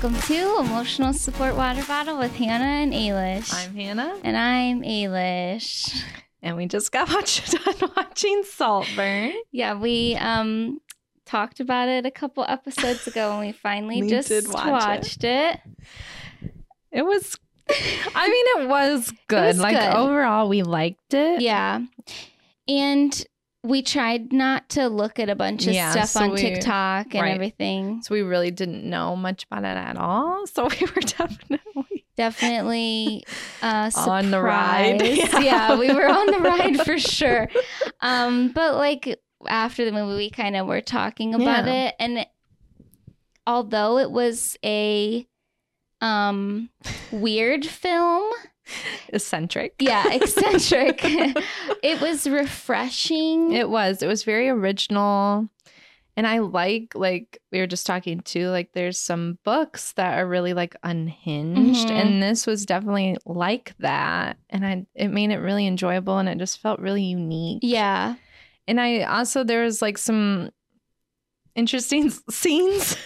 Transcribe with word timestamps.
Welcome 0.00 0.20
to 0.28 0.58
Emotional 0.60 1.12
Support 1.12 1.56
Water 1.56 1.82
Bottle 1.82 2.18
with 2.18 2.32
Hannah 2.36 2.64
and 2.64 2.92
Ailish. 2.92 3.52
I'm 3.52 3.74
Hannah, 3.74 4.16
and 4.22 4.36
I'm 4.36 4.82
Ailish. 4.82 5.92
and 6.40 6.56
we 6.56 6.66
just 6.66 6.92
got 6.92 7.12
watch- 7.12 7.44
done 7.64 7.90
watching 7.96 8.44
Saltburn. 8.44 9.32
Yeah, 9.50 9.74
we 9.74 10.14
um 10.14 10.78
talked 11.26 11.58
about 11.58 11.88
it 11.88 12.06
a 12.06 12.12
couple 12.12 12.44
episodes 12.46 13.08
ago, 13.08 13.32
and 13.32 13.40
we 13.40 13.50
finally 13.50 14.00
We 14.02 14.08
just 14.08 14.30
watch 14.54 14.66
watched 14.68 15.24
it. 15.24 15.58
It 16.92 17.02
was, 17.02 17.36
I 17.68 18.28
mean, 18.28 18.62
it 18.62 18.68
was 18.68 19.12
good. 19.26 19.46
was 19.48 19.58
like 19.58 19.74
good. 19.80 19.94
overall, 19.96 20.48
we 20.48 20.62
liked 20.62 21.12
it. 21.12 21.40
Yeah, 21.40 21.80
and 22.68 23.26
we 23.68 23.82
tried 23.82 24.32
not 24.32 24.68
to 24.70 24.88
look 24.88 25.18
at 25.18 25.28
a 25.28 25.34
bunch 25.34 25.66
of 25.66 25.74
Yeah, 25.74 25.90
stuff 25.90 26.08
so 26.08 26.20
on 26.22 26.30
we- 26.30 26.36
TikTok 26.40 27.14
and 27.14 27.22
right. 27.22 27.34
everything. 27.34 28.00
So 28.02 28.14
we 28.14 28.22
really 28.22 28.50
didn't 28.50 28.82
know 28.88 29.14
much 29.14 29.44
about 29.44 29.64
it 29.64 29.76
at 29.76 29.96
all. 29.96 30.46
So 30.54 30.64
we 30.68 30.86
were 30.86 31.00
definitely 31.18 32.04
Definitely 32.16 33.24
uh, 33.62 33.90
On 33.96 34.30
the 34.32 34.40
ride. 34.42 35.00
Yeah. 35.06 35.38
yeah, 35.38 35.78
we 35.78 35.92
were 35.92 36.08
on 36.08 36.26
the 36.26 36.38
ride 36.40 36.80
for 36.84 36.98
sure. 36.98 37.48
Um, 38.00 38.48
but 38.52 38.74
like 38.74 39.20
after 39.46 39.84
the 39.84 39.92
movie, 39.92 40.16
we 40.16 40.30
kind 40.30 40.56
of 40.56 40.66
were 40.66 40.80
talking 40.80 41.34
about 41.34 41.66
Yeah. 41.66 41.88
it, 41.88 41.94
and 42.00 42.26
although 43.46 43.98
it 43.98 44.10
was 44.10 44.56
a 44.64 45.26
um 46.00 46.70
weird 47.10 47.64
film, 47.66 48.32
eccentric. 49.08 49.74
yeah, 49.78 50.04
eccentric, 50.12 51.00
it 51.82 52.00
was 52.00 52.28
refreshing. 52.28 53.52
It 53.52 53.68
was. 53.70 54.02
It 54.02 54.06
was 54.06 54.24
very 54.24 54.48
original. 54.48 55.48
And 56.16 56.26
I 56.26 56.38
like, 56.40 56.94
like, 56.96 57.38
we 57.52 57.60
were 57.60 57.68
just 57.68 57.86
talking 57.86 58.18
too, 58.20 58.48
like, 58.48 58.72
there's 58.72 58.98
some 59.00 59.38
books 59.44 59.92
that 59.92 60.18
are 60.18 60.26
really 60.26 60.52
like 60.52 60.74
unhinged. 60.82 61.88
Mhm. 61.88 61.90
And 61.92 62.22
this 62.22 62.44
was 62.44 62.66
definitely 62.66 63.16
like 63.24 63.74
that. 63.78 64.36
And 64.50 64.66
I, 64.66 64.84
it 64.96 65.08
made 65.08 65.30
it 65.30 65.38
really 65.38 65.66
enjoyable 65.68 66.18
and 66.18 66.28
it 66.28 66.38
just 66.38 66.60
felt 66.60 66.80
really 66.80 67.04
unique. 67.04 67.60
yeah, 67.62 68.16
And 68.66 68.80
I 68.80 69.02
also, 69.02 69.44
there 69.44 69.62
was 69.62 69.80
like 69.80 69.96
some 69.96 70.50
interesting 71.54 72.10
scenes. 72.30 72.96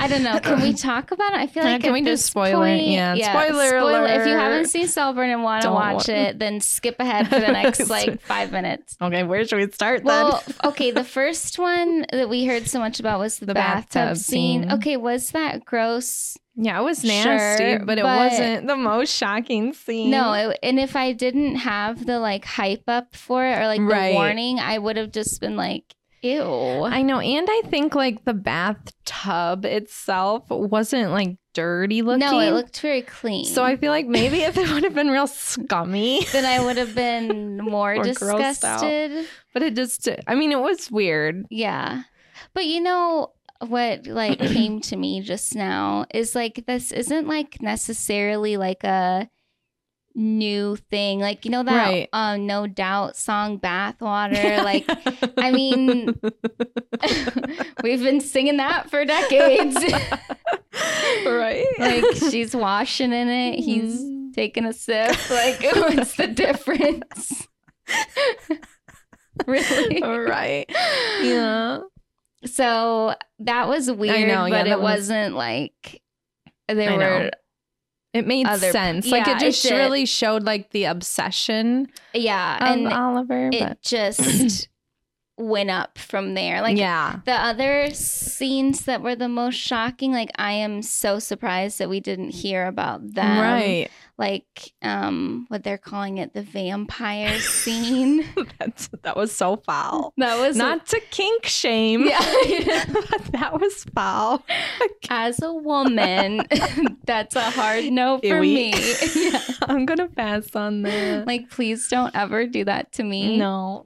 I 0.00 0.06
don't 0.08 0.22
know. 0.22 0.38
Can 0.38 0.62
we 0.62 0.72
talk 0.74 1.10
about 1.10 1.32
it? 1.32 1.38
I 1.38 1.46
feel 1.48 1.64
Yeah, 1.64 1.72
like 1.72 1.82
can 1.82 1.92
we 1.92 2.02
just 2.02 2.24
spoil 2.26 2.62
it? 2.62 2.78
point- 2.78 2.86
Yeah, 2.88 3.14
spoiler 3.14 4.06
If 4.06 4.26
you 4.26 4.32
haven't 4.32 4.66
seen 4.66 4.86
Saltburn 4.86 5.30
and 5.30 5.42
want 5.42 5.62
to 5.62 5.70
watch 5.72 6.08
wa- 6.08 6.14
it, 6.14 6.38
then 6.38 6.60
skip 6.60 6.96
ahead 7.00 7.28
for 7.28 7.40
the 7.40 7.48
next 7.52 7.90
like 7.90 8.20
five 8.22 8.52
minutes. 8.52 8.96
okay, 9.02 9.24
where 9.24 9.44
should 9.46 9.58
we 9.58 9.70
start 9.72 10.04
Well, 10.04 10.42
then? 10.46 10.56
okay, 10.70 10.90
the 10.92 11.04
first 11.04 11.58
one 11.58 12.06
that 12.12 12.28
we 12.28 12.44
heard 12.44 12.68
so 12.68 12.78
much 12.78 13.00
about 13.00 13.18
was 13.18 13.38
the, 13.38 13.46
The 13.46 13.54
bathtub, 13.54 13.92
bathtub 13.94 14.16
scene. 14.18 14.62
scene. 14.62 14.72
Okay, 14.72 14.96
was 14.96 15.30
that 15.32 15.64
gross? 15.64 16.36
Yeah, 16.60 16.80
it 16.80 16.82
was 16.84 17.04
nasty, 17.04 17.64
Sure, 17.76 17.84
but 17.84 17.98
it 17.98 18.02
but- 18.04 18.16
wasn't 18.30 18.66
the 18.66 18.76
most 18.76 19.14
shocking 19.14 19.72
scene. 19.74 20.10
No, 20.10 20.32
it, 20.32 20.58
and 20.62 20.78
if 20.80 20.96
I 20.96 21.12
didn't 21.12 21.56
have 21.56 22.04
the 22.06 22.18
like 22.18 22.44
hype 22.44 22.84
up 22.88 23.14
for 23.14 23.44
it 23.44 23.58
or 23.58 23.66
like 23.66 23.78
the 23.80 24.10
warning, 24.14 24.58
I 24.58 24.78
would 24.78 24.96
have 24.96 25.12
just 25.12 25.40
been 25.40 25.56
like, 25.56 25.94
ew. 26.22 26.82
I 26.84 27.02
know, 27.02 27.20
and 27.20 27.46
I 27.50 27.62
think 27.68 27.94
like 27.94 28.24
the 28.24 28.34
bathtub 28.34 29.64
itself 29.64 30.44
wasn't 30.50 31.10
like 31.12 31.36
dirty 31.54 32.02
looking. 32.02 32.20
no, 32.20 32.38
it 32.40 32.52
looked 32.52 32.80
very 32.80 33.02
clean. 33.02 33.44
So 33.44 33.64
I 33.64 33.76
feel 33.76 33.90
like 33.92 34.06
maybe 34.06 34.42
if 34.42 34.56
it 34.56 34.70
would 34.70 34.84
have 34.84 34.94
been 34.94 35.08
real 35.10 35.26
scummy, 35.26 36.24
then 36.32 36.44
I 36.44 36.64
would 36.64 36.76
have 36.76 36.94
been 36.94 37.58
more 37.62 37.94
Or 37.94 38.04
grossed 38.04 38.64
out. 38.64 38.80
disgusted. 38.80 39.26
but 39.54 39.62
it 39.62 39.74
just, 39.74 40.08
I 40.26 40.34
mean, 40.34 40.52
it 40.52 40.60
was 40.60 40.90
weird. 40.90 41.44
Yeah. 41.50 42.02
But 42.54 42.66
you 42.66 42.80
know 42.80 43.32
what 43.66 44.06
like 44.06 44.38
came 44.38 44.80
to 44.80 44.94
me 44.96 45.20
just 45.20 45.56
now 45.56 46.06
is 46.14 46.36
like 46.36 46.64
this 46.68 46.92
isn't 46.92 47.26
like 47.26 47.60
necessarily 47.60 48.56
like 48.56 48.84
a 48.84 49.28
new 50.14 50.76
thing. 50.90 51.20
Like 51.20 51.44
you 51.44 51.50
know 51.50 51.62
that 51.62 51.86
Right. 51.88 52.08
um 52.12 52.46
no 52.46 52.66
doubt 52.66 53.16
song 53.16 53.58
bathwater 53.60 54.62
like 54.64 54.84
I 55.38 55.50
mean 55.52 56.18
we've 57.82 58.02
been 58.02 58.20
singing 58.20 58.56
that 58.56 58.90
for 58.90 59.04
decades. 59.04 59.76
right? 61.26 61.66
like 61.78 62.04
she's 62.30 62.54
washing 62.56 63.12
in 63.12 63.28
it, 63.28 63.60
he's 63.60 64.00
Mhm. 64.00 64.32
taking 64.34 64.64
a 64.66 64.72
sip. 64.72 65.16
Like 65.30 65.60
what's 65.74 66.16
the 66.16 66.26
difference? 66.28 67.46
really? 69.46 70.02
right. 70.02 70.66
Yeah. 71.22 71.80
So 72.44 73.14
that 73.40 73.68
was 73.68 73.90
weird, 73.90 74.28
know, 74.28 74.44
yeah, 74.46 74.62
but 74.62 74.66
it 74.68 74.78
was- 74.78 74.98
wasn't 75.08 75.34
like 75.34 76.02
there 76.68 76.90
I 76.92 76.96
know. 76.96 77.30
It 78.14 78.26
made 78.26 78.46
Other- 78.46 78.72
sense. 78.72 79.06
like 79.06 79.28
it 79.28 79.38
just 79.38 79.64
it 79.64 79.74
really 79.74 80.06
showed 80.06 80.42
like 80.42 80.70
the 80.70 80.84
obsession 80.84 81.88
yeah, 82.14 82.56
of 82.56 82.76
and 82.78 82.88
Oliver. 82.92 83.50
it 83.52 83.60
But 83.60 83.82
just 83.82 84.68
went 85.38 85.70
up 85.70 85.98
from 85.98 86.34
there. 86.34 86.60
Like 86.60 86.76
yeah. 86.76 87.20
the 87.24 87.32
other 87.32 87.90
scenes 87.92 88.82
that 88.84 89.02
were 89.02 89.14
the 89.16 89.28
most 89.28 89.54
shocking, 89.54 90.12
like 90.12 90.30
I 90.36 90.52
am 90.52 90.82
so 90.82 91.18
surprised 91.18 91.78
that 91.78 91.88
we 91.88 92.00
didn't 92.00 92.30
hear 92.30 92.66
about 92.66 93.14
them. 93.14 93.40
right. 93.40 93.88
Like 94.18 94.72
um 94.82 95.46
what 95.46 95.62
they're 95.62 95.78
calling 95.78 96.18
it, 96.18 96.34
the 96.34 96.42
vampire 96.42 97.38
scene. 97.40 98.24
That's 98.58 98.88
that 99.02 99.16
was 99.16 99.32
so 99.34 99.56
foul. 99.56 100.12
that 100.18 100.38
was 100.40 100.56
Not 100.56 100.86
to 100.86 101.00
kink 101.10 101.46
shame. 101.46 102.04
yeah. 102.06 102.84
but 102.92 103.24
that 103.32 103.60
was 103.60 103.84
foul. 103.94 104.44
As 105.08 105.40
a 105.40 105.54
woman, 105.54 106.42
that's 107.04 107.36
a 107.36 107.48
hard 107.50 107.84
no 107.92 108.18
for 108.18 108.40
me. 108.40 108.74
yeah. 109.14 109.40
I'm 109.62 109.86
gonna 109.86 110.08
pass 110.08 110.56
on 110.56 110.82
that. 110.82 111.26
Like, 111.26 111.48
please 111.50 111.86
don't 111.88 112.14
ever 112.16 112.46
do 112.46 112.64
that 112.64 112.90
to 112.92 113.04
me. 113.04 113.38
no. 113.38 113.84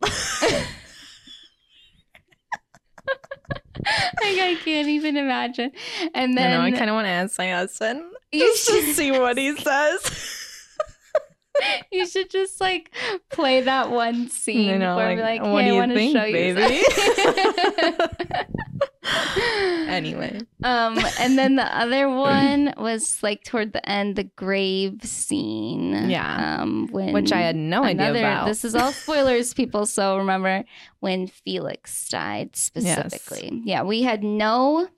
Like, 4.22 4.38
I 4.38 4.56
can't 4.62 4.88
even 4.88 5.16
imagine. 5.16 5.72
And 6.14 6.38
I 6.38 6.42
then 6.42 6.50
know. 6.50 6.60
I 6.60 6.70
kind 6.78 6.90
of 6.90 6.94
want 6.94 7.06
to 7.06 7.10
ask 7.10 7.38
my 7.38 7.50
husband 7.50 8.02
you, 8.30 8.40
just 8.40 8.66
to 8.68 8.80
should, 8.80 8.94
see 8.94 9.10
what 9.10 9.36
he 9.38 9.56
says. 9.56 10.41
you 11.92 12.06
should 12.06 12.30
just 12.30 12.60
like 12.60 12.90
play 13.30 13.60
that 13.62 13.90
one 13.90 14.28
scene 14.28 14.70
I 14.70 14.76
know, 14.78 14.96
where 14.96 15.16
we're 15.16 15.22
like, 15.22 15.40
like, 15.42 15.52
what 15.52 15.64
hey, 15.64 15.70
do 15.70 15.74
I 15.74 15.74
you 15.74 15.80
want 15.80 15.90
to 15.92 15.96
think, 15.96 16.16
show 16.16 16.32
baby? 16.32 16.74
you. 16.74 16.84
anyway, 19.88 20.40
Um, 20.62 20.98
and 21.18 21.36
then 21.36 21.56
the 21.56 21.76
other 21.76 22.08
one 22.08 22.72
was 22.76 23.22
like 23.22 23.42
toward 23.44 23.72
the 23.72 23.86
end, 23.88 24.16
the 24.16 24.24
grave 24.24 25.00
scene. 25.02 26.08
Yeah. 26.08 26.60
Um, 26.62 26.88
when 26.90 27.12
which 27.12 27.32
I 27.32 27.40
had 27.40 27.56
no 27.56 27.82
idea 27.84 28.10
about. 28.10 28.46
This 28.46 28.64
is 28.64 28.74
all 28.74 28.92
spoilers, 28.92 29.54
people. 29.54 29.86
So 29.86 30.18
remember 30.18 30.64
when 31.00 31.26
Felix 31.26 32.08
died 32.08 32.54
specifically. 32.56 33.60
Yeah, 33.64 33.82
we 33.82 34.02
had 34.02 34.22
no 34.22 34.88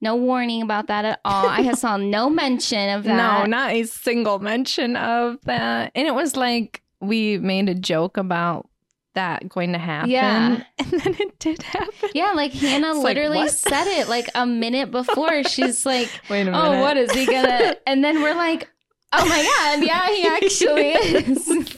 no 0.00 0.14
warning 0.16 0.62
about 0.62 0.88
that 0.88 1.04
at 1.04 1.20
all. 1.24 1.46
I 1.48 1.72
saw 1.72 1.96
no 1.96 2.28
mention 2.44 2.90
of 2.90 3.04
that. 3.04 3.16
no, 3.16 3.46
not 3.46 3.72
a 3.72 3.84
single 3.84 4.38
mention 4.38 4.96
of 4.96 5.38
that. 5.44 5.92
And 5.94 6.06
it 6.06 6.14
was 6.14 6.36
like 6.36 6.82
we 7.00 7.38
made 7.38 7.68
a 7.68 7.74
joke 7.74 8.16
about 8.16 8.68
that 9.14 9.48
going 9.48 9.72
to 9.72 9.78
happen. 9.78 10.10
Yeah. 10.10 10.62
And 10.78 11.00
then 11.00 11.16
it 11.18 11.38
did 11.38 11.62
happen. 11.62 12.10
yeah, 12.14 12.32
like 12.32 12.52
Hannah 12.52 12.90
It's 12.94 12.98
literally 13.04 13.38
what? 13.38 13.50
said 13.50 13.86
it 13.98 14.08
like 14.08 14.28
a 14.34 14.44
minute 14.46 14.90
before. 14.90 15.42
She's 15.48 15.84
like, 15.86 16.08
Wait 16.28 16.42
a 16.42 16.44
minute. 16.46 16.58
"Oh, 16.58 16.80
what 16.80 16.96
is 16.96 17.10
he 17.12 17.24
gonna?" 17.26 17.76
And 17.86 18.04
then 18.04 18.22
we're 18.22 18.34
like, 18.34 18.68
"Oh 19.12 19.26
my 19.26 19.42
god, 19.42 19.84
yeah, 19.86 20.06
he 20.08 20.26
actually 20.26 20.90
is." 20.92 21.76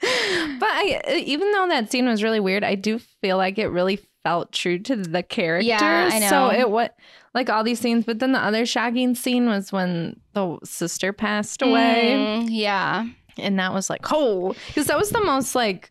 But 0.00 0.68
I, 0.68 1.00
uh, 1.08 1.12
even 1.14 1.50
though 1.52 1.66
that 1.68 1.90
scene 1.90 2.06
was 2.06 2.22
really 2.22 2.40
weird, 2.40 2.62
I 2.62 2.74
do 2.74 2.98
feel 2.98 3.36
like 3.38 3.58
it 3.58 3.68
really 3.68 3.98
felt 4.22 4.52
true 4.52 4.78
to 4.80 4.94
the 4.96 5.22
character. 5.22 5.66
Yeah, 5.66 6.10
I 6.12 6.18
know. 6.20 6.28
So 6.28 6.50
it 6.52 6.70
what 6.70 6.94
like 7.36 7.48
all 7.48 7.62
these 7.62 7.78
scenes, 7.78 8.04
but 8.04 8.18
then 8.18 8.32
the 8.32 8.40
other 8.44 8.66
shocking 8.66 9.14
scene 9.14 9.46
was 9.46 9.70
when 9.70 10.18
the 10.32 10.58
sister 10.64 11.12
passed 11.12 11.62
away, 11.62 12.14
Mm, 12.16 12.48
yeah. 12.50 13.06
and 13.38 13.58
that 13.60 13.72
was 13.72 13.88
like, 13.88 14.12
oh, 14.12 14.56
because 14.66 14.86
that 14.88 14.98
was 14.98 15.10
the 15.10 15.22
most 15.22 15.54
like 15.54 15.88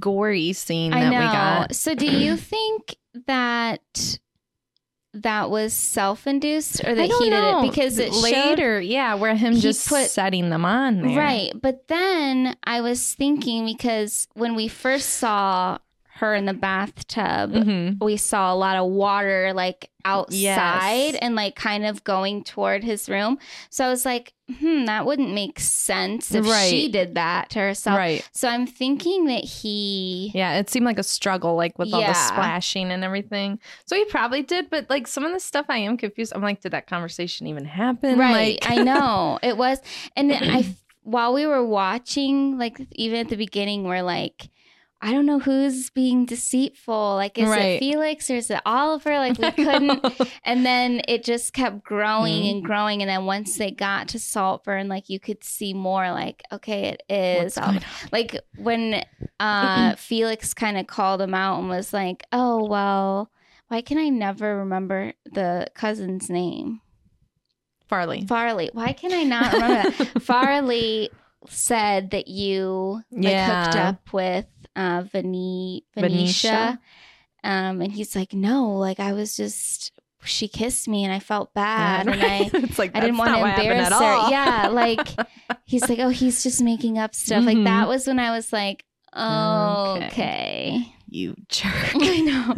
gory 0.00 0.52
scene 0.54 0.92
I 0.92 1.00
that 1.04 1.10
know. 1.10 1.18
we 1.20 1.24
got. 1.26 1.74
So, 1.76 1.94
do 1.94 2.06
you 2.06 2.36
think 2.52 2.96
that 3.26 4.18
that 5.14 5.50
was 5.50 5.74
self-induced 5.74 6.82
or 6.84 6.94
that 6.94 7.10
he 7.10 7.28
know. 7.28 7.60
did 7.60 7.66
it 7.66 7.70
because 7.70 7.98
it 7.98 8.14
showed 8.14 8.22
later, 8.22 8.80
yeah, 8.80 9.12
where 9.14 9.34
him 9.34 9.52
just 9.56 9.86
put- 9.86 10.08
setting 10.08 10.48
them 10.48 10.64
on 10.64 11.02
there, 11.02 11.18
right? 11.18 11.52
But 11.60 11.86
then 11.88 12.56
I 12.64 12.80
was 12.80 13.12
thinking 13.12 13.66
because 13.66 14.26
when 14.32 14.54
we 14.54 14.68
first 14.68 15.10
saw 15.10 15.76
her 16.22 16.34
in 16.34 16.46
the 16.46 16.54
bathtub, 16.54 17.52
Mhm. 17.52 18.02
we 18.02 18.16
saw 18.16 18.52
a 18.52 18.56
lot 18.56 18.76
of 18.76 18.88
water 18.90 19.52
like 19.54 19.90
outside 20.04 20.34
Yes. 20.34 21.14
and 21.22 21.34
like 21.36 21.54
kind 21.54 21.84
of 21.86 22.02
going 22.04 22.42
toward 22.44 22.82
his 22.84 23.08
room. 23.08 23.38
So 23.70 23.84
I 23.84 23.88
was 23.88 24.04
like, 24.04 24.32
hmm, 24.58 24.84
that 24.86 25.04
wouldn't 25.06 25.32
make 25.32 25.60
sense 25.60 26.34
if 26.34 26.44
she 26.68 26.88
did 26.88 27.14
that 27.14 27.50
to 27.50 27.58
herself. 27.60 27.96
Right. 27.98 28.28
So 28.32 28.48
I'm 28.48 28.66
thinking 28.66 29.26
that 29.26 29.44
he 29.44 30.30
Yeah, 30.34 30.58
it 30.58 30.70
seemed 30.70 30.86
like 30.86 30.98
a 30.98 31.02
struggle, 31.04 31.54
like 31.56 31.78
with 31.78 31.92
all 31.92 32.00
the 32.00 32.14
splashing 32.14 32.90
and 32.90 33.04
everything. 33.04 33.58
So 33.86 33.94
he 33.96 34.04
probably 34.06 34.42
did, 34.42 34.70
but 34.70 34.88
like 34.90 35.06
some 35.06 35.24
of 35.24 35.32
the 35.32 35.40
stuff 35.40 35.66
I 35.68 35.78
am 35.78 35.96
confused. 35.96 36.32
I'm 36.34 36.42
like, 36.42 36.60
did 36.60 36.72
that 36.72 36.86
conversation 36.86 37.46
even 37.46 37.64
happen? 37.64 38.18
Right. 38.18 38.60
Like, 38.62 38.70
I 38.70 38.82
know. 38.82 39.38
It 39.42 39.56
was 39.56 39.78
and 40.16 40.30
then 40.30 40.42
I 40.50 40.64
while 41.04 41.32
we 41.34 41.46
were 41.46 41.64
watching, 41.66 42.58
like 42.58 42.80
even 42.92 43.18
at 43.20 43.28
the 43.28 43.36
beginning, 43.36 43.84
we're 43.84 44.02
like 44.02 44.48
I 45.04 45.10
don't 45.12 45.26
know 45.26 45.40
who's 45.40 45.90
being 45.90 46.26
deceitful. 46.26 47.16
Like, 47.16 47.36
is 47.36 47.50
it 47.50 47.80
Felix 47.80 48.30
or 48.30 48.36
is 48.36 48.50
it 48.50 48.60
Oliver? 48.64 49.18
Like, 49.18 49.36
we 49.36 49.50
couldn't. 49.64 50.06
And 50.44 50.64
then 50.64 51.02
it 51.08 51.24
just 51.24 51.52
kept 51.52 51.82
growing 51.82 52.44
Mhm. 52.44 52.50
and 52.52 52.64
growing. 52.64 53.02
And 53.02 53.08
then 53.10 53.24
once 53.24 53.58
they 53.58 53.72
got 53.72 54.06
to 54.08 54.20
Saltburn, 54.20 54.88
like 54.88 55.10
you 55.10 55.18
could 55.18 55.42
see 55.42 55.74
more. 55.74 56.12
Like, 56.12 56.44
okay, 56.52 56.84
it 56.90 57.02
is. 57.12 57.56
What's 57.56 57.58
Oliver. 57.58 57.80
going 57.80 57.84
on? 57.84 58.08
Like 58.12 58.40
when 58.56 59.04
uh, 59.40 59.94
Felix 59.96 60.54
kind 60.54 60.78
of 60.78 60.86
called 60.86 61.20
him 61.20 61.34
out 61.34 61.58
and 61.58 61.68
was 61.68 61.92
like, 61.92 62.24
"Oh 62.30 62.64
well, 62.64 63.30
why 63.68 63.82
can 63.82 63.98
I 63.98 64.08
never 64.08 64.58
remember 64.58 65.14
the 65.24 65.66
cousin's 65.74 66.30
name?" 66.30 66.80
Farley. 67.88 68.24
Farley. 68.26 68.70
Why 68.72 68.92
can 68.92 69.12
I 69.12 69.22
not 69.24 69.52
remember 69.52 69.90
that? 69.90 70.22
Farley 70.22 71.10
said 71.48 72.12
that 72.12 72.28
you 72.28 73.02
like 73.10 73.34
hooked 73.34 73.76
up 73.76 74.12
with 74.12 74.46
uh 74.76 75.02
Vene- 75.02 75.82
Venetia. 75.94 76.78
Um 77.44 77.80
and 77.80 77.92
he's 77.92 78.14
like, 78.16 78.32
No, 78.32 78.72
like 78.76 79.00
I 79.00 79.12
was 79.12 79.36
just 79.36 79.92
she 80.24 80.46
kissed 80.46 80.86
me 80.86 81.02
and 81.04 81.12
I 81.12 81.18
felt 81.18 81.52
bad 81.52 82.06
and 82.12 82.22
I 82.22 82.50
it's 82.52 82.78
like 82.78 82.92
I 82.94 83.00
didn't 83.00 83.18
want 83.18 83.28
to 83.30 83.32
not 83.32 83.40
what 83.42 83.50
happened 83.50 83.70
embarrass 83.72 83.92
at 83.92 84.24
her. 84.26 84.30
Yeah, 84.30 84.68
like 84.68 85.08
he's 85.64 85.88
like, 85.88 85.98
Oh, 85.98 86.10
he's 86.10 86.42
just 86.42 86.62
making 86.62 86.98
up 86.98 87.14
stuff. 87.14 87.44
Like 87.44 87.56
Mhm. 87.56 87.64
that 87.64 87.88
was 87.88 88.06
when 88.06 88.18
I 88.20 88.30
was 88.30 88.52
like, 88.52 88.84
Okay. 89.14 90.06
Okay. 90.06 90.94
You 91.14 91.34
jerk. 91.48 91.72
I 91.94 92.20
know. 92.20 92.54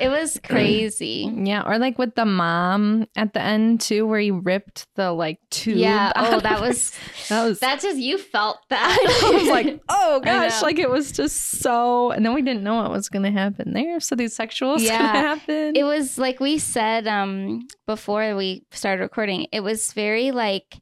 It 0.00 0.08
was 0.08 0.40
crazy. 0.44 1.30
Yeah, 1.34 1.62
or 1.66 1.78
like 1.78 1.98
with 1.98 2.14
the 2.14 2.24
mom 2.24 3.06
at 3.16 3.32
the 3.34 3.40
end 3.40 3.80
too, 3.80 4.06
where 4.06 4.20
he 4.20 4.30
ripped 4.30 4.86
the 4.96 5.12
like 5.12 5.38
tube. 5.50 5.76
Yeah. 5.78 6.12
out 6.16 6.32
Oh, 6.32 6.36
of 6.38 6.42
that 6.44 6.58
it. 6.58 6.68
was 6.68 6.92
that 7.28 7.44
was. 7.44 7.60
that 7.60 7.80
just 7.80 7.98
you 7.98 8.18
felt 8.18 8.58
that. 8.70 8.98
I 9.24 9.30
was 9.30 9.48
like, 9.48 9.80
oh 9.88 10.20
gosh, 10.20 10.62
like 10.62 10.78
it 10.78 10.90
was 10.90 11.12
just 11.12 11.60
so, 11.60 12.10
and 12.10 12.24
then 12.24 12.34
we 12.34 12.42
didn't 12.42 12.62
know 12.62 12.76
what 12.76 12.90
was 12.90 13.08
gonna 13.08 13.30
happen 13.30 13.72
there. 13.72 14.00
So 14.00 14.14
these 14.16 14.36
sexuals 14.36 14.80
Yeah. 14.80 14.98
gonna 14.98 15.18
happen. 15.28 15.76
it 15.76 15.84
was 15.84 16.18
like 16.18 16.40
we 16.40 16.58
said 16.58 17.06
um 17.06 17.66
before 17.86 18.34
we 18.36 18.64
started 18.70 19.02
recording 19.02 19.46
it 19.52 19.60
was 19.60 19.92
very 19.92 20.30
like 20.30 20.80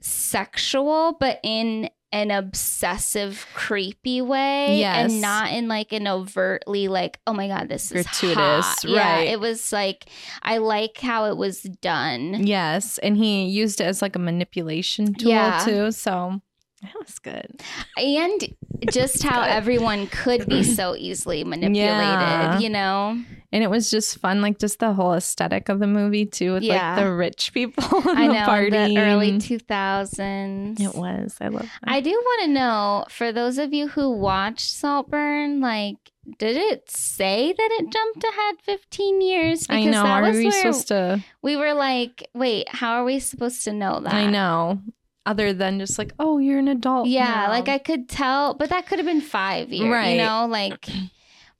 sexual 0.00 1.16
but 1.18 1.40
in 1.42 1.88
an 2.12 2.30
obsessive 2.30 3.46
creepy 3.54 4.20
way 4.22 4.78
Yes. 4.78 5.10
and 5.12 5.20
not 5.20 5.50
in 5.52 5.66
like 5.68 5.92
an 5.92 6.06
overtly 6.06 6.88
like 6.88 7.18
oh 7.26 7.32
my 7.32 7.48
god 7.48 7.68
this 7.68 7.86
is 7.90 8.04
Gratuitous, 8.04 8.36
hot. 8.38 8.84
yeah 8.84 9.14
right. 9.16 9.28
it 9.28 9.40
was 9.40 9.72
like 9.72 10.06
i 10.42 10.58
like 10.58 10.98
how 10.98 11.24
it 11.26 11.36
was 11.36 11.62
done 11.62 12.46
yes, 12.46 12.98
and 12.98 13.16
he 13.16 13.46
used 13.46 13.80
it 13.80 13.84
as 13.84 14.02
like 14.02 14.14
a 14.16 14.20
manipulation 14.20 15.14
tool 15.14 15.30
Yeah. 15.30 15.62
too. 15.64 15.90
So 15.90 16.40
that 16.82 16.92
was 17.00 17.18
good. 17.18 17.60
and 17.96 18.54
just 18.90 19.22
how 19.28 19.42
Good. 19.42 19.50
everyone 19.50 20.06
could 20.06 20.46
be 20.46 20.62
so 20.78 20.94
easily 20.96 21.42
manipulated 21.44 21.76
Yeah. 21.80 22.58
you 22.60 22.68
know 22.70 23.20
And 23.56 23.64
it 23.64 23.70
was 23.70 23.90
just 23.90 24.18
fun, 24.18 24.42
like 24.42 24.58
just 24.58 24.80
the 24.80 24.92
whole 24.92 25.14
aesthetic 25.14 25.70
of 25.70 25.78
the 25.78 25.86
movie 25.86 26.26
too, 26.26 26.52
with 26.52 26.62
Yeah. 26.62 26.94
like 26.94 27.04
the 27.06 27.10
rich 27.14 27.54
people 27.54 27.84
and 28.06 28.18
i 28.18 28.26
the 28.28 28.32
know 28.34 28.44
party. 28.44 28.68
the 28.70 28.98
early 28.98 29.32
2000s 29.38 30.78
It 30.78 30.94
was. 30.94 31.38
I 31.40 31.48
love. 31.48 31.62
That. 31.62 31.70
I 31.84 32.00
do 32.02 32.10
want 32.10 32.42
to 32.44 32.48
know 32.50 33.06
for 33.08 33.32
those 33.32 33.56
of 33.56 33.72
you 33.72 33.88
who 33.88 34.10
watched 34.10 34.70
Saltburn, 34.70 35.62
like, 35.62 35.96
did 36.38 36.58
it 36.58 36.90
say 36.90 37.54
that 37.56 37.70
it 37.80 37.90
jumped 37.90 38.24
ahead 38.24 38.56
15 38.62 39.22
years? 39.22 39.66
I 39.70 39.84
know. 39.86 40.02
that 40.02 40.22
Are 40.22 40.28
was 40.28 40.36
we 40.36 40.50
supposed 40.50 40.88
to? 40.88 41.24
we 41.40 41.56
were 41.56 41.72
like, 41.72 42.28
wait, 42.34 42.68
how 42.68 42.92
are 42.96 43.04
we 43.04 43.20
supposed 43.20 43.64
to 43.64 43.72
know 43.72 44.00
that? 44.00 44.12
I 44.12 44.26
know. 44.28 44.82
Other 45.24 45.54
than 45.54 45.78
just 45.78 45.98
like, 45.98 46.12
oh, 46.18 46.36
you're 46.38 46.58
an 46.58 46.68
adult. 46.68 47.08
Yeah, 47.08 47.24
now. 47.46 47.48
like 47.48 47.68
I 47.70 47.78
could 47.78 48.06
tell, 48.08 48.52
but 48.52 48.68
that 48.68 48.86
could 48.86 48.98
have 48.98 49.06
been 49.06 49.22
five 49.22 49.72
years, 49.72 49.90
Right. 49.90 50.10
you 50.10 50.18
know, 50.18 50.46
like, 50.46 50.86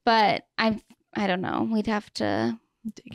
but 0.04 0.44
I, 0.58 0.78
I 1.16 1.26
don't 1.26 1.40
know. 1.40 1.68
We'd 1.72 1.86
have 1.86 2.12
to 2.14 2.58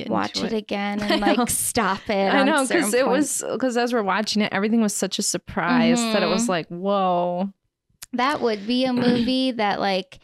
watch 0.08 0.36
into 0.42 0.54
it. 0.54 0.58
again 0.58 1.00
and 1.02 1.22
like 1.22 1.50
stop 1.50 2.02
it. 2.10 2.34
I 2.34 2.44
know 2.44 2.66
because 2.68 2.94
it 2.94 3.06
points. 3.06 3.42
was 3.42 3.52
because 3.54 3.78
as 3.78 3.94
we're 3.94 4.04
watching 4.04 4.42
it, 4.42 4.52
everything 4.52 4.82
was 4.82 4.94
such 4.94 5.20
a 5.20 5.22
surprise 5.22 6.00
that 6.02 6.22
it 6.24 6.28
was 6.28 6.46
Mhm. 6.46 6.50
like, 6.50 6.68
whoa. 6.68 7.50
that 8.14 8.42
would 8.42 8.68
be 8.68 8.84
a 8.86 8.92
movie 8.92 9.52
that 9.52 9.80
like 9.80 10.20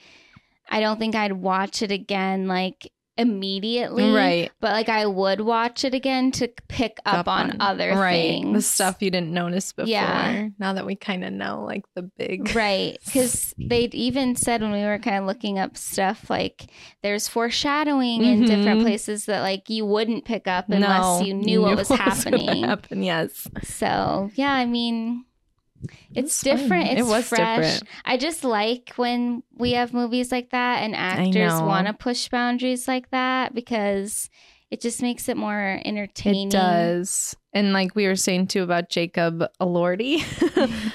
I 0.69 0.81
don't 0.81 0.99
think 0.99 1.15
I'd 1.15 1.31
watch 1.31 1.81
it 1.81 1.91
again 1.91 2.47
like 2.47 2.91
immediately. 3.17 4.11
Right. 4.11 4.51
But 4.59 4.71
like 4.71 4.89
I 4.89 5.05
would 5.05 5.41
watch 5.41 5.83
it 5.83 5.93
again 5.93 6.31
to 6.33 6.47
pick 6.67 6.99
up, 7.05 7.27
on, 7.27 7.57
other 7.59 7.91
right. 7.91 8.13
things. 8.13 8.53
The 8.53 8.61
stuff 8.61 8.97
you 9.01 9.09
didn't 9.11 9.31
notice 9.33 9.71
before. 9.73 9.89
Yeah. 9.89 10.49
Now 10.59 10.73
that 10.73 10.85
we 10.85 10.95
kind 10.95 11.23
of 11.23 11.33
know 11.33 11.63
like 11.63 11.83
the 11.95 12.03
big. 12.03 12.55
Right. 12.55 12.97
Because 13.05 13.55
they'd 13.57 13.95
even 13.95 14.35
said 14.35 14.61
when 14.61 14.71
we 14.71 14.83
were 14.83 14.99
kind 14.99 15.17
of 15.17 15.25
looking 15.25 15.57
up 15.57 15.75
stuff, 15.77 16.29
like 16.29 16.69
there's 17.01 17.27
foreshadowing 17.27 18.23
in 18.23 18.41
different 18.41 18.79
Mhm. 18.79 18.83
places 18.83 19.25
that 19.25 19.41
like 19.41 19.69
you 19.69 19.85
wouldn't 19.85 20.25
pick 20.25 20.47
up 20.47 20.69
unless 20.69 21.21
No, 21.21 21.21
you 21.25 21.33
knew 21.33 21.61
what 21.61 21.77
was 21.77 21.89
happening. 21.89 22.63
happen. 22.63 23.01
Yes. 23.03 23.47
So 23.63 24.29
yeah, 24.35 24.51
I 24.51 24.65
mean, 24.65 25.25
it's 26.13 26.41
different. 26.41 26.89
It 26.89 26.99
It's 26.99 27.07
was 27.07 27.27
fresh. 27.29 27.57
different. 27.57 27.83
I 28.05 28.17
just 28.17 28.43
like 28.43 28.93
when 28.97 29.43
we 29.55 29.71
have 29.73 29.93
movies 29.93 30.31
like 30.31 30.49
that 30.51 30.83
and 30.83 30.95
actors 30.95 31.53
want 31.61 31.87
to 31.87 31.93
push 31.93 32.29
boundaries 32.29 32.87
like 32.87 33.09
that 33.11 33.53
because 33.53 34.29
it 34.69 34.81
just 34.81 35.01
makes 35.01 35.29
it 35.29 35.37
more 35.37 35.79
entertaining. 35.85 36.49
It 36.49 36.51
does. 36.51 37.35
And 37.53 37.71
like 37.73 37.95
we 37.95 38.05
were 38.05 38.15
saying 38.17 38.47
too 38.47 38.63
about 38.63 38.89
Jacob 38.89 39.43
Elordi, 39.61 40.21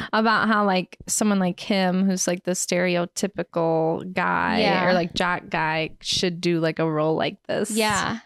about 0.13 0.47
how 0.49 0.65
like 0.67 0.97
someone 1.07 1.39
like 1.39 1.59
him, 1.59 2.05
who's 2.05 2.27
like 2.29 2.45
the 2.45 2.53
stereotypical 2.53 4.13
guy 4.13 4.61
Yeah. 4.61 4.87
or 4.87 4.93
like 4.93 5.15
jock 5.15 5.49
guy, 5.49 5.91
should 6.01 6.41
do 6.41 6.61
like 6.61 6.79
a 6.79 6.91
role 6.91 7.17
like 7.17 7.43
this. 7.47 7.71
Yeah, 7.71 8.19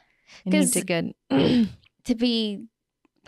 And 0.44 0.54
he 0.54 0.60
'cause- 0.60 0.70
did 0.72 0.86
good. 0.86 1.14
to 2.04 2.14
be 2.14 2.64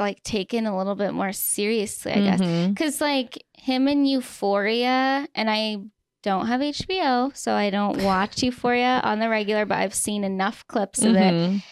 like 0.00 0.22
taken 0.22 0.66
a 0.66 0.76
little 0.76 0.94
bit 0.94 1.12
more 1.14 1.32
seriously, 1.32 2.12
I 2.12 2.20
guess. 2.20 2.40
Mhm. 2.40 2.68
Because 2.70 3.00
like 3.00 3.44
him 3.54 3.88
in 3.88 4.04
Euphoria, 4.06 5.26
and 5.34 5.50
I 5.50 5.78
don't 6.22 6.46
have 6.46 6.60
HBO, 6.60 7.30
so 7.36 7.52
I 7.54 7.70
don't 7.70 8.02
watch 8.02 8.42
Euphoria 8.42 9.00
on 9.04 9.18
the 9.18 9.28
regular, 9.28 9.64
but 9.66 9.78
I've 9.78 9.94
seen 9.94 10.24
enough 10.24 10.66
clips 10.66 11.02
of 11.02 11.14
it. 11.16 11.32
Mhm. 11.34 11.62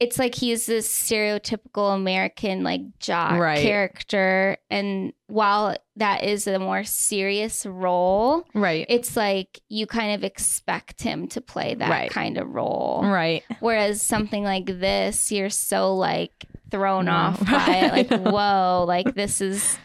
it's 0.00 0.18
like 0.18 0.34
he's 0.34 0.64
this 0.64 0.88
stereotypical 0.88 1.94
American 1.94 2.62
like 2.64 2.80
jock 3.00 3.38
Right. 3.38 3.60
character, 3.60 4.56
and 4.70 5.12
while 5.26 5.76
that 5.96 6.24
is 6.24 6.46
a 6.46 6.58
more 6.58 6.84
serious 6.84 7.66
role, 7.66 8.44
Right. 8.54 8.86
it's 8.88 9.14
like 9.14 9.60
you 9.68 9.86
kind 9.86 10.14
of 10.14 10.24
expect 10.24 11.02
him 11.02 11.28
to 11.28 11.42
play 11.42 11.74
that 11.74 11.90
Right. 11.90 12.10
kind 12.10 12.38
of 12.38 12.48
role. 12.48 13.02
right. 13.04 13.42
Whereas 13.60 14.00
something 14.00 14.42
like 14.42 14.64
this, 14.64 15.30
you're 15.30 15.50
so 15.50 15.94
like 15.94 16.46
thrown 16.70 17.06
No. 17.06 17.12
off 17.12 17.40
by 17.44 17.76
it, 17.76 17.92
like 18.10 18.20
whoa, 18.24 18.84
like 18.86 19.14
this 19.14 19.40
is 19.40 19.78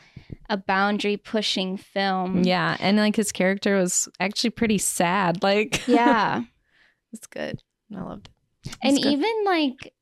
a 0.50 0.58
boundary 0.58 1.18
pushing 1.18 1.78
film. 1.78 2.44
Yeah. 2.44 2.78
And 2.80 2.98
like 2.98 3.16
his 3.16 3.32
character 3.32 3.78
was 3.78 4.08
actually 4.20 4.52
pretty 4.52 4.78
sad. 4.78 5.42
Like, 5.42 5.82
yeah. 5.88 6.44
it's 7.14 7.28
good. 7.28 7.62
I 7.96 8.02
loved 8.02 8.30
it. 8.66 8.76
and 8.84 8.96
good. 8.98 9.06
even 9.12 9.32
like 9.46 9.94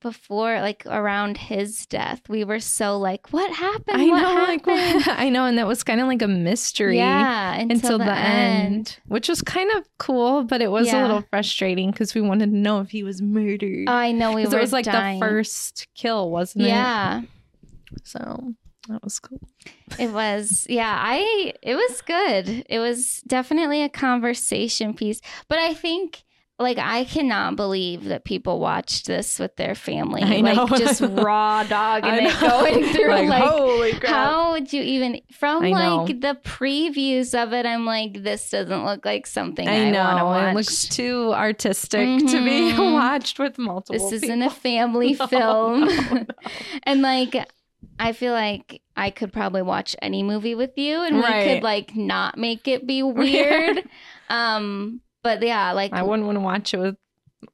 before 0.00 0.60
like 0.60 0.84
around 0.86 1.36
his 1.36 1.86
death 1.86 2.22
we 2.28 2.42
were 2.44 2.58
so 2.60 2.98
like 2.98 3.32
what 3.32 3.52
happened 3.52 4.00
I 4.00 4.06
what 4.06 4.22
know, 4.22 4.46
happened? 4.46 5.06
like, 5.06 5.08
I 5.08 5.28
know. 5.28 5.44
And 5.44 5.58
that 5.58 5.66
was 5.66 5.82
kind 5.82 6.00
of 6.00 6.06
like 6.08 6.22
a 6.22 6.28
mystery. 6.28 6.96
yeah 6.96 7.54
until, 7.54 7.76
until 7.76 7.98
the, 7.98 8.12
end. 8.16 8.98
which 9.06 9.28
was 9.28 9.42
kind 9.42 9.70
of 9.72 9.84
cool, 9.98 10.44
but 10.44 10.60
it 10.62 10.70
was 10.70 10.86
Yeah. 10.86 11.00
a 11.00 11.02
little 11.02 11.22
frustrating 11.30 11.90
because 11.90 12.14
we 12.14 12.20
wanted 12.20 12.50
to 12.50 12.56
know 12.56 12.80
if 12.80 12.90
he 12.90 13.02
was 13.02 13.20
murdered. 13.22 13.88
i 13.88 14.12
know 14.12 14.32
we 14.32 14.46
were 14.46 14.56
it 14.58 14.60
was 14.60 14.72
like 14.72 14.84
dying. 14.86 15.20
the 15.20 15.26
first 15.26 15.86
kill, 15.94 16.30
wasn't 16.30 16.64
it? 16.64 16.68
yeah 16.68 17.22
So 18.04 18.54
that 18.88 19.02
was 19.04 19.18
cool. 19.20 19.40
it 19.98 20.10
was 20.12 20.66
yeah 20.68 20.96
i 20.98 21.52
it 21.62 21.74
was 21.74 22.00
good 22.02 22.64
it 22.68 22.78
was 22.78 23.20
definitely 23.26 23.82
a 23.82 23.88
conversation 23.88 24.94
piece 24.94 25.20
but 25.48 25.58
i 25.58 25.74
think 25.74 26.22
like 26.60 26.78
I 26.78 27.04
cannot 27.04 27.56
believe 27.56 28.04
that 28.04 28.24
people 28.24 28.60
watched 28.60 29.06
this 29.06 29.38
with 29.38 29.56
their 29.56 29.74
family, 29.74 30.22
I 30.22 30.40
know. 30.40 30.64
like 30.64 30.78
just 30.80 31.00
raw 31.00 31.64
I 31.70 31.98
it, 32.02 32.40
going 32.40 32.84
through 32.92 33.08
like, 33.08 33.28
like. 33.28 33.42
holy 33.42 33.92
crap. 33.94 34.12
how 34.12 34.52
would 34.52 34.72
you 34.72 34.82
even 34.82 35.20
from 35.32 35.64
I 35.64 35.70
know. 35.70 36.04
like 36.04 36.20
the 36.20 36.38
previews 36.44 37.34
of 37.40 37.52
it? 37.52 37.66
I'm 37.66 37.86
like, 37.86 38.22
this 38.22 38.50
doesn't 38.50 38.84
look 38.84 39.04
like 39.04 39.26
something 39.26 39.66
I, 39.66 39.72
I 39.72 39.82
want 39.84 39.94
to 39.94 40.18
know 40.18 40.24
watch. 40.26 40.52
it 40.52 40.54
looks 40.56 40.88
too 40.88 41.32
artistic 41.34 42.18
to 42.26 42.44
be 42.44 42.72
Mhm. 42.72 42.92
watched 42.94 43.38
with 43.38 43.58
multiple. 43.58 44.10
this 44.10 44.22
isn't 44.22 44.42
a 44.42 44.50
family 44.50 45.14
No, 45.18 45.26
film, 45.26 45.80
no, 45.80 45.86
no. 45.86 46.26
and 46.84 47.02
like. 47.02 47.36
I 47.98 48.12
feel 48.12 48.32
like 48.32 48.80
I 48.96 49.10
could 49.10 49.30
probably 49.30 49.60
watch 49.60 49.94
any 50.00 50.22
movie 50.22 50.54
with 50.54 50.76
you 50.78 51.02
and 51.02 51.16
we 51.16 51.22
could 51.22 51.62
like 51.62 51.94
not 51.94 52.38
make 52.38 52.66
it 52.66 52.86
be 52.86 53.02
weird. 53.02 53.84
um 54.30 55.00
but 55.22 55.42
yeah, 55.42 55.72
like 55.72 55.92
I 55.92 56.02
wouldn't 56.02 56.26
want 56.26 56.36
to 56.36 56.40
watch 56.40 56.74
it 56.74 56.78
with 56.78 56.96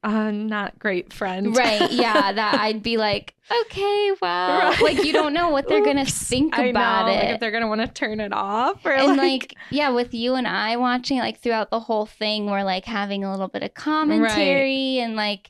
not 0.03 0.77
great 0.79 1.13
friend. 1.13 1.55
Right. 1.55 1.89
Yeah. 1.97 2.31
That 2.33 2.55
I'd 2.55 2.83
be 2.83 2.97
like, 2.97 3.33
okay, 3.49 4.11
well, 4.21 4.69
Right. 4.69 4.81
Like 4.81 5.03
you 5.03 5.13
don't 5.13 5.33
know 5.33 5.49
what 5.49 5.67
they're 5.67 5.83
gonna 5.83 6.05
think 6.05 6.57
I 6.57 6.65
about 6.65 7.07
know, 7.07 7.13
like, 7.13 7.23
it. 7.23 7.31
if 7.35 7.39
they're 7.39 7.51
gonna 7.51 7.67
want 7.67 7.81
to 7.81 7.87
turn 7.87 8.19
it 8.19 8.33
off 8.33 8.85
or 8.85 8.91
and 8.91 9.17
like, 9.17 9.17
like, 9.17 9.53
yeah, 9.71 9.89
with 9.89 10.13
you 10.13 10.35
and 10.35 10.47
I 10.47 10.75
watching 10.77 11.19
like 11.19 11.39
throughout 11.39 11.69
the 11.69 11.79
whole 11.79 12.05
thing, 12.05 12.45
we're 12.47 12.63
like 12.63 12.85
having 12.85 13.23
a 13.23 13.31
little 13.31 13.47
bit 13.47 13.63
of 13.63 13.73
commentary 13.73 14.99
and 14.99 15.15
like 15.15 15.49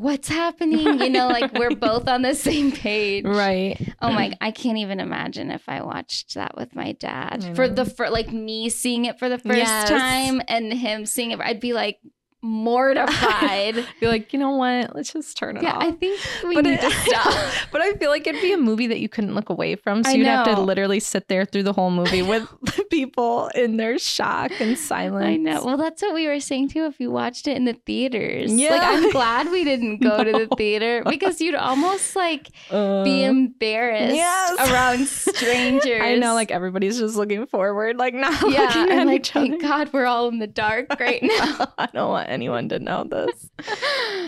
what's 0.00 0.28
happening, 0.28 1.00
you 1.00 1.10
know, 1.10 1.28
like 1.28 1.52
we're 1.52 1.74
both 1.74 2.08
on 2.08 2.22
the 2.22 2.34
same 2.34 2.72
page. 2.72 3.24
right. 3.24 3.76
Oh 4.00 4.10
my 4.12 4.32
I 4.40 4.50
can't 4.50 4.78
even 4.78 5.00
imagine 5.00 5.50
if 5.50 5.68
I 5.68 5.82
watched 5.82 6.34
that 6.34 6.56
with 6.56 6.74
my 6.74 6.92
dad. 6.92 7.54
For 7.56 7.68
the 7.68 7.84
for 7.84 8.08
like 8.10 8.32
me 8.32 8.68
seeing 8.68 9.04
it 9.04 9.18
for 9.18 9.28
the 9.28 9.38
first 9.38 9.56
Yes. 9.58 9.88
time 9.88 10.40
and 10.48 10.72
him 10.72 11.06
seeing 11.06 11.30
it 11.32 11.40
I'd 11.40 11.60
be 11.60 11.72
like 11.72 11.98
mortified. 12.42 13.74
Be 14.00 14.06
like, 14.06 14.32
you 14.32 14.38
know 14.38 14.50
what? 14.56 14.94
Let's 14.94 15.12
just 15.12 15.36
turn 15.36 15.56
it 15.56 15.60
off. 15.60 15.62
yeah, 15.64 15.72
off. 15.76 15.82
I 15.82 15.90
think 15.92 16.20
we 16.44 16.54
But 16.54 16.64
need 16.64 16.74
it- 16.74 16.80
to 16.80 16.90
stop. 17.10 17.52
but 17.72 17.80
I 17.80 17.92
feel 17.94 18.10
like 18.10 18.26
it'd 18.26 18.40
be 18.40 18.52
a 18.52 18.58
movie 18.58 18.86
that 18.88 19.00
you 19.00 19.08
couldn't 19.08 19.34
look 19.34 19.48
away 19.50 19.74
from. 19.76 20.04
So 20.04 20.10
I 20.10 20.14
you'd 20.14 20.26
have 20.26 20.44
to 20.46 20.60
literally 20.60 21.00
sit 21.00 21.28
there 21.28 21.44
through 21.44 21.64
the 21.64 21.72
whole 21.72 21.90
movie 21.90 22.22
with 22.22 22.46
people 22.90 23.48
in 23.54 23.76
their 23.76 23.98
shock 23.98 24.52
and 24.60 24.78
silence. 24.78 25.24
I 25.26 25.36
know. 25.36 25.64
Well, 25.64 25.76
that's 25.76 26.02
what 26.02 26.14
we 26.14 26.26
were 26.26 26.40
saying 26.40 26.68
too. 26.70 26.84
If 26.84 27.00
you 27.00 27.10
watched 27.10 27.48
it 27.48 27.56
in 27.56 27.64
the 27.64 27.74
theaters, 27.74 28.52
like 28.52 28.82
I'm 28.82 29.10
glad 29.10 29.50
we 29.50 29.64
didn't 29.64 29.98
go 29.98 30.22
to 30.24 30.32
the 30.32 30.46
theater 30.56 31.02
because 31.04 31.40
you'd 31.40 31.54
almost 31.54 32.14
like 32.16 32.48
Uh, 32.70 33.04
be 33.04 33.24
embarrassed 33.24 34.14
yes. 34.14 34.70
around 34.70 35.06
strangers. 35.06 36.00
I 36.02 36.14
know, 36.16 36.34
like 36.34 36.50
everybody's 36.50 36.98
just 36.98 37.16
looking 37.16 37.46
forward, 37.46 37.96
like 37.96 38.14
not 38.14 38.32
yeah, 38.50 38.62
looking 38.64 38.82
at 38.82 38.90
and 38.90 39.08
like 39.10 39.20
each 39.20 39.36
other. 39.36 39.46
thank 39.48 39.62
God 39.62 39.92
we're 39.92 40.06
all 40.06 40.28
in 40.28 40.38
the 40.38 40.46
dark 40.46 40.86
right 41.00 41.22
now. 41.22 41.72
I 41.78 41.86
don't 41.92 42.10
want 42.10 42.27
anyone 42.28 42.68
to 42.70 42.78
know 42.78 43.04
this. 43.04 43.50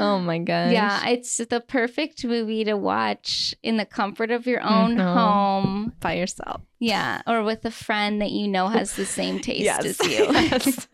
Oh 0.02 0.18
my 0.18 0.38
gosh. 0.38 0.72
Yeah, 0.72 1.06
it's 1.08 1.36
the 1.36 1.60
perfect 1.60 2.24
movie 2.24 2.64
to 2.64 2.74
watch 2.74 3.54
in 3.62 3.76
the 3.76 3.84
comfort 3.84 4.30
of 4.30 4.46
your 4.46 4.62
own 4.62 4.96
Mhm. 4.96 5.12
home. 5.14 5.92
By 6.00 6.14
yourself. 6.14 6.62
Yeah, 6.78 7.20
or 7.26 7.42
with 7.42 7.66
a 7.66 7.70
friend 7.70 8.22
that 8.22 8.30
you 8.30 8.48
know 8.48 8.68
has 8.68 8.96
the 8.96 9.04
same 9.04 9.40
taste 9.48 9.60
yes. 9.64 9.84
as 9.84 10.00
you. 10.08 10.24
Yes. 10.32 10.88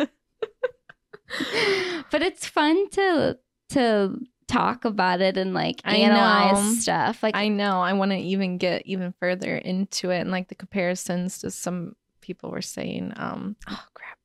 but 2.10 2.22
it's 2.22 2.46
fun 2.46 2.88
to 2.90 3.38
to 3.70 4.18
talk 4.48 4.84
about 4.84 5.20
it 5.20 5.36
and 5.36 5.54
like 5.54 5.80
analyze 5.84 6.82
stuff. 6.82 7.22
Like 7.22 7.36
I 7.36 7.46
know. 7.48 7.80
I 7.80 7.92
want 7.92 8.10
to 8.12 8.16
even 8.18 8.58
get 8.58 8.82
even 8.86 9.14
further 9.20 9.56
into 9.56 10.10
it 10.10 10.18
and 10.20 10.30
like 10.32 10.48
the 10.48 10.54
comparisons 10.56 11.38
to 11.38 11.50
some 11.50 11.94
people 12.20 12.50
were 12.50 12.62
saying. 12.62 13.12
Um. 13.16 13.54
Oh 13.68 13.84
crap. 13.94 14.18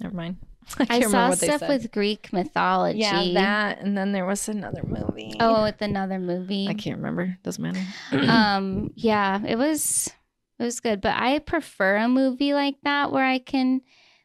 Never 0.00 0.14
mind. 0.14 0.36
I, 0.78 0.86
I, 0.88 1.00
saw 1.00 1.06
remember 1.06 1.30
what 1.30 1.40
they 1.40 1.46
stuff 1.46 1.60
said. 1.60 1.68
with 1.68 1.92
Greek 1.92 2.32
mythology. 2.32 2.98
yeah 2.98 3.32
that, 3.34 3.80
and 3.80 3.96
then 3.96 4.12
there 4.12 4.26
was 4.26 4.48
another 4.48 4.82
movie. 4.84 5.34
Oh, 5.40 5.64
with 5.64 5.80
another 5.82 6.18
movie. 6.18 6.66
I 6.68 6.74
can't 6.74 6.96
remember. 6.96 7.36
Doesn't 7.42 7.62
matter. 7.62 7.80
um, 8.30 8.92
yeah, 8.94 9.40
it 9.46 9.56
was 9.56 10.10
it 10.58 10.64
was 10.64 10.80
good, 10.80 11.00
but 11.00 11.14
I 11.16 11.38
prefer 11.40 11.96
a 11.96 12.08
movie 12.08 12.54
like 12.54 12.76
that 12.84 13.12
where 13.12 13.24
I 13.24 13.38
can 13.38 13.82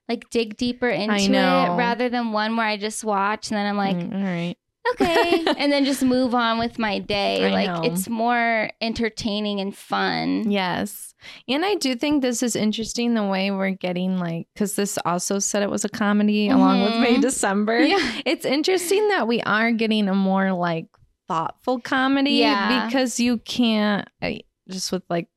like 0.07 0.29
dig 0.29 0.55
deeper 0.57 0.87
into 0.89 1.15
it 1.33 1.77
rather 1.77 2.09
than 2.09 2.31
one 2.31 2.55
where 2.55 2.67
I 2.67 2.77
just 2.77 3.03
watch 3.03 3.51
and 3.51 3.57
then 3.57 3.65
I'm 3.65 3.77
like, 3.77 3.97
Mm, 3.97 4.15
all 4.15 4.23
right. 4.23 4.55
Okay, 4.93 5.43
and 5.57 5.71
then 5.71 5.85
just 5.85 6.03
move 6.03 6.33
on 6.35 6.59
with 6.59 6.77
my 6.79 6.99
day. 6.99 7.45
I 7.45 7.49
like 7.49 7.67
know. 7.67 7.81
it's 7.91 8.07
more 8.09 8.69
entertaining 8.81 9.59
and 9.59 9.75
fun. 9.75 10.49
Yes. 10.51 11.13
And 11.47 11.65
I 11.65 11.75
do 11.75 11.95
think 11.95 12.21
this 12.21 12.43
is 12.43 12.55
interesting 12.55 13.13
the 13.15 13.23
way 13.25 13.49
we're 13.51 13.71
getting 13.71 14.17
like 14.19 14.47
because 14.53 14.75
this 14.75 14.97
also 15.05 15.39
said 15.39 15.63
it 15.63 15.69
was 15.69 15.83
a 15.83 15.89
comedy 15.89 16.47
along 16.49 16.83
with 16.83 16.95
May 16.99 17.15
Mhm. 17.15 17.21
December. 17.21 17.79
Yeah. 17.83 18.21
It's 18.25 18.45
interesting 18.45 19.07
that 19.09 19.27
we 19.27 19.41
are 19.41 19.71
getting 19.71 20.07
a 20.09 20.13
more 20.13 20.53
like 20.53 20.85
thoughtful 21.27 21.79
comedy 21.79 22.31
Yeah. 22.33 22.85
because 22.85 23.19
you 23.19 23.37
can't 23.39 24.07
I, 24.21 24.41
just 24.69 24.91
with 24.91 25.03
like 25.09 25.27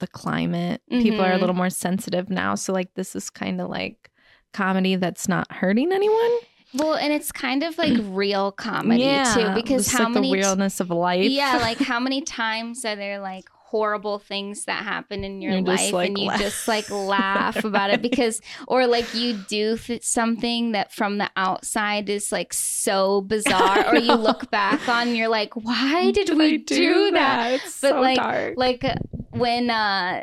the 0.00 0.06
climate, 0.06 0.82
people 0.88 1.20
are 1.22 1.32
a 1.32 1.36
Mhm. 1.36 1.40
little 1.40 1.54
more 1.56 1.70
sensitive 1.70 2.30
now. 2.30 2.54
So 2.54 2.72
like 2.72 2.94
this 2.94 3.14
is 3.16 3.28
kind 3.30 3.60
of 3.60 3.68
like 3.68 4.10
comedy 4.52 4.94
that's 4.96 5.28
not 5.28 5.50
hurting 5.52 5.92
anyone. 5.92 6.30
Well, 6.74 6.94
and 6.94 7.12
it's 7.12 7.32
kind 7.32 7.62
of 7.62 7.78
like 7.78 7.92
real 8.02 8.52
comedy 8.52 9.04
too, 9.34 9.54
because 9.54 9.90
how 9.90 10.04
like 10.04 10.14
many 10.14 10.30
the 10.30 10.38
realness 10.38 10.80
of 10.80 10.90
life. 10.90 11.30
Yeah, 11.30 11.58
like 11.60 11.78
how 11.92 12.00
many 12.00 12.20
times 12.22 12.84
are 12.84 12.96
there 12.96 13.20
like 13.20 13.44
horrible 13.50 14.20
things 14.20 14.66
that 14.66 14.84
happen 14.84 15.24
in 15.24 15.42
your 15.42 15.52
You're 15.54 15.62
life 15.62 15.92
like, 15.92 16.08
and 16.10 16.18
you 16.18 16.26
laugh. 16.28 16.38
just 16.40 16.68
like 16.74 16.88
laugh 16.90 17.64
about 17.64 17.90
it 17.90 18.02
because 18.02 18.40
or 18.68 18.86
like 18.86 19.12
you 19.14 19.32
do 19.48 19.76
th- 19.76 20.04
something 20.04 20.72
that 20.72 20.92
from 20.92 21.18
the 21.18 21.28
outside 21.36 22.08
is 22.08 22.30
like 22.30 22.52
so 22.52 23.22
bizarre 23.22 23.88
or 23.92 23.96
you 23.96 24.14
look 24.14 24.48
back 24.52 24.88
on 24.88 25.16
you're 25.16 25.26
like 25.28 25.54
why 25.56 26.12
did, 26.12 26.30
we 26.38 26.54
I 26.54 26.56
do, 26.58 27.10
that? 27.12 27.54
It's 27.54 27.80
But, 27.80 27.90
so 27.90 28.00
like- 28.00 28.16
dark. 28.16 28.54
Like 28.56 28.84
uh, 28.84 28.94
when 29.32 29.70
uh 29.70 30.22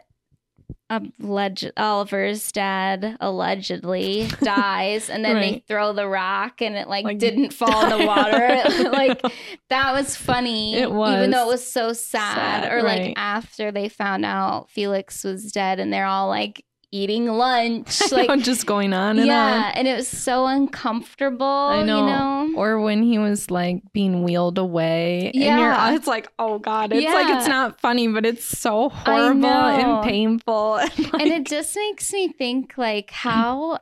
alleged 0.91 1.71
Oliver's 1.77 2.51
dad 2.51 3.17
allegedly 3.19 4.27
dies 4.43 5.09
and 5.09 5.23
then 5.23 5.39
they 5.39 5.63
throw 5.67 5.93
the 5.93 6.07
rock 6.07 6.61
and 6.61 6.75
it 6.75 6.87
like, 6.87 7.05
Like, 7.05 7.17
didn't 7.17 7.53
fall 7.53 7.83
in 7.85 7.99
the 7.99 8.05
water 8.05 8.89
like 8.91 9.21
that 9.69 9.93
was 9.93 10.15
funny 10.15 10.75
It 10.75 10.89
even 10.89 11.31
though 11.31 11.43
it 11.43 11.47
was 11.47 11.61
was 11.61 11.71
so 11.71 11.93
sad, 11.93 12.63
sad, 12.63 12.73
or 12.73 12.81
like 12.83 12.99
right. 12.99 13.13
after 13.17 13.71
they 13.71 13.89
found 13.89 14.25
out 14.25 14.69
Felix 14.69 15.23
was 15.23 15.51
dead 15.51 15.79
and 15.79 15.91
they're 15.93 16.05
all 16.05 16.27
like 16.27 16.65
eating 16.91 17.25
lunch 17.27 18.01
like 18.11 18.27
like 18.27 18.41
just 18.43 18.65
going 18.65 18.91
on 18.93 19.17
and 19.17 19.25
yeah 19.27 19.67
on. 19.67 19.71
and 19.75 19.87
it 19.87 19.95
was 19.95 20.07
so 20.07 20.45
uncomfortable 20.47 21.45
I 21.45 21.83
know. 21.83 21.99
you 21.99 22.05
know 22.05 22.53
Or 22.59 22.79
when 22.81 23.01
he 23.03 23.17
was 23.17 23.49
like 23.49 23.81
being 23.93 24.23
wheeled 24.23 24.57
away. 24.57 25.31
And 25.33 25.35
you're, 25.35 25.45
Yeah. 25.57 25.95
it's 25.95 26.07
like, 26.07 26.27
oh 26.37 26.59
God. 26.59 26.91
It's 26.91 27.05
like, 27.13 27.29
it's 27.37 27.47
not 27.47 27.79
funny, 27.79 28.07
but 28.09 28.25
it's 28.25 28.43
so 28.45 28.89
horrible 28.89 29.45
and 29.47 30.03
painful. 30.03 30.75
And, 30.81 31.13
like, 31.13 31.21
and 31.21 31.31
it 31.31 31.45
just 31.45 31.75
makes 31.75 32.11
me 32.11 32.27
think 32.29 32.77
like 32.77 33.09
how 33.11 33.79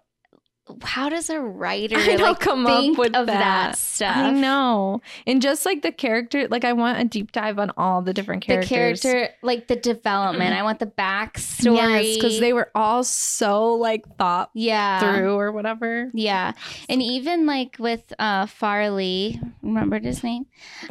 how 0.84 1.10
does 1.10 1.30
a 1.30 1.40
writer 1.40 1.96
I 1.98 2.16
know, 2.16 2.24
like 2.32 2.40
come 2.40 2.66
up 2.68 2.98
with 2.98 3.16
of 3.16 3.28
that, 3.28 3.40
that. 3.72 3.78
stuff 3.78 4.16
I 4.16 4.32
know. 4.32 5.02
And 5.26 5.42
just 5.42 5.66
like 5.66 5.82
the 5.82 5.92
character, 5.92 6.48
like 6.48 6.64
I 6.66 6.74
want 6.74 7.00
a 7.00 7.04
deep 7.06 7.32
dive 7.32 7.60
on 7.60 7.72
all 7.78 8.02
the 8.02 8.14
different 8.14 8.44
characters. 8.44 9.02
the 9.02 9.08
character 9.10 9.34
like 9.42 9.68
the 9.68 9.76
development 9.76 10.54
i 10.54 10.62
want 10.64 10.80
the 10.80 10.86
backstory 10.86 12.04
Yes, 12.04 12.16
because 12.16 12.40
they 12.40 12.54
were 12.54 12.70
all 12.76 13.04
so 13.04 13.74
like 13.74 14.06
thought 14.18 14.52
yeah 14.54 15.00
through 15.00 15.34
or 15.36 15.52
whatever. 15.52 16.12
Yeah. 16.14 16.54
And 16.88 17.02
even 17.02 17.46
like 17.46 17.78
with 17.80 18.14
uh 18.20 18.46
Farley, 18.46 19.40
remembered 19.62 20.04
his 20.06 20.24
name? 20.24 20.46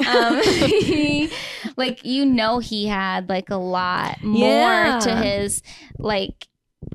Um 0.06 0.42
he, 0.42 1.30
like 1.76 2.04
you 2.04 2.24
know 2.26 2.58
he 2.58 2.86
had 2.86 3.28
like 3.28 3.50
a 3.50 3.56
lot 3.56 4.22
more 4.22 4.48
Yeah. 4.48 4.98
to 5.00 5.16
his 5.16 5.62
like 5.98 6.47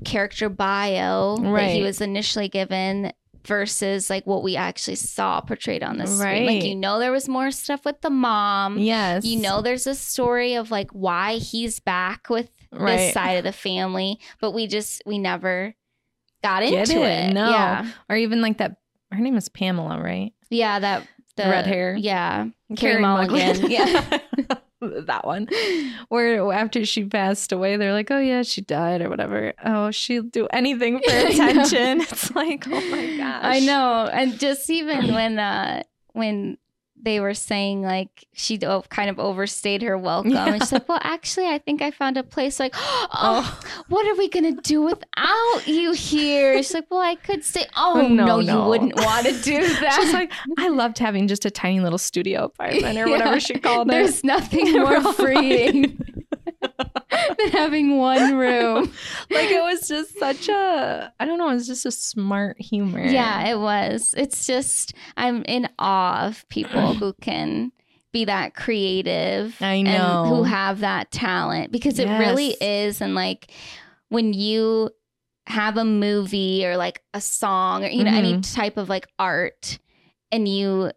character 0.04 0.48
bio 0.48 1.36
that 1.36 1.70
he 1.70 1.82
was 1.82 2.00
initially 2.00 2.48
given 2.48 3.12
versus 3.46 4.08
like 4.08 4.26
what 4.26 4.42
we 4.42 4.56
actually 4.56 4.94
saw 4.94 5.40
portrayed 5.40 5.82
on 5.82 5.98
the 5.98 6.06
screen. 6.06 6.46
Like 6.46 6.64
you 6.64 6.74
know 6.74 6.98
there 6.98 7.12
was 7.12 7.28
more 7.28 7.50
stuff 7.50 7.84
with 7.84 8.00
the 8.00 8.10
mom. 8.10 8.78
Yes. 8.78 9.24
You 9.24 9.40
know 9.40 9.60
there's 9.60 9.86
a 9.86 9.94
story 9.94 10.54
of 10.54 10.70
like 10.70 10.90
why 10.92 11.34
he's 11.36 11.80
back 11.80 12.28
with 12.30 12.50
Right. 12.72 12.96
this 12.96 13.14
side 13.14 13.34
of 13.34 13.44
the 13.44 13.52
family, 13.52 14.18
but 14.40 14.50
we 14.50 14.66
just 14.66 15.00
we 15.06 15.18
never 15.18 15.74
got 16.42 16.62
Get 16.62 16.90
into 16.90 17.02
it. 17.04 17.30
it. 17.30 17.32
No. 17.32 17.48
Yeah. 17.50 17.88
Or 18.10 18.16
even 18.16 18.40
like 18.42 18.58
that. 18.58 18.78
Her 19.12 19.20
name 19.20 19.36
is 19.36 19.48
Pamela, 19.48 20.00
right? 20.02 20.32
Yeah, 20.50 20.80
that 20.80 21.06
the 21.36 21.44
Red 21.44 21.66
hair. 21.68 21.94
Yeah, 21.94 22.46
Carey 22.76 23.00
Mulligan. 23.00 23.36
Mulligan. 23.60 23.70
Yeah, 23.70 24.18
that 25.06 25.26
one. 25.26 25.48
Where 26.08 26.52
after 26.52 26.84
she 26.84 27.04
passed 27.04 27.52
away, 27.52 27.76
they're 27.76 27.92
like, 27.92 28.10
"Oh 28.10 28.18
yeah, 28.18 28.42
she 28.42 28.60
died 28.60 29.02
or 29.02 29.08
whatever." 29.08 29.52
Oh, 29.64 29.90
she'll 29.90 30.22
do 30.22 30.46
anything 30.52 31.00
for 31.00 31.04
attention. 31.16 32.00
it's 32.00 32.34
like, 32.34 32.66
oh 32.66 32.90
my 32.90 33.16
gosh. 33.16 33.40
I 33.42 33.60
know. 33.60 34.08
And 34.12 34.38
just 34.38 34.68
even 34.70 35.14
when 35.14 35.38
uh 35.38 35.82
when 36.12 36.58
they 37.04 37.20
were 37.20 37.34
saying 37.34 37.82
like 37.82 38.26
she 38.32 38.58
kind 38.58 39.10
of 39.10 39.20
overstayed 39.20 39.82
her 39.82 39.96
welcome. 39.96 40.32
Yeah. 40.32 40.46
And 40.46 40.62
she's 40.62 40.72
like, 40.72 40.88
well, 40.88 41.00
actually, 41.02 41.46
I 41.46 41.58
think 41.58 41.82
I 41.82 41.90
found 41.90 42.16
a 42.16 42.22
place. 42.22 42.58
Like, 42.58 42.74
oh, 42.78 43.08
oh. 43.12 43.60
what 43.88 44.06
are 44.06 44.16
we 44.16 44.28
gonna 44.28 44.52
do 44.62 44.82
without 44.82 45.66
you 45.66 45.92
here? 45.92 46.56
She's 46.56 46.74
like, 46.74 46.90
well, 46.90 47.00
I 47.00 47.14
could 47.16 47.44
stay. 47.44 47.66
Oh 47.76 48.06
no, 48.08 48.24
no, 48.24 48.40
no. 48.40 48.40
you 48.40 48.68
wouldn't 48.68 48.96
want 48.96 49.26
to 49.26 49.32
do 49.42 49.60
that. 49.60 49.98
She's 50.00 50.12
like, 50.12 50.32
I 50.58 50.68
loved 50.68 50.98
having 50.98 51.28
just 51.28 51.44
a 51.44 51.50
tiny 51.50 51.80
little 51.80 51.98
studio 51.98 52.44
apartment 52.44 52.98
or 52.98 53.06
yeah. 53.06 53.12
whatever 53.12 53.40
she 53.40 53.58
called 53.58 53.88
it. 53.88 53.92
There's 53.92 54.24
nothing 54.24 54.72
more 54.80 55.12
freeing. 55.12 56.13
than 57.38 57.50
having 57.50 57.98
one 57.98 58.36
room. 58.36 58.92
like 59.30 59.50
it 59.50 59.62
was 59.62 59.88
just 59.88 60.18
such 60.18 60.48
a 60.48 61.12
I 61.18 61.24
don't 61.24 61.38
know, 61.38 61.50
it 61.50 61.54
was 61.54 61.66
just 61.66 61.86
a 61.86 61.90
smart 61.90 62.60
humor. 62.60 63.04
Yeah, 63.04 63.48
it 63.48 63.58
was. 63.58 64.14
It's 64.16 64.46
just 64.46 64.94
I'm 65.16 65.42
in 65.44 65.68
awe 65.78 66.26
of 66.26 66.48
people 66.48 66.94
who 66.94 67.14
can 67.20 67.72
be 68.12 68.24
that 68.26 68.54
creative. 68.54 69.56
I 69.60 69.82
know. 69.82 70.26
who 70.28 70.42
have 70.44 70.80
that 70.80 71.10
talent 71.10 71.72
because 71.72 71.98
yes. 71.98 72.08
it 72.08 72.24
really 72.24 72.56
is 72.60 73.00
and 73.00 73.14
like 73.14 73.50
when 74.08 74.32
you 74.32 74.90
have 75.46 75.76
a 75.76 75.84
movie 75.84 76.64
or 76.64 76.76
like 76.76 77.02
a 77.12 77.20
song 77.20 77.84
or 77.84 77.88
you 77.88 78.04
know 78.04 78.10
mm-hmm. 78.10 78.34
any 78.34 78.40
type 78.40 78.76
of 78.76 78.88
like 78.88 79.06
art 79.18 79.78
and 80.32 80.48
you 80.48 80.90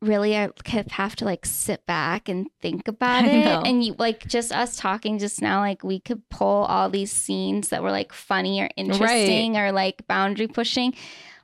really 0.00 0.36
I 0.36 0.50
have 0.90 1.16
to 1.16 1.24
like 1.24 1.44
sit 1.44 1.84
back 1.86 2.28
and 2.28 2.48
think 2.60 2.88
about 2.88 3.24
it. 3.24 3.46
And 3.46 3.84
you 3.84 3.94
like 3.98 4.26
just 4.26 4.52
us 4.52 4.76
talking 4.76 5.18
just 5.18 5.42
now, 5.42 5.60
like 5.60 5.82
we 5.82 6.00
could 6.00 6.28
pull 6.28 6.64
all 6.64 6.88
these 6.90 7.12
scenes 7.12 7.68
that 7.68 7.82
were 7.82 7.90
like 7.90 8.12
funny 8.12 8.60
or 8.60 8.68
interesting 8.76 9.54
right. 9.54 9.68
or 9.68 9.72
like 9.72 10.06
boundary 10.06 10.48
pushing. 10.48 10.94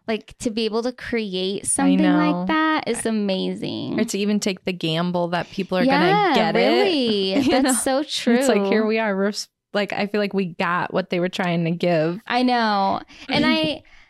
Like 0.06 0.36
to 0.38 0.50
be 0.50 0.66
able 0.66 0.82
to 0.82 0.92
create 0.92 1.66
something 1.66 2.04
like 2.04 2.48
that 2.48 2.86
is 2.86 3.06
amazing. 3.06 3.98
Or 3.98 4.04
to 4.04 4.18
even 4.18 4.38
take 4.38 4.64
the 4.64 4.72
gamble 4.72 5.28
that 5.28 5.48
people 5.48 5.78
are 5.78 5.84
yeah, 5.84 6.34
gonna 6.34 6.34
get 6.34 6.54
really. 6.54 7.32
it. 7.34 7.50
That's 7.50 7.86
know? 7.86 8.02
so 8.02 8.02
true. 8.02 8.34
It's 8.34 8.48
like 8.48 8.64
here 8.64 8.84
we 8.84 8.98
are. 8.98 9.16
We're 9.16 9.32
like 9.72 9.94
I 9.94 10.06
feel 10.06 10.20
like 10.20 10.34
we 10.34 10.46
got 10.46 10.92
what 10.92 11.08
they 11.08 11.20
were 11.20 11.30
trying 11.30 11.64
to 11.64 11.70
give. 11.70 12.20
I 12.26 12.42
know. 12.42 13.00
And 13.30 13.46
I 13.46 13.82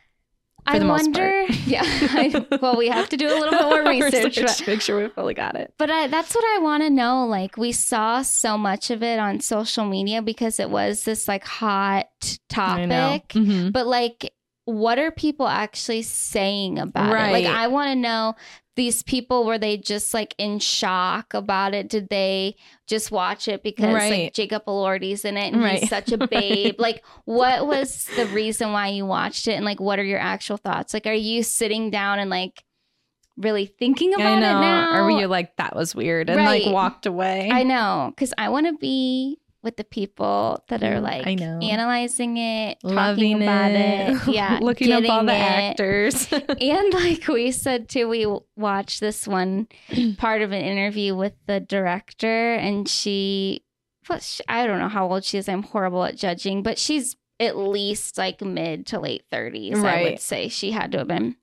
I 0.67 0.79
wonder. 0.79 1.47
Yeah. 1.67 1.83
I, 1.87 2.47
well, 2.61 2.77
we 2.77 2.89
have 2.89 3.09
to 3.09 3.17
do 3.17 3.27
a 3.27 3.37
little 3.39 3.51
bit 3.51 3.63
more 3.63 3.85
research, 3.85 4.37
research 4.37 4.59
to 4.59 4.67
make 4.67 4.81
sure 4.83 5.03
we 5.03 5.09
fully 5.09 5.33
got 5.33 5.57
it. 5.57 5.73
But 5.79 5.91
I, 5.91 6.09
that's 6.09 6.35
what 6.35 6.45
I 6.45 6.59
want 6.59 6.83
to 6.83 6.91
know. 6.91 7.27
Like, 7.27 7.57
we 7.57 7.73
saw 7.73 8.21
so 8.21 8.59
much 8.59 8.91
of 8.91 9.03
it 9.03 9.19
on 9.19 9.41
social 9.41 9.87
media 9.87 10.21
because 10.21 10.61
it 10.61 10.69
was 10.69 11.05
this 11.05 11.27
like 11.27 11.45
hot 11.45 12.07
topic. 12.51 13.29
Mm-hmm. 13.29 13.71
But 13.71 13.87
like, 13.87 14.35
what 14.65 14.99
are 14.99 15.11
people 15.11 15.47
actually 15.47 16.03
saying 16.03 16.79
about 16.79 17.13
right. 17.13 17.29
it? 17.29 17.33
Like, 17.33 17.47
I 17.47 17.67
want 17.69 17.91
to 17.91 17.97
know 17.97 18.35
these 18.77 19.03
people 19.03 19.45
were 19.45 19.59
they 19.59 19.77
just 19.77 20.15
like 20.15 20.35
in 20.39 20.59
shock 20.59 21.33
about 21.35 21.75
it 21.75 21.89
did 21.89 22.09
they 22.09 22.57
just 22.87 23.11
watch 23.11 23.47
it 23.49 23.63
because 23.63 23.95
right. 23.95 24.25
like 24.25 24.35
jacob 24.35 24.65
elordi's 24.67 25.25
in 25.25 25.37
it 25.37 25.53
and 25.53 25.63
right. 25.63 25.81
he's 25.81 25.89
such 25.89 26.11
a 26.13 26.19
babe 26.29 26.75
like 26.79 27.05
what 27.25 27.67
was 27.67 28.09
the 28.17 28.27
reason 28.27 28.73
why 28.73 28.89
you 28.89 29.07
watched 29.07 29.47
it 29.47 29.53
and 29.53 29.65
like 29.65 29.81
what 29.81 29.99
are 29.99 30.05
your 30.05 30.19
actual 30.19 30.57
thoughts 30.57 30.95
like 30.95 31.07
are 31.07 31.13
you 31.13 31.43
sitting 31.43 31.91
down 31.91 32.19
and 32.19 32.31
like 32.31 32.65
really 33.37 33.67
thinking 33.67 34.15
about 34.15 34.39
it 34.39 34.41
now 34.41 34.97
or 34.97 35.05
were 35.05 35.21
you 35.21 35.27
like 35.27 35.57
that 35.57 35.75
was 35.75 35.95
weird 35.95 36.31
and 36.31 36.45
like 36.45 36.67
walked 36.67 37.05
away 37.07 37.51
i 37.53 37.65
know 37.65 38.13
because 38.15 38.33
i 38.39 38.49
want 38.49 38.67
to 38.67 38.73
be 38.75 39.39
with 39.65 39.77
the 39.77 39.85
people 39.85 40.63
that 40.69 40.85
are 40.85 41.01
like 41.01 41.27
I 41.27 41.35
know. 41.35 41.59
analyzing 41.61 42.37
it, 42.37 42.79
Loving 42.85 43.33
talking 43.39 43.43
about 43.43 43.71
it, 43.73 44.29
it. 44.29 44.29
yeah, 44.29 44.59
looking 44.61 44.93
up 44.93 45.09
all 45.09 45.25
the 45.25 45.33
it. 45.33 45.37
actors. 45.37 46.31
and 46.61 46.93
like 46.93 47.27
we 47.27 47.51
said 47.51 47.89
too, 47.89 48.09
we 48.09 48.27
watched 48.57 49.01
this 49.01 49.27
one 49.27 49.67
part 50.19 50.43
of 50.43 50.53
an 50.53 50.63
interview 50.63 51.17
with 51.17 51.33
the 51.47 51.59
director, 51.61 52.55
and 52.55 52.89
she, 52.89 53.65
I 54.47 54.67
don't 54.67 54.79
know 54.79 54.89
how 54.89 55.11
old 55.11 55.25
she 55.25 55.39
is. 55.39 55.49
I'm 55.49 55.63
horrible 55.63 56.05
at 56.05 56.17
judging, 56.17 56.63
but 56.63 56.79
she's 56.79 57.17
at 57.41 57.57
least 57.57 58.19
like 58.19 58.43
mid 58.43 58.87
to 58.89 59.01
late 59.01 59.25
30s. 59.33 59.77
Right. 59.77 59.99
I 59.99 60.03
would 60.11 60.21
say 60.21 60.49
she 60.49 60.71
had 60.71 60.93
to 60.93 60.99
have 60.99 61.09
been. 61.09 61.37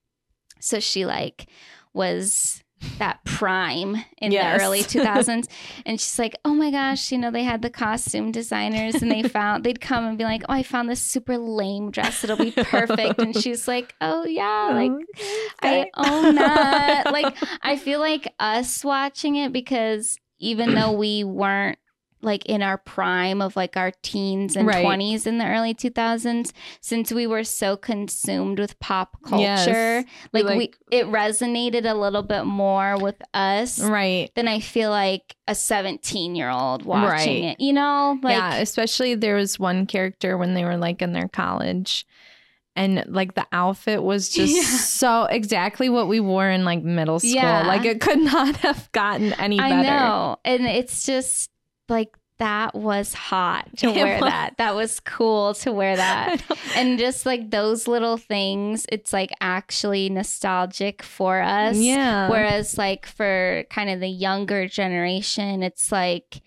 So 0.60 0.80
she 0.80 1.06
like 1.06 1.48
was 1.94 2.64
that 2.98 3.24
prime 3.26 4.04
in 4.18 4.32
yes. 4.32 4.58
the 4.58 4.66
early 4.66 4.80
2000s 4.82 5.48
and 5.86 6.00
she's 6.00 6.18
like 6.20 6.36
oh 6.46 6.54
my 6.54 6.72
gosh 6.72 7.12
you 7.12 7.18
know 7.18 7.32
they 7.32 7.44
had 7.44 7.62
the 7.62 7.70
costume 7.70 8.32
designers 8.32 8.96
and 9.02 9.12
they 9.12 9.24
found 9.24 9.64
they'd 9.64 9.82
come 9.82 10.06
and 10.06 10.18
be 10.18 10.24
like 10.24 10.44
oh 10.50 10.54
i 10.54 10.64
found 10.64 10.90
this 10.90 11.02
super 11.02 11.38
lame 11.38 11.92
dress 11.92 12.24
it'll 12.24 12.38
be 12.38 12.52
perfect 12.64 13.20
and 13.20 13.36
she's 13.38 13.68
like 13.68 13.94
oh 14.02 14.26
yeah 14.26 14.70
oh, 14.72 14.74
like 14.74 14.92
okay. 15.64 15.90
i 15.94 16.10
own 16.10 16.36
that 16.36 17.12
like 17.12 17.36
i 17.62 17.76
feel 17.76 18.00
like 18.00 18.34
us 18.40 18.84
watching 18.84 19.36
it 19.36 19.54
because 19.54 20.18
even 20.40 20.74
though 20.74 20.92
we 20.92 21.24
weren't 21.24 21.78
like 22.22 22.46
in 22.46 22.62
our 22.62 22.78
prime 22.78 23.42
of 23.42 23.56
like 23.56 23.78
our 23.78 23.92
teens 24.02 24.56
and 24.56 24.68
right. 24.68 24.86
20s 24.86 25.26
in 25.26 25.38
the 25.38 25.46
early 25.46 25.74
2000s 25.74 26.52
since 26.80 27.12
we 27.12 27.28
were 27.28 27.44
so 27.44 27.76
consumed 27.76 28.60
with 28.60 28.80
pop 28.80 29.18
culture 29.24 29.44
yes. 29.46 30.06
like, 30.34 30.44
we, 30.44 30.50
like 30.50 30.58
we 30.58 30.98
it 30.98 31.06
resonated 31.08 31.90
a 31.90 31.94
little 31.94 32.24
bit 32.24 32.44
more 32.44 32.98
with 32.98 33.22
us 33.34 33.80
right 33.82 34.32
than 34.36 34.48
i 34.48 34.60
feel 34.60 34.90
like 34.90 35.36
a 35.48 35.56
17 35.56 36.36
year 36.36 36.50
old 36.50 36.84
watching 36.84 37.46
right. 37.46 37.52
it 37.54 37.60
you 37.60 37.74
know 37.74 38.20
like 38.24 38.36
yeah 38.36 38.56
especially 38.56 39.16
there 39.16 39.36
was 39.36 39.60
one 39.60 39.86
character 39.86 40.38
when 40.38 40.54
they 40.54 40.64
were 40.64 40.78
like 40.78 41.02
in 41.02 41.14
their 41.14 41.28
college 41.28 42.06
and 42.76 43.04
like 43.08 43.36
the 43.36 43.46
outfit 43.52 44.02
was 44.02 44.30
just 44.34 44.56
yeah. 44.56 44.64
so 44.64 45.24
exactly 45.26 45.90
what 45.90 46.08
we 46.08 46.20
wore 46.20 46.50
in 46.50 46.66
like 46.66 46.84
middle 46.84 47.20
school. 47.20 47.32
Yeah. 47.32 47.68
Like 47.68 47.86
it 47.86 48.02
could 48.02 48.20
not 48.20 48.58
have 48.58 48.92
gotten 48.92 49.34
any 49.34 49.58
better. 49.58 49.74
I 49.74 49.82
know. 49.82 50.38
And 50.46 50.66
it's 50.66 51.06
just 51.06 51.50
like 51.92 52.18
that 52.42 52.74
was 52.74 53.14
hot 53.14 53.70
to 53.78 53.92
wear 53.92 54.20
that. 54.20 54.58
That 54.58 54.74
was 54.74 55.00
cool 55.00 55.54
to 55.56 55.72
wear 55.72 55.96
that. 55.98 56.42
and 56.76 56.98
just 56.98 57.24
like 57.24 57.52
those 57.52 57.88
little 57.88 58.18
things, 58.18 58.88
it's 58.90 59.14
like 59.14 59.32
actually 59.42 60.10
nostalgic 60.10 61.04
for 61.04 61.40
us. 61.40 61.78
Yeah. 61.78 62.30
Whereas 62.30 62.80
like 62.80 63.06
for 63.06 63.64
kind 63.70 63.92
of 63.92 64.00
the 64.00 64.08
younger 64.10 64.68
generation, 64.68 65.62
it's 65.62 65.92
like 65.92 66.42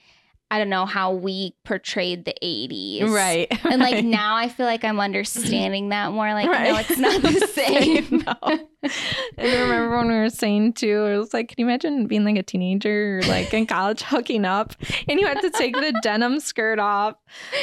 I 0.50 0.58
don't 0.58 0.68
know 0.68 0.86
how 0.86 1.12
we 1.12 1.54
portrayed 1.64 2.24
the 2.24 2.34
80s. 2.42 3.08
Right. 3.08 3.48
And 3.64 3.80
like 3.80 4.04
now 4.04 4.36
I 4.36 4.48
feel 4.48 4.66
like 4.66 4.84
I'm 4.84 5.00
understanding 5.00 5.88
that 5.88 6.12
more. 6.12 6.32
Like, 6.32 6.48
right. 6.48 6.70
no, 6.70 6.78
it's 6.78 6.98
not 6.98 7.22
the 7.22 7.46
same. 7.54 8.24
no. 8.24 8.68
And 8.84 8.90
I 9.38 9.60
remember 9.60 9.96
when 9.96 10.08
we 10.08 10.14
were 10.14 10.30
saying 10.30 10.74
too, 10.74 11.06
it 11.06 11.16
was 11.16 11.34
like, 11.34 11.48
can 11.48 11.56
you 11.58 11.66
imagine 11.66 12.06
being 12.06 12.24
like 12.24 12.36
a 12.36 12.42
teenager 12.42 13.18
or 13.18 13.22
like 13.22 13.52
in 13.52 13.66
college 13.66 14.02
hooking 14.06 14.44
up 14.44 14.74
and 15.08 15.18
you 15.18 15.26
had 15.26 15.40
to 15.40 15.50
take 15.50 15.74
the 15.74 15.98
denim 16.02 16.38
skirt 16.40 16.78
off, 16.78 17.16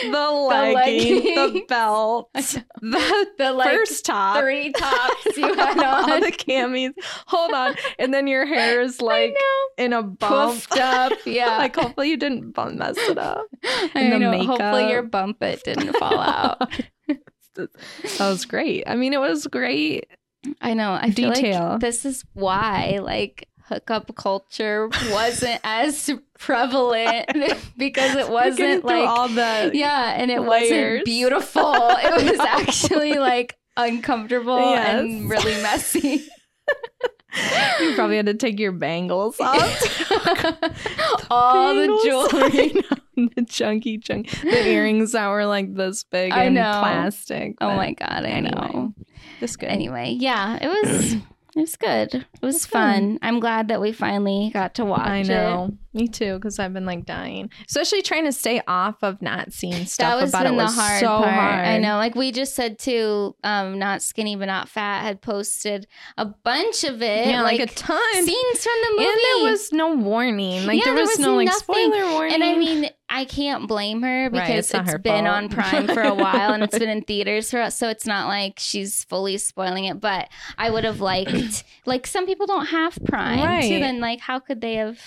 the, 0.04 0.12
the 0.12 0.32
legging, 0.74 1.24
the 1.36 1.64
belt, 1.70 2.30
the, 2.34 3.28
the 3.38 3.52
like 3.54 3.70
first 3.70 4.06
top, 4.06 4.40
three 4.40 4.72
tops 4.72 5.38
you 5.38 5.54
had 5.54 5.78
on, 5.78 6.12
all 6.12 6.20
the 6.20 6.32
camis. 6.32 6.92
Hold 7.28 7.54
on. 7.54 7.76
And 8.00 8.14
then 8.14 8.28
your 8.28 8.46
hair 8.46 8.82
is 8.82 9.02
like 9.02 9.36
in 9.78 9.94
a 9.94 10.04
bump. 10.04 10.68
Puffed 10.70 10.78
up. 10.78 11.14
Yeah. 11.26 11.58
like 11.58 11.76
hopefully 11.76 12.10
you 12.10 12.18
didn't 12.18 12.52
bump 12.52 12.82
mess 12.82 12.98
it 12.98 13.18
up. 13.18 13.46
I 13.64 14.10
the 14.10 14.20
know. 14.20 14.32
Makeup. 14.32 14.60
Hopefully 14.60 14.90
your 14.90 15.04
bump 15.04 15.42
it 15.44 15.64
didn't 15.64 15.94
fall 15.94 16.20
out. 16.20 16.60
that 17.56 17.70
was 18.20 18.46
great. 18.46 18.84
I 18.88 18.96
mean, 18.96 19.14
it 19.14 19.20
was 19.20 19.46
great. 19.48 20.08
I 20.62 20.74
know. 20.74 20.92
I 20.92 21.10
Detail. 21.10 21.34
feel 21.34 21.60
like 21.70 21.80
this 21.82 22.06
is 22.06 22.24
why 22.34 23.00
like 23.02 23.48
hookup 23.66 24.14
culture 24.16 24.90
wasn't 25.12 25.62
as 25.64 26.10
prevalent 26.38 27.28
because 27.78 28.16
it 28.16 28.30
wasn't 28.30 28.84
like 28.84 29.08
all 29.08 29.28
the 29.28 29.72
yeah, 29.74 30.14
and 30.18 30.30
it 30.32 30.42
layers. 30.42 30.72
wasn't 30.72 31.06
beautiful. 31.06 31.74
it 31.76 32.32
was 32.32 32.40
actually 32.40 33.14
like 33.14 33.58
uncomfortable 33.78 34.60
yes. 34.60 35.00
and 35.00 35.30
really 35.30 35.62
messy. 35.62 36.28
You 37.80 37.96
probably 37.96 38.18
had 38.18 38.26
to 38.28 38.34
take 38.34 38.60
your 38.60 38.72
bangles 38.72 39.38
off. 39.40 41.28
All 41.30 41.74
bangles. 41.74 42.04
the 42.04 42.10
jewelry. 43.16 43.30
the 43.36 43.46
chunky 43.46 43.98
chunk. 43.98 44.30
The 44.42 44.68
earrings 44.68 45.14
that 45.14 45.28
were 45.30 45.46
like 45.46 45.74
this 45.74 46.04
big 46.04 46.32
I 46.32 46.46
and 46.46 46.56
know. 46.56 46.62
plastic. 46.62 47.56
Oh 47.62 47.76
my 47.76 47.94
god, 47.94 48.26
I 48.26 48.30
anyway, 48.30 48.52
know. 48.74 48.94
This 49.40 49.56
good. 49.56 49.70
Anyway, 49.70 50.16
yeah, 50.20 50.58
it 50.62 50.68
was 50.68 51.16
it 51.56 51.60
was 51.60 51.76
good. 51.76 52.14
It 52.16 52.26
was, 52.42 52.66
fun. 52.66 52.94
fun. 52.94 53.20
I'm 53.22 53.40
glad 53.40 53.68
that 53.70 53.82
we 53.82 53.92
finally 53.92 54.52
got 54.54 54.76
to 54.76 54.86
watch 54.86 55.08
I 55.08 55.22
know. 55.24 55.66
It. 55.72 55.78
Me 55.94 56.08
too, 56.08 56.36
because 56.36 56.58
I've 56.58 56.72
been 56.72 56.86
like 56.86 57.06
dying, 57.06 57.50
especially 57.68 58.02
trying 58.02 58.24
to 58.24 58.32
stay 58.32 58.62
off 58.66 58.96
of 59.04 59.22
not 59.22 59.52
seeing 59.52 59.86
stuff 59.86 60.12
that 60.12 60.22
was 60.22 60.30
about 60.32 60.46
it 60.46 60.50
the 60.50 60.56
was 60.56 60.74
hard 60.74 61.00
so 61.02 61.08
part. 61.08 61.30
hard. 61.30 61.66
I 61.66 61.80
know. 61.80 61.98
Like 61.98 62.16
we 62.16 62.32
just 62.32 62.56
said 62.56 62.80
too, 62.80 63.36
um, 63.44 63.78
not 63.78 64.02
skinny 64.02 64.38
but 64.38 64.46
not 64.46 64.70
fat 64.70 65.02
had 65.02 65.22
posted 65.22 65.88
a 66.18 66.24
bunch 66.26 66.86
of 66.86 67.02
it. 67.02 67.28
Yeah, 67.28 67.42
like, 67.42 67.60
like, 67.60 67.70
a 67.70 67.74
ton. 67.74 68.14
scenes 68.14 68.64
from 68.64 68.74
the 68.84 68.92
movie. 68.92 69.04
And 69.10 69.20
there 69.44 69.52
was 69.52 69.74
no 69.74 69.94
warning. 69.96 70.66
Like 70.66 70.80
Yeah, 70.80 70.86
there, 70.86 70.94
there 70.96 71.04
was, 71.04 71.18
was 71.18 71.20
no 71.20 71.36
like 71.36 71.48
nothing. 71.48 71.60
spoiler 71.92 72.06
warning. 72.14 72.34
And 72.36 72.44
I 72.46 72.56
mean, 72.56 72.90
I 73.14 73.26
can't 73.26 73.68
blame 73.68 74.02
her 74.04 74.24
Right, 74.24 74.32
because 74.32 74.66
it's 74.68 74.74
not 74.74 74.88
her 74.88 74.98
been 74.98 75.26
fault. 75.26 75.36
on 75.36 75.50
Prime 75.50 75.88
for 75.88 76.02
a 76.02 76.14
while 76.16 76.54
and 76.54 76.64
it's 76.64 76.80
been 76.80 76.90
in 76.90 77.02
theaters 77.02 77.52
for 77.52 77.60
us. 77.60 77.78
So 77.78 77.90
it's 77.90 78.06
not 78.08 78.28
like 78.28 78.54
she's 78.58 79.04
fully 79.04 79.38
spoiling 79.38 79.84
it. 79.86 80.00
But 80.00 80.30
I 80.58 80.70
would 80.70 80.86
have 80.86 81.02
liked, 81.02 81.64
like, 81.86 82.08
some 82.08 82.26
people 82.26 82.48
don't 82.48 82.68
have 82.68 82.98
Prime. 83.06 83.64
So 83.64 83.80
then, 83.80 84.00
like, 84.00 84.22
how 84.22 84.40
could 84.40 84.62
they 84.62 84.76
have 84.76 84.98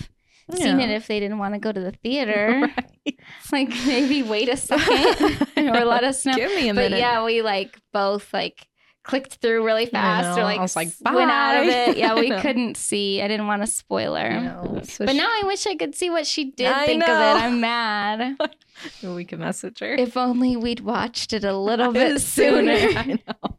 seen 0.55 0.79
Yeah. 0.79 0.85
it 0.87 0.91
if 0.91 1.07
they 1.07 1.19
didn't 1.19 1.39
want 1.39 1.55
to 1.55 1.59
go 1.61 1.73
to 1.73 1.81
the 1.81 1.93
theater? 1.93 2.71
Right. 3.07 3.17
Like, 3.53 3.69
maybe 3.87 4.23
wait 4.23 4.49
a 4.49 4.57
second 4.57 5.47
or 5.57 5.85
let 5.85 6.05
us 6.05 6.25
know. 6.25 6.35
Give 6.35 6.51
me 6.55 6.69
a 6.71 6.75
But 6.75 6.81
minute. 6.91 6.99
yeah, 6.99 7.25
we 7.25 7.43
like 7.43 7.79
both 7.93 8.33
like 8.33 8.67
clicked 9.05 9.35
through 9.35 9.65
really 9.65 9.87
fast 9.87 10.37
know. 10.37 10.43
or 10.43 10.47
I 10.47 10.53
like, 10.55 10.61
was 10.61 10.75
like, 10.75 10.89
went 11.05 11.31
out 11.31 11.63
of 11.63 11.69
it. 11.69 11.97
Yeah, 11.97 12.15
we 12.15 12.31
couldn't 12.41 12.77
see. 12.77 13.23
I 13.23 13.29
didn't 13.29 13.47
want 13.47 13.63
to 13.63 13.67
spoil 13.67 14.15
her. 14.17 14.81
So 14.85 15.05
But 15.07 15.13
she- 15.13 15.19
now 15.19 15.29
I 15.29 15.43
wish 15.47 15.67
I 15.67 15.77
could 15.77 15.95
see 15.95 16.11
what 16.11 16.27
she 16.27 16.51
did 16.51 16.67
I 16.69 16.87
think 16.87 17.03
of 17.05 17.09
it. 17.11 17.43
I'm 17.43 17.61
mad. 17.61 18.37
we 19.03 19.25
can 19.25 19.39
message 19.39 19.79
her 19.81 19.95
If 19.95 20.17
only 20.17 20.57
we'd 20.57 20.81
watched 20.81 21.33
it 21.33 21.45
a 21.45 21.57
little 21.57 21.93
bit 21.93 22.21
sooner. 22.21 22.73
I 22.73 23.19
know. 23.29 23.55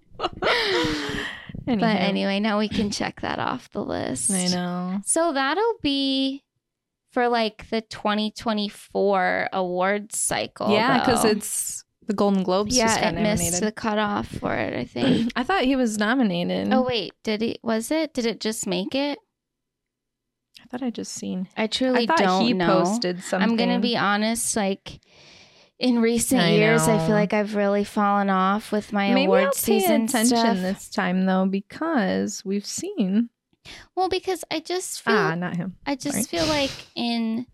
But 1.68 1.84
anyway, 1.84 2.40
now 2.40 2.60
we 2.60 2.68
can 2.70 2.92
check 2.92 3.22
that 3.22 3.40
off 3.40 3.70
the 3.72 3.84
list. 3.84 4.30
I 4.32 4.48
know. 4.48 5.00
So 5.06 5.34
that'll 5.34 5.78
be 5.82 6.44
for 7.12 7.28
like 7.28 7.70
the 7.70 7.82
2024 7.82 9.50
awards 9.54 10.18
cycle. 10.18 10.70
yeah, 10.72 11.00
because 11.00 11.24
it's 11.26 11.85
the 12.08 12.14
Golden 12.14 12.44
Globes. 12.44 12.76
just 12.76 12.98
yeah, 13.00 13.12
got 13.12 13.20
it 13.20 13.24
missed 13.24 13.62
the 13.62 13.72
cutoff 13.72 14.28
for 14.28 14.54
it. 14.56 14.74
I 14.74 14.86
think. 14.86 15.32
I 15.36 15.44
thought 15.44 15.64
he 15.64 15.76
was 15.76 15.98
nominated. 15.98 16.72
oh 16.74 16.84
wait, 16.84 17.14
did 17.24 17.42
it? 17.42 17.60
Was 17.64 17.92
it? 17.92 18.14
Did 18.14 18.26
it 18.26 18.40
just 18.40 18.68
make 18.68 18.94
it? 18.96 19.18
I 20.62 20.68
thought 20.68 20.84
I 20.84 20.90
just 20.90 21.14
seen. 21.14 21.48
I 21.56 21.68
truly 21.68 22.04
I 22.04 22.06
thought 22.08 22.18
don't 22.18 22.46
he 22.46 22.54
know. 22.54 22.84
posted 22.84 23.22
something. 23.24 23.50
I'm 23.50 23.56
gonna 23.56 23.80
be 23.80 23.98
honest, 23.98 24.56
like. 24.56 25.00
In 25.78 26.00
recent 26.00 26.40
I 26.40 26.52
years, 26.52 26.84
I 26.88 27.06
feel 27.06 27.16
like 27.18 27.34
I've 27.34 27.54
really 27.54 27.84
fallen 27.84 28.30
off 28.30 28.72
with 28.72 28.94
my 28.94 29.10
Maybe 29.14 29.26
award 29.26 29.44
I'll 29.48 29.52
pay 29.52 29.58
season 29.58 30.04
attention 30.06 30.38
stuff. 30.38 30.58
this 30.62 30.90
time 30.90 31.26
though, 31.26 31.46
because 31.48 32.42
we've 32.46 32.66
seen. 32.66 33.30
Well, 33.94 34.08
because 34.08 34.46
I 34.50 34.62
just 34.62 35.02
feel 35.02 35.14
Ah, 35.14 35.36
not 35.36 35.58
him. 35.58 35.76
I 35.86 35.96
just 35.96 36.14
Sorry. 36.14 36.24
feel 36.24 36.46
like 36.46 36.72
in 36.96 37.46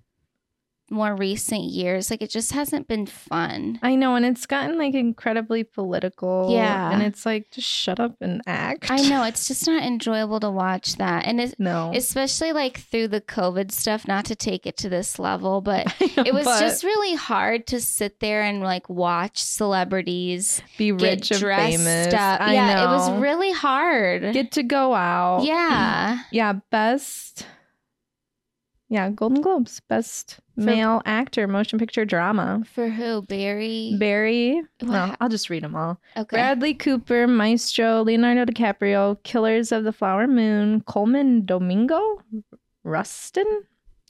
more 0.92 1.16
recent 1.16 1.64
years, 1.64 2.12
like 2.12 2.22
it 2.22 2.30
just 2.30 2.52
hasn't 2.52 2.88
been 2.88 3.06
fun. 3.06 3.80
I 3.82 3.96
know, 3.96 4.16
and 4.16 4.26
it's 4.26 4.46
gotten 4.46 4.78
like 4.78 4.94
incredibly 4.94 5.64
political. 5.64 6.50
Yeah. 6.52 6.92
and 6.92 7.02
it's 7.02 7.26
like 7.26 7.50
just 7.52 7.68
shut 7.68 8.00
up 8.00 8.16
and 8.22 8.42
act. 8.46 8.92
I 8.92 8.98
know 9.10 9.24
it's 9.24 9.48
just 9.52 9.66
not 9.68 9.84
enjoyable 9.84 10.40
to 10.42 10.50
watch 10.50 10.98
that, 10.98 11.26
and 11.26 11.40
it's, 11.40 11.56
No, 11.58 11.92
especially 11.96 12.52
like 12.54 12.80
through 12.80 13.08
the 13.10 13.22
COVID 13.22 13.72
stuff. 13.72 14.08
Not 14.08 14.26
to 14.26 14.36
take 14.36 14.66
it 14.66 14.78
to 14.78 14.90
this 14.90 15.18
level, 15.20 15.62
but 15.62 15.86
know, 16.18 16.24
it 16.26 16.34
was 16.34 16.46
but 16.46 16.60
just 16.60 16.84
really 16.84 17.16
hard 17.16 17.68
to 17.68 17.80
sit 17.80 18.20
there 18.20 18.42
and 18.44 18.62
like 18.62 18.90
watch 18.90 19.38
celebrities 19.42 20.62
be 20.78 20.92
get 20.92 21.02
rich 21.02 21.32
and 21.32 21.40
dressed 21.40 21.78
famous. 21.78 22.14
up. 22.14 22.42
I 22.42 22.54
yeah, 22.54 22.74
know. 22.74 22.84
it 22.84 22.88
was 22.96 23.22
really 23.22 23.52
hard. 23.52 24.34
get 24.34 24.52
to 24.54 24.64
go 24.64 24.94
out. 24.94 25.44
yeah, 25.44 26.20
yeah, 26.32 26.54
best. 26.70 27.46
Yeah, 28.92 29.10
Golden 29.10 29.42
Globes, 29.42 29.80
best 29.88 30.42
male 30.58 31.02
actor, 31.06 31.48
motion 31.48 31.80
picture 31.80 32.04
drama. 32.04 32.62
for 32.74 32.90
who? 32.90 33.22
Barry. 33.22 33.96
Barry. 33.98 34.62
Hap- 34.86 35.16
I'll 35.22 35.30
just 35.30 35.50
read 35.50 35.64
them 35.64 35.78
all. 35.78 35.98
okay. 36.18 36.36
Bradley 36.36 36.74
Cooper, 36.74 37.26
Maestro, 37.26 38.02
Leonardo 38.04 38.44
DiCaprio, 38.44 39.18
Killers 39.24 39.72
of 39.72 39.86
the 39.86 39.94
Flower 39.94 40.28
Moon, 40.28 40.82
Colman 40.82 41.46
Domingo, 41.46 42.22
Rustin, 42.84 43.64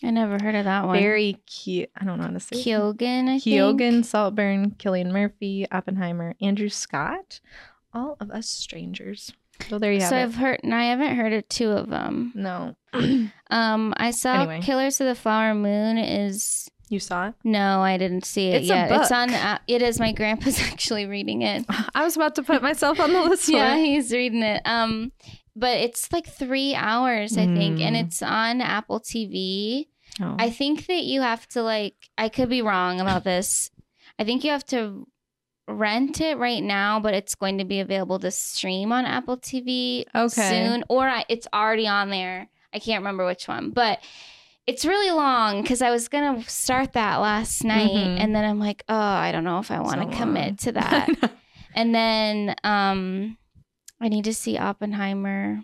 I 0.03 0.09
never 0.09 0.39
heard 0.41 0.55
of 0.55 0.65
that 0.65 0.87
one. 0.87 0.97
Barry 0.97 1.33
Ke- 1.45 1.87
I 1.95 2.03
don't 2.03 2.17
know 2.17 2.23
how 2.25 2.31
to 2.31 2.39
say. 2.39 2.55
it. 2.57 2.65
Keoghan. 2.65 3.27
I 3.29 3.37
think. 3.37 3.43
Keoghan, 3.43 4.03
Saltburn, 4.03 4.71
Cillian 4.79 5.11
Murphy, 5.11 5.67
Oppenheimer, 5.71 6.33
Andrew 6.41 6.69
Scott, 6.69 7.39
all 7.93 8.17
of 8.19 8.31
us 8.31 8.47
strangers. 8.47 9.31
So 9.69 9.79
there 9.79 9.91
you 9.91 9.99
have 10.01 10.09
So 10.09 10.15
it. 10.17 10.23
I've 10.23 10.35
heard, 10.35 10.59
and 10.63 10.73
I 10.73 10.85
haven't 10.85 11.15
heard 11.15 11.33
of 11.33 11.47
two 11.49 11.69
of 11.71 11.89
them. 11.89 12.31
no, 12.35 12.75
Um, 13.49 13.93
I 13.97 14.11
saw 14.11 14.33
Anyway. 14.41 14.61
Killers 14.61 14.99
of 15.01 15.07
the 15.07 15.15
Flower 15.15 15.53
Moon 15.53 15.97
is 15.97 16.69
you 16.89 16.99
saw 16.99 17.27
it. 17.29 17.33
no, 17.43 17.81
I 17.81 17.97
didn't 17.97 18.25
see 18.25 18.49
it 18.49 18.61
It's 18.61 18.67
yet. 18.67 18.91
It's 18.91 19.11
on. 19.11 19.29
Uh, 19.33 19.59
it 19.67 19.81
is. 19.81 19.99
My 19.99 20.11
grandpa's 20.11 20.59
actually 20.71 21.05
reading 21.05 21.41
it. 21.41 21.65
I 21.95 22.03
was 22.03 22.15
about 22.15 22.35
to 22.35 22.43
put 22.43 22.61
myself 22.61 22.99
on 22.99 23.13
the 23.13 23.21
list. 23.29 23.47
yeah, 23.49 23.75
he's 23.77 24.11
reading 24.11 24.43
it. 24.43 24.61
Um, 24.65 25.11
but 25.55 25.77
it's 25.77 26.11
like 26.13 26.27
three 26.27 26.75
hours, 26.75 27.37
I 27.37 27.45
think, 27.45 27.79
and 27.81 27.95
Mm. 27.95 28.03
it's 28.05 28.21
on 28.21 28.61
Apple 28.61 28.99
TV. 29.01 29.87
Oh. 30.21 30.35
I 30.39 30.49
think 30.49 30.87
that 30.87 31.03
you 31.03 31.21
have 31.21 31.47
to 31.49 31.61
like. 31.63 31.95
I 32.17 32.27
could 32.29 32.49
be 32.49 32.61
wrong 32.61 32.99
about 33.01 33.23
this. 33.23 33.69
I 34.19 34.23
think 34.25 34.43
you 34.43 34.51
have 34.51 34.65
to 34.67 35.07
rent 35.71 36.21
it 36.21 36.37
right 36.37 36.63
now, 36.63 36.99
but 36.99 37.13
it's 37.13 37.35
going 37.35 37.57
to 37.59 37.65
be 37.65 37.79
available 37.79 38.19
to 38.19 38.31
stream 38.31 38.91
on 38.91 39.05
Apple 39.05 39.37
TV 39.37 40.05
Okay. 40.13 40.29
soon, 40.65 40.83
or 40.89 41.07
I, 41.07 41.25
it's 41.29 41.47
already 41.53 41.87
on 41.87 42.09
there. 42.09 42.47
I 42.73 42.79
can't 42.79 43.01
remember 43.01 43.25
which 43.25 43.47
one, 43.47 43.71
but 43.71 43.99
it's 44.67 44.85
really 44.85 45.11
long 45.11 45.61
because 45.61 45.81
I 45.81 45.89
was 45.91 46.07
gonna 46.07 46.43
start 46.43 46.93
that 46.93 47.17
last 47.17 47.63
night, 47.63 47.89
Mhm. 47.89 48.17
and 48.19 48.35
then 48.35 48.45
I'm 48.45 48.59
like, 48.59 48.83
oh, 48.87 48.95
I 48.95 49.31
don't 49.31 49.43
know 49.43 49.59
if 49.59 49.71
I 49.71 49.79
want 49.79 50.01
So 50.01 50.09
to 50.09 50.15
commit 50.15 50.59
to 50.59 50.71
that. 50.79 51.09
and 51.73 51.93
then 51.93 52.55
um, 52.63 53.37
I 53.99 54.07
need 54.07 54.23
to 54.25 54.33
see 54.33 54.57
Oppenheimer. 54.57 55.63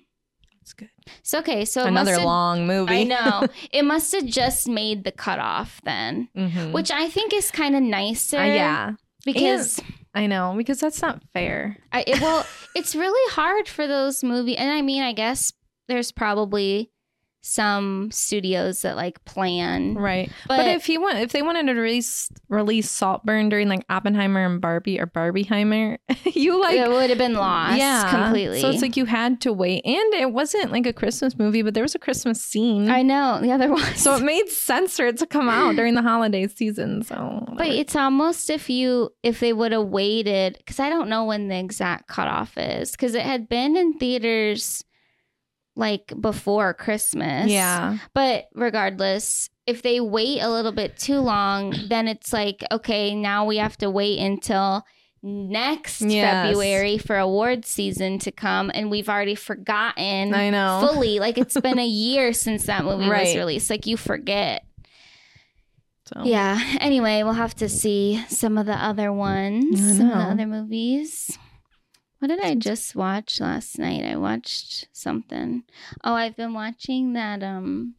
It's 0.62 0.74
good. 0.74 0.90
So 1.24 1.40
okay, 1.40 1.64
so 1.64 1.86
Another 1.86 2.18
long 2.18 2.68
movie. 2.68 2.92
I 2.92 3.04
know 3.04 3.48
it 3.72 3.84
must 3.86 4.12
have 4.14 4.26
just 4.26 4.68
made 4.68 5.06
the 5.06 5.12
cutoff 5.14 5.80
then, 5.86 6.28
Mhm. 6.36 6.74
which 6.74 6.92
I 6.92 7.08
think 7.08 7.34
is 7.34 7.52
kind 7.52 7.76
of 7.76 7.82
nicer. 7.84 8.40
Uh, 8.40 8.46
yeah, 8.46 8.92
because 9.24 9.80
I 10.18 10.26
know 10.26 10.56
because 10.58 10.80
that's 10.80 11.02
not 11.02 11.22
fair. 11.32 11.78
I, 11.92 12.04
it, 12.08 12.20
well, 12.20 12.44
it's 12.76 12.96
really 12.96 13.34
hard 13.34 13.68
for 13.68 13.86
those 13.86 14.24
movies, 14.24 14.56
and 14.58 14.72
I 14.72 14.82
mean, 14.82 15.04
I 15.04 15.14
guess 15.14 15.54
there's 15.88 16.12
probably 16.12 16.92
some 17.48 18.12
studios 18.12 18.82
that 18.82 18.96
like 18.96 19.24
plan, 19.26 19.96
Right. 19.96 20.30
but, 20.48 20.58
But, 20.58 20.68
if 20.68 20.86
he 20.86 20.98
want, 20.98 21.18
if 21.20 21.32
they 21.32 21.42
wanted 21.42 21.68
to 21.68 21.74
release 21.80 22.30
release 22.50 22.92
Saltburn 22.92 23.50
during 23.50 23.70
like 23.70 23.86
Oppenheimer 23.90 24.46
and 24.46 24.60
Barbie 24.60 25.00
or 25.00 25.08
Barbieheimer, 25.08 25.98
you 26.34 26.60
like 26.62 26.78
it 26.78 26.90
would 26.90 27.10
have 27.10 27.18
been 27.18 27.34
lost 27.34 27.78
yeah 27.78 28.10
completely. 28.10 28.62
So 28.62 28.70
it's 28.70 28.82
like 28.82 28.98
you 28.98 29.06
had 29.06 29.42
to 29.42 29.54
wait, 29.54 29.86
and 29.86 30.14
it 30.14 30.32
wasn't 30.32 30.72
like 30.72 30.86
a 30.86 30.94
Christmas 30.94 31.38
movie, 31.38 31.62
but 31.62 31.74
there 31.74 31.84
was 31.84 31.96
a 31.96 32.00
Christmas 32.00 32.42
scene, 32.42 32.90
I 32.90 33.02
know 33.02 33.40
the 33.42 33.52
other 33.52 33.72
one. 33.72 33.96
so 33.96 34.16
it 34.16 34.24
made 34.24 34.50
sense 34.50 34.98
for 34.98 35.08
it 35.08 35.18
to 35.18 35.26
come 35.26 35.48
out 35.50 35.76
during 35.76 35.94
the 35.96 36.02
holiday 36.02 36.48
season. 36.48 37.04
So, 37.04 37.46
But 37.58 37.68
it's 37.70 37.96
almost 37.96 38.50
if 38.50 38.70
you 38.70 39.10
if 39.24 39.40
they 39.40 39.54
would 39.54 39.72
have 39.72 39.88
waited 39.88 40.56
because 40.58 40.80
I 40.80 40.90
don't 40.90 41.08
know 41.10 41.24
when 41.26 41.48
the 41.48 41.58
exact 41.58 42.08
cutoff 42.08 42.58
is 42.58 42.92
because 42.92 43.16
it 43.16 43.24
had 43.24 43.48
been 43.48 43.78
in 43.78 43.94
theaters 43.98 44.84
like 45.78 46.12
before 46.20 46.74
Christmas. 46.74 47.50
yeah, 47.50 48.00
But 48.14 48.46
regardless, 48.54 49.50
if 49.66 49.82
they 49.82 50.00
wait 50.02 50.40
a 50.42 50.50
little 50.50 50.72
bit 50.72 50.98
too 50.98 51.20
long, 51.20 51.74
then 51.88 52.08
it's 52.08 52.34
like 52.34 52.64
okay, 52.72 53.16
now 53.16 53.46
we 53.46 53.58
have 53.58 53.78
to 53.78 53.90
wait 53.90 54.20
until 54.20 54.84
next 55.24 56.02
Yes. 56.02 56.48
February 56.48 56.98
for 56.98 57.18
award 57.18 57.66
season 57.66 58.18
to 58.20 58.32
come, 58.32 58.72
and 58.74 58.90
we've 58.90 59.10
already 59.10 59.36
forgotten 59.36 60.34
I 60.34 60.50
know. 60.50 60.88
fully. 60.94 61.20
Like 61.20 61.38
it's 61.38 61.60
been 61.60 61.80
a 61.80 61.88
year 61.88 62.34
since 62.34 62.66
that 62.66 62.84
movie 62.84 63.08
was 63.10 63.36
released. 63.36 63.70
Like 63.70 63.86
you 63.86 63.98
forget. 63.98 64.64
So, 66.06 66.24
Yeah. 66.24 66.58
Anyway, 66.80 67.22
we'll 67.24 67.34
have 67.34 67.56
to 67.56 67.68
see 67.68 68.24
some 68.30 68.58
of 68.58 68.66
the 68.66 68.76
other 68.76 69.12
ones, 69.12 69.98
some 69.98 70.10
of 70.10 70.18
the 70.18 70.24
other 70.24 70.48
movies. 70.48 71.38
What 72.20 72.30
did 72.30 72.40
I 72.42 72.56
just 72.56 72.96
watch 72.96 73.40
last 73.40 73.78
night? 73.78 74.04
I 74.04 74.16
watched 74.16 74.88
something. 74.92 75.64
Oh, 76.04 76.14
I've 76.14 76.36
been 76.36 76.54
watching 76.54 77.14
that. 77.14 77.44
Um, 77.44 77.94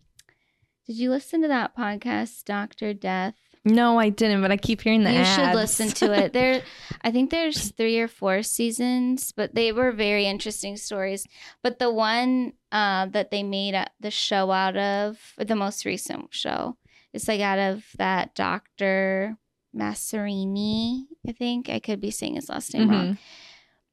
did 0.87 0.97
you 0.97 1.11
listen 1.11 1.43
to 1.43 1.49
that 1.49 1.77
podcast, 1.77 2.45
Doctor 2.45 2.93
Death? 2.95 3.35
No, 3.65 3.99
I 3.99 4.09
didn't, 4.09 4.41
but 4.41 4.51
I 4.51 4.57
keep 4.57 4.81
hearing 4.81 5.05
the 5.05 5.13
you 5.13 5.19
ads. 5.19 5.35
should 5.35 5.55
listen 5.55 5.89
to 5.89 6.13
it. 6.25 6.33
There, 6.33 6.63
I 7.03 7.11
think 7.11 7.31
there's 7.31 7.71
three 7.73 7.99
or 7.99 8.09
four 8.09 8.43
seasons, 8.43 9.31
but 9.33 9.55
they 9.55 9.73
were 9.73 9.93
very 9.93 10.25
interesting 10.27 10.77
stories. 10.77 11.27
But 11.63 11.79
the 11.79 11.93
one 11.93 12.55
uh, 12.73 13.07
that 13.07 13.31
they 13.31 13.43
made 13.43 13.77
the 14.01 14.11
show 14.11 14.51
out 14.51 14.77
of, 14.77 15.19
the 15.37 15.55
most 15.57 15.85
recent 15.85 16.33
show, 16.35 16.77
is 17.13 17.29
like 17.29 17.41
out 17.41 17.59
of 17.59 17.85
that 17.99 18.35
Doctor 18.35 19.37
Masserini. 19.77 21.03
I 21.29 21.33
think 21.33 21.69
I 21.69 21.79
could 21.79 22.01
be 22.01 22.11
saying 22.11 22.37
his 22.37 22.49
last 22.49 22.73
name 22.75 22.89
wrong, 22.91 23.07
Mhm. 23.07 23.19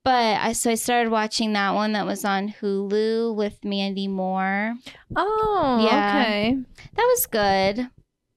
But 0.06 0.40
I 0.40 0.54
so 0.54 0.70
I 0.72 0.76
started 0.76 1.10
watching 1.12 1.54
that 1.54 1.74
one 1.74 1.92
that 1.94 2.06
was 2.06 2.24
on 2.24 2.54
Hulu 2.62 3.36
with 3.36 3.66
Mandy 3.66 4.08
Moore. 4.08 4.76
Oh, 5.16 5.88
Yeah. 5.92 6.22
okay. 6.22 6.58
That 6.96 7.08
was 7.10 7.26
good. 7.26 7.90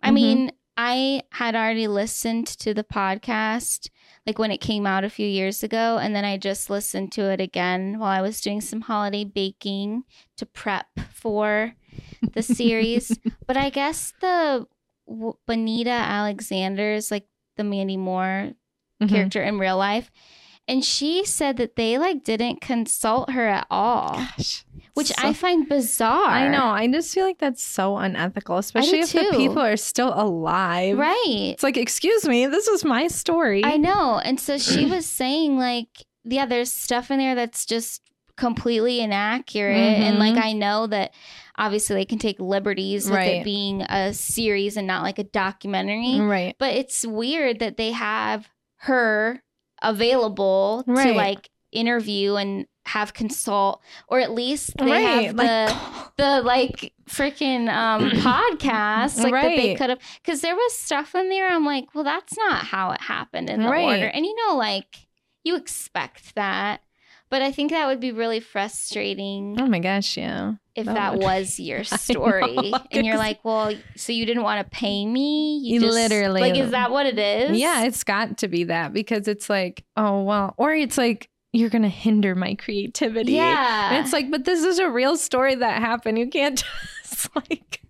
I 0.03 0.09
Mhm. 0.11 0.15
mean, 0.15 0.53
I 0.79 1.23
had 1.33 1.55
already 1.55 1.87
listened 1.87 2.47
to 2.47 2.73
the 2.73 2.85
podcast 2.85 3.91
like 4.27 4.39
when 4.39 4.51
it 4.51 4.59
came 4.63 4.87
out 4.87 5.05
a 5.05 5.11
few 5.11 5.27
years 5.27 5.63
ago, 5.63 5.99
and 6.01 6.15
then 6.17 6.25
I 6.25 6.37
just 6.39 6.69
listened 6.71 7.13
to 7.13 7.31
it 7.31 7.41
again 7.41 7.99
while 7.99 8.11
I 8.11 8.21
was 8.23 8.41
doing 8.41 8.61
some 8.61 8.83
holiday 8.83 9.25
baking 9.25 10.05
to 10.39 10.47
prep 10.47 10.87
for 11.13 11.75
the 12.35 12.43
series. 12.43 13.13
but 13.47 13.57
I 13.59 13.71
guess 13.71 14.13
the 14.21 14.67
w- 15.07 15.35
Benita 15.47 15.91
Alexander 15.91 16.93
is 16.93 17.11
like 17.11 17.27
the 17.57 17.65
Mandy 17.65 17.97
Moore 17.97 18.53
Mhm. 19.03 19.09
character 19.09 19.43
in 19.43 19.59
real 19.59 19.77
life. 19.79 20.11
And 20.69 20.85
she 20.85 21.25
said 21.25 21.57
that 21.57 21.77
they 21.77 21.97
like 21.99 22.23
didn't 22.25 22.61
consult 22.61 23.31
her 23.31 23.49
at 23.49 23.67
all, 23.71 24.13
Gosh. 24.15 24.65
which 24.95 25.09
So- 25.09 25.15
I 25.27 25.33
find 25.33 25.69
bizarre. 25.69 26.27
I 26.29 26.49
know. 26.49 26.67
I 26.67 26.87
just 26.87 27.15
feel 27.15 27.25
like 27.25 27.39
that's 27.39 27.63
so 27.65 27.97
unethical, 27.97 28.59
especially 28.59 29.01
if 29.01 29.11
too. 29.11 29.27
the 29.31 29.37
people 29.37 29.61
are 29.61 29.79
still 29.79 30.13
alive. 30.15 30.99
Right. 30.99 31.53
It's 31.55 31.63
like, 31.63 31.79
excuse 31.79 32.29
me, 32.29 32.47
this 32.47 32.69
is 32.69 32.85
my 32.85 33.09
story. 33.09 33.65
I 33.65 33.79
know. 33.79 34.19
And 34.23 34.39
so 34.39 34.59
she 34.59 34.85
was 34.85 35.07
saying, 35.07 35.57
like, 35.59 35.89
yeah, 36.25 36.45
there's 36.45 36.71
stuff 36.71 37.11
in 37.11 37.19
there 37.19 37.35
that's 37.35 37.65
just 37.65 38.03
completely 38.37 39.01
inaccurate. 39.01 39.75
And 39.75 40.19
mm-hmm. 40.19 40.37
like. 40.37 40.45
I 40.45 40.53
know 40.53 40.87
that 40.87 41.13
obviously 41.57 41.97
they 41.97 42.05
can 42.05 42.19
take 42.19 42.39
liberties 42.39 43.07
with 43.07 43.17
Right. 43.17 43.41
it 43.41 43.45
being 43.45 43.83
a 43.83 44.13
series 44.15 44.77
and 44.77 44.87
not 44.87 45.03
like 45.03 45.19
a 45.19 45.25
documentary. 45.25 46.21
Right. 46.21 46.55
But 46.59 46.75
it's 46.75 47.07
weird 47.07 47.59
that 47.59 47.77
they 47.79 47.93
have 47.93 48.49
her 48.83 49.43
available 49.83 50.85
to 50.87 50.93
like 51.13 51.51
interview 51.73 52.35
and 52.37 52.67
have 52.87 53.13
consult, 53.13 53.83
or 54.09 54.19
at 54.19 54.31
least 54.31 54.73
they 54.79 54.91
right. 54.91 55.27
have 55.27 55.37
the 55.37 55.43
like, 55.43 56.17
the 56.17 56.43
like 56.43 56.93
freaking 57.07 57.69
um 57.73 58.11
podcast 58.23 59.23
like 59.23 59.33
that 59.33 59.43
they 59.49 59.75
could 59.75 59.91
have 59.91 59.99
because 60.23 60.41
there 60.41 60.55
was 60.57 60.73
stuff 60.75 61.15
in 61.15 61.29
there 61.29 61.49
i'm 61.49 61.65
like 61.65 61.95
well 61.95 62.05
that's 62.05 62.37
not 62.37 62.65
how 62.65 62.91
it 62.91 63.01
happened 63.01 63.49
in 63.51 63.63
the 63.63 63.69
Right. 63.69 63.85
order 63.85 64.07
and 64.09 64.25
you 64.27 64.35
know 64.47 64.57
like 64.57 65.07
you 65.45 65.57
expect 65.57 66.35
that 66.35 66.83
but 67.31 67.43
i 67.43 67.51
think 67.53 67.71
that 67.71 67.87
would 67.87 68.01
be 68.01 68.13
really 68.13 68.41
frustrating 68.41 69.57
oh 69.61 69.67
my 69.67 69.79
gosh, 69.79 70.17
yeah. 70.17 70.53
if 70.75 70.87
that 70.87 70.95
that, 70.95 71.19
was 71.19 71.59
your 71.61 71.85
story 71.85 72.55
know, 72.55 72.79
and 72.91 73.07
you're 73.07 73.17
like 73.17 73.45
well 73.45 73.73
so 73.97 74.13
you 74.13 74.25
didn't 74.27 74.43
want 74.43 74.65
to 74.65 74.77
pay 74.77 75.05
me 75.07 75.59
You 75.63 75.81
just- 75.81 75.95
literally- 75.95 76.41
like 76.41 76.57
is 76.57 76.71
that 76.73 76.91
what 76.91 77.07
it 77.07 77.19
is 77.19 77.59
Yeah, 77.59 77.85
it's 77.85 78.05
got 78.05 78.39
to 78.39 78.49
be 78.49 78.65
that 78.65 78.93
because 78.93 79.29
it's 79.29 79.49
like, 79.51 79.85
oh, 79.97 80.23
well, 80.23 80.55
or 80.57 80.73
it's 80.75 80.97
like, 80.99 81.29
you're 81.53 81.71
going 81.71 81.83
to 81.83 81.89
hinder 81.89 82.35
my 82.35 82.55
creativity. 82.55 83.33
yeah 83.33 83.91
And 83.95 84.05
it's 84.05 84.13
like, 84.13 84.31
but 84.31 84.45
this 84.45 84.63
is 84.63 84.79
a 84.79 84.89
real 84.91 85.17
story 85.17 85.55
that 85.55 85.81
happened. 85.81 86.19
You 86.19 86.29
can't 86.29 86.63
just 87.03 87.35
like 87.35 87.81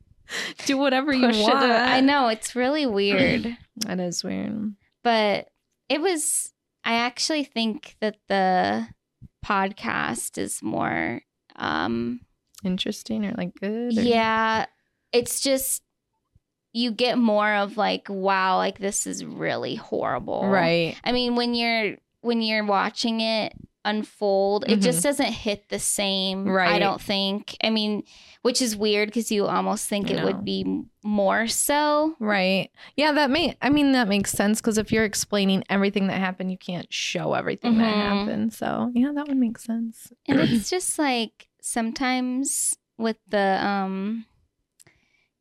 do 0.66 0.76
whatever 0.76 1.12
you 1.12 1.22
want. 1.26 1.54
i 1.56 2.00
know 2.00 2.28
it's 2.28 2.54
really 2.54 2.84
weird 2.86 3.56
That 3.86 3.98
is 3.98 4.22
weird. 4.22 4.74
but 5.02 5.48
it 5.88 6.00
was 6.02 6.52
i 6.84 6.94
actually 6.96 7.44
think 7.44 7.96
that 8.00 8.16
the 8.28 8.86
podcast 9.44 10.38
is 10.38 10.62
more 10.62 11.20
um 11.56 12.20
Interesting 12.64 13.24
or 13.24 13.32
like 13.36 13.54
good. 13.60 13.96
or- 13.96 14.00
yeah 14.02 14.66
it's 15.12 15.40
just 15.40 15.82
you 16.72 16.90
get 16.92 17.18
more 17.18 17.54
of 17.54 17.76
like 17.76 18.06
wow 18.08 18.56
like 18.56 18.78
this 18.78 19.06
is 19.06 19.24
really 19.24 19.74
horrible 19.74 20.46
Right. 20.46 20.96
i 21.04 21.12
mean 21.12 21.34
when 21.36 21.54
you're 21.54 21.96
when 22.20 22.42
you're 22.42 22.64
watching 22.64 23.20
it 23.20 23.52
unfold 23.84 24.64
it 24.68 24.80
just 24.80 25.02
doesn't 25.02 25.32
hit 25.32 25.68
the 25.68 25.78
same 25.78 26.46
Right. 26.46 26.68
i 26.68 26.72
Mm-hmm. 26.72 26.80
Don't 26.80 27.00
think 27.00 27.56
i 27.62 27.70
mean 27.70 28.02
which 28.42 28.60
is 28.60 28.76
weird 28.76 29.08
because 29.08 29.30
you 29.30 29.46
almost 29.46 29.88
think 29.88 30.10
I 30.10 30.14
it 30.14 30.16
know. 30.16 30.24
would 30.24 30.44
be 30.44 30.82
more 31.04 31.46
so 31.48 32.14
Right. 32.18 32.70
Yeah, 32.96 33.12
that 33.12 33.30
may 33.30 33.56
I 33.62 33.70
mean 33.70 33.92
that 33.92 34.08
makes 34.08 34.32
sense 34.32 34.60
because 34.60 34.78
if 34.78 34.90
you're 34.92 35.04
explaining 35.04 35.62
everything 35.70 36.08
that 36.08 36.18
happened, 36.18 36.50
you 36.50 36.58
can't 36.58 36.92
show 36.92 37.34
everything 37.34 37.78
that 37.78 37.84
Mhm. 37.94 38.26
happened. 38.26 38.52
So 38.52 38.90
yeah, 38.94 39.12
that 39.14 39.28
would 39.28 39.36
make 39.38 39.58
sense. 39.58 40.12
and 40.26 40.40
it's 40.40 40.68
just 40.74 40.98
like 40.98 41.48
sometimes 41.62 42.76
with 42.98 43.16
the 43.28 43.64
um 43.64 44.26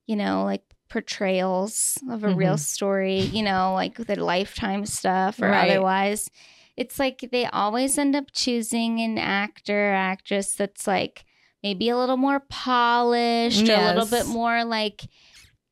you 0.05 0.15
know 0.15 0.43
like 0.43 0.63
portrayals 0.89 1.97
of 2.09 2.23
a 2.23 2.33
real 2.33 2.55
Mhm. 2.55 2.59
story 2.59 3.19
you 3.19 3.43
know 3.43 3.73
like 3.73 3.95
the 3.95 4.15
lifetime 4.15 4.85
stuff 4.85 5.41
or 5.41 5.49
Right. 5.49 5.69
otherwise 5.71 6.29
it's 6.77 6.99
like 6.99 7.27
they 7.31 7.45
always 7.47 7.97
end 7.97 8.15
up 8.15 8.25
choosing 8.31 8.99
an 9.01 9.17
actor 9.17 9.89
or 9.91 9.93
actress 9.95 10.53
that's 10.55 10.85
like 10.87 11.25
maybe 11.63 11.89
a 11.89 11.97
little 11.97 12.17
more 12.17 12.39
polished 12.49 13.67
or 13.67 13.73
a 13.73 13.87
little 13.87 14.05
bit 14.05 14.27
more 14.27 14.63
like 14.63 15.07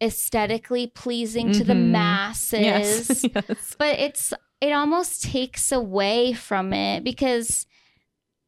aesthetically 0.02 0.88
pleasing 0.88 1.52
to 1.54 1.63
the 1.63 1.74
Mhm. 1.74 1.91
masses 1.91 2.60
Yes. 2.60 3.24
yes. 3.36 3.76
but 3.80 3.98
it's 4.00 4.34
it 4.62 4.72
almost 4.72 5.24
takes 5.24 5.72
away 5.72 6.34
from 6.34 6.74
it 6.74 7.04
because 7.04 7.65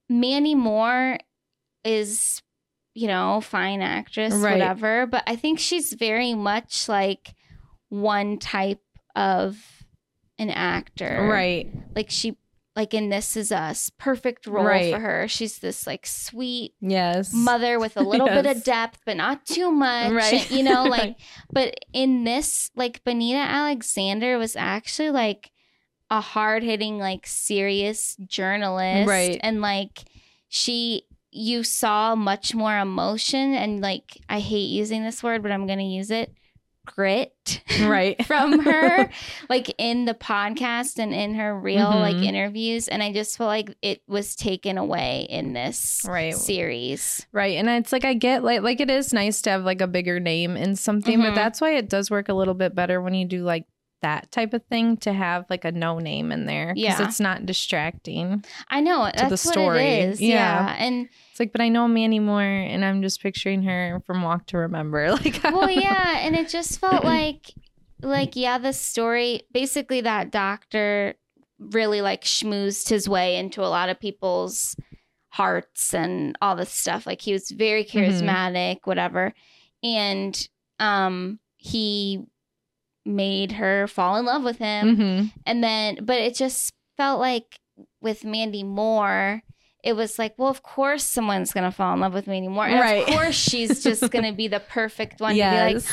Mandy 0.10 0.56
Moore 0.56 1.18
is 1.84 2.42
you 2.94 3.08
know 3.08 3.40
fine 3.42 3.82
actress 3.82 4.34
Right. 4.34 4.54
whatever 4.54 5.06
but 5.06 5.24
I 5.28 5.36
think 5.36 5.60
she's 5.60 5.94
very 5.94 6.34
much 6.34 6.90
like 6.90 7.34
one 7.90 8.40
type 8.40 8.82
of 9.16 9.58
an 10.40 10.50
actor 10.50 11.28
Right. 11.32 11.72
like 11.96 12.10
she 12.10 12.36
like 12.78 12.94
in 12.94 13.10
This 13.10 13.36
Is 13.36 13.52
Us 13.52 13.90
perfect 13.98 14.48
role 14.48 14.64
Right. 14.64 14.94
for 14.94 15.00
her 15.02 15.28
she's 15.28 15.60
this 15.60 15.86
like 15.86 16.06
sweet 16.06 16.76
Yes. 16.80 17.34
mother 17.34 17.80
with 17.80 17.98
a 17.98 18.02
little 18.12 18.28
bit 18.28 18.46
of 18.46 18.64
depth 18.64 19.00
but 19.06 19.18
not 19.18 19.46
too 19.46 19.70
much 19.72 20.14
Right. 20.14 20.50
you 20.50 20.64
know 20.64 20.84
like 20.98 21.18
but 21.52 21.74
in 21.92 22.24
this 22.24 22.72
like 22.76 23.04
benita 23.04 23.40
alexander 23.40 24.38
was 24.38 24.56
actually 24.56 25.10
like 25.10 25.52
a 26.10 26.22
hard-hitting 26.22 27.00
like 27.00 27.28
serious 27.28 28.16
journalist 28.28 29.10
Right. 29.10 29.40
and 29.44 29.60
like 29.60 30.06
she 30.48 31.04
you 31.32 31.64
saw 31.64 32.16
much 32.16 32.56
more 32.56 32.78
emotion 32.80 33.54
and 33.54 33.82
like 33.82 34.18
i 34.30 34.40
hate 34.40 34.70
using 34.70 35.04
this 35.04 35.22
word 35.22 35.44
but 35.44 35.52
i'm 35.52 35.68
gonna 35.68 35.84
use 35.84 36.10
it 36.12 36.34
grit 36.96 37.62
right. 37.82 38.26
from 38.26 38.60
her 38.60 39.10
like 39.50 39.74
in 39.78 40.06
the 40.06 40.14
podcast 40.16 40.98
and 40.98 41.14
in 41.14 41.36
her 41.36 41.58
real 41.60 41.90
like 41.90 42.16
Mhm. 42.16 42.26
interviews 42.26 42.88
and 42.88 43.04
i 43.04 43.12
just 43.14 43.38
feel 43.38 43.46
like 43.48 43.76
it 43.82 44.02
was 44.08 44.36
taken 44.36 44.78
away 44.78 45.28
in 45.30 45.54
this 45.54 46.04
Right. 46.08 46.34
series 46.36 47.26
Right. 47.32 47.58
And 47.58 47.70
it's 47.70 47.92
like 47.92 48.06
I 48.06 48.14
get 48.16 48.44
like 48.44 48.62
like 48.62 48.80
it 48.80 48.90
is 48.90 49.14
nice 49.14 49.42
to 49.44 49.50
have 49.52 49.64
like 49.64 49.82
a 49.82 49.88
bigger 49.88 50.20
name 50.20 50.56
in 50.58 50.76
something, 50.76 51.20
Mhm. 51.20 51.24
but 51.30 51.36
that's 51.36 51.62
why 51.62 51.76
it 51.76 51.90
does 51.90 52.10
work 52.10 52.30
a 52.30 52.34
little 52.34 52.54
bit 52.54 52.74
better 52.74 53.02
when 53.02 53.14
you 53.14 53.26
do 53.28 53.44
like 53.44 53.66
that 54.02 54.32
type 54.32 54.54
of 54.54 54.64
thing 54.66 54.96
to 54.98 55.12
have 55.12 55.46
like 55.50 55.66
a 55.66 55.72
no 55.72 56.00
name 56.00 56.32
in 56.32 56.46
there. 56.46 56.68
'cause 56.74 56.78
Yeah. 56.84 57.04
it's 57.08 57.20
not 57.20 57.46
distracting. 57.46 58.44
I 58.70 58.80
know 58.82 59.06
the 59.06 59.12
that's 59.16 59.46
what 59.46 59.54
story. 59.54 59.84
it 59.86 60.10
is. 60.10 60.22
Yeah. 60.22 60.66
Yeah, 60.68 60.76
and 60.78 61.10
It's 61.32 61.40
like, 61.40 61.52
but 61.52 61.62
I 61.62 61.70
know 61.70 61.88
Mandy 61.88 62.20
Moore 62.20 62.42
and 62.42 62.86
I'm 62.86 63.02
just 63.02 63.22
picturing 63.22 63.64
her 63.64 64.02
from 64.06 64.22
Walk 64.22 64.46
to 64.48 64.58
Remember. 64.60 65.12
Like 65.24 65.42
well, 65.44 65.70
yeah, 65.70 66.20
and 66.20 66.36
it 66.36 66.48
just 66.50 66.80
felt 66.80 67.04
like, 67.04 67.52
like 68.02 68.36
yeah, 68.36 68.58
the 68.60 68.74
story 68.74 69.42
basically 69.52 70.02
that 70.02 70.32
doctor 70.32 71.16
really 71.60 72.02
like 72.02 72.24
schmoozed 72.24 72.90
his 72.90 73.10
way 73.10 73.36
into 73.38 73.64
a 73.64 73.68
lot 73.68 73.90
of 73.90 74.00
people's 74.00 74.76
hearts 75.30 75.94
and 75.94 76.38
all 76.42 76.56
this 76.56 76.72
stuff. 76.72 77.06
Like 77.08 77.22
he 77.22 77.34
was 77.34 77.50
very 77.52 77.84
Mm-hmm. 77.84 77.98
charismatic, 78.28 78.78
whatever, 78.84 79.34
and 79.84 80.48
um, 80.80 81.40
he 81.58 82.24
made 83.08 83.54
her 83.54 83.88
fall 83.88 84.18
in 84.18 84.26
love 84.26 84.44
with 84.44 84.58
him. 84.58 84.98
Mhm. 84.98 85.32
And 85.46 85.64
then, 85.64 86.00
but 86.04 86.18
it 86.18 86.36
just 86.36 86.74
felt 86.98 87.20
like 87.20 87.60
with 88.02 88.24
Mandy 88.26 88.64
Moore, 88.64 89.42
it 89.84 89.94
was 89.94 90.20
like, 90.20 90.34
well, 90.38 90.50
of 90.50 90.64
course 90.64 91.04
someone's 91.04 91.54
gonna 91.54 91.72
fall 91.72 91.94
in 91.94 92.00
love 92.02 92.14
with 92.14 92.28
Mandy 92.28 92.48
Moore. 92.48 92.68
And 92.68 92.80
Right. 92.80 93.08
of 93.08 93.14
course 93.14 93.36
she's 93.36 93.84
just 93.84 94.02
gonna 94.12 94.34
be 94.34 94.48
the 94.48 94.60
perfect 94.60 95.22
one 95.22 95.32
to 95.32 95.36
be 95.36 95.42
like, 95.74 95.84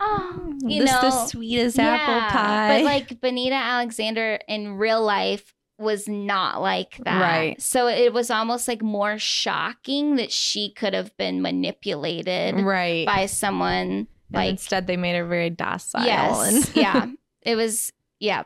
oh, 0.00 0.54
you 0.62 0.82
this 0.82 0.90
know, 0.90 1.00
the 1.02 1.26
sweetest 1.26 1.78
yeah. 1.78 1.94
apple 1.94 2.30
pie. 2.38 2.78
But 2.78 2.84
like 2.84 3.20
Benita 3.20 3.54
Alexander 3.54 4.38
in 4.48 4.76
real 4.76 5.02
life 5.02 5.54
was 5.78 6.06
not 6.08 6.60
like 6.60 6.98
that. 7.04 7.20
Right. 7.20 7.60
So 7.60 7.88
it 7.88 8.12
was 8.12 8.30
almost 8.30 8.68
like 8.68 8.82
more 8.82 9.18
shocking 9.18 10.16
that 10.16 10.30
she 10.30 10.70
could 10.72 10.94
have 10.94 11.16
been 11.16 11.42
manipulated 11.42 12.60
right. 12.60 13.06
by 13.06 13.26
someone 13.26 14.06
and 14.32 14.48
instead 14.50 14.86
they 14.86 14.96
made 14.96 15.16
her 15.16 15.26
very 15.26 15.50
docile. 15.50 16.04
Yes. 16.04 16.68
And 16.68 16.76
yeah. 16.76 17.06
It 17.42 17.56
was, 17.56 17.92
yeah. 18.18 18.44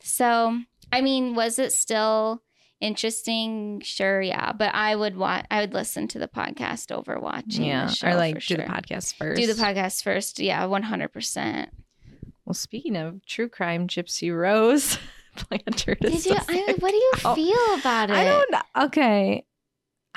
So, 0.00 0.58
I 0.92 1.00
mean, 1.00 1.34
was 1.34 1.58
it 1.58 1.72
still 1.72 2.42
interesting? 2.80 3.80
Sure, 3.84 4.20
yeah. 4.20 4.52
But 4.52 4.74
I 4.74 4.94
would 4.96 5.16
watch, 5.16 5.46
I 5.50 5.60
would 5.60 5.74
listen 5.74 6.08
to 6.08 6.18
the 6.18 6.28
podcast 6.28 6.92
over 6.92 7.18
watching 7.18 7.64
yeah. 7.64 7.92
or 8.02 8.14
like 8.14 8.40
do 8.40 8.56
the 8.56 8.62
podcast 8.62 9.14
first. 9.14 9.40
Do 9.40 9.46
the 9.46 9.60
podcast 9.60 10.02
first. 10.02 10.38
Yeah, 10.38 10.64
100%. 10.64 11.68
Well, 12.44 12.54
speaking 12.54 12.96
of 12.96 13.24
true 13.26 13.48
crime, 13.48 13.88
Gypsy 13.88 14.34
Rose, 14.34 14.98
Blanchard 15.48 15.98
Did 16.00 16.24
you? 16.24 16.34
I, 16.34 16.74
what 16.78 16.90
do 16.90 16.96
you 16.96 17.12
feel 17.34 17.78
about 17.78 18.10
it? 18.10 18.16
I 18.16 18.24
don't 18.24 18.50
know. 18.50 18.84
Okay. 18.84 19.44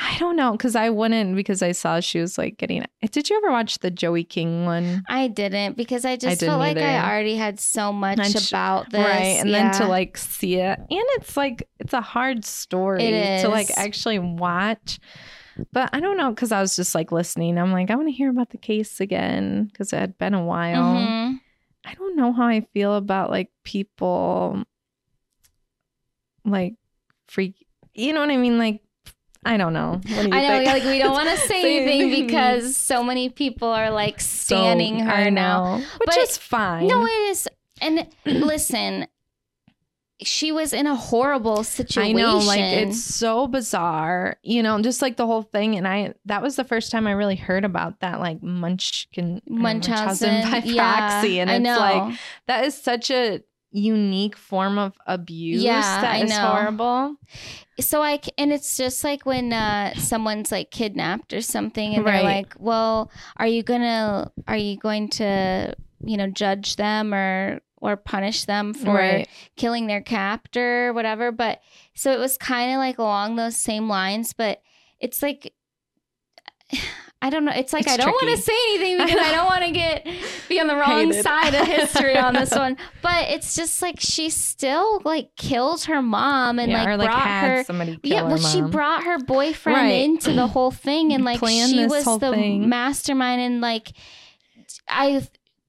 I 0.04 0.18
don't 0.18 0.36
know 0.36 0.54
because 0.54 0.76
I 0.76 0.90
wouldn't 0.90 1.36
because 1.36 1.62
I 1.62 1.74
saw 1.74 2.00
she 2.00 2.20
was 2.20 2.36
like 2.38 2.58
getting. 2.58 2.84
Did 3.12 3.30
you 3.30 3.38
ever 3.38 3.52
watch 3.52 3.80
the 3.80 3.92
Joey 3.92 4.24
King 4.24 4.66
one? 4.66 5.04
I 5.08 5.28
didn't 5.28 5.78
because 5.78 6.06
I 6.06 6.16
just 6.16 6.40
didn't 6.40 6.50
felt 6.50 6.60
like 6.60 6.78
I 6.78 7.08
already 7.08 7.36
had 7.36 7.60
so 7.60 7.94
much 7.94 8.18
Much- 8.18 8.50
about 8.52 8.90
this. 8.90 9.00
right. 9.00 9.38
And 9.40 9.54
then 9.54 9.72
to 9.76 9.88
like 9.88 10.18
see 10.18 10.56
it. 10.56 10.80
And 10.80 10.88
it's 10.90 11.38
like, 11.38 11.68
it's 11.80 11.94
a 11.94 12.02
hard 12.02 12.44
story 12.46 13.00
to 13.42 13.48
like 13.48 13.70
actually 13.78 14.18
watch. 14.18 15.00
But 15.72 15.92
I 15.94 16.00
don't 16.00 16.18
know 16.18 16.32
because 16.32 16.52
I 16.52 16.62
was 16.62 16.76
just 16.76 16.96
like 16.96 17.12
listening. 17.12 17.60
I'm 17.60 17.72
like, 17.72 17.92
I 17.92 17.96
want 17.96 18.08
to 18.08 18.14
hear 18.14 18.32
about 18.32 18.50
the 18.50 18.58
case 18.58 19.00
again 19.02 19.66
because 19.66 19.94
it 19.94 20.00
had 20.00 20.18
been 20.18 20.34
a 20.34 20.44
while. 20.44 20.96
Mhm. 20.96 21.40
I 21.86 21.94
don't 21.94 22.16
know 22.16 22.34
how 22.34 22.48
I 22.48 22.62
feel 22.74 22.96
about 22.96 23.30
like 23.30 23.50
people 23.64 24.64
like 26.46 26.76
freak. 27.28 27.68
You 27.94 28.14
know 28.14 28.22
what 28.22 28.32
I 28.32 28.38
mean? 28.38 28.58
Like, 28.58 28.82
I 29.44 29.58
don't 29.58 29.74
know. 29.74 29.94
What 29.94 30.04
do 30.04 30.12
you 30.12 30.30
I 30.34 30.42
know, 30.42 30.48
think? 30.60 30.66
like 30.68 30.84
we 30.84 31.00
don't 31.00 31.14
want 31.14 31.30
to 31.30 31.38
say 31.48 31.82
anything 31.82 32.26
because 32.28 32.78
so 32.78 33.04
many 33.04 33.30
people 33.30 33.70
are 33.70 33.90
like 33.90 34.22
So, 34.22 34.56
standing 34.56 35.00
her 35.00 35.12
I 35.12 35.30
now. 35.30 35.78
which 35.78 35.86
But- 36.06 36.18
is 36.18 36.38
fine. 36.38 36.88
No, 36.88 37.06
it 37.06 37.10
is. 37.30 37.48
And 37.82 38.08
listen, 38.26 39.08
she 40.24 40.52
was 40.52 40.72
in 40.74 40.86
a 40.86 40.96
horrible 40.96 41.64
situation. 41.64 42.16
I 42.18 42.22
know, 42.22 42.38
like 42.38 42.60
it's 42.62 43.04
so 43.04 43.48
bizarre, 43.48 44.38
you 44.44 44.62
know, 44.62 44.80
just 44.80 45.02
like 45.02 45.18
the 45.18 45.26
whole 45.26 45.42
thing. 45.42 45.76
And 45.76 45.88
I, 45.88 46.14
that 46.26 46.44
was 46.44 46.56
the 46.56 46.64
first 46.64 46.92
time 46.92 47.08
I 47.08 47.12
really 47.14 47.36
heard 47.36 47.66
about 47.66 48.02
that, 48.02 48.20
like 48.20 48.44
Munchkin, 48.44 49.42
or 49.50 49.56
Munchausen 49.58 50.44
by 50.52 50.58
yeah, 50.64 50.98
proxy. 51.10 51.40
And 51.40 51.50
I 51.50 51.56
it's 51.56 51.64
know. 51.64 51.80
like, 51.80 52.20
that 52.46 52.66
is 52.66 52.80
such 52.80 53.10
a 53.10 53.42
unique 53.72 54.36
form 54.36 54.78
of 54.78 54.94
abuse. 55.08 55.64
Yeah, 55.64 56.02
that 56.02 56.12
I 56.16 56.24
is 56.24 56.30
know. 56.30 56.42
horrible. 56.42 57.16
so 57.80 58.02
I 58.04 58.20
and 58.38 58.52
it's 58.52 58.78
just 58.78 59.04
like 59.04 59.26
when 59.26 59.54
uh, 59.54 59.94
someone's 59.96 60.52
like 60.52 60.72
kidnapped 60.72 61.34
or 61.34 61.42
something, 61.42 61.96
and 61.96 62.06
they're 62.06 62.24
like, 62.24 62.54
"Well, 62.60 63.10
are 63.38 63.48
you 63.48 63.64
gonna 63.64 64.32
are 64.48 64.58
you 64.58 64.78
going 64.78 65.10
to 65.12 65.74
you 66.04 66.18
know 66.18 66.28
judge 66.28 66.76
them 66.76 67.14
or 67.14 67.62
or 67.78 67.96
punish 67.98 68.46
them 68.46 68.74
for 68.74 68.94
Right. 68.94 69.28
killing 69.56 69.88
their 69.88 70.02
captor 70.02 70.90
or 70.90 70.94
whatever?" 70.94 71.32
But 71.32 71.62
so 71.94 72.12
it 72.12 72.20
was 72.20 72.38
kind 72.38 72.72
of 72.74 72.78
like 72.78 72.98
along 73.00 73.36
those 73.38 73.56
same 73.58 73.88
lines, 73.88 74.34
but 74.34 74.62
it's 75.00 75.22
like. 75.22 75.54
I 77.24 77.30
don't 77.30 77.46
know. 77.46 77.52
It's 77.56 77.72
like 77.72 77.84
It's 77.84 77.94
I 77.94 77.98
don't 77.98 78.12
want 78.12 78.36
to 78.36 78.42
say 78.42 78.54
anything 78.70 78.98
because 79.06 79.20
I, 79.20 79.32
don't 79.32 79.46
want 79.46 79.64
to 79.64 79.72
get 79.72 80.08
be 80.50 80.60
on 80.60 80.66
the 80.68 80.76
wrong 80.76 81.08
Hated. 81.12 81.24
side 81.24 81.54
of 81.54 81.68
history 81.68 82.18
on 82.18 82.34
this 82.34 82.50
one. 82.56 82.78
But 83.04 83.30
it's 83.30 83.56
just 83.56 83.80
like 83.82 84.00
she 84.00 84.32
still 84.32 85.02
like 85.06 85.36
killed 85.36 85.84
her 85.84 86.02
mom 86.02 86.58
and 86.58 86.72
yeah, 86.72 86.80
like 86.80 86.88
or 86.88 86.98
like 86.98 87.10
brought 87.10 87.28
her 87.28 87.64
somebody 87.64 88.00
yeah, 88.02 88.22
her 88.22 88.26
well, 88.28 88.38
she 88.38 88.62
brought 88.62 89.04
her 89.04 89.20
boyfriend 89.20 89.78
Right. 89.78 90.04
into 90.04 90.34
the 90.34 90.48
whole 90.48 90.72
thing, 90.72 91.14
and 91.14 91.24
like 91.30 91.38
Planned 91.40 91.70
she 91.72 91.86
was 91.86 92.06
the 92.06 92.32
thing. 92.32 92.68
mastermind. 92.68 93.40
And 93.40 93.62
like, 93.62 93.92
I 94.88 95.28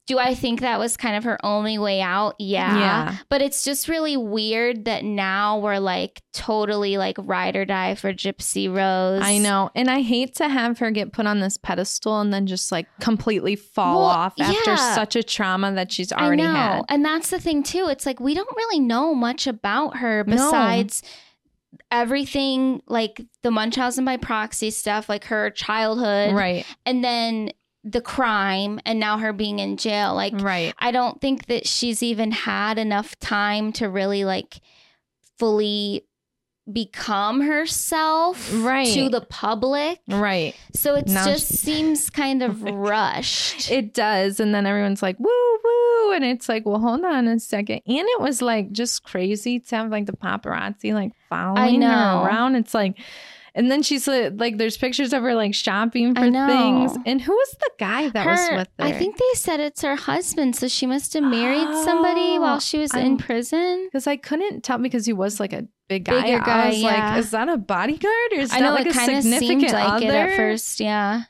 do 0.08 0.18
I 0.18 0.34
think 0.34 0.60
that 0.62 0.80
was 0.80 0.96
kind 0.96 1.14
of 1.16 1.22
her 1.22 1.38
only 1.46 1.78
way 1.78 2.00
out. 2.00 2.34
Yeah. 2.40 2.76
Yeah. 2.78 3.16
but 3.28 3.40
it's 3.40 3.62
just 3.62 3.86
really 3.86 4.16
weird 4.16 4.86
that 4.86 5.04
now 5.04 5.60
we're 5.60 5.78
like 5.78 6.20
totally 6.32 6.96
like 6.96 7.16
ride 7.20 7.54
or 7.54 7.64
die 7.64 7.94
for 7.94 8.12
Gypsy 8.12 8.66
Rose. 8.66 9.22
I 9.22 9.38
know. 9.38 9.70
And 9.76 9.88
I 9.88 10.00
hate 10.02 10.34
to 10.36 10.48
have 10.48 10.80
her 10.80 10.90
get 10.90 11.12
put 11.12 11.26
on 11.28 11.38
this 11.38 11.56
pedestal 11.56 12.20
and 12.20 12.34
then 12.34 12.48
just 12.48 12.72
like 12.72 12.88
completely 12.98 13.54
fall 13.54 13.98
Well, 14.00 14.06
off 14.08 14.34
after 14.40 14.70
yeah. 14.72 14.94
such 14.96 15.14
a 15.14 15.22
trauma 15.22 15.72
that 15.74 15.92
she's 15.92 16.12
already 16.12 16.42
had. 16.42 16.82
And 16.88 17.04
that's 17.04 17.30
the 17.30 17.38
thing 17.40 17.62
too. 17.62 17.86
It's 17.88 18.04
like 18.04 18.18
we 18.18 18.34
don't 18.34 18.56
really 18.56 18.80
know 18.80 19.14
much 19.14 19.46
about 19.46 19.98
her 19.98 20.24
No. 20.26 20.34
besides 20.34 21.02
everything 21.90 22.82
like 22.86 23.22
the 23.42 23.50
Munchausen 23.50 24.04
by 24.04 24.16
proxy 24.16 24.70
stuff, 24.70 25.08
like 25.08 25.24
her 25.26 25.50
childhood, 25.50 26.34
Right. 26.34 26.66
and 26.84 27.04
then 27.04 27.50
the 27.84 28.00
crime 28.00 28.78
and 28.86 29.00
now 29.00 29.18
her 29.18 29.32
being 29.32 29.58
in 29.58 29.76
jail. 29.76 30.14
Like 30.14 30.34
Right. 30.40 30.72
I 30.78 30.90
don't 30.92 31.20
think 31.20 31.46
that 31.46 31.66
she's 31.66 32.02
even 32.02 32.30
had 32.30 32.78
enough 32.78 33.18
time 33.18 33.72
to 33.74 33.88
really 33.88 34.24
like 34.24 34.60
fully 35.38 36.04
become 36.72 37.40
herself 37.40 38.50
Right. 38.54 38.86
to 38.94 39.08
the 39.08 39.20
public. 39.22 39.98
Right. 40.08 40.54
So 40.74 40.94
it 40.94 41.06
just 41.08 41.48
she- 41.50 41.56
seems 41.56 42.08
kind 42.08 42.40
of 42.42 42.62
rushed. 42.62 43.68
It 43.70 43.92
does. 43.94 44.38
And 44.38 44.54
then 44.54 44.64
everyone's 44.64 45.02
like, 45.02 45.18
woo, 45.18 45.28
woo. 45.64 46.12
And 46.12 46.24
it's 46.24 46.48
like, 46.48 46.64
well, 46.64 46.78
hold 46.78 47.04
on 47.04 47.26
a 47.26 47.40
second. 47.40 47.80
And 47.86 48.06
it 48.06 48.20
was 48.20 48.40
like 48.40 48.70
just 48.70 49.02
crazy 49.02 49.58
to 49.58 49.76
have 49.76 49.90
like 49.90 50.06
the 50.06 50.12
paparazzi 50.12 50.94
like 50.94 51.12
following 51.28 51.82
her 51.82 51.88
around. 52.24 52.54
It's 52.54 52.74
like, 52.74 52.96
and 53.54 53.70
then 53.70 53.82
she's 53.82 54.06
like, 54.08 54.32
like, 54.36 54.58
there's 54.58 54.76
pictures 54.76 55.12
of 55.12 55.22
her 55.22 55.34
like 55.34 55.54
shopping 55.54 56.14
for 56.14 56.22
things. 56.22 56.96
And 57.06 57.20
who 57.20 57.32
was 57.32 57.56
the 57.60 57.70
guy 57.78 58.08
that 58.08 58.26
was 58.26 58.48
with 58.50 58.68
her? 58.78 58.84
I 58.84 58.92
think 58.92 59.16
they 59.18 59.32
said 59.34 59.60
it's 59.60 59.82
her 59.82 59.96
husband, 59.96 60.56
so 60.56 60.68
she 60.68 60.86
must 60.86 61.12
have 61.14 61.22
married 61.24 61.68
somebody 61.84 62.36
Oh, 62.36 62.40
while 62.40 62.60
she 62.60 62.78
was 62.78 62.94
in 62.94 63.00
I'm- 63.00 63.16
prison. 63.18 63.86
because 63.90 64.06
I 64.06 64.16
couldn't 64.16 64.62
tell 64.64 64.78
because 64.78 65.06
he 65.06 65.12
was 65.12 65.38
like 65.40 65.52
a 65.52 65.66
big 65.88 66.04
guy. 66.04 66.22
Bigger 66.22 66.40
guy, 66.40 66.64
I 66.64 66.68
was 66.68 66.78
yeah. 66.80 67.10
like, 67.10 67.18
is 67.18 67.30
that 67.32 67.48
a 67.48 67.56
bodyguard 67.58 68.32
or 68.32 68.40
is 68.40 68.52
I 68.52 68.60
that 68.60 68.64
know 68.64 68.74
like 68.74 68.86
it 68.86 68.96
a 68.96 68.98
significant 68.98 69.40
seemed 69.40 69.72
like 69.72 69.88
other? 69.88 70.06
it 70.06 70.14
at 70.14 70.36
first. 70.36 70.80
Yeah, 70.80 71.24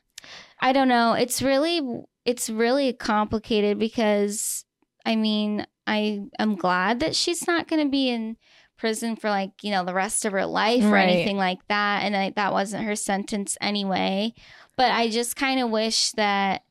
I 0.61 0.73
don't 0.73 0.89
know. 0.89 1.15
It's 1.15 1.43
really, 1.43 1.81
it's 2.25 2.49
really 2.49 2.93
complicated 2.93 3.79
because, 3.81 4.65
I 5.05 5.17
mean, 5.17 5.67
I 5.89 6.21
am 6.39 6.55
glad 6.55 7.01
that 7.01 7.17
she's 7.17 7.49
not 7.49 7.67
going 7.67 7.85
to 7.85 7.91
be 7.91 8.09
in 8.09 8.37
prison 8.83 9.15
for 9.15 9.31
like 9.31 9.53
you 9.63 9.71
know 9.71 9.85
the 9.85 9.95
rest 9.95 10.25
of 10.25 10.33
her 10.33 10.45
life 10.45 10.83
or 10.83 10.91
Right. 10.91 11.09
anything 11.09 11.37
like 11.37 11.61
that, 11.69 12.03
and 12.03 12.17
I, 12.17 12.31
that 12.37 12.53
wasn't 12.53 12.85
her 12.85 12.97
sentence 12.97 13.57
anyway. 13.61 14.35
But 14.77 14.91
I 14.91 15.09
just 15.09 15.37
kind 15.37 15.61
of 15.61 15.71
wish 15.71 16.11
that 16.13 16.65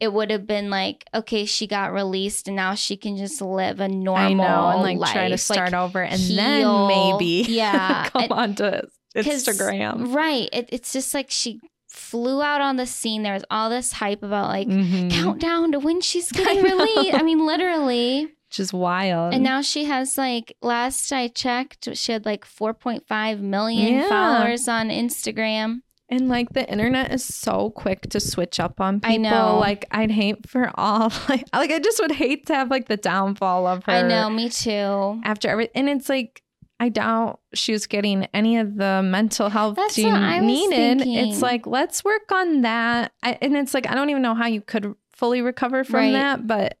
it 0.00 0.10
would 0.12 0.30
have 0.30 0.46
been 0.46 0.70
like, 0.70 1.04
okay, 1.12 1.44
she 1.44 1.66
got 1.66 1.92
released 1.92 2.46
and 2.48 2.56
now 2.56 2.74
she 2.74 2.96
can 2.96 3.18
just 3.18 3.42
live 3.42 3.80
a 3.80 3.88
normal 3.88 4.36
know, 4.46 4.68
and 4.70 4.82
like 4.82 4.96
life. 4.96 5.12
try 5.12 5.28
to 5.28 5.36
start 5.36 5.72
like, 5.72 5.80
over 5.82 6.00
and 6.02 6.18
heal. 6.18 6.36
then 6.36 6.88
maybe 6.88 7.44
Yeah, 7.52 8.08
come 8.08 8.22
and- 8.22 8.32
onto 8.32 8.70
'Cause- 9.14 9.26
Instagram. 9.26 10.14
Right. 10.14 10.48
It, 10.54 10.70
it's 10.72 10.92
just 10.94 11.12
like 11.12 11.26
she 11.30 11.60
flew 11.88 12.40
out 12.40 12.60
on 12.62 12.76
the 12.76 12.86
scene. 12.86 13.22
There 13.24 13.34
was 13.34 13.44
all 13.50 13.68
this 13.68 13.92
hype 13.92 14.22
about 14.22 14.48
like 14.48 14.68
Mhm. 14.68 15.10
countdown 15.10 15.72
to 15.72 15.78
when 15.80 16.00
she's 16.00 16.32
getting 16.38 16.62
released. 16.62 17.12
I 17.14 17.22
mean, 17.22 17.44
literally. 17.44 18.28
Which 18.50 18.58
is 18.58 18.72
wild. 18.72 19.32
And 19.32 19.44
now 19.44 19.62
she 19.62 19.84
has 19.84 20.18
like 20.18 20.56
last 20.60 21.12
I 21.12 21.28
checked, 21.28 21.88
she 21.96 22.10
had 22.10 22.26
like 22.26 22.44
4.5 22.44 23.38
million 23.38 23.94
Yeah. 23.94 24.08
followers 24.08 24.66
on 24.66 24.88
Instagram. 24.88 25.82
And 26.08 26.28
like 26.28 26.48
the 26.50 26.68
internet 26.68 27.12
is 27.14 27.24
so 27.24 27.70
quick 27.70 28.00
to 28.10 28.18
switch 28.18 28.58
up 28.58 28.80
on 28.80 28.98
people. 28.98 29.14
I 29.14 29.16
know. 29.18 29.58
Like 29.60 29.86
I'd 29.92 30.10
hate 30.10 30.48
for 30.48 30.68
all 30.74 31.12
like 31.28 31.44
like 31.52 31.70
I 31.70 31.78
just 31.78 32.00
would 32.00 32.10
hate 32.10 32.46
to 32.46 32.54
have 32.56 32.70
like 32.72 32.88
the 32.88 32.96
downfall 32.96 33.68
of 33.68 33.84
her. 33.84 33.92
I 33.92 34.02
know, 34.02 34.28
me 34.28 34.48
too. 34.48 35.20
After 35.22 35.48
everything, 35.48 35.88
and 35.88 36.00
it's 36.00 36.08
like 36.08 36.42
I 36.80 36.88
doubt 36.88 37.38
she 37.54 37.70
was 37.70 37.86
getting 37.86 38.24
any 38.34 38.56
of 38.56 38.74
the 38.78 39.00
mental 39.04 39.48
health 39.50 39.76
That's 39.76 39.94
she 39.94 40.06
what 40.06 40.14
I 40.20 40.40
was 40.40 40.46
needed. 40.48 40.98
thinking. 40.98 41.14
It's 41.28 41.40
like 41.40 41.68
let's 41.68 42.02
work 42.02 42.32
on 42.32 42.62
that. 42.62 43.12
I, 43.22 43.38
and 43.40 43.56
it's 43.56 43.74
like 43.74 43.88
I 43.88 43.94
don't 43.94 44.10
even 44.10 44.22
know 44.22 44.34
how 44.34 44.46
you 44.48 44.60
could 44.60 44.92
fully 45.12 45.40
recover 45.40 45.84
from 45.84 45.94
Right. 46.00 46.12
that, 46.14 46.48
but 46.48 46.76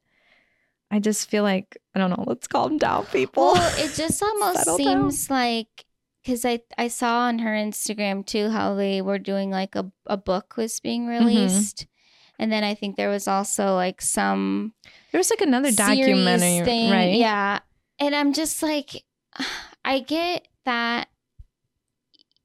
I 0.90 0.98
just 0.98 1.28
feel 1.30 1.42
like 1.42 1.76
I 1.94 1.98
don't 1.98 2.10
know. 2.10 2.24
Let's 2.26 2.46
calm 2.48 2.78
down, 2.78 3.06
people. 3.06 3.52
Well, 3.52 3.72
it 3.84 3.94
just 3.94 4.22
almost 4.28 4.58
Settle 4.58 4.78
down. 4.78 5.10
seems 5.10 5.30
like 5.30 5.84
because 6.24 6.44
I 6.44 6.60
I 6.76 6.88
saw 6.88 7.20
on 7.20 7.38
her 7.40 7.50
Instagram 7.50 8.24
too 8.26 8.50
how 8.50 8.74
they 8.74 9.00
were 9.02 9.18
doing 9.18 9.50
like 9.50 9.76
a 9.76 9.90
a 10.06 10.16
book 10.16 10.56
was 10.56 10.80
being 10.80 11.06
Mm-hmm. 11.06 11.26
released, 11.26 11.86
and 12.38 12.50
then 12.50 12.64
I 12.64 12.74
think 12.74 12.96
there 12.96 13.08
was 13.10 13.28
also 13.28 13.74
like 13.74 14.02
some 14.02 14.72
there 15.12 15.18
was 15.18 15.30
like 15.30 15.42
another 15.42 15.70
documentary, 15.72 16.64
thing, 16.64 16.90
right? 16.90 17.14
Yeah, 17.14 17.60
and 17.98 18.14
I'm 18.14 18.32
just 18.32 18.62
like, 18.62 19.04
I 19.84 20.00
get 20.00 20.48
that. 20.64 21.08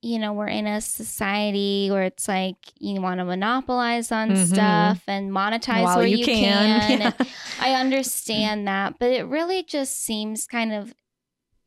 You 0.05 0.19
know, 0.19 0.33
we're 0.33 0.49
in 0.49 0.67
a 0.67 0.81
society 0.81 1.89
where 1.89 2.03
it's 2.03 2.27
like 2.27 2.57
you 2.79 3.01
want 3.01 3.19
to 3.19 3.25
monopolize 3.25 4.11
on 4.11 4.29
Mhm. 4.29 4.45
stuff 4.53 5.01
and 5.07 5.31
monetize 5.31 5.81
While 5.83 5.97
where 5.97 6.05
you, 6.07 6.17
you, 6.17 6.25
can, 6.25 6.79
can. 6.87 7.01
Yeah. 7.01 7.11
I 7.59 7.73
understand 7.73 8.67
that, 8.67 8.99
but 8.99 9.09
it 9.09 9.23
really 9.25 9.63
just 9.63 9.99
seems 10.03 10.45
kind 10.45 10.73
of 10.73 10.93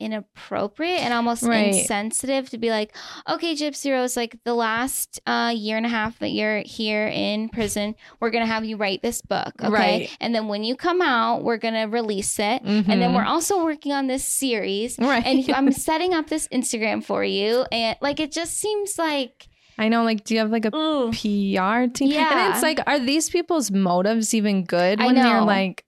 inappropriate 0.01 1.01
and 1.01 1.13
almost 1.13 1.43
Right. 1.43 1.75
insensitive 1.75 2.49
to 2.51 2.59
be 2.59 2.71
like, 2.71 2.95
okay, 3.29 3.55
Gypsy 3.55 3.91
Rose, 3.93 4.17
like 4.17 4.37
the 4.45 4.55
last 4.55 5.21
uh, 5.27 5.53
year 5.55 5.77
and 5.77 5.87
a 5.87 5.89
half 5.89 6.19
that 6.21 6.31
you're 6.31 6.61
here 6.65 7.07
in 7.09 7.49
prison, 7.49 7.95
we're 8.21 8.31
gonna 8.31 8.47
have 8.47 8.65
you 8.65 8.77
write 8.77 9.03
this 9.03 9.21
book, 9.23 9.53
okay? 9.63 9.69
Right. 9.73 10.17
And 10.21 10.35
then 10.35 10.49
when 10.49 10.65
you 10.65 10.77
come 10.77 11.01
out, 11.03 11.43
we're 11.45 11.57
gonna 11.59 11.89
release 11.89 12.39
it, 12.39 12.63
and 12.63 12.85
then 12.87 13.01
Mhm. 13.13 13.15
we're 13.15 13.25
also 13.25 13.63
working 13.65 13.93
on 13.93 14.07
this 14.07 14.25
series. 14.25 14.99
right. 14.99 15.25
And 15.25 15.49
I'm 15.55 15.73
setting 15.73 16.15
up 16.15 16.29
this 16.29 16.49
Instagram 16.49 17.03
for 17.05 17.25
you, 17.25 17.65
and 17.73 17.97
like 18.01 18.21
it 18.21 18.33
just 18.33 18.59
seems 18.59 18.99
like, 18.99 19.49
I 19.81 19.89
know, 19.89 20.03
like, 20.03 20.25
do 20.25 20.35
you 20.35 20.41
have 20.41 20.51
like 20.51 20.65
a 20.65 20.75
ooh, 20.77 21.11
PR 21.13 21.87
team? 21.93 22.11
Yeah. 22.11 22.47
And 22.47 22.55
it's 22.55 22.63
like, 22.63 22.81
are 22.87 22.99
these 22.99 23.31
people's 23.31 23.71
motives 23.71 24.35
even 24.35 24.65
good 24.65 25.01
I 25.01 25.07
when 25.07 25.15
know. 25.15 25.29
you're 25.29 25.43
like, 25.43 25.85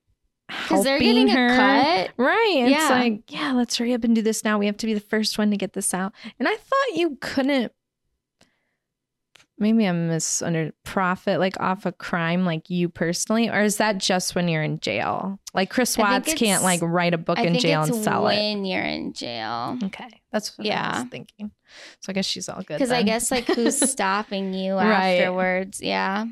because 0.62 0.84
they're 0.84 0.98
getting 0.98 1.28
her. 1.28 1.46
a 1.48 1.56
cut. 1.56 2.10
Right. 2.16 2.54
It's 2.66 2.70
Yeah. 2.70 2.88
like, 2.90 3.22
yeah, 3.32 3.52
let's 3.52 3.76
hurry 3.76 3.92
up 3.94 4.04
and 4.04 4.14
do 4.14 4.22
this 4.22 4.44
now. 4.44 4.58
We 4.58 4.66
have 4.66 4.76
to 4.78 4.86
be 4.86 4.94
the 4.94 5.00
first 5.00 5.38
one 5.38 5.50
to 5.50 5.56
get 5.56 5.72
this 5.72 5.92
out. 5.94 6.12
And 6.38 6.48
I 6.48 6.54
thought 6.56 6.96
you 6.96 7.16
couldn't 7.20 7.72
maybe 9.58 9.84
I'm 9.84 10.08
misunderstanding 10.08 10.72
profit 10.84 11.38
like 11.38 11.60
off 11.60 11.84
a 11.84 11.92
crime 11.92 12.46
like 12.46 12.70
you 12.70 12.88
personally, 12.88 13.50
or 13.50 13.60
is 13.60 13.76
that 13.76 13.98
just 13.98 14.34
when 14.34 14.48
you're 14.48 14.62
in 14.62 14.80
jail? 14.80 15.38
Like 15.52 15.68
Chris 15.68 15.98
Watts 15.98 16.32
can't 16.34 16.62
like 16.62 16.80
write 16.82 17.12
a 17.12 17.18
book 17.18 17.38
I 17.38 17.42
in 17.42 17.58
jail 17.58 17.82
and 17.82 17.94
sell 17.94 18.26
it. 18.28 18.36
when 18.36 18.64
you're 18.64 18.82
in 18.82 19.12
jail. 19.12 19.76
Okay. 19.84 20.08
That's 20.32 20.56
what 20.56 20.66
I 20.66 20.70
Yeah. 20.70 21.00
was 21.02 21.10
thinking. 21.10 21.50
So 22.00 22.10
I 22.10 22.12
guess 22.14 22.24
she's 22.24 22.48
all 22.48 22.56
good. 22.62 22.68
Because 22.78 22.90
I 22.90 23.02
guess 23.02 23.30
like 23.30 23.44
who's 23.48 23.78
stopping 23.90 24.54
you 24.54 24.74
Right. 24.76 25.16
afterwards? 25.18 25.82
Yeah, 25.82 26.24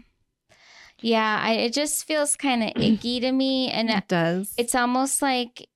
yeah. 1.01 1.41
I, 1.43 1.53
it 1.53 1.73
just 1.73 2.05
feels 2.07 2.37
kind 2.37 2.63
of 2.63 2.73
icky 2.83 3.21
to 3.21 3.33
me, 3.33 3.71
and 3.71 3.91
it 3.91 4.09
does. 4.09 4.55
it's 4.57 4.75
almost 4.75 5.23
like 5.23 5.69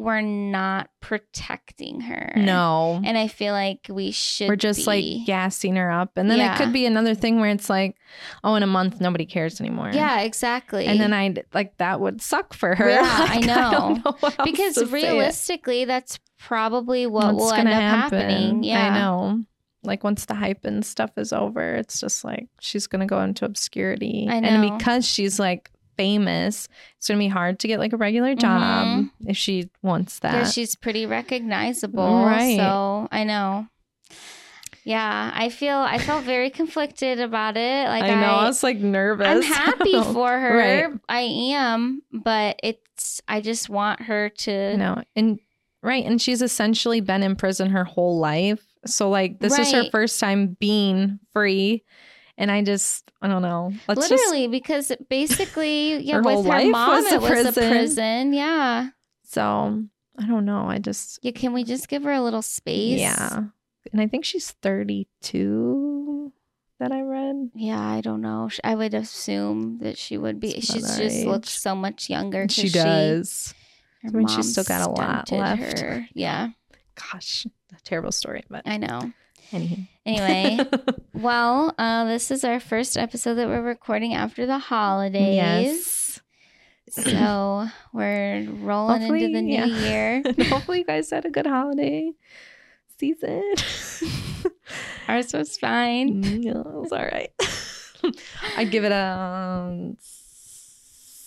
we're 0.00 0.20
not 0.20 0.88
protecting 1.00 2.00
her. 2.02 2.32
no. 2.36 3.00
and 3.04 3.18
I 3.18 3.26
feel 3.26 3.52
like 3.52 3.86
we 3.90 4.12
should. 4.12 4.48
We're 4.48 4.54
just 4.54 4.80
be. 4.80 4.84
like 5.18 5.26
gassing 5.26 5.74
her 5.74 5.90
up. 5.90 6.12
And 6.16 6.30
then 6.30 6.38
it 6.38 6.56
could 6.56 6.72
be 6.72 6.86
another 6.86 7.16
thing 7.16 7.40
where 7.40 7.50
it's 7.50 7.68
like, 7.68 7.96
oh, 8.44 8.54
in 8.54 8.62
a 8.62 8.66
month 8.68 9.00
nobody 9.00 9.26
cares 9.26 9.60
anymore. 9.60 9.90
yeah, 9.92 10.20
exactly. 10.20 10.86
And 10.86 11.00
then 11.00 11.12
I 11.12 11.34
like 11.52 11.76
that 11.78 12.00
would 12.00 12.22
suck 12.22 12.54
for 12.54 12.76
her. 12.76 12.88
Yeah, 12.88 13.00
Like, 13.18 13.30
I 13.30 13.40
don't 13.40 13.46
know. 13.46 14.10
know 14.10 14.16
how 14.20 14.28
else 14.28 14.36
because 14.44 14.92
realistically, 14.92 15.84
that's 15.84 16.20
probably 16.38 17.06
what 17.08 17.34
What's 17.34 17.36
will 17.46 17.52
end 17.52 17.68
up 17.68 17.74
happen. 17.74 18.20
happening. 18.20 18.62
Yeah, 18.62 18.92
I 18.92 18.98
know. 19.00 19.44
Like 19.84 20.02
once 20.04 20.24
the 20.26 20.34
hype 20.34 20.64
and 20.64 20.84
stuff 20.84 21.16
is 21.16 21.32
over, 21.32 21.74
it's 21.76 22.00
just 22.00 22.24
like 22.24 22.48
she's 22.60 22.86
gonna 22.86 23.06
go 23.06 23.20
into 23.20 23.44
obscurity. 23.44 24.26
I 24.28 24.36
And 24.36 24.78
because 24.78 25.06
she's 25.06 25.38
like 25.38 25.70
famous, 25.96 26.68
it's 26.96 27.08
gonna 27.08 27.18
be 27.18 27.28
hard 27.28 27.58
to 27.60 27.68
get 27.68 27.78
like 27.78 27.92
a 27.92 27.96
regular 27.96 28.34
job 28.34 28.60
Mhm. 28.60 29.10
if 29.26 29.36
she 29.36 29.68
wants 29.82 30.18
that. 30.20 30.32
because 30.32 30.52
she's 30.52 30.74
pretty 30.76 31.06
recognizable. 31.06 32.24
Right. 32.24 32.56
So 32.56 33.08
I 33.12 33.24
know. 33.24 33.66
Yeah, 34.84 35.30
I 35.34 35.50
feel 35.50 35.76
I 35.76 35.98
felt 35.98 36.24
very 36.24 36.48
conflicted 36.50 37.20
about 37.20 37.56
it. 37.56 37.88
Like 37.88 38.04
I 38.04 38.14
know. 38.20 38.26
I, 38.36 38.44
was 38.46 38.62
like 38.62 38.78
nervous. 38.78 39.26
I'm 39.26 39.42
happy 39.42 40.00
for 40.12 40.30
her. 40.30 40.56
Right. 40.56 40.98
I 41.08 41.20
am, 41.20 42.02
but 42.12 42.58
it's 42.62 43.20
I 43.28 43.40
just 43.42 43.68
want 43.68 44.02
her 44.02 44.30
to 44.30 44.76
No, 44.78 45.02
and 45.14 45.38
right, 45.82 46.04
and 46.06 46.20
she's 46.22 46.40
essentially 46.42 47.00
been 47.00 47.22
in 47.22 47.36
prison 47.36 47.70
her 47.70 47.84
whole 47.84 48.18
life. 48.18 48.64
So 48.86 49.10
like 49.10 49.38
this 49.40 49.58
is 49.58 49.72
her 49.72 49.90
first 49.90 50.18
time 50.20 50.56
being 50.60 51.18
free, 51.32 51.84
and 52.36 52.50
I 52.50 52.62
just 52.62 53.10
I 53.20 53.28
don't 53.28 53.42
know. 53.42 53.72
Let's 53.88 54.10
literally 54.10 54.48
because 54.48 54.92
basically, 55.08 55.96
yeah, 56.04 56.16
Her 56.16 56.22
with 56.22 56.46
her 56.46 56.70
mom, 56.70 56.90
was 57.04 57.12
it 57.12 57.20
was 57.20 57.30
a 57.30 57.52
prison. 57.52 57.70
prison. 57.70 58.32
Yeah. 58.32 58.90
so 59.24 59.84
I 60.18 60.26
don't 60.26 60.44
know. 60.44 60.66
I 60.68 60.78
just 60.78 61.18
Yeah, 61.22 61.32
can 61.32 61.52
we 61.52 61.64
just 61.64 61.88
give 61.88 62.04
her 62.04 62.12
a 62.12 62.20
little 62.22 62.42
space? 62.42 63.00
yeah, 63.00 63.44
and 63.92 64.00
I 64.00 64.06
think 64.06 64.24
she's 64.24 64.50
thirty 64.50 65.08
two. 65.22 66.32
That 66.80 66.92
I 66.92 67.00
read. 67.00 67.50
Yeah, 67.56 67.80
I 67.80 68.00
don't 68.00 68.20
know. 68.20 68.48
I 68.62 68.76
would 68.76 68.94
assume 68.94 69.78
that 69.80 69.98
she 69.98 70.16
would 70.16 70.38
be. 70.38 70.60
She 70.60 70.74
just 70.78 71.26
looks 71.26 71.50
so 71.50 71.74
much 71.74 72.08
younger. 72.08 72.46
She 72.48 72.68
does. 72.68 73.52
her 74.04 74.10
I 74.10 74.12
mean, 74.12 74.28
she's 74.28 74.52
still 74.52 74.62
got 74.62 74.86
a 74.86 74.90
lot 74.90 75.32
left. 75.32 75.80
her. 75.80 76.06
Yeah, 76.14 76.50
Gosh, 77.12 77.46
a 77.72 77.80
terrible 77.84 78.12
story, 78.12 78.44
but 78.50 78.62
I 78.66 78.76
know. 78.78 79.12
anyway. 79.52 79.88
Anyway, 80.04 80.66
well, 81.14 81.74
uh, 81.78 82.04
this 82.06 82.30
is 82.30 82.44
our 82.44 82.60
first 82.60 82.96
episode 82.96 83.34
that 83.34 83.46
we're 83.48 83.62
recording 83.62 84.14
after 84.14 84.46
the 84.46 84.58
holidays. 84.58 85.36
yes. 85.36 86.20
So 86.90 87.66
we're 87.92 88.46
rolling 88.50 89.02
into 89.02 89.06
Hopefully, 89.14 89.32
the 89.32 89.42
new 89.42 89.54
yeah. 89.54 89.66
year. 89.66 90.22
Hopefully, 90.48 90.78
you 90.78 90.84
guys 90.84 91.10
had 91.10 91.24
a 91.26 91.30
good 91.30 91.46
holiday 91.46 92.12
season. 92.98 93.42
Ours 95.06 95.32
was 95.32 95.56
fine. 95.58 96.22
Mm, 96.24 96.44
yeah, 96.44 96.60
it 96.60 96.66
was 96.66 96.92
all 96.92 97.04
right. 97.04 97.30
I'd 98.56 98.70
give 98.70 98.84
it 98.84 98.92
a 98.92 99.06
um, 99.68 99.96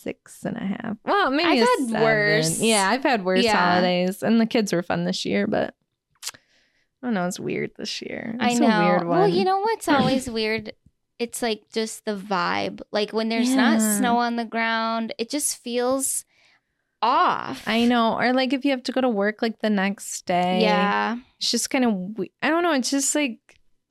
six 0.02 0.44
and 0.44 0.58
a 0.58 0.66
half. 0.66 0.98
Well, 1.06 1.32
maybe 1.32 1.62
I've 1.62 1.68
had 1.68 1.88
seven. 1.88 2.02
worse. 2.02 2.60
Yeah, 2.60 2.90
I've 2.90 3.04
had 3.04 3.24
worse 3.26 3.44
Yeah. 3.44 3.56
holidays, 3.74 4.24
and 4.24 4.40
the 4.42 4.46
kids 4.46 4.74
were 4.74 4.84
fun 4.84 5.06
this 5.06 5.26
year, 5.26 5.48
but 5.48 5.74
I 6.34 6.38
don't 7.08 7.14
know. 7.14 7.26
It's 7.28 7.40
weird 7.40 7.72
this 7.78 8.02
year. 8.02 8.36
I 8.40 8.54
know. 8.54 8.68
a 8.68 8.86
weird 8.86 9.08
one. 9.08 9.20
Well, 9.20 9.28
you 9.28 9.44
know 9.44 9.60
what's 9.60 9.88
always 9.88 10.30
weird? 10.30 10.74
It's 11.20 11.42
like 11.42 11.64
just 11.72 12.06
the 12.06 12.16
vibe. 12.18 12.82
Like 12.92 13.12
when 13.12 13.30
there's 13.30 13.54
not 13.54 13.80
snow 13.82 14.18
on 14.18 14.36
the 14.38 14.46
ground, 14.46 15.14
it 15.18 15.30
just 15.30 15.58
feels 15.58 16.26
off. 17.02 17.64
I 17.68 17.86
know. 17.86 18.18
Or 18.20 18.34
like 18.34 18.54
if 18.54 18.66
you 18.66 18.72
have 18.72 18.84
to 18.84 18.92
go 18.92 19.02
to 19.02 19.10
work 19.10 19.42
like 19.42 19.60
the 19.60 19.70
next 19.70 20.26
day. 20.26 20.62
Yeah. 20.62 21.18
It's 21.40 21.52
just 21.52 21.70
kind 21.70 21.86
of. 21.86 22.18
We- 22.18 22.32
I 22.42 22.50
don't 22.50 22.64
know. 22.64 22.74
It's 22.74 22.90
just 22.90 23.14
like 23.16 23.38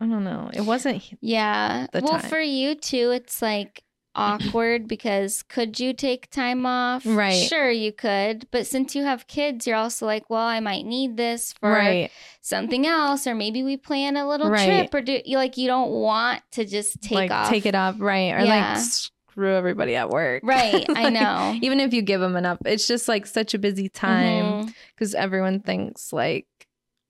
I 0.00 0.06
don't 0.06 0.24
know. 0.24 0.50
It 0.52 0.62
wasn't. 0.62 1.02
Yeah. 1.20 1.86
Well, 1.92 2.02
time. 2.18 2.20
for 2.30 2.40
you 2.40 2.74
too, 2.74 3.10
it's 3.10 3.42
like 3.42 3.82
awkward 4.14 4.88
because 4.88 5.42
could 5.44 5.78
you 5.78 5.92
take 5.92 6.30
time 6.30 6.66
off? 6.66 7.02
Right. 7.06 7.32
Sure, 7.48 7.70
you 7.70 7.92
could. 7.92 8.46
But 8.50 8.66
since 8.66 8.94
you 8.94 9.04
have 9.04 9.26
kids, 9.26 9.66
you're 9.66 9.76
also 9.76 10.06
like, 10.06 10.28
well, 10.28 10.46
I 10.46 10.60
might 10.60 10.84
need 10.84 11.16
this 11.16 11.52
for 11.54 11.70
right. 11.70 12.10
something 12.40 12.86
else, 12.86 13.26
or 13.26 13.34
maybe 13.34 13.62
we 13.62 13.76
plan 13.76 14.16
a 14.16 14.28
little 14.28 14.50
Right. 14.50 14.66
trip, 14.66 14.94
or 14.94 15.00
do 15.02 15.20
you 15.24 15.36
like 15.36 15.56
you 15.56 15.66
don't 15.66 15.90
want 15.90 16.42
to 16.52 16.64
just 16.64 17.00
take 17.02 17.12
like 17.12 17.30
off. 17.30 17.48
take 17.48 17.66
it 17.66 17.74
off. 17.74 17.96
Right. 17.98 18.32
Or 18.32 18.40
Yeah. 18.40 18.74
like 18.74 18.78
screw 18.78 19.54
everybody 19.54 19.94
at 19.94 20.10
work. 20.10 20.42
Right. 20.44 20.84
I 20.88 21.08
know. 21.10 21.56
even 21.62 21.80
if 21.80 21.92
you 21.94 22.02
give 22.02 22.20
them 22.20 22.36
enough 22.36 22.58
it's 22.64 22.86
just 22.86 23.08
like 23.08 23.26
such 23.26 23.54
a 23.54 23.58
busy 23.58 23.88
time 23.88 24.44
mm-hmm. 24.44 24.70
because 24.94 25.14
everyone 25.14 25.60
thinks 25.60 26.12
like 26.12 26.46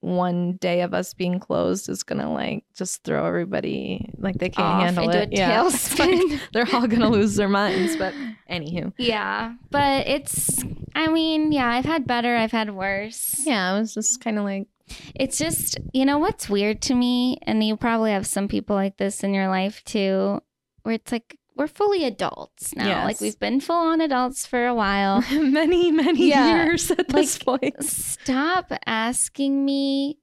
one 0.01 0.53
day 0.57 0.81
of 0.81 0.93
us 0.93 1.13
being 1.13 1.39
closed 1.39 1.87
is 1.87 2.03
gonna 2.03 2.31
like 2.31 2.63
just 2.75 3.03
throw 3.03 3.25
everybody 3.25 4.09
like 4.17 4.37
they 4.37 4.49
can't 4.49 4.67
Off 4.67 4.81
handle 4.83 5.09
it. 5.09 5.29
yeah. 5.31 5.61
Like, 5.97 6.41
they're 6.53 6.67
all 6.73 6.87
gonna 6.87 7.09
lose 7.09 7.35
their 7.35 7.47
minds 7.49 7.95
but 7.97 8.13
anywho. 8.49 8.91
Yeah, 8.97 9.53
but 9.69 10.07
it's, 10.07 10.63
I 10.95 11.07
mean, 11.07 11.51
yeah, 11.51 11.69
I've 11.69 11.85
had 11.85 12.05
better, 12.07 12.35
I've 12.35 12.51
had 12.51 12.71
worse. 12.75 13.41
yeah 13.45 13.75
it 13.75 13.79
was 13.79 13.93
just 13.93 14.21
kind 14.23 14.37
of 14.37 14.43
like 14.43 14.67
It's 15.15 15.37
just, 15.37 15.77
you 15.93 16.05
know, 16.05 16.17
what's 16.19 16.49
weird 16.49 16.81
to 16.83 16.95
me, 16.95 17.37
and 17.43 17.63
you 17.63 17.77
probably 17.77 18.11
have 18.11 18.25
some 18.27 18.47
people 18.47 18.75
like 18.75 18.97
this 18.97 19.23
in 19.23 19.33
your 19.33 19.47
life 19.47 19.83
too, 19.85 20.41
where 20.83 20.95
it's 20.95 21.11
like, 21.11 21.37
we're 21.61 21.67
fully 21.67 22.05
adults 22.05 22.75
now. 22.75 22.87
Yes. 22.87 23.05
Like, 23.05 23.21
we've 23.21 23.39
been 23.39 23.59
full 23.61 23.75
on 23.75 24.01
adults 24.01 24.47
for 24.47 24.65
a 24.65 24.73
while. 24.73 25.21
many 25.31 25.91
many 25.91 26.29
Yeah, 26.29 26.63
years 26.65 26.89
at 26.89 27.07
this 27.09 27.37
point 27.37 27.83
Stop 27.83 28.71
asking 28.87 29.63
me, 29.63 30.17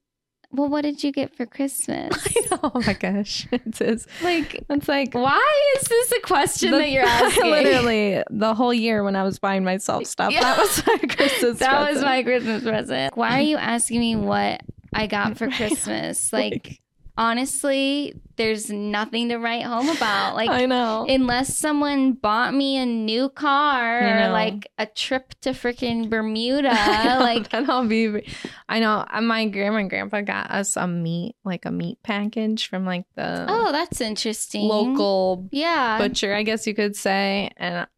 well, 0.51 0.68
what 0.68 0.82
did 0.82 1.05
you 1.05 1.12
get 1.12 1.34
for 1.36 1.47
Christmas? 1.47 2.12
oh 2.62 2.82
my 2.86 2.95
gosh 2.95 3.47
it 3.53 3.80
is 3.80 4.07
like, 4.22 4.64
it's 4.68 4.89
like 4.89 5.14
why 5.14 5.62
is 5.78 5.82
this 5.89 6.12
a 6.12 6.20
question 6.20 6.72
the- 6.72 6.78
that 6.78 6.91
you're 6.91 7.05
asking? 7.05 7.51
literally 7.51 8.22
the 8.30 8.55
whole 8.55 8.74
year 8.74 9.05
when 9.05 9.14
I 9.14 9.22
was 9.22 9.39
buying 9.39 9.62
myself 9.62 10.07
stuff 10.07 10.32
Yeah. 10.32 10.41
that 10.41 10.59
was 10.59 10.86
my 10.86 10.99
Christmas 11.14 11.59
that 11.61 11.93
was 11.93 12.03
my 12.03 12.22
Christmas 12.24 12.62
present. 12.64 13.16
Why 13.16 13.39
are 13.39 13.43
you 13.43 13.57
asking 13.59 14.01
me 14.01 14.16
what 14.16 14.62
I 14.93 15.07
got 15.07 15.36
for 15.39 15.49
Christmas? 15.49 16.32
Like, 16.32 16.80
honestly, 17.18 18.14
there's 18.36 18.70
nothing 18.70 19.28
to 19.28 19.36
write 19.36 19.64
home 19.64 19.88
about. 19.90 20.28
Like, 20.38 20.50
I 20.50 20.66
know. 20.66 21.04
unless 21.08 21.56
someone 21.56 22.12
bought 22.12 22.54
me 22.54 22.76
a 22.76 22.86
new 22.86 23.28
car 23.28 24.26
or 24.26 24.28
like 24.30 24.70
a 24.78 24.86
trip 24.86 25.34
to 25.40 25.50
freaking 25.50 26.08
Bermuda, 26.10 26.68
know, 26.68 27.18
like, 27.18 27.48
then 27.48 27.68
I'll 27.68 27.84
be. 27.84 28.24
I 28.68 28.78
know 28.78 29.04
uh, 29.10 29.20
my 29.20 29.46
grandma 29.46 29.78
and 29.78 29.90
grandpa 29.90 30.20
got 30.20 30.52
us 30.52 30.76
a 30.76 30.86
meat, 30.86 31.34
like 31.44 31.64
a 31.64 31.72
meat 31.72 31.98
package 32.04 32.68
from 32.68 32.86
like 32.86 33.04
the 33.16 33.46
oh, 33.48 33.72
that's 33.72 34.00
interesting. 34.00 34.62
local 34.62 35.48
yeah. 35.50 35.98
butcher, 35.98 36.32
I 36.32 36.44
guess 36.44 36.66
you 36.66 36.74
could 36.74 36.94
say, 36.94 37.50
and. 37.56 37.88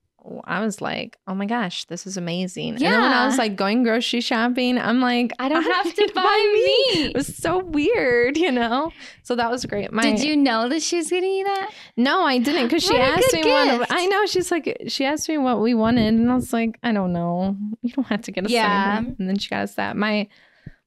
I 0.45 0.61
was 0.65 0.81
like, 0.81 1.19
"Oh 1.27 1.35
my 1.35 1.47
gosh, 1.47 1.85
this 1.87 2.07
is 2.07 2.17
amazing!" 2.17 2.75
And 2.75 2.81
then 2.81 3.01
when 3.01 3.13
I 3.13 3.27
was 3.27 3.39
like 3.39 3.57
going 3.57 3.83
grocery 3.83 4.21
shopping, 4.21 4.79
I'm 4.79 5.01
like, 5.01 5.33
I 5.39 5.49
don't 5.49 5.63
have 5.63 5.85
need 5.87 5.95
to 6.09 6.13
buy 6.15 6.51
meat. 6.93 7.07
It 7.11 7.17
was 7.17 7.35
so 7.37 7.59
weird, 7.65 8.37
you 8.37 8.53
know. 8.53 8.93
So 9.23 9.35
that 9.37 9.51
was 9.51 9.65
great. 9.67 9.93
My, 9.93 10.03
Did 10.03 10.21
you 10.23 10.37
know 10.37 10.69
that 10.69 10.83
she 10.83 10.97
was 10.97 11.11
getting 11.11 11.31
you 11.33 11.45
that? 11.45 11.71
No, 11.97 12.23
I 12.23 12.39
didn't 12.39 12.65
because 12.69 12.83
she 12.83 12.97
asked 12.99 13.33
me 13.33 13.43
what. 13.45 13.87
I 13.91 14.07
know. 14.07 14.27
She's 14.27 14.51
like, 14.51 14.83
she 14.89 15.05
asked 15.05 15.29
me 15.29 15.39
what 15.39 15.61
we 15.61 15.75
wanted, 15.75 16.15
and 16.15 16.31
I 16.31 16.35
was 16.35 16.53
like, 16.53 16.79
I 16.83 16.93
don't 16.93 17.13
know. 17.13 17.57
You 17.83 17.93
don't 17.95 18.07
have 18.09 18.23
to 18.23 18.33
get 18.33 18.45
us 18.45 18.51
Yeah. 18.51 18.97
anything. 18.99 19.17
And 19.19 19.29
then 19.29 19.39
she 19.39 19.49
got 19.49 19.63
us 19.63 19.75
that. 19.77 19.97
My 19.97 20.29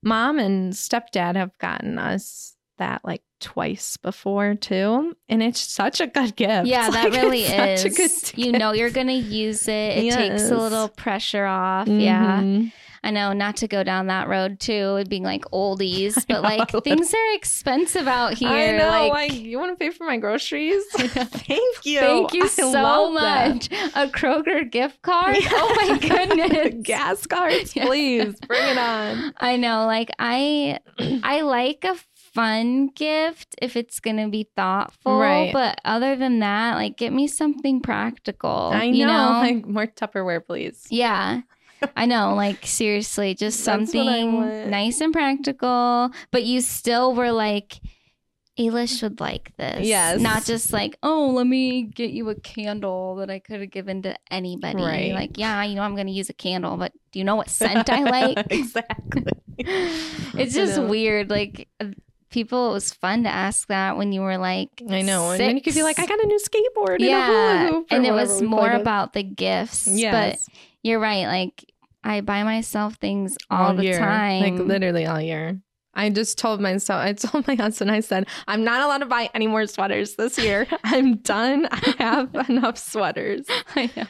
mom 0.03 0.38
and 0.39 0.73
stepdad 0.73 1.36
have 1.36 1.57
gotten 1.57 1.97
us 1.97 2.55
that 2.77 3.01
like 3.03 3.21
twice 3.44 3.98
before 3.98 4.56
too, 4.56 5.16
and 5.30 5.44
it's 5.44 5.60
such 5.60 6.02
a 6.02 6.08
good 6.08 6.36
gift. 6.36 6.66
Yeah, 6.68 6.89
that 6.96 7.12
really 7.12 7.44
is. 7.44 7.82
such 7.82 7.91
a 7.91 7.96
good 7.96 8.12
You 8.46 8.52
know 8.54 8.72
you're 8.74 8.89
gonna 8.89 9.12
use 9.14 9.68
it. 9.68 9.98
It 9.98 10.14
takes 10.14 10.50
a 10.50 10.58
little 10.58 10.88
pressure 10.89 11.46
off. 11.46 11.88
Yeah. 11.88 12.39
Mhm. 12.41 12.72
I 13.06 13.12
know 13.12 13.34
not 13.34 13.58
to 13.58 13.68
go 13.68 13.84
down 13.84 14.08
that 14.08 14.30
road 14.30 14.62
too, 14.62 14.96
it 14.96 15.10
being 15.10 15.24
like 15.24 15.44
oldies, 15.52 16.26
but 16.30 16.41
like 16.41 16.72
things 16.86 17.14
are 17.14 17.36
expensive 17.36 18.08
out 18.08 18.34
here. 18.38 18.48
I 18.48 18.72
know. 18.78 18.88
like, 18.88 19.12
Like, 19.12 19.34
you 19.34 19.60
want 19.60 19.78
to 19.78 19.84
pay 19.84 19.89
for 19.91 20.06
my 20.06 20.16
groceries? 20.16 20.82
Thank 20.94 21.86
you. 21.86 22.00
Thank 22.00 22.34
you 22.34 22.44
I 22.46 22.48
so 22.48 22.72
that. 22.72 23.12
much. 23.12 23.66
A 23.96 24.08
Kroger 24.08 24.72
gift 24.72 25.02
card? 25.02 25.36
Oh 25.38 25.76
my 25.86 25.98
goodness. 25.98 26.76
Gas 26.84 27.28
cards, 27.28 27.76
Yeah. 27.76 27.88
please 27.88 28.36
bring 28.48 28.64
it 28.70 28.78
on. 28.78 29.34
I 29.38 29.58
know. 29.58 29.86
Like 29.86 30.10
I 30.18 30.80
I 31.24 31.41
like 31.41 31.84
a 31.84 31.96
fun 32.34 32.88
gift 32.88 33.55
if 33.61 33.75
it's 33.75 33.99
gonna 33.99 34.29
be 34.29 34.49
thoughtful. 34.55 35.19
Right. 35.19 35.51
But 35.53 35.79
other 35.86 36.15
than 36.15 36.39
that, 36.39 36.75
like 36.75 36.97
get 36.97 37.13
me 37.13 37.27
something 37.27 37.81
practical. 37.81 38.71
I 38.73 38.89
know, 38.89 38.95
You 38.97 39.05
know? 39.05 39.13
like 39.41 39.65
more 39.65 39.88
Tupperware, 39.88 40.45
please. 40.45 40.86
yeah. 40.89 41.41
I 41.97 42.05
know, 42.05 42.34
like 42.34 42.65
seriously, 42.65 43.36
just 43.36 43.63
That's 43.65 43.93
what 43.93 44.07
I 44.07 44.21
something 44.21 44.69
nice 44.69 45.01
and 45.01 45.11
practical, 45.11 46.11
but 46.31 46.43
you 46.43 46.61
still 46.61 47.13
were 47.13 47.31
like, 47.31 47.79
Ailish 48.57 49.01
would 49.01 49.19
like 49.19 49.51
this. 49.57 49.86
Yes. 49.86 50.21
Not 50.21 50.45
just 50.45 50.71
like, 50.71 50.95
oh, 51.01 51.31
let 51.31 51.47
me 51.47 51.84
get 51.84 52.11
you 52.11 52.29
a 52.29 52.36
candle 52.36 53.15
that 53.15 53.29
I 53.31 53.39
could 53.39 53.59
have 53.61 53.71
given 53.71 54.03
to 54.03 54.15
anybody. 54.29 54.81
Right. 54.84 55.11
Like, 55.13 55.38
yeah, 55.39 55.63
you 55.63 55.75
know, 55.75 55.81
I'm 55.81 55.95
going 55.95 56.05
to 56.07 56.13
use 56.13 56.29
a 56.29 56.34
candle, 56.34 56.77
but 56.77 56.93
do 57.11 57.17
you 57.19 57.25
know 57.25 57.36
what 57.36 57.49
scent 57.59 57.89
I 57.89 58.03
like? 58.03 58.45
exactly. 58.51 59.23
it's 59.57 60.53
just 60.53 60.77
know. 60.77 60.86
weird. 60.86 61.31
Like, 61.31 61.67
people, 62.34 62.71
it 62.71 62.73
was 62.73 62.91
fun 62.91 63.23
to 63.23 63.29
ask 63.29 63.67
that 63.67 63.95
when 63.95 64.11
you 64.11 64.21
were 64.21 64.38
like, 64.38 64.69
I 64.89 65.01
know. 65.01 65.31
And 65.31 65.39
then 65.39 65.55
you 65.55 65.61
could 65.61 65.75
be 65.75 65.84
like, 65.84 65.99
I 65.99 66.05
got 66.05 66.19
a 66.19 66.27
new 66.27 66.39
skateboard. 66.39 66.95
and 66.95 67.05
yeah. 67.05 67.69
hoop," 67.69 67.88
And 67.91 68.05
it 68.05 68.11
was 68.11 68.41
more 68.41 68.71
about 68.71 69.13
the 69.13 69.23
gifts. 69.23 69.88
But 69.88 70.39
you're 70.81 70.99
right. 70.99 71.27
Like, 71.27 71.65
I 72.03 72.21
buy 72.21 72.43
myself 72.43 72.95
things 72.95 73.38
all, 73.49 73.73
the 73.75 73.84
year. 73.84 73.97
time. 73.97 74.57
Like 74.57 74.67
literally 74.67 75.05
all 75.05 75.21
year. 75.21 75.61
I 75.96 76.10
just 76.10 76.38
told 76.38 76.60
myself, 76.60 77.00
I 77.04 77.14
told 77.28 77.48
my 77.48 77.56
husband, 77.56 77.91
I 77.91 78.00
said, 78.00 78.28
I'm 78.48 78.64
not 78.64 78.82
allowed 78.82 79.00
to 79.00 79.06
buy 79.06 79.30
any 79.34 79.48
more 79.48 79.66
sweaters 79.68 80.16
this 80.16 80.38
year. 80.38 80.68
I'm 80.84 81.18
done. 81.18 81.68
I 81.72 81.96
have 82.00 82.34
enough 82.50 82.78
sweaters. 82.78 83.46
I 83.76 83.89
know. 83.96 84.06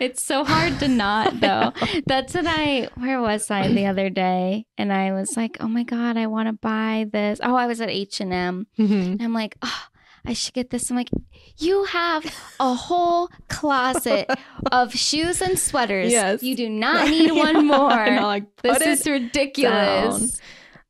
It's 0.00 0.22
so 0.22 0.44
hard 0.44 0.78
to 0.80 0.88
not 0.88 1.40
though. 1.40 1.72
That's 2.06 2.34
what 2.34 2.46
I 2.46 2.88
where 2.96 3.20
was 3.20 3.50
I 3.50 3.68
the 3.68 3.86
other 3.86 4.10
day? 4.10 4.66
And 4.76 4.92
I 4.92 5.12
was 5.12 5.36
like, 5.36 5.56
Oh 5.60 5.68
my 5.68 5.84
god, 5.84 6.16
I 6.16 6.26
want 6.26 6.48
to 6.48 6.52
buy 6.52 7.06
this. 7.12 7.40
Oh, 7.42 7.54
I 7.54 7.66
was 7.66 7.80
at 7.80 7.88
H 7.90 8.20
and 8.20 8.32
M. 8.32 8.66
Mhm. 8.78 9.22
I'm 9.22 9.32
like, 9.32 9.56
oh, 9.62 9.84
I 10.24 10.34
should 10.34 10.54
get 10.54 10.70
this. 10.70 10.88
I'm 10.90 10.96
like, 10.96 11.10
you 11.58 11.84
have 11.84 12.24
a 12.60 12.74
whole 12.74 13.28
closet 13.48 14.30
of 14.70 14.92
shoes 14.94 15.40
and 15.42 15.58
sweaters. 15.58 16.12
Yes. 16.12 16.42
You 16.42 16.54
do 16.56 16.68
not 16.68 17.08
need 17.08 17.32
one 17.32 17.66
more. 17.66 18.06
Know, 18.06 18.22
like, 18.22 18.54
put 18.56 18.78
this 18.78 19.00
is 19.00 19.06
ridiculous. 19.08 20.40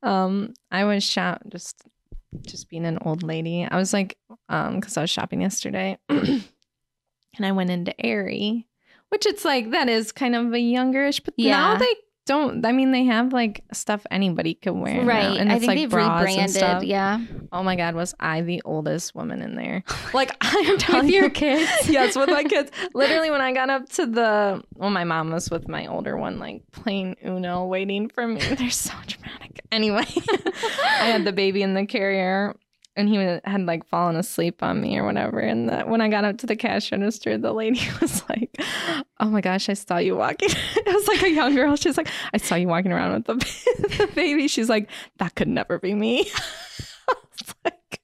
Um, 0.03 0.53
I 0.71 0.85
was 0.85 1.03
shop 1.03 1.41
just 1.49 1.81
just 2.45 2.69
being 2.69 2.85
an 2.85 2.97
old 3.05 3.23
lady. 3.23 3.63
I 3.69 3.77
was 3.77 3.93
like, 3.93 4.17
um, 4.49 4.79
because 4.79 4.97
I 4.97 5.01
was 5.01 5.09
shopping 5.09 5.41
yesterday, 5.41 5.97
and 6.09 6.43
I 7.39 7.51
went 7.51 7.69
into 7.69 7.93
Aerie, 8.05 8.67
which 9.09 9.25
it's 9.25 9.45
like 9.45 9.71
that 9.71 9.87
is 9.89 10.11
kind 10.11 10.35
of 10.35 10.47
a 10.53 10.57
youngerish, 10.57 11.23
but 11.23 11.33
Yeah. 11.37 11.51
now 11.51 11.75
they 11.75 11.93
don't. 12.25 12.65
I 12.65 12.71
mean, 12.71 12.91
they 12.91 13.03
have 13.05 13.33
like 13.33 13.63
stuff 13.73 14.05
anybody 14.11 14.53
can 14.55 14.79
wear, 14.79 14.95
now, 15.01 15.07
Right. 15.07 15.37
And 15.39 15.51
I 15.51 15.55
it's 15.55 15.61
think 15.61 15.67
like 15.69 15.77
they've 15.79 15.89
bras 15.89 16.19
and 16.19 16.25
rebranded. 16.27 16.55
stuff. 16.55 16.83
Yeah. 16.83 17.19
Oh 17.51 17.63
my 17.63 17.75
god, 17.75 17.95
was 17.95 18.13
I 18.19 18.41
the 18.41 18.61
oldest 18.65 19.13
woman 19.15 19.41
in 19.41 19.55
there? 19.55 19.83
Oh 19.93 20.09
like 20.13 20.35
I'm 20.41 20.77
telling 20.77 21.05
With 21.05 21.13
your 21.13 21.23
you, 21.25 21.29
kids. 21.31 21.71
yes, 21.89 22.15
with 22.15 22.29
my 22.29 22.43
kids. 22.43 22.71
Literally, 22.93 23.31
when 23.31 23.41
I 23.41 23.51
got 23.53 23.69
up 23.69 23.89
to 23.89 24.05
the, 24.05 24.63
well, 24.75 24.89
my 24.89 25.03
mom 25.03 25.31
was 25.31 25.49
with 25.49 25.67
my 25.67 25.87
older 25.87 26.15
one, 26.17 26.39
like 26.39 26.61
playing 26.71 27.15
Uno, 27.25 27.65
waiting 27.65 28.09
for 28.09 28.27
me. 28.27 28.39
They're 28.39 28.69
so 28.69 28.93
dramatic. 29.07 29.61
Anyway, 29.71 30.05
I 30.83 31.05
had 31.07 31.25
the 31.25 31.31
baby 31.33 31.63
in 31.63 31.73
the 31.73 31.85
carrier, 31.87 32.55
and 32.95 33.09
he 33.09 33.15
had 33.15 33.65
like 33.65 33.85
fallen 33.87 34.15
asleep 34.15 34.61
on 34.61 34.81
me 34.81 34.97
or 34.97 35.05
whatever. 35.05 35.39
And 35.39 35.69
the, 35.69 35.81
when 35.81 36.01
I 36.01 36.09
got 36.09 36.25
up 36.25 36.37
to 36.39 36.45
the 36.45 36.55
cash 36.55 36.91
register, 36.91 37.37
the 37.37 37.53
lady 37.53 37.81
was 38.01 38.23
like, 38.29 38.55
"Oh 39.19 39.29
my 39.29 39.41
gosh, 39.41 39.69
I 39.69 39.73
saw 39.73 39.97
you 39.97 40.15
walking." 40.15 40.49
it 40.75 40.93
was 40.93 41.07
like 41.07 41.23
a 41.23 41.31
young 41.31 41.55
girl. 41.55 41.75
She's 41.75 41.97
like, 41.97 42.09
"I 42.33 42.37
saw 42.37 42.55
you 42.55 42.67
walking 42.67 42.91
around 42.91 43.13
with 43.13 43.25
the, 43.25 43.35
the 43.97 44.07
baby." 44.15 44.47
She's 44.47 44.69
like, 44.69 44.89
"That 45.17 45.35
could 45.35 45.47
never 45.47 45.79
be 45.79 45.93
me." 45.93 46.29
I 47.09 47.13
was 47.13 47.55
like. 47.65 47.99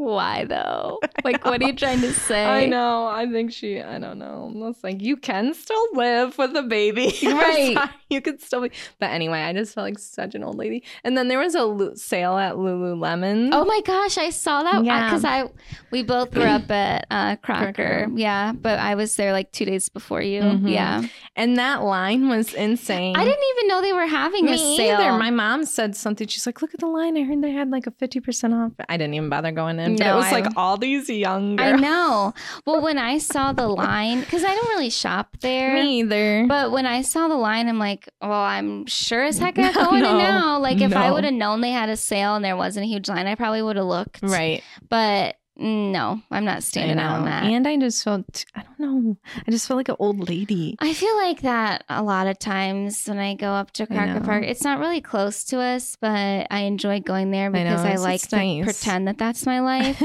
Why 0.00 0.44
though? 0.46 0.98
Like, 1.22 1.44
what 1.44 1.60
are 1.62 1.66
you 1.66 1.74
trying 1.76 2.00
to 2.00 2.14
say? 2.14 2.46
I 2.46 2.64
know. 2.64 3.06
I 3.06 3.26
think 3.30 3.52
she. 3.52 3.82
I 3.82 3.98
don't 3.98 4.18
know. 4.18 4.50
It's 4.70 4.82
like 4.82 5.02
you 5.02 5.18
can 5.18 5.52
still 5.52 5.84
live 5.92 6.38
with 6.38 6.56
a 6.56 6.62
baby, 6.62 7.12
Right. 7.22 7.76
you 8.08 8.22
could 8.22 8.40
still 8.40 8.62
be. 8.62 8.70
But 8.98 9.10
anyway, 9.10 9.40
I 9.42 9.52
just 9.52 9.74
felt 9.74 9.84
like 9.84 9.98
such 9.98 10.34
an 10.34 10.42
old 10.42 10.56
lady. 10.56 10.82
And 11.04 11.18
then 11.18 11.28
there 11.28 11.38
was 11.38 11.54
a 11.54 11.92
sale 11.96 12.38
at 12.38 12.54
Lululemon. 12.54 13.50
Oh 13.52 13.66
my 13.66 13.82
gosh, 13.84 14.16
I 14.16 14.30
saw 14.30 14.62
that 14.62 14.82
Yeah. 14.82 15.04
because 15.10 15.24
I 15.26 15.50
we 15.90 16.02
both 16.02 16.30
grew 16.32 16.44
up 16.44 16.70
at 16.70 17.06
uh, 17.10 17.36
Crocker. 17.36 17.72
Crocker. 17.74 18.06
Yeah, 18.14 18.52
but 18.52 18.78
I 18.78 18.94
was 18.94 19.14
there 19.16 19.32
like 19.32 19.52
two 19.52 19.66
days 19.66 19.90
before 19.90 20.22
you. 20.22 20.40
Mhm. 20.40 20.70
Yeah, 20.72 21.02
and 21.36 21.58
that 21.58 21.82
line 21.82 22.30
was 22.30 22.54
insane. 22.54 23.14
I 23.14 23.24
didn't 23.24 23.44
even 23.56 23.68
know 23.68 23.82
they 23.82 23.92
were 23.92 24.06
having 24.06 24.48
a 24.48 24.52
Me 24.52 24.76
sale. 24.78 24.98
either. 25.00 25.18
My 25.18 25.30
mom 25.30 25.66
said 25.66 25.94
something. 25.96 26.26
She's 26.28 26.46
like, 26.46 26.62
"Look 26.62 26.72
at 26.72 26.80
the 26.80 26.86
line. 26.86 27.18
I 27.18 27.24
heard 27.24 27.42
they 27.42 27.52
had 27.52 27.70
like 27.70 27.86
a 27.86 27.90
fifty 27.90 28.20
percent 28.20 28.54
off." 28.54 28.72
I 28.88 28.96
didn't 28.96 29.14
even 29.14 29.28
bother 29.28 29.52
going 29.52 29.78
in. 29.78 29.89
But 29.96 30.04
No, 30.04 30.12
it 30.14 30.16
was 30.16 30.26
I- 30.26 30.30
like 30.32 30.46
all 30.56 30.76
these 30.76 31.08
young 31.08 31.56
girls. 31.56 31.72
I 31.74 31.76
know. 31.76 32.34
Well, 32.66 32.80
when 32.82 32.98
I 32.98 33.18
saw 33.18 33.52
the 33.52 33.66
line, 33.68 34.20
because 34.20 34.44
I 34.44 34.54
don't 34.54 34.68
really 34.68 34.90
shop 34.90 35.36
there. 35.40 35.74
Me 35.74 36.00
either. 36.00 36.46
But 36.48 36.70
when 36.72 36.86
I 36.86 37.02
saw 37.02 37.28
the 37.28 37.34
line, 37.36 37.68
I'm 37.68 37.78
like, 37.78 38.08
well, 38.20 38.32
I'm 38.32 38.86
sure 38.86 39.24
as 39.24 39.38
heck 39.38 39.58
I'm 39.58 39.72
going 39.72 40.02
No, 40.02 40.10
in 40.12 40.18
now. 40.18 40.58
Like, 40.58 40.80
if 40.80 40.94
I 40.94 41.10
would 41.10 41.24
have 41.24 41.34
known 41.34 41.60
they 41.60 41.70
had 41.72 41.88
a 41.88 41.96
sale 41.96 42.36
and 42.36 42.44
there 42.44 42.56
wasn't 42.56 42.84
a 42.84 42.88
huge 42.88 43.08
line, 43.08 43.26
I 43.26 43.34
probably 43.34 43.62
would 43.62 43.76
have 43.76 43.86
looked. 43.86 44.20
right. 44.22 44.62
But 44.88 45.36
no, 45.60 46.22
I'm 46.30 46.44
not 46.44 46.62
standing 46.62 46.98
out 46.98 47.18
on 47.18 47.24
that. 47.26 47.44
And 47.44 47.68
I 47.68 47.76
just 47.76 48.02
felt. 48.02 48.44
I 48.54 48.62
don't 48.62 48.80
know. 49.04 49.16
I 49.46 49.50
just 49.50 49.68
felt 49.68 49.76
like 49.76 49.88
an 49.90 49.96
old 49.98 50.28
lady. 50.28 50.76
I 50.80 50.94
feel 50.94 51.14
like 51.18 51.42
that 51.42 51.84
a 51.88 52.02
lot 52.02 52.26
of 52.26 52.38
times 52.38 53.06
when 53.06 53.18
I 53.18 53.34
go 53.34 53.50
up 53.50 53.70
to 53.72 53.86
Crocker. 53.86 54.20
Park. 54.20 54.44
It's 54.44 54.64
not 54.64 54.78
really 54.78 55.00
close 55.02 55.44
to 55.44 55.60
us, 55.60 55.96
but 56.00 56.46
I 56.50 56.60
enjoy 56.60 57.00
going 57.00 57.30
there 57.30 57.46
I 57.46 57.62
know, 57.64 57.70
because 57.76 57.84
I, 57.84 57.96
like 57.96 58.22
to 58.28 58.36
nice. 58.36 58.64
pretend 58.64 59.06
that 59.08 59.18
that's 59.18 59.44
my 59.44 59.60
life. 59.60 60.02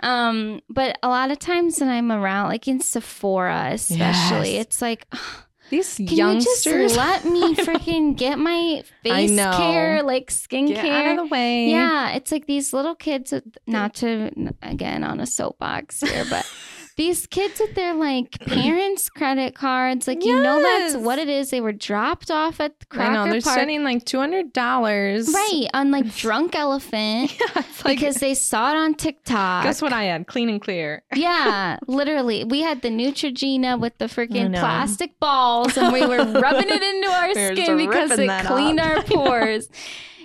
um, 0.00 0.60
but 0.68 0.98
a 1.02 1.08
lot 1.08 1.30
of 1.32 1.38
times 1.38 1.80
when 1.80 1.88
I'm 1.88 2.12
around, 2.12 2.48
like 2.48 2.68
in 2.68 2.80
Sephora, 2.80 3.70
especially, 3.72 4.54
Yes. 4.54 4.66
it's 4.66 4.82
like, 4.82 5.06
These 5.72 5.96
can 5.96 6.06
youngsters. 6.08 6.66
you 6.66 6.82
just 6.82 6.96
let 6.98 7.24
me 7.32 7.54
freaking 7.56 8.14
get 8.14 8.38
my 8.38 8.84
face 9.02 9.34
care, 9.34 10.02
like 10.02 10.28
skincare? 10.30 10.68
Get 10.68 10.84
out 10.84 11.10
of 11.12 11.16
the 11.16 11.34
way. 11.34 11.70
Yeah, 11.70 12.10
it's 12.10 12.30
like 12.30 12.46
these 12.46 12.74
little 12.74 12.94
kids. 12.94 13.32
Not 13.66 13.94
to 13.94 14.30
again 14.60 15.02
on 15.02 15.18
a 15.18 15.24
soapbox 15.26 16.00
here, 16.00 16.26
but 16.28 16.46
these 17.02 17.26
kids 17.26 17.58
with 17.58 17.74
their 17.74 17.94
like 17.94 18.38
parents' 18.46 19.10
credit 19.10 19.54
cards, 19.54 20.06
like 20.06 20.24
you 20.24 20.40
know 20.40 20.62
that's 20.62 20.96
what 20.96 21.18
it 21.18 21.28
is. 21.28 21.50
They 21.50 21.60
were 21.60 21.72
dropped 21.72 22.30
off 22.30 22.60
at 22.60 22.78
the 22.78 22.86
I 22.92 23.12
know. 23.12 23.24
They're 23.24 23.40
Park, 23.40 23.54
spending 23.56 23.82
like 23.82 24.04
two 24.04 24.18
hundred 24.18 24.52
dollars. 24.52 25.28
right 25.32 25.66
on 25.74 25.90
like 25.90 26.14
Drunk 26.16 26.54
Elephant 26.54 27.32
it's 27.56 27.84
like, 27.84 27.96
because 27.98 28.16
they 28.16 28.34
saw 28.34 28.70
it 28.70 28.76
on 28.76 28.94
TikTok. 28.94 29.64
guess 29.64 29.82
what 29.82 29.92
I 29.92 30.04
had? 30.04 30.26
Clean 30.28 30.48
and 30.48 30.60
clear. 30.60 31.02
Yeah, 31.14 31.78
literally. 31.88 32.44
We 32.44 32.60
had 32.60 32.82
the 32.82 32.88
Neutrogena 32.90 33.78
with 33.80 33.98
the 33.98 34.04
I 34.04 34.08
freaking 34.08 34.50
know. 34.50 34.60
plastic 34.60 35.18
balls, 35.18 35.76
and 35.76 35.92
we 35.92 36.06
were 36.06 36.18
rubbing 36.40 36.68
it 36.68 36.82
into 36.82 37.08
our 37.08 37.28
were 37.28 37.34
skin 37.34 37.56
just 37.56 37.76
because 37.78 38.10
ripping 38.10 38.24
it 38.24 38.28
that 38.28 38.46
cleaned 38.46 38.80
up. 38.80 38.96
our 38.96 39.02
pores. 39.02 39.68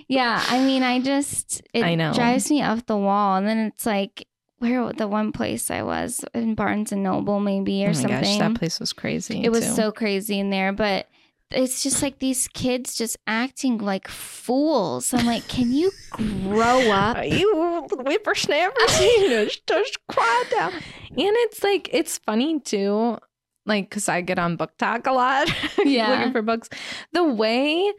yeah, 0.06 0.42
I 0.48 0.60
mean, 0.64 0.82
I 0.82 1.00
just 1.00 1.60
it 1.74 1.82
I 1.84 1.94
know. 1.96 2.12
drives 2.14 2.50
me 2.50 2.62
up 2.62 2.86
the 2.86 2.96
wall, 2.96 3.36
and 3.36 3.46
then 3.48 3.58
it's 3.58 3.84
like 3.84 4.26
where 4.58 4.92
the 4.92 5.08
one 5.08 5.32
place 5.32 5.70
I 5.70 5.82
was 5.82 6.24
in 6.34 6.54
Barnes 6.54 6.92
and 6.92 7.02
Noble, 7.02 7.40
maybe 7.40 7.84
or 7.84 7.88
oh 7.88 7.90
my 7.90 7.92
something. 7.94 8.20
gosh, 8.20 8.38
that 8.38 8.54
place 8.54 8.80
was 8.80 8.92
crazy. 8.92 9.42
it 9.44 9.50
was 9.50 9.66
so 9.74 9.90
crazy 9.92 10.38
in 10.38 10.50
there, 10.50 10.72
but. 10.72 11.08
It's 11.50 11.82
just 11.82 12.02
like 12.02 12.18
these 12.18 12.46
kids 12.48 12.94
just 12.94 13.16
acting 13.26 13.78
like 13.78 14.06
fools. 14.06 15.14
I'm 15.14 15.24
like, 15.24 15.48
can 15.48 15.72
you 15.72 15.90
grow 16.12 16.90
up? 16.90 17.16
Are 17.16 17.24
you 17.24 17.86
whippersnappers? 17.90 19.00
you 19.00 19.30
know, 19.30 19.44
just, 19.46 19.66
just 19.66 20.06
quiet 20.08 20.50
down. 20.50 20.72
And 20.74 20.82
it's 21.16 21.62
like 21.64 21.88
it's 21.90 22.18
funny 22.18 22.60
too, 22.60 23.16
like 23.64 23.88
because 23.88 24.10
I 24.10 24.20
get 24.20 24.38
on 24.38 24.58
BookTok 24.58 25.06
a 25.06 25.12
lot, 25.12 25.48
Yeah. 25.86 26.10
looking 26.10 26.32
for 26.32 26.42
books. 26.42 26.68
The 27.12 27.24
way 27.24 27.92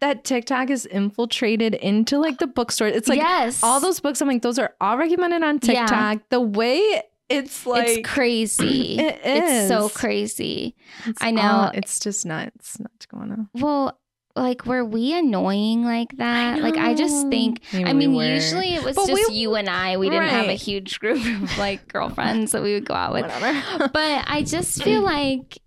that 0.00 0.24
TikTok 0.24 0.70
is 0.70 0.84
infiltrated 0.86 1.74
into 1.74 2.18
like 2.18 2.38
the 2.38 2.46
bookstore, 2.46 2.88
it's 2.88 3.08
like 3.08 3.18
yes, 3.18 3.62
all 3.62 3.80
those 3.80 4.00
books. 4.00 4.20
I'm 4.20 4.28
like, 4.28 4.42
those 4.42 4.58
are 4.58 4.74
all 4.80 4.98
recommended 4.98 5.42
on 5.42 5.58
Yeah. 5.62 5.86
TikTok. 5.86 6.28
The 6.30 6.40
way 6.40 7.02
it's 7.28 7.66
like 7.66 7.88
it's 7.88 8.08
crazy. 8.08 8.98
It 9.00 9.20
It's 9.24 9.68
so 9.68 9.88
crazy. 9.88 10.76
It's 11.06 11.22
I 11.22 11.30
know. 11.32 11.42
all- 11.42 11.70
it's 11.74 11.98
just 11.98 12.24
nuts. 12.26 12.78
Nuts 12.78 13.06
going 13.06 13.32
on. 13.32 13.48
Well, 13.54 13.98
like, 14.36 14.66
were 14.66 14.84
we 14.84 15.14
annoying 15.18 15.82
like 15.82 16.14
that? 16.18 16.60
Like, 16.60 16.76
I 16.76 16.92
just 16.94 17.28
think. 17.30 17.62
Maybe 17.72 17.88
I 17.88 17.94
mean, 17.94 18.14
were. 18.14 18.22
usually 18.34 18.74
it 18.74 18.84
was 18.84 18.94
But 18.94 19.06
just 19.08 19.30
we- 19.30 19.36
you 19.36 19.54
and 19.54 19.68
I. 19.68 19.96
We 19.96 20.10
didn't 20.10 20.28
have 20.28 20.46
a 20.48 20.52
huge 20.54 21.00
group 21.00 21.16
of 21.24 21.56
like 21.58 21.88
girlfriends 21.88 22.52
that 22.52 22.62
we 22.62 22.74
would 22.74 22.84
go 22.84 22.92
out 22.94 23.14
with. 23.14 23.22
whatever. 23.22 23.88
But 23.94 24.24
I 24.28 24.42
just 24.42 24.82
feel 24.82 25.00
like, 25.16 25.58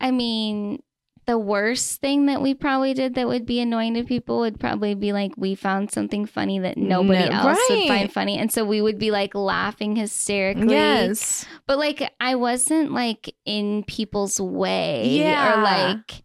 I 0.00 0.10
mean, 0.10 0.82
the 1.26 1.38
worst 1.38 2.00
thing 2.00 2.26
that 2.26 2.42
we 2.42 2.54
probably 2.54 2.92
did 2.94 3.14
that 3.14 3.26
would 3.26 3.46
be 3.46 3.60
annoying 3.60 3.94
to 3.94 4.04
people 4.04 4.40
would 4.40 4.60
probably 4.60 4.94
be 4.94 5.12
like 5.12 5.32
we 5.36 5.54
found 5.54 5.90
something 5.90 6.26
funny 6.26 6.58
that 6.58 6.76
nobody 6.76 7.28
No, 7.28 7.48
else 7.48 7.58
would 7.70 7.88
find 7.88 8.12
funny. 8.12 8.36
And 8.38 8.52
so 8.52 8.64
we 8.64 8.80
would 8.82 8.98
be 8.98 9.10
like 9.10 9.34
laughing 9.34 9.96
hysterically. 9.96 10.70
Yes. 10.74 11.46
But 11.66 11.78
like 11.78 12.12
I 12.20 12.34
wasn't 12.34 12.92
like 12.92 13.34
in 13.44 13.84
people's 13.84 14.40
way 14.40 15.08
Yeah. 15.08 15.58
or 15.58 15.62
like 15.62 16.22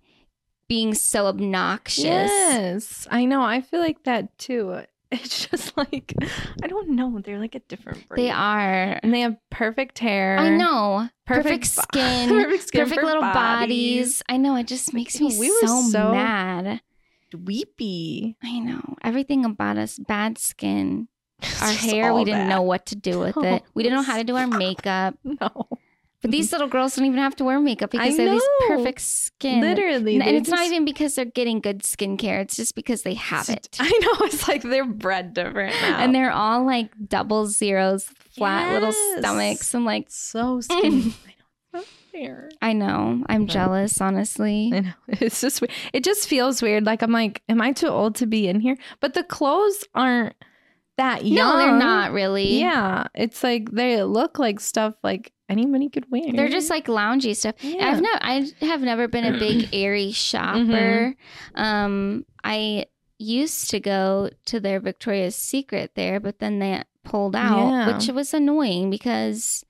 being 0.68 0.94
so 0.94 1.28
obnoxious. 1.28 2.04
Yes. 2.04 3.08
I 3.10 3.26
know. 3.26 3.42
I 3.42 3.62
feel 3.62 3.80
like 3.80 4.04
that 4.04 4.38
too. 4.38 4.82
It's 5.12 5.48
just 5.48 5.76
like 5.76 6.14
I 6.64 6.68
don't 6.68 6.90
know. 6.90 7.20
They're 7.24 7.40
like 7.40 7.56
a 7.56 7.60
different 7.62 8.08
breed. 8.08 8.22
They 8.26 8.30
are. 8.30 9.00
And 9.02 9.12
they 9.14 9.22
have 9.22 9.38
perfect 9.50 9.98
hair. 9.98 10.38
I 10.38 10.50
know. 10.50 11.10
Perfect, 11.26 11.46
Perfect 11.46 11.76
bo- 11.76 11.82
skin. 12.00 12.30
perfect 12.30 12.68
skin 12.68 12.82
perfect 12.84 13.04
little 13.04 13.22
bodies. 13.22 13.34
bodies. 13.34 14.24
I 14.30 14.38
know. 14.38 14.56
It 14.56 14.68
just 14.68 14.94
makes 14.94 15.20
me 15.20 15.36
We 15.40 15.50
were 15.50 15.68
so, 15.68 15.82
so- 15.90 16.12
mad. 16.12 16.82
Dweepy. 17.32 18.36
I 18.44 18.60
know. 18.60 18.96
Everything 19.04 19.46
about 19.46 19.78
us, 19.78 19.98
bad 20.00 20.38
skin. 20.38 21.08
Our 21.62 21.72
hair, 21.72 22.14
we 22.14 22.26
didn't 22.26 22.48
that. 22.48 22.56
know 22.56 22.62
what 22.64 22.86
to 22.88 22.96
do 22.96 23.20
with 23.20 23.38
it. 23.38 23.64
We 23.74 23.84
didn't 23.84 23.96
know 23.98 24.02
how 24.04 24.18
to 24.18 24.24
do 24.24 24.36
our 24.36 24.46
makeup. 24.48 25.16
No. 25.24 25.68
But 26.22 26.32
these 26.32 26.48
mm-hmm. 26.48 26.56
little 26.56 26.68
girls 26.68 26.96
don't 26.96 27.06
even 27.06 27.20
have 27.20 27.36
to 27.38 27.46
wear 27.46 27.60
makeup 27.62 27.92
because 27.92 28.18
they 28.18 28.26
have 28.26 28.36
this 28.36 28.50
perfect 28.68 29.02
skin. 29.02 29.62
Literally. 29.62 30.16
And, 30.16 30.24
and 30.24 30.36
it's 30.36 30.50
not 30.50 30.66
even 30.66 30.84
because 30.84 31.16
they're 31.16 31.24
getting 31.24 31.62
good 31.62 31.84
skincare. 31.84 32.42
It's 32.42 32.58
just 32.58 32.76
because 32.76 33.04
they 33.04 33.14
have 33.14 33.48
it. 33.48 33.70
I 33.80 33.90
know. 33.90 34.26
It's 34.26 34.46
like 34.48 34.62
they're 34.64 34.86
bred 34.86 35.34
different 35.34 35.74
now. 35.82 36.00
And 36.00 36.14
they're 36.14 36.32
all 36.32 36.66
like 36.66 36.92
double 37.08 37.46
zeros, 37.46 38.04
flat 38.36 38.74
little 38.74 38.92
stomachs. 39.18 39.74
I'm 39.74 39.86
like, 39.86 40.08
so 40.10 40.60
skinny. 40.62 41.16
I 41.74 41.80
know. 42.14 42.50
I 42.62 42.74
know. 42.74 43.24
I'm 43.30 43.46
But- 43.46 43.54
jealous, 43.54 44.02
honestly. 44.02 44.72
I 44.74 44.80
know. 44.82 44.94
It's 45.08 45.40
just 45.40 45.62
weird. 45.62 45.72
It 45.94 46.04
just 46.04 46.28
feels 46.28 46.62
weird. 46.62 46.86
Like 46.86 47.02
I'm 47.02 47.14
like, 47.14 47.44
am 47.48 47.62
I 47.62 47.72
too 47.72 47.88
old 47.88 48.16
to 48.16 48.26
be 48.26 48.50
in 48.50 48.60
here? 48.60 48.76
But 49.00 49.14
the 49.14 49.24
clothes 49.24 49.86
aren't 49.96 50.36
that 50.98 51.24
young. 51.24 51.48
No, 51.48 51.58
they're 51.58 51.80
not 51.80 52.12
really. 52.12 52.60
Yeah. 52.60 53.08
It's 53.16 53.42
like 53.42 53.72
they 53.72 54.04
look 54.04 54.38
like 54.38 54.60
stuff 54.60 54.96
like 55.02 55.32
anybody 55.50 55.90
could 55.90 56.10
wear. 56.12 56.32
They're 56.34 56.48
just 56.50 56.70
like 56.70 56.86
loungy 56.88 57.36
stuff. 57.36 57.56
yeah. 57.62 57.90
I've 57.90 58.02
no, 58.02 58.10
I 58.22 58.50
have 58.62 58.82
never 58.82 59.08
been 59.08 59.26
a 59.36 59.38
big 59.38 59.70
Aerie 59.74 60.12
shopper. 60.12 61.16
Um, 61.56 62.26
I 62.44 62.86
used 63.18 63.70
to 63.72 63.80
go 63.80 64.30
to 64.46 64.60
their 64.60 64.80
Victoria's 64.80 65.36
Secret 65.36 65.92
there, 65.96 66.20
but 66.20 66.40
then 66.40 66.60
they 66.60 66.82
pulled 67.04 67.36
out, 67.36 67.70
Yeah. 67.70 67.94
which 67.94 68.08
was 68.10 68.34
annoying 68.34 68.90
because 68.90 69.64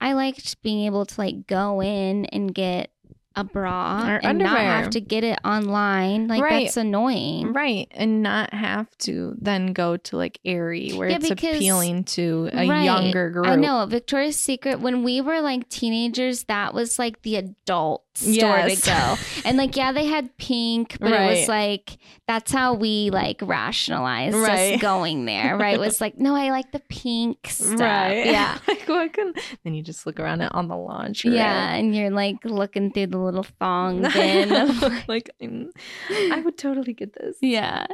I 0.00 0.12
liked 0.12 0.62
being 0.62 0.84
able 0.86 1.06
to 1.06 1.20
like 1.20 1.46
go 1.46 1.80
in 1.82 2.26
and 2.26 2.54
get 2.54 2.90
a 3.36 3.44
bra 3.44 4.04
Or 4.08 4.20
and 4.22 4.38
not 4.38 4.48
underwear. 4.48 4.64
have 4.82 4.90
to 4.90 5.00
get 5.00 5.24
it 5.24 5.38
online. 5.44 6.28
Like 6.28 6.42
Right. 6.42 6.64
that's 6.66 6.76
annoying. 6.76 7.52
right, 7.52 7.88
and 7.92 8.22
not 8.22 8.52
have 8.54 8.86
to 8.98 9.34
then 9.40 9.72
go 9.72 9.96
to 9.96 10.16
like 10.16 10.38
Aerie 10.44 10.90
where 10.92 11.08
Yeah, 11.08 11.16
it's 11.16 11.28
because- 11.28 11.56
appealing 11.56 12.04
to 12.04 12.50
a 12.52 12.68
Right. 12.68 12.84
younger 12.84 13.30
group. 13.30 13.46
I 13.46 13.56
know 13.56 13.84
Victoria's 13.86 14.36
Secret 14.38 14.80
when 14.80 15.02
we 15.02 15.20
were 15.20 15.40
like 15.40 15.68
teenagers, 15.68 16.44
that 16.44 16.74
was 16.74 16.98
like 16.98 17.22
the 17.22 17.36
adult 17.36 18.02
store 18.14 18.34
Yes. 18.34 18.80
to 18.82 18.90
go. 18.90 19.16
And 19.48 19.56
like, 19.56 19.74
yeah, 19.76 19.90
they 19.92 20.04
had 20.04 20.36
pink, 20.36 20.98
but 21.00 21.12
it 21.12 21.38
was 21.38 21.48
like 21.48 21.96
that's 22.28 22.52
how 22.52 22.74
we 22.74 23.10
like 23.10 23.40
rationalized 23.42 24.36
Right. 24.36 24.74
us 24.74 24.80
going 24.82 25.24
there, 25.24 25.56
right? 25.56 25.74
It 25.74 25.80
was 25.80 26.00
like, 26.00 26.18
no, 26.18 26.34
I 26.34 26.50
like 26.50 26.72
the 26.72 26.80
pink 26.88 27.38
stuff. 27.48 27.80
Right. 27.80 28.26
Yeah. 28.32 28.58
like 28.68 28.86
what 28.88 29.12
can 29.12 29.32
then 29.64 29.74
you 29.74 29.82
just 29.82 30.06
look 30.06 30.18
around 30.20 30.40
it 30.42 30.50
on 30.54 30.68
the 30.68 30.76
launch. 30.76 31.24
Yeah, 31.24 31.74
and 31.74 31.94
you're 31.94 32.10
like 32.10 32.36
looking 32.44 32.90
through 32.92 33.06
the 33.08 33.18
little 33.24 33.42
thong 33.42 34.02
bin. 34.02 34.48
like- 34.80 35.08
like 35.08 35.30
mm, 35.42 35.68
I 36.10 36.40
would 36.44 36.56
totally 36.58 36.92
get 36.94 37.12
this. 37.14 37.36
yeah. 37.42 37.86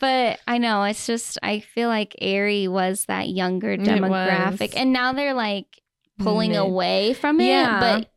But 0.00 0.40
I 0.46 0.58
know 0.58 0.82
it's 0.84 1.06
just 1.06 1.38
I 1.42 1.60
feel 1.60 1.88
like 1.88 2.14
Aerie 2.20 2.68
was 2.68 3.04
that 3.06 3.28
younger 3.28 3.76
demographic. 3.76 4.74
And 4.76 4.92
now 4.92 5.12
they're 5.12 5.34
like 5.34 5.80
pulling 6.18 6.50
Mid- 6.50 6.60
away 6.60 7.14
from 7.14 7.40
it. 7.40 7.46
Yeah. 7.46 7.80
But 7.80 8.08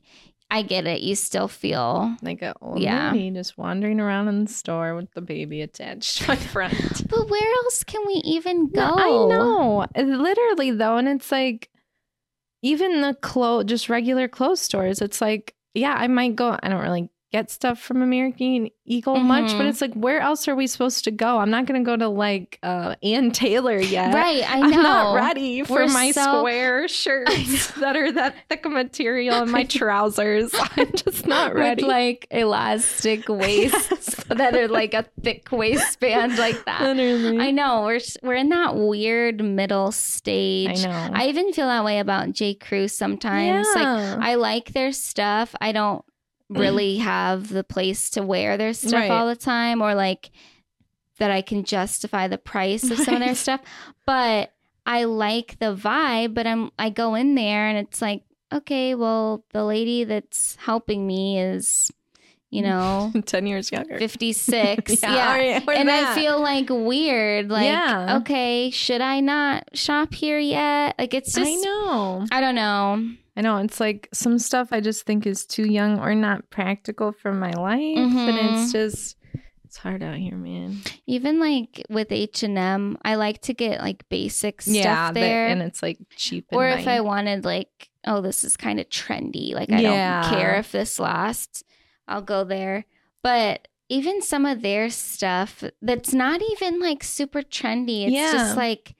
I 0.51 0.61
get 0.61 0.85
it. 0.85 1.01
You 1.01 1.15
still 1.15 1.47
feel 1.47 2.15
Like 2.21 2.43
a 2.43 2.53
old 2.61 2.79
Yeah. 2.79 3.11
lady 3.11 3.31
just 3.31 3.57
wandering 3.57 3.99
around 3.99 4.27
in 4.27 4.45
the 4.45 4.51
store 4.51 4.93
with 4.95 5.11
the 5.13 5.21
baby 5.21 5.61
attached 5.61 6.19
to 6.19 6.27
my 6.27 6.35
front. 6.35 7.09
But 7.09 7.29
where 7.29 7.53
else 7.63 7.83
can 7.83 8.01
we 8.05 8.13
even 8.23 8.67
go? 8.69 8.95
No, 8.95 8.95
I 8.95 9.09
know. 9.35 9.85
Literally 10.17 10.69
though, 10.71 10.97
and 10.97 11.07
it's 11.07 11.31
like 11.31 11.69
even 12.61 13.01
the 13.01 13.15
clothes 13.15 13.65
just 13.65 13.89
regular 13.89 14.27
clothes 14.27 14.61
stores, 14.61 15.01
it's 15.01 15.19
like, 15.19 15.54
yeah, 15.75 15.95
I 15.97 16.07
might 16.07 16.35
go 16.35 16.57
I 16.61 16.69
don't 16.69 16.81
really 16.81 17.09
get 17.35 17.51
stuff 17.51 17.79
from 17.81 18.01
American 18.01 18.69
Eagle 18.85 19.17
much, 19.17 19.51
but 19.57 19.63
Mhm. 19.65 19.69
it's 19.69 19.81
like 19.81 19.93
where 19.93 20.19
else 20.21 20.47
are 20.47 20.55
we 20.55 20.67
supposed 20.67 21.03
to 21.05 21.11
go? 21.11 21.39
I'm 21.39 21.49
not 21.49 21.65
gonna 21.65 21.83
go 21.83 21.97
to 21.97 22.07
like 22.07 22.59
uh 22.63 22.95
Ann 23.03 23.31
Taylor 23.31 23.79
yet. 23.79 24.13
Right, 24.13 24.43
I 24.49 24.59
know. 24.59 24.65
I'm 24.77 24.83
not 24.83 25.13
ready 25.15 25.63
for 25.63 25.79
We're 25.79 25.87
my 25.87 26.11
so- 26.11 26.39
square 26.39 26.87
shirts 27.01 27.71
that 27.81 27.95
are 27.97 28.11
that 28.13 28.35
thick 28.49 28.63
material 28.69 29.41
and 29.41 29.51
my 29.51 29.63
trousers. 29.79 30.53
I'm 30.77 30.91
just 30.93 31.25
not 31.27 31.53
ready. 31.55 31.83
With 31.83 31.89
like 31.89 32.27
elastic 32.31 33.27
waists 33.27 34.23
that 34.29 34.55
are 34.55 34.67
like 34.67 34.93
a 34.93 35.03
thick 35.21 35.51
waistband 35.51 36.37
like 36.37 36.63
that. 36.65 36.81
Literally. 36.81 37.39
I 37.39 37.51
know. 37.51 37.83
We're 37.85 37.99
we're 38.23 38.35
in 38.35 38.49
that 38.49 38.75
weird 38.75 39.43
middle 39.43 39.91
stage. 39.91 40.85
I 40.85 40.87
know. 40.87 41.09
I 41.13 41.27
even 41.27 41.51
feel 41.53 41.67
that 41.67 41.83
way 41.83 41.99
about 41.99 42.31
J. 42.31 42.53
Crew 42.53 42.87
sometimes. 42.87 43.67
Like 43.75 43.85
I 43.85 44.35
like 44.35 44.73
their 44.73 44.91
stuff. 44.91 45.53
I 45.59 45.71
don't 45.71 46.03
Mm-hmm. 46.51 46.61
really 46.61 46.97
have 46.97 47.49
the 47.49 47.63
place 47.63 48.11
to 48.11 48.21
wear 48.21 48.55
their 48.55 48.73
stuff 48.73 48.93
Right. 48.93 49.09
all 49.11 49.27
the 49.27 49.35
time 49.35 49.81
or 49.81 49.95
like 49.95 50.29
that 51.17 51.31
I 51.31 51.41
can 51.41 51.63
justify 51.63 52.27
the 52.27 52.37
price 52.37 52.83
of 52.91 52.99
some 52.99 53.15
of 53.15 53.19
their 53.21 53.33
stuff. 53.35 53.61
But 54.05 54.53
I 54.85 55.05
like 55.05 55.57
the 55.59 55.75
vibe, 55.75 56.33
but 56.35 56.45
I'm 56.45 56.69
I 56.77 56.91
go 56.91 57.15
in 57.15 57.33
there 57.35 57.67
and 57.67 57.79
it's 57.79 57.99
like, 58.01 58.23
okay, 58.53 58.93
well, 58.93 59.43
the 59.53 59.63
lady 59.63 60.03
that's 60.03 60.55
helping 60.57 61.07
me 61.07 61.39
is, 61.39 61.89
you 62.51 62.61
know, 62.61 63.11
10 63.25 63.47
years 63.47 63.71
younger. 63.71 63.97
56. 63.97 65.01
Yeah, 65.03 65.11
yeah. 65.13 65.27
all 65.27 65.37
right, 65.37 65.65
we're 65.67 65.73
and 65.73 65.89
I 65.89 66.15
feel 66.15 66.39
like 66.41 66.67
weird. 66.69 67.49
Like, 67.49 67.65
Yeah. 67.65 68.17
okay, 68.21 68.69
should 68.69 69.01
I 69.01 69.19
not 69.19 69.69
shop 69.77 70.13
here 70.13 70.39
yet? 70.39 70.95
Like, 70.97 71.13
it's 71.13 71.33
just, 71.33 71.49
I 71.49 71.55
know. 71.55 72.25
I 72.31 72.41
don't 72.41 72.55
know. 72.55 73.09
I 73.37 73.41
know. 73.41 73.57
It's 73.57 73.79
like 73.81 74.07
some 74.13 74.39
stuff 74.39 74.69
I 74.71 74.79
just 74.79 75.05
think 75.05 75.27
is 75.27 75.45
too 75.45 75.69
young 75.69 75.99
or 75.99 76.15
not 76.15 76.49
practical 76.49 77.11
for 77.11 77.33
my 77.33 77.51
life. 77.51 77.97
And 77.97 78.13
Mhm. 78.13 78.63
it's 78.63 78.71
just, 78.71 79.17
it's 79.65 79.75
hard 79.75 80.01
out 80.01 80.15
here, 80.15 80.37
man. 80.37 80.77
Even 81.05 81.39
like 81.41 81.83
with 81.89 82.13
H 82.13 82.43
and 82.43 82.57
M, 82.57 82.97
I 83.03 83.15
like 83.15 83.41
to 83.41 83.53
get 83.53 83.81
like 83.81 84.07
basic 84.07 84.61
stuff 84.61 84.73
yeah. 84.75 85.11
there. 85.11 85.47
and 85.47 85.61
it's 85.61 85.83
like 85.83 85.97
cheap. 86.15 86.45
and 86.51 86.57
or 86.57 86.67
if 86.69 86.87
I 86.87 87.01
wanted 87.01 87.43
like, 87.43 87.89
oh, 88.07 88.21
this 88.21 88.45
is 88.45 88.55
kind 88.55 88.79
of 88.79 88.87
trendy. 88.87 89.53
Like 89.53 89.69
I 89.69 89.81
Yeah. 89.81 90.21
don't 90.21 90.31
care 90.39 90.55
if 90.55 90.71
this 90.71 90.97
lasts. 90.97 91.63
I'll 92.07 92.21
go 92.21 92.43
there. 92.43 92.85
But 93.23 93.67
even 93.89 94.21
some 94.21 94.45
of 94.45 94.61
their 94.61 94.89
stuff 94.89 95.63
that's 95.81 96.13
not 96.13 96.41
even 96.53 96.79
like 96.79 97.03
super 97.03 97.41
trendy. 97.41 98.03
It's 98.05 98.13
Yeah. 98.13 98.31
just 98.31 98.57
like, 98.57 98.95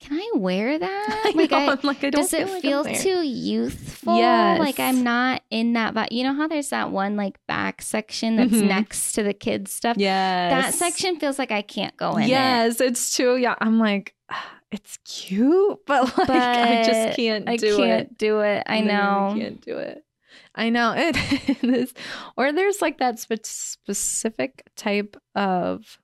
can 0.00 0.18
I 0.18 0.30
wear 0.34 0.78
that? 0.80 1.22
I 1.24 1.30
like 1.36 1.50
know, 1.52 1.56
I, 1.58 1.70
I'm 1.72 1.78
like, 1.82 1.98
I 2.02 2.10
don't 2.10 2.22
does 2.22 2.32
it 2.32 2.46
feel, 2.60 2.82
like 2.82 2.96
feel 2.96 3.02
too 3.02 3.22
youthful? 3.24 4.16
Yes. 4.16 4.58
Like 4.58 4.80
I'm 4.80 5.04
not 5.04 5.42
in 5.50 5.74
that. 5.74 5.94
But 5.94 6.10
you 6.12 6.24
know 6.24 6.34
how 6.34 6.48
there's 6.48 6.70
that 6.70 6.90
one 6.90 7.16
like 7.16 7.36
back 7.46 7.82
section 7.82 8.34
that's 8.36 8.50
Mhm. 8.52 8.66
next 8.66 9.12
to 9.12 9.22
the 9.22 9.32
kids 9.34 9.72
stuff. 9.72 9.96
Yes. 9.96 10.50
That 10.50 10.74
section 10.74 11.20
feels 11.20 11.38
like 11.38 11.52
I 11.52 11.62
can't 11.62 11.96
go 11.96 12.16
in. 12.16 12.24
it. 12.24 12.28
Yes, 12.28 12.80
it's 12.80 13.14
too. 13.16 13.36
Yeah. 13.36 13.54
I'm 13.60 13.78
like, 13.78 14.14
"Ah, 14.28 14.58
it's 14.72 14.98
cute, 15.04 15.78
but 15.86 16.16
like, 16.18 16.30
I 16.30 16.82
just 16.84 17.16
can't 17.16 17.48
I 17.48 17.56
do 17.56 17.76
can't 17.76 18.02
it. 18.10 18.18
do 18.18 18.40
it. 18.40 18.64
I 18.66 18.80
know. 18.80 19.34
can't 19.38 19.60
do 19.60 19.76
it. 19.78 20.04
I 20.54 20.68
know 20.70 20.92
it 20.96 21.16
is. 21.64 21.94
Or 22.36 22.52
there's 22.52 22.82
like 22.82 22.98
that 22.98 23.18
spe- 23.18 23.44
specific 23.44 24.66
type 24.76 25.16
of 25.34 25.98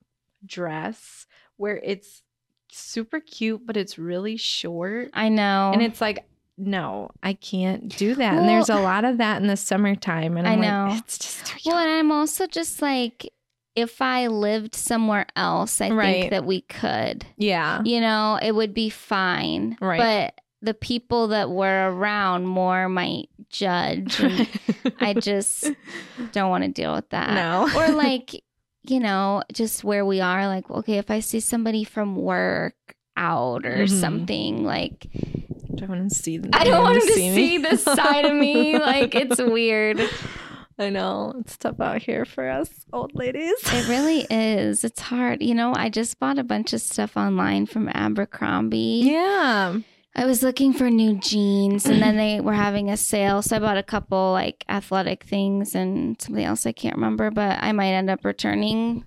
dress 0.45 1.27
where 1.57 1.77
it's 1.83 2.23
super 2.71 3.21
cute, 3.21 3.67
but 3.67 3.77
it's 3.77 3.99
really 3.99 4.37
short. 4.37 5.11
I 5.15 5.29
know. 5.29 5.71
And 5.73 5.83
it's 5.83 6.01
like, 6.01 6.25
no, 6.57 7.11
I 7.23 7.35
can't 7.35 7.89
do 7.97 8.15
that. 8.15 8.35
and 8.35 8.49
there's 8.49 8.69
a 8.69 8.81
lot 8.81 9.05
of 9.05 9.19
that 9.19 9.41
in 9.41 9.49
the 9.49 9.57
summertime. 9.57 10.37
And 10.37 10.47
I 10.49 10.53
I'm 10.53 10.61
know. 10.61 10.87
like, 10.91 10.99
it's 11.03 11.19
just 11.19 11.65
well, 11.67 11.79
and 11.79 11.91
I'm 11.91 12.11
also 12.13 12.47
just 12.47 12.83
like, 12.83 13.31
if 13.77 14.03
I 14.03 14.27
lived 14.27 14.75
somewhere 14.75 15.27
else, 15.37 15.81
I 15.81 15.91
Right. 15.91 16.21
think 16.23 16.31
that 16.33 16.45
we 16.45 16.63
could. 16.63 17.25
yeah. 17.37 17.81
You 17.85 18.01
know, 18.01 18.39
it 18.43 18.53
would 18.53 18.75
be 18.75 18.91
fine. 18.91 19.77
Right. 19.81 19.99
But 20.35 20.41
the 20.63 20.75
people 20.75 21.29
that 21.29 21.51
were 21.51 21.91
around 21.91 22.47
more 22.47 22.89
might 22.89 23.29
judge. 23.49 24.21
I 25.01 25.15
just 25.15 25.71
don't 26.33 26.51
want 26.51 26.65
to 26.65 26.71
deal 26.71 26.95
with 26.95 27.09
that. 27.11 27.35
no. 27.35 27.69
or 27.77 27.89
like 27.95 28.43
you 28.85 29.01
know 29.01 29.43
just 29.53 29.85
where 29.85 30.05
we 30.07 30.21
are 30.21 30.47
like 30.47 30.71
okay 30.71 30.97
if 30.97 31.11
i 31.11 31.21
see 31.21 31.41
somebody 31.41 31.85
from 31.85 32.17
work 32.17 32.75
out 33.19 33.67
or 33.67 33.85
Mhm. 33.85 34.01
something 34.01 34.65
like 34.65 35.09
I 35.15 35.75
don't 35.77 35.89
want 35.91 36.09
to 36.11 36.15
see 36.15 36.39
them. 36.39 36.51
i 36.55 36.65
don't 36.65 36.83
want 36.83 37.03
to 37.03 37.17
me. 37.17 37.35
see 37.35 37.59
this 37.59 37.83
side 37.85 38.25
of 38.25 38.35
me 38.35 38.79
like 38.91 39.15
it's 39.15 39.39
weird 39.43 40.01
I 40.79 40.91
know 40.91 41.35
it's 41.41 41.57
tough 41.59 41.81
out 41.81 42.01
here 42.03 42.25
for 42.25 42.49
us 42.49 42.71
old 42.93 43.13
ladies. 43.15 43.53
It 43.67 43.89
really 43.89 44.25
is. 44.31 44.85
It's 44.85 45.01
hard. 45.01 45.43
You 45.43 45.57
know, 45.57 45.73
I 45.75 45.89
just 45.89 46.21
bought 46.21 46.39
a 46.39 46.45
bunch 46.45 46.73
of 46.73 46.81
stuff 46.81 47.17
online 47.17 47.67
from 47.67 47.89
Abercrombie. 47.89 49.01
Yeah. 49.03 49.79
I 50.19 50.27
was 50.27 50.43
looking 50.43 50.73
for 50.73 50.91
new 50.91 51.15
jeans 51.15 51.87
and 51.87 52.03
then 52.03 52.17
they 52.17 52.41
were 52.41 52.53
having 52.53 52.91
a 52.91 52.97
sale. 52.97 53.41
So 53.41 53.55
I 53.55 53.61
bought 53.61 53.79
a 53.79 53.85
couple 53.85 54.33
like 54.33 54.65
athletic 54.69 55.23
things 55.23 55.77
and 55.77 56.21
something 56.21 56.45
else 56.45 56.67
I 56.67 56.73
can't 56.73 56.97
remember, 56.97 57.31
but 57.31 57.63
I 57.63 57.71
might 57.71 57.93
end 57.93 58.11
up 58.11 58.25
returning 58.25 59.05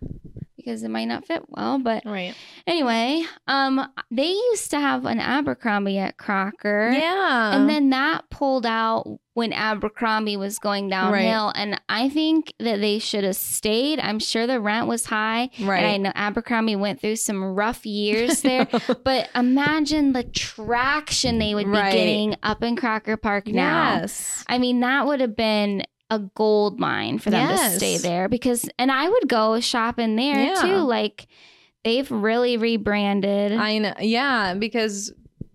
because 0.63 0.83
it 0.83 0.89
might 0.89 1.05
not 1.05 1.25
fit 1.25 1.43
well. 1.49 1.79
But 1.79 2.03
Right. 2.05 2.33
anyway, 2.67 3.23
um, 3.47 3.85
they 4.09 4.29
used 4.31 4.71
to 4.71 4.79
have 4.79 5.05
an 5.05 5.19
Abercrombie 5.19 5.97
at 5.97 6.17
Crocker. 6.17 6.91
Yeah. 6.91 7.55
And 7.55 7.69
then 7.69 7.89
that 7.89 8.29
pulled 8.29 8.65
out 8.65 9.05
when 9.33 9.53
Abercrombie 9.53 10.35
was 10.35 10.59
going 10.59 10.89
downhill. 10.89 11.53
And 11.55 11.79
I 11.87 12.09
think 12.09 12.53
that 12.59 12.81
they 12.81 12.99
should 12.99 13.23
have 13.23 13.37
stayed. 13.37 13.97
I'm 13.99 14.19
sure 14.19 14.45
the 14.45 14.59
rent 14.59 14.87
was 14.87 15.05
high. 15.05 15.49
right. 15.61 15.83
And 15.83 15.85
I 15.87 15.97
know 15.97 16.11
Abercrombie 16.15 16.75
went 16.75 16.99
through 16.99 17.15
some 17.15 17.41
rough 17.41 17.85
years 17.85 18.41
there. 18.43 18.67
but 19.05 19.29
imagine 19.33 20.11
the 20.11 20.23
traction 20.23 21.39
they 21.39 21.55
would 21.55 21.65
be 21.65 21.71
Right. 21.71 21.93
getting 21.93 22.35
up 22.43 22.61
in 22.61 22.75
Crocker 22.75 23.15
Park 23.17 23.47
now. 23.47 23.99
Yes. 24.01 24.43
I 24.49 24.57
mean, 24.57 24.81
that 24.81 25.05
would 25.05 25.21
have 25.21 25.35
been 25.37 25.83
a 26.11 26.19
gold 26.19 26.79
mine 26.79 27.17
for 27.17 27.31
them 27.31 27.47
to 27.57 27.69
stay 27.77 27.97
there 27.97 28.27
because, 28.29 28.69
and 28.77 28.91
I 28.91 29.09
would 29.09 29.27
go 29.27 29.59
shopping 29.59 30.15
there 30.17 30.37
Yeah. 30.53 30.61
too. 30.61 30.75
Like, 30.77 31.25
they've 31.83 32.09
really 32.11 32.57
rebranded. 32.57 33.53
I 33.53 33.79
know. 33.79 33.93
Yeah, 33.99 34.53
because 34.53 35.11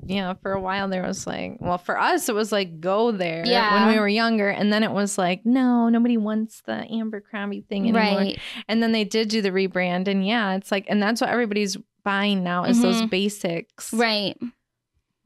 you 0.09 0.21
know, 0.21 0.37
for 0.41 0.53
a 0.53 0.61
while 0.61 0.89
there 0.89 1.03
was 1.03 1.27
like, 1.27 1.57
well, 1.61 1.79
for 1.79 1.99
us 1.99 2.29
it 2.29 2.35
was 2.35 2.53
like 2.53 2.81
go 2.81 3.11
there 3.11 3.43
Yeah. 3.45 3.87
when 3.87 3.93
we 3.95 3.99
were 4.01 4.07
younger, 4.09 4.49
and 4.49 4.73
then 4.73 4.83
it 4.85 4.93
was 4.93 5.19
like, 5.19 5.45
no, 5.45 5.89
nobody 5.89 6.17
wants 6.17 6.63
the 6.65 6.87
Abercrombie 7.01 7.63
thing 7.69 7.83
anymore. 7.89 8.03
right. 8.21 8.39
And 8.69 8.81
then 8.83 8.93
they 8.93 9.03
did 9.05 9.29
do 9.29 9.43
the 9.43 9.51
rebrand, 9.51 10.07
and 10.09 10.25
yeah, 10.27 10.55
it's 10.55 10.71
like, 10.71 10.87
and 10.89 11.03
that's 11.03 11.21
what 11.21 11.31
everybody's 11.31 11.77
buying 12.05 12.45
now 12.45 12.63
is 12.65 12.81
those 12.81 13.03
Mhm. 13.03 13.11
basics, 13.11 13.93
Right. 13.93 14.37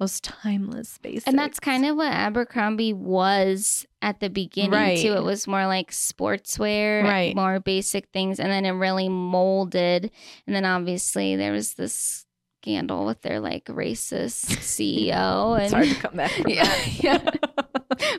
Those 0.00 0.18
timeless 0.20 0.98
basics, 0.98 1.26
And 1.28 1.38
that's 1.38 1.60
kind 1.60 1.84
of 1.86 1.94
what 1.94 2.10
Abercrombie 2.12 2.94
was 2.94 3.86
at 4.02 4.18
the 4.18 4.30
beginning 4.30 4.70
Right. 4.72 4.98
too. 4.98 5.12
It 5.12 5.22
was 5.22 5.46
more 5.46 5.66
like 5.66 5.90
sportswear, 5.92 7.04
Right. 7.04 7.36
more 7.36 7.60
basic 7.60 8.08
things, 8.08 8.40
and 8.40 8.50
then 8.50 8.64
it 8.64 8.70
really 8.70 9.08
molded. 9.10 10.10
And 10.46 10.56
then 10.56 10.64
obviously 10.64 11.36
there 11.36 11.52
was 11.52 11.74
this 11.74 12.24
scandal 12.62 13.04
with 13.06 13.20
their 13.22 13.40
like 13.40 13.66
racist 13.66 14.46
CEO, 14.60 15.54
and 15.54 15.64
it's 15.64 15.72
hard 15.74 15.88
to 15.88 15.94
come 15.96 16.16
back 16.16 16.30
from 16.32 16.48
Yeah, 16.48 16.64
that. 16.64 17.04
yeah. 17.04 17.18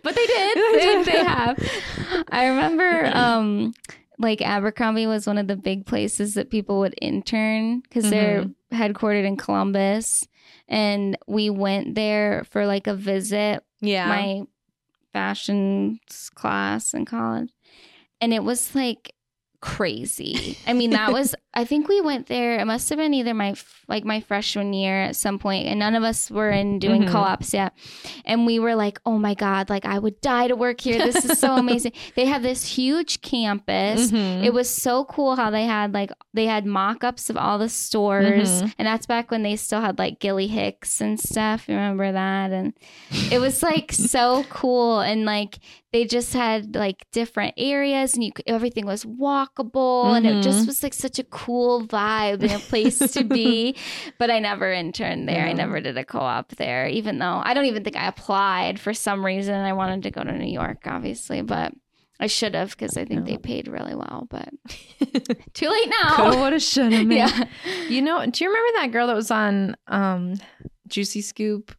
but 0.04 0.16
they 0.16 0.26
did. 0.28 0.58
They, 0.58 1.04
they 1.12 1.24
have. 1.26 1.58
I 2.32 2.46
remember, 2.48 3.12
um, 3.16 3.74
like 4.20 4.42
Abercrombie 4.42 5.08
was 5.08 5.26
one 5.26 5.40
of 5.40 5.48
the 5.48 5.56
big 5.56 5.86
places 5.88 6.36
that 6.36 6.52
people 6.52 6.80
would 6.80 6.94
intern 7.02 7.80
because 7.82 8.08
they're 8.10 8.46
headquartered 8.72 9.26
in 9.26 9.36
Columbus, 9.36 10.28
and 10.72 11.18
we 11.28 11.50
went 11.52 11.94
there 11.94 12.44
for 12.50 12.66
like 12.66 12.88
a 12.88 12.96
visit. 12.96 13.64
yeah, 13.82 14.08
My 14.08 14.42
fashion 15.14 16.00
class 16.34 16.94
in 16.94 17.06
college, 17.06 17.52
and 18.20 18.34
it 18.34 18.44
was 18.44 18.74
like 18.74 19.14
crazy. 19.62 20.58
I 20.68 20.74
mean, 20.74 20.92
that 20.92 21.12
was. 21.14 21.36
I 21.54 21.66
think 21.66 21.90
we 21.90 22.00
went 22.00 22.28
there. 22.28 22.58
It 22.60 22.66
must 22.66 22.88
have 22.90 22.98
been 22.98 23.14
either 23.14 23.34
my 23.34 23.56
like 23.90 24.06
my 24.06 24.22
freshman 24.22 24.72
year 24.72 25.02
at 25.04 25.18
some 25.18 25.38
point, 25.38 25.68
and 25.68 25.80
none 25.80 25.96
of 25.96 26.04
us 26.04 26.32
were 26.32 26.50
in 26.50 26.80
doing 26.80 27.04
Mhm. 27.04 27.12
co-ops 27.12 27.54
yet. 27.54 27.74
And 28.24 28.46
we 28.46 28.58
were 28.58 28.74
like, 28.74 29.02
"Oh 29.06 29.18
my 29.18 29.34
god! 29.34 29.70
Like 29.70 29.86
I 29.86 30.00
would 30.00 30.22
die 30.22 30.48
to 30.48 30.56
work 30.56 30.80
here. 30.80 30.98
This 31.00 31.26
is 31.26 31.40
so 31.40 31.56
amazing." 31.58 31.92
they 32.16 32.26
have 32.26 32.42
this 32.42 32.66
huge 32.66 33.22
campus. 33.22 34.12
Mhm. 34.12 34.46
It 34.46 34.54
was 34.54 34.70
so 34.70 35.04
cool 35.06 35.36
how 35.36 35.50
they 35.50 35.66
had 35.66 35.94
like 35.94 36.12
they 36.34 36.46
had 36.46 36.66
mock-ups 36.66 37.30
of 37.30 37.36
all 37.36 37.58
the 37.58 37.68
stores, 37.70 38.64
Mhm. 38.64 38.74
and 38.80 38.88
that's 38.88 39.06
back 39.06 39.30
when 39.30 39.44
they 39.44 39.58
still 39.58 39.82
had 39.82 40.00
like 40.00 40.20
Gilly 40.20 40.48
Hicks 40.48 41.02
and 41.02 41.20
stuff. 41.20 41.68
Remember 41.68 42.14
that? 42.14 42.52
And 42.52 42.72
it 43.30 43.40
was 43.40 43.62
like 43.62 43.92
so 43.92 44.46
cool, 44.50 45.02
and 45.02 45.26
like 45.26 45.60
they 45.94 46.06
just 46.06 46.34
had 46.34 46.76
like 46.76 47.06
different 47.12 47.54
areas, 47.58 48.14
and 48.14 48.24
you 48.24 48.32
everything 48.48 48.86
was 48.86 49.04
walkable, 49.06 50.16
and 50.16 50.26
it 50.26 50.42
just 50.42 50.66
was 50.66 50.82
like 50.84 50.94
such 50.94 51.20
a 51.20 51.24
cool 51.26 51.86
vibe 51.86 52.42
and 52.44 52.52
a 52.52 52.60
place 52.60 53.00
to 53.00 53.24
be. 53.40 53.76
But 54.18 54.32
I 54.32 54.40
never 54.40 54.72
interned 54.72 55.28
there. 55.28 55.46
I 55.46 55.54
never 55.54 55.82
did 55.82 55.98
a 55.98 56.06
co-op 56.06 56.50
there, 56.56 56.88
even 56.88 57.20
though 57.20 57.42
I 57.44 57.54
don't 57.54 57.66
even 57.66 57.84
think 57.84 57.96
I 57.98 58.08
applied 58.08 58.80
for 58.80 58.94
some 58.94 59.26
reason. 59.26 59.56
I 59.56 59.74
wanted 59.74 60.04
to 60.04 60.12
go 60.12 60.24
to 60.24 60.32
New 60.32 60.52
York, 60.52 60.80
obviously, 60.86 61.42
but. 61.42 61.74
I 62.24 62.28
should 62.28 62.54
have 62.54 62.70
because 62.70 62.98
I 62.98 63.06
think 63.06 63.22
No. 63.22 63.26
they 63.26 63.38
paid 63.40 63.68
really 63.68 63.96
well, 63.96 64.28
but 64.30 64.48
too 65.56 65.68
late 65.70 65.90
now. 66.04 66.18
Coulda, 66.18 66.38
woulda, 66.38 66.60
shoulda, 66.60 67.04
man. 67.04 67.18
yeah. 67.18 67.44
You 67.90 68.04
know, 68.04 68.24
do 68.28 68.44
you 68.44 68.50
remember 68.52 68.80
that 68.80 68.92
girl 68.92 69.08
that 69.08 69.16
was 69.16 69.32
on 69.32 69.76
um 69.88 70.36
Juicy 70.88 71.22
Scoop? 71.22 71.76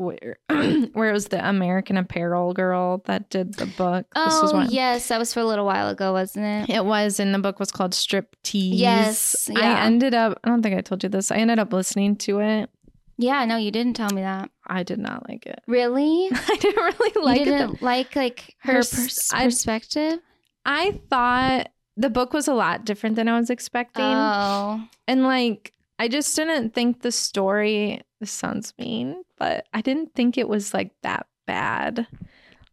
Where, 0.00 0.38
where 0.94 1.10
it 1.10 1.12
was 1.12 1.28
the 1.28 1.46
American 1.46 1.96
Apparel 1.98 2.54
girl 2.54 3.02
that 3.04 3.28
did 3.28 3.54
the 3.54 3.66
book. 3.66 4.06
This 4.14 4.40
was 4.42 4.52
Oh, 4.54 4.60
yes. 4.62 5.08
That 5.08 5.18
was 5.18 5.34
for 5.34 5.40
a 5.40 5.44
little 5.44 5.66
while 5.66 5.88
ago, 5.90 6.12
wasn't 6.14 6.46
it? 6.70 6.74
It 6.74 6.84
was, 6.86 7.20
and 7.20 7.34
the 7.34 7.38
book 7.38 7.60
was 7.60 7.70
called 7.70 7.92
Strip 7.94 8.34
Tees. 8.42 8.80
Yes, 8.80 9.50
yeah. 9.52 9.60
I 9.60 9.84
ended 9.84 10.14
up, 10.14 10.40
I 10.42 10.48
don't 10.48 10.62
think 10.62 10.74
I 10.76 10.80
told 10.80 11.02
you 11.02 11.08
this. 11.10 11.30
I 11.30 11.36
ended 11.36 11.58
up 11.58 11.72
listening 11.72 12.16
to 12.16 12.40
it. 12.40 12.70
Yeah, 13.18 13.44
no, 13.44 13.56
you 13.58 13.70
didn't 13.70 13.94
tell 13.96 14.08
me 14.14 14.22
that. 14.22 14.50
I 14.66 14.82
did 14.82 14.98
not 14.98 15.28
like 15.28 15.44
it. 15.44 15.60
Really? 15.66 16.28
I 16.32 16.56
didn't 16.58 16.82
really 16.82 17.22
like 17.26 17.36
you 17.36 17.42
it. 17.42 17.58
didn't 17.58 17.82
like 17.82 18.16
like 18.16 18.54
her, 18.60 18.72
Her 18.72 18.78
pers- 18.78 18.94
s- 18.94 19.30
I- 19.34 19.44
perspective? 19.44 20.20
I 20.64 20.98
thought 21.10 21.68
the 21.98 22.08
book 22.08 22.32
was 22.32 22.48
a 22.48 22.54
lot 22.54 22.86
different 22.86 23.16
than 23.16 23.28
I 23.28 23.38
was 23.38 23.50
expecting. 23.50 24.04
Oh, 24.06 24.80
And 25.06 25.24
like, 25.24 25.74
I 26.00 26.08
just 26.08 26.34
didn't 26.34 26.72
think 26.72 27.02
the 27.02 27.12
story, 27.12 28.00
this 28.20 28.30
sounds 28.30 28.72
mean, 28.78 29.22
but 29.36 29.66
I 29.74 29.82
didn't 29.82 30.14
think 30.14 30.38
it 30.38 30.48
was 30.48 30.72
like 30.72 30.92
that 31.02 31.26
bad. 31.46 32.06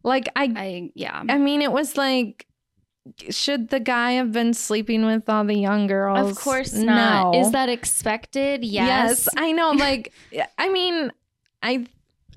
Like, 0.02 0.30
I, 0.34 0.44
I 0.56 0.90
yeah. 0.94 1.22
I 1.28 1.36
mean, 1.36 1.60
it 1.60 1.70
was 1.70 1.98
like, 1.98 2.46
should 3.28 3.68
the 3.68 3.80
guy 3.80 4.12
have 4.12 4.32
been 4.32 4.54
sleeping 4.54 5.04
with 5.04 5.28
all 5.28 5.44
the 5.44 5.58
young 5.58 5.88
girls? 5.88 6.30
Of 6.30 6.38
course 6.38 6.72
not. 6.72 7.34
No. 7.34 7.38
Is 7.38 7.52
that 7.52 7.68
expected? 7.68 8.64
Yes. 8.64 9.26
Yes. 9.26 9.28
I 9.36 9.52
know. 9.52 9.72
Like, 9.78 10.14
I 10.56 10.70
mean, 10.70 11.12
I, 11.62 11.86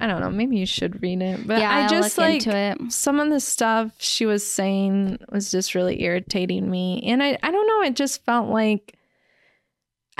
I 0.01 0.07
don't 0.07 0.19
know. 0.19 0.29
Maybe 0.29 0.57
you 0.57 0.65
should 0.65 1.01
read 1.01 1.21
it, 1.21 1.47
but 1.47 1.61
yeah, 1.61 1.73
I 1.73 1.87
just 1.87 2.17
like 2.17 2.41
some 2.89 3.21
of 3.21 3.29
the 3.29 3.39
stuff 3.39 3.93
she 3.97 4.25
was 4.25 4.45
saying 4.45 5.19
was 5.31 5.51
just 5.51 5.73
really 5.73 6.03
irritating 6.03 6.69
me. 6.69 7.01
And 7.05 7.23
I, 7.23 7.37
I 7.41 7.49
don't 7.49 7.67
know, 7.67 7.81
it 7.83 7.95
just 7.95 8.25
felt 8.25 8.49
like 8.49 8.97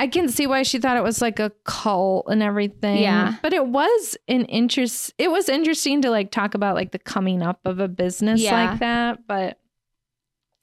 I 0.02 0.08
can 0.08 0.30
see 0.30 0.47
why 0.47 0.64
she 0.64 0.80
thought 0.80 0.97
it 0.97 1.04
was 1.04 1.22
like 1.22 1.39
a 1.39 1.52
cult 1.64 2.26
and 2.28 2.41
everything. 2.41 2.97
Yeah. 3.04 3.36
But 3.43 3.54
it 3.54 3.68
was 3.68 4.18
an 4.28 4.45
interest 4.45 5.14
it 5.18 5.30
was 5.30 5.47
interesting 5.47 6.02
to 6.02 6.10
like 6.10 6.32
talk 6.32 6.56
about 6.56 6.76
like 6.76 6.91
the 6.91 6.99
coming 6.99 7.43
up 7.43 7.60
of 7.66 7.80
a 7.80 7.88
business 7.88 8.41
Yeah. 8.41 8.70
like 8.72 8.80
that. 8.80 9.28
But 9.28 9.60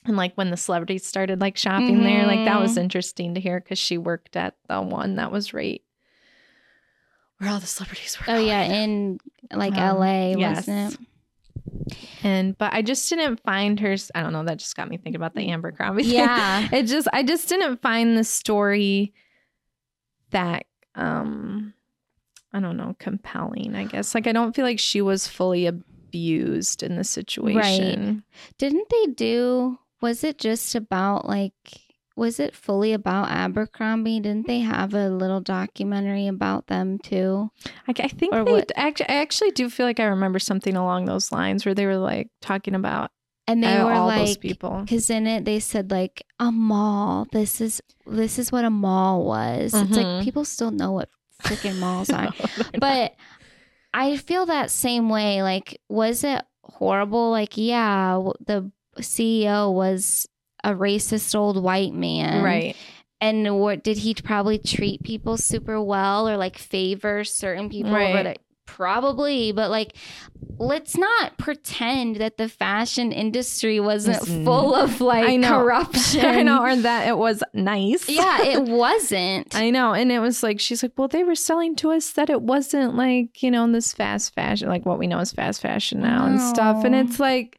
and 0.05 0.17
like 0.17 0.35
when 0.35 0.51
the 0.51 0.57
celebrities 0.57 1.07
started 1.07 1.41
like 1.41 1.57
shopping 1.57 2.03
there, 2.03 2.27
like 2.27 2.45
that 2.47 2.61
was 2.61 2.75
Mhm. 2.75 2.83
interesting 2.83 3.35
to 3.35 3.41
hear 3.41 3.61
because 3.61 3.79
she 3.79 3.97
worked 3.99 4.37
at 4.37 4.57
the 4.69 4.81
one 4.81 5.17
that 5.17 5.31
was 5.31 5.53
right 5.55 5.83
where 7.39 7.51
all 7.51 7.61
the 7.61 7.67
celebrities 7.67 8.19
were. 8.19 8.35
Oh 8.35 8.39
yeah, 8.41 8.63
in 8.65 9.19
like 9.53 9.75
Um, 9.77 9.99
LA, 9.99 10.35
yes. 10.37 10.57
wasn't 10.67 10.95
it? 10.95 11.01
And 12.25 12.59
but 12.59 12.73
I 12.73 12.83
just 12.83 13.09
didn't 13.09 13.41
find 13.45 13.79
her. 13.81 13.95
I 14.15 14.23
don't 14.23 14.33
know. 14.33 14.43
That 14.45 14.59
just 14.59 14.75
got 14.77 14.89
me 14.89 14.97
thinking 14.97 15.17
about 15.17 15.35
the 15.35 15.49
Abercrombie. 15.53 16.05
Yeah. 16.05 16.69
it 16.73 16.85
just 16.85 17.07
I 17.13 17.23
just 17.23 17.49
didn't 17.49 17.81
find 17.83 18.17
the 18.19 18.25
story 18.25 19.13
that 20.31 20.67
um 20.95 21.73
I 22.53 22.61
don't 22.61 22.77
know 22.77 22.97
compelling. 22.99 23.75
I 23.75 23.85
guess 23.85 24.15
like 24.15 24.27
I 24.27 24.33
don't 24.33 24.55
feel 24.57 24.65
like 24.65 24.79
she 24.79 25.01
was 25.03 25.27
fully 25.29 25.67
abused 25.67 26.83
in 26.83 26.97
the 26.97 27.05
situation. 27.05 28.15
Right. 28.15 28.23
Didn't 28.59 28.89
they 28.91 29.07
do 29.13 29.79
was 30.01 30.25
it 30.25 30.39
just 30.39 30.75
about 30.75 31.27
like 31.29 31.53
was 32.17 32.41
it 32.41 32.57
fully 32.57 32.93
about 32.93 33.29
Abercrombie? 33.31 34.19
Didn't 34.19 34.49
they 34.49 34.59
have 34.59 34.93
a 34.93 35.09
little 35.09 35.41
documentary 35.41 36.27
about 36.27 36.67
them 36.67 36.99
too? 36.99 37.51
I, 37.87 37.93
I 37.97 38.09
think 38.09 38.35
Or 38.35 38.45
they 38.45 38.53
what- 38.53 38.73
actually 38.77 39.09
I 39.09 39.15
actually 39.17 39.51
do 39.53 39.69
feel 39.71 39.87
like 39.87 40.01
I 40.01 40.05
remember 40.07 40.39
something 40.39 40.75
along 40.77 41.05
those 41.05 41.31
lines 41.31 41.65
where 41.65 41.75
they 41.75 41.87
were 41.87 41.97
like 41.99 42.29
talking 42.41 42.75
about 42.75 43.11
And 43.49 43.65
they 43.65 43.77
uh, 43.79 43.85
were 43.87 44.07
like 44.07 44.39
people. 44.41 44.83
because 44.83 45.09
in 45.11 45.27
it 45.27 45.45
they 45.45 45.59
said 45.59 45.91
like 45.91 46.25
a 46.39 46.53
mall. 46.53 47.27
This 47.33 47.61
is 47.61 47.81
this 48.07 48.39
is 48.39 48.53
what 48.53 48.65
a 48.65 48.71
mall 48.71 49.25
was. 49.25 49.75
It's 49.75 49.91
Mhm. 49.91 49.97
like 50.17 50.25
people 50.25 50.45
still 50.45 50.71
know 50.71 50.93
what 50.93 51.09
freaking 51.43 51.79
malls 51.79 52.11
are. 52.19 52.29
but 52.79 53.15
I 53.95 54.17
feel 54.19 54.47
that 54.47 54.71
same 54.71 55.09
way. 55.09 55.43
Like, 55.43 55.81
was 55.89 56.23
it 56.25 56.45
horrible? 56.63 57.31
Like, 57.31 57.57
yeah, 57.57 58.23
the 58.47 58.71
CEO 59.01 59.73
was 59.73 60.29
a 60.63 60.75
racist 60.75 61.35
old 61.35 61.63
white 61.63 61.95
man, 61.95 62.43
right. 62.45 62.77
And 63.21 63.59
what 63.59 63.83
did 63.83 63.97
he 63.99 64.15
probably 64.15 64.59
treat 64.59 65.03
people 65.03 65.37
super 65.39 65.83
well 65.83 66.29
or 66.29 66.37
like 66.37 66.59
favor 66.59 67.25
certain 67.25 67.69
people 67.71 67.91
over 67.91 67.99
Right. 67.99 68.23
the 68.37 68.48
Probably, 68.69 69.51
but 69.51 69.71
like, 69.71 69.95
let's 70.59 70.97
not 70.97 71.37
pretend 71.39 72.17
that 72.17 72.37
the 72.37 72.49
fashion 72.49 73.13
industry 73.13 73.81
wasn't 73.81 74.21
Listen, 74.21 74.45
full 74.45 74.75
of 74.75 75.01
like 75.01 75.27
I 75.29 75.37
know. 75.37 75.49
corruption. 75.59 76.25
I 76.25 76.43
know, 76.43 76.63
or 76.63 76.77
that 76.77 77.09
it 77.09 77.17
was 77.17 77.43
nice. 77.55 78.09
Yeah, 78.19 78.43
it 78.43 78.63
wasn't. 78.69 79.55
I 79.57 79.71
know. 79.71 79.95
And 79.95 80.13
it 80.13 80.19
was 80.21 80.43
like, 80.43 80.61
she's 80.61 80.83
like, 80.83 80.93
well, 80.97 81.09
they 81.09 81.25
were 81.25 81.35
selling 81.35 81.75
to 81.77 81.91
us 81.93 82.11
that 82.13 82.31
it 82.31 82.43
wasn't 82.43 82.95
like, 82.95 83.43
you 83.43 83.51
know, 83.51 83.71
this 83.73 83.93
fast 83.95 84.35
fashion, 84.35 84.69
like 84.69 84.85
what 84.87 84.99
we 84.99 85.07
know 85.07 85.19
is 85.21 85.33
fast 85.33 85.61
fashion 85.63 86.01
now 86.01 86.27
and 86.27 86.41
stuff. 86.41 86.85
And 86.85 86.95
it's 86.95 87.19
like, 87.19 87.59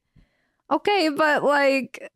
okay, 0.71 1.09
but 1.09 1.43
like, 1.43 2.11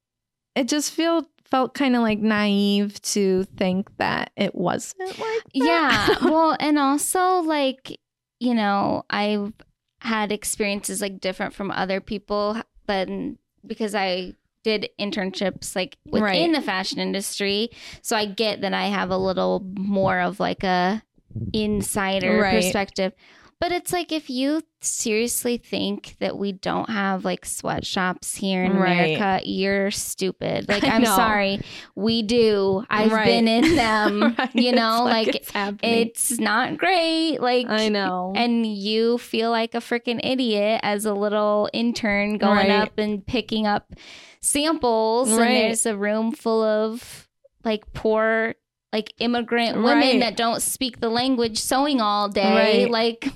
it 0.55 0.67
just 0.69 0.91
feel, 0.93 1.25
felt 1.45 1.73
kind 1.73 1.95
of 1.95 2.03
like 2.03 2.19
naive 2.19 3.01
to 3.01 3.43
think 3.57 3.89
that 3.97 4.31
it 4.37 4.53
wasn't 4.55 5.01
like 5.01 5.17
that. 5.17 5.41
yeah. 5.53 6.15
Well, 6.23 6.55
and 6.59 6.77
also 6.77 7.39
like, 7.39 7.99
you 8.43 8.53
know, 8.53 9.05
I've 9.09 9.53
had 10.01 10.31
experiences 10.33 10.99
like 11.01 11.21
different 11.21 11.53
from 11.53 11.71
other 11.71 12.01
people 12.01 12.61
than 12.87 13.37
because 13.65 13.95
I 13.95 14.33
did 14.65 14.89
internships 14.99 15.75
like 15.77 15.97
within 16.05 16.21
Right. 16.23 16.51
the 16.53 16.61
fashion 16.61 16.99
industry. 16.99 17.69
So 18.01 18.17
I 18.17 18.25
get 18.25 18.59
that 18.61 18.73
I 18.73 18.87
have 18.87 19.11
a 19.11 19.17
little 19.17 19.65
more 19.77 20.19
of 20.19 20.41
like 20.41 20.63
a 20.65 21.01
insider 21.53 22.41
Right. 22.41 22.55
perspective. 22.63 23.13
But 23.63 23.71
it's 23.71 23.93
like 23.93 24.11
if 24.11 24.29
you 24.29 24.61
seriously 24.81 25.55
think 25.55 26.17
that 26.19 26.37
we 26.37 26.51
don't 26.51 26.89
have 26.89 27.23
like 27.23 27.45
sweatshops 27.45 28.35
here 28.35 28.61
in 28.65 28.73
Right. 28.75 29.15
America, 29.15 29.39
you're 29.45 29.89
stupid. 29.89 30.67
Like 30.73 30.83
I'm 30.83 31.05
sorry. 31.05 31.61
We 31.95 32.23
do. 32.23 32.83
I've 32.89 33.13
Right. 33.13 33.23
been 33.25 33.47
in 33.47 33.75
them. 33.77 34.35
Right. 34.37 34.53
You 34.53 34.73
know, 34.73 35.07
It's 35.07 35.13
like, 35.15 35.35
it's 35.37 35.79
it's 35.81 36.39
not 36.41 36.77
great. 36.77 37.37
Like 37.39 37.67
I 37.69 37.87
know. 37.87 38.33
and 38.35 38.65
you 38.65 39.17
feel 39.17 39.49
like 39.49 39.75
a 39.75 39.79
freaking 39.79 40.19
idiot 40.21 40.81
as 40.83 41.05
a 41.05 41.13
little 41.13 41.69
intern 41.71 42.37
going 42.39 42.69
up 42.69 42.97
and 42.97 43.25
picking 43.25 43.65
up 43.65 43.93
samples 44.41 45.31
and 45.31 45.39
there's 45.39 45.85
a 45.85 45.95
room 45.95 46.33
full 46.33 46.63
of 46.63 47.29
like 47.63 47.93
poor 47.93 48.55
like 48.91 49.13
immigrant 49.19 49.77
women 49.77 49.99
Right. 49.99 50.19
that 50.19 50.35
don't 50.35 50.61
speak 50.61 50.99
the 50.99 51.07
language 51.09 51.57
sewing 51.59 52.01
all 52.01 52.27
day 52.27 52.83
Right. 52.83 52.91
like 52.91 53.29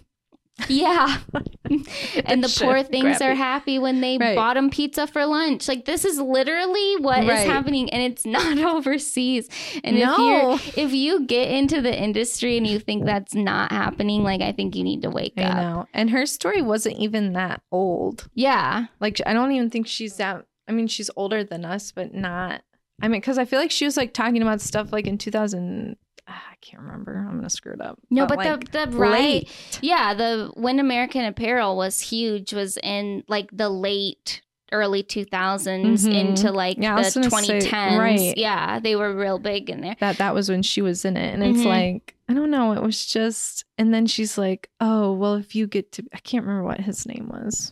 yeah 0.69 1.19
and 2.25 2.43
the 2.43 2.53
poor 2.59 2.81
things 2.83 3.21
are 3.21 3.35
happy 3.35 3.77
when 3.79 4.01
they 4.01 4.17
Right. 4.17 4.35
bought 4.35 4.55
them 4.55 4.69
pizza 4.69 5.05
for 5.05 5.25
lunch 5.25 5.67
like 5.67 5.85
this 5.85 6.03
is 6.03 6.19
literally 6.19 6.95
what 6.97 7.23
is 7.23 7.29
Right. 7.29 7.47
happening 7.47 7.89
and 7.91 8.01
it's 8.01 8.25
not 8.25 8.57
overseas 8.75 9.47
and 9.83 9.99
No. 9.99 10.55
if 10.55 10.75
you're 10.75 10.85
if 10.85 10.93
you 10.93 11.25
get 11.25 11.49
into 11.51 11.81
the 11.81 11.95
industry 11.95 12.57
and 12.57 12.65
you 12.65 12.79
think 12.79 13.05
that's 13.05 13.35
not 13.35 13.71
happening 13.71 14.23
like 14.23 14.41
i 14.41 14.51
think 14.51 14.75
you 14.75 14.83
need 14.83 15.03
to 15.03 15.09
wake 15.09 15.33
I 15.37 15.43
up 15.43 15.55
know. 15.57 15.87
And 15.93 16.09
her 16.09 16.25
story 16.25 16.61
wasn't 16.61 16.97
even 16.97 17.33
that 17.33 17.61
old. 17.71 18.27
yeah 18.33 18.85
Like, 18.99 19.21
I 19.25 19.33
don't 19.33 19.51
even 19.51 19.69
think 19.69 19.87
she's 19.87 20.17
that. 20.17 20.45
I 20.67 20.71
mean, 20.73 20.87
she's 20.87 21.09
older 21.15 21.43
than 21.43 21.63
us, 21.65 21.91
but 21.91 22.13
not. 22.13 22.61
I 23.01 23.07
mean, 23.07 23.21
because 23.21 23.37
I 23.37 23.45
feel 23.45 23.59
like 23.59 23.71
she 23.71 23.85
was 23.85 23.95
like 23.95 24.13
talking 24.13 24.41
about 24.41 24.59
stuff 24.59 24.91
like 24.91 25.07
in 25.07 25.17
2000. 25.17 25.95
Ah, 26.27 26.43
I 26.51 26.55
can't 26.61 26.83
remember. 26.83 27.15
I'm 27.27 27.35
gonna 27.37 27.49
screw 27.49 27.73
it 27.73 27.81
up. 27.81 27.99
no 28.09 28.25
but, 28.27 28.37
like, 28.37 28.71
the 28.71 28.85
the 28.87 28.97
right 28.97 29.19
late. 29.19 29.79
yeah 29.81 30.13
the 30.13 30.51
when 30.55 30.79
american 30.79 31.23
apparel 31.25 31.75
was 31.77 31.99
huge 32.01 32.53
was 32.53 32.77
in 32.83 33.23
like 33.27 33.49
the 33.51 33.69
late 33.69 34.41
early 34.73 35.01
2000s 35.01 36.05
Mhm. 36.05 36.13
into 36.13 36.51
like 36.51 36.77
Yeah, 36.77 37.01
the 37.01 37.09
gonna 37.21 37.29
say- 37.45 37.59
2010s 37.59 37.97
right. 37.97 38.37
yeah 38.37 38.79
they 38.79 38.95
were 38.97 39.13
real 39.15 39.39
big 39.39 39.69
in 39.69 39.79
there 39.81 39.95
that 40.01 40.17
that 40.17 40.33
was 40.33 40.49
when 40.49 40.61
she 40.61 40.81
was 40.81 41.05
in 41.05 41.15
it 41.15 41.33
and 41.33 41.41
it's 41.41 41.59
Mhm. 41.59 41.65
like 41.65 42.15
i 42.27 42.33
don't 42.33 42.51
know 42.51 42.73
it 42.73 42.81
was 42.81 43.05
just 43.05 43.63
and 43.77 43.93
then 43.93 44.05
she's 44.05 44.37
like 44.37 44.69
oh 44.81 45.13
well 45.13 45.35
if 45.35 45.55
you 45.55 45.67
get 45.67 45.93
to 45.93 46.03
i 46.13 46.17
can't 46.17 46.45
remember 46.45 46.67
what 46.67 46.81
his 46.81 47.05
name 47.05 47.29
was 47.31 47.71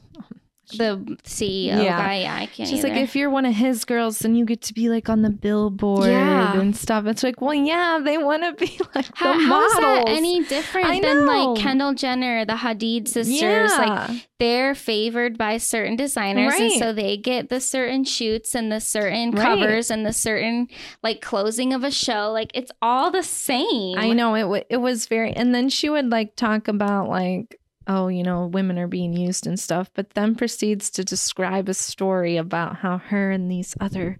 the 0.77 1.17
ceo 1.23 1.83
Yeah. 1.83 1.97
guy 1.97 2.19
yeah 2.21 2.35
i 2.35 2.45
can't 2.47 2.69
she's 2.69 2.79
either. 2.79 2.89
like 2.89 2.97
if 3.03 3.15
you're 3.15 3.29
one 3.29 3.45
of 3.45 3.53
his 3.53 3.85
girls 3.85 4.19
then 4.19 4.35
you 4.35 4.45
get 4.45 4.61
to 4.63 4.73
be 4.73 4.89
like 4.89 5.09
on 5.09 5.21
the 5.21 5.29
billboard 5.29 6.09
Yeah. 6.09 6.59
and 6.59 6.75
stuff 6.75 7.05
it's 7.05 7.23
like 7.23 7.39
well 7.41 7.53
yeah 7.53 7.99
they 8.03 8.17
want 8.17 8.43
to 8.43 8.53
be 8.65 8.79
like 8.95 9.05
how, 9.15 9.37
the 9.37 9.45
how 9.45 9.65
is 9.65 9.73
that 9.73 9.81
models 9.81 10.17
any 10.17 10.43
different 10.45 10.87
I 10.87 10.99
than 11.01 11.25
know. 11.25 11.53
like 11.53 11.61
kendall 11.61 11.93
jenner 11.93 12.45
the 12.45 12.53
hadid 12.53 13.07
sisters 13.07 13.31
yeah. 13.41 14.07
like 14.09 14.27
they're 14.39 14.75
favored 14.75 15.37
by 15.37 15.57
certain 15.57 15.95
designers 15.95 16.53
and 16.55 16.71
so 16.73 16.91
they 16.93 17.15
get 17.15 17.49
the 17.49 17.61
certain 17.61 18.03
shoots 18.03 18.53
and 18.55 18.71
the 18.71 18.79
certain 18.81 19.31
Right. 19.31 19.43
covers 19.59 19.89
and 19.91 20.05
the 20.05 20.11
certain 20.13 20.67
like 21.03 21.21
closing 21.21 21.73
of 21.73 21.83
a 21.83 21.91
show 21.91 22.31
like 22.31 22.51
it's 22.53 22.71
all 22.81 23.11
the 23.11 23.23
same 23.23 23.97
I 23.97 24.11
know 24.11 24.35
it. 24.35 24.41
W- 24.41 24.63
it 24.69 24.77
was 24.77 25.05
very, 25.07 25.31
and 25.31 25.53
then 25.53 25.69
she 25.69 25.89
would 25.89 26.09
like 26.09 26.35
talk 26.35 26.67
about 26.67 27.09
like, 27.09 27.59
oh, 27.87 28.07
you 28.07 28.23
know, 28.23 28.47
women 28.47 28.79
are 28.79 28.87
being 28.87 29.13
used 29.13 29.45
and 29.45 29.59
stuff, 29.59 29.89
but 29.93 30.11
then 30.11 30.35
proceeds 30.35 30.89
to 30.91 31.03
describe 31.03 31.69
a 31.69 31.73
story 31.73 32.37
about 32.37 32.77
how 32.77 32.97
her 32.97 33.31
and 33.31 33.49
these 33.49 33.75
other 33.79 34.19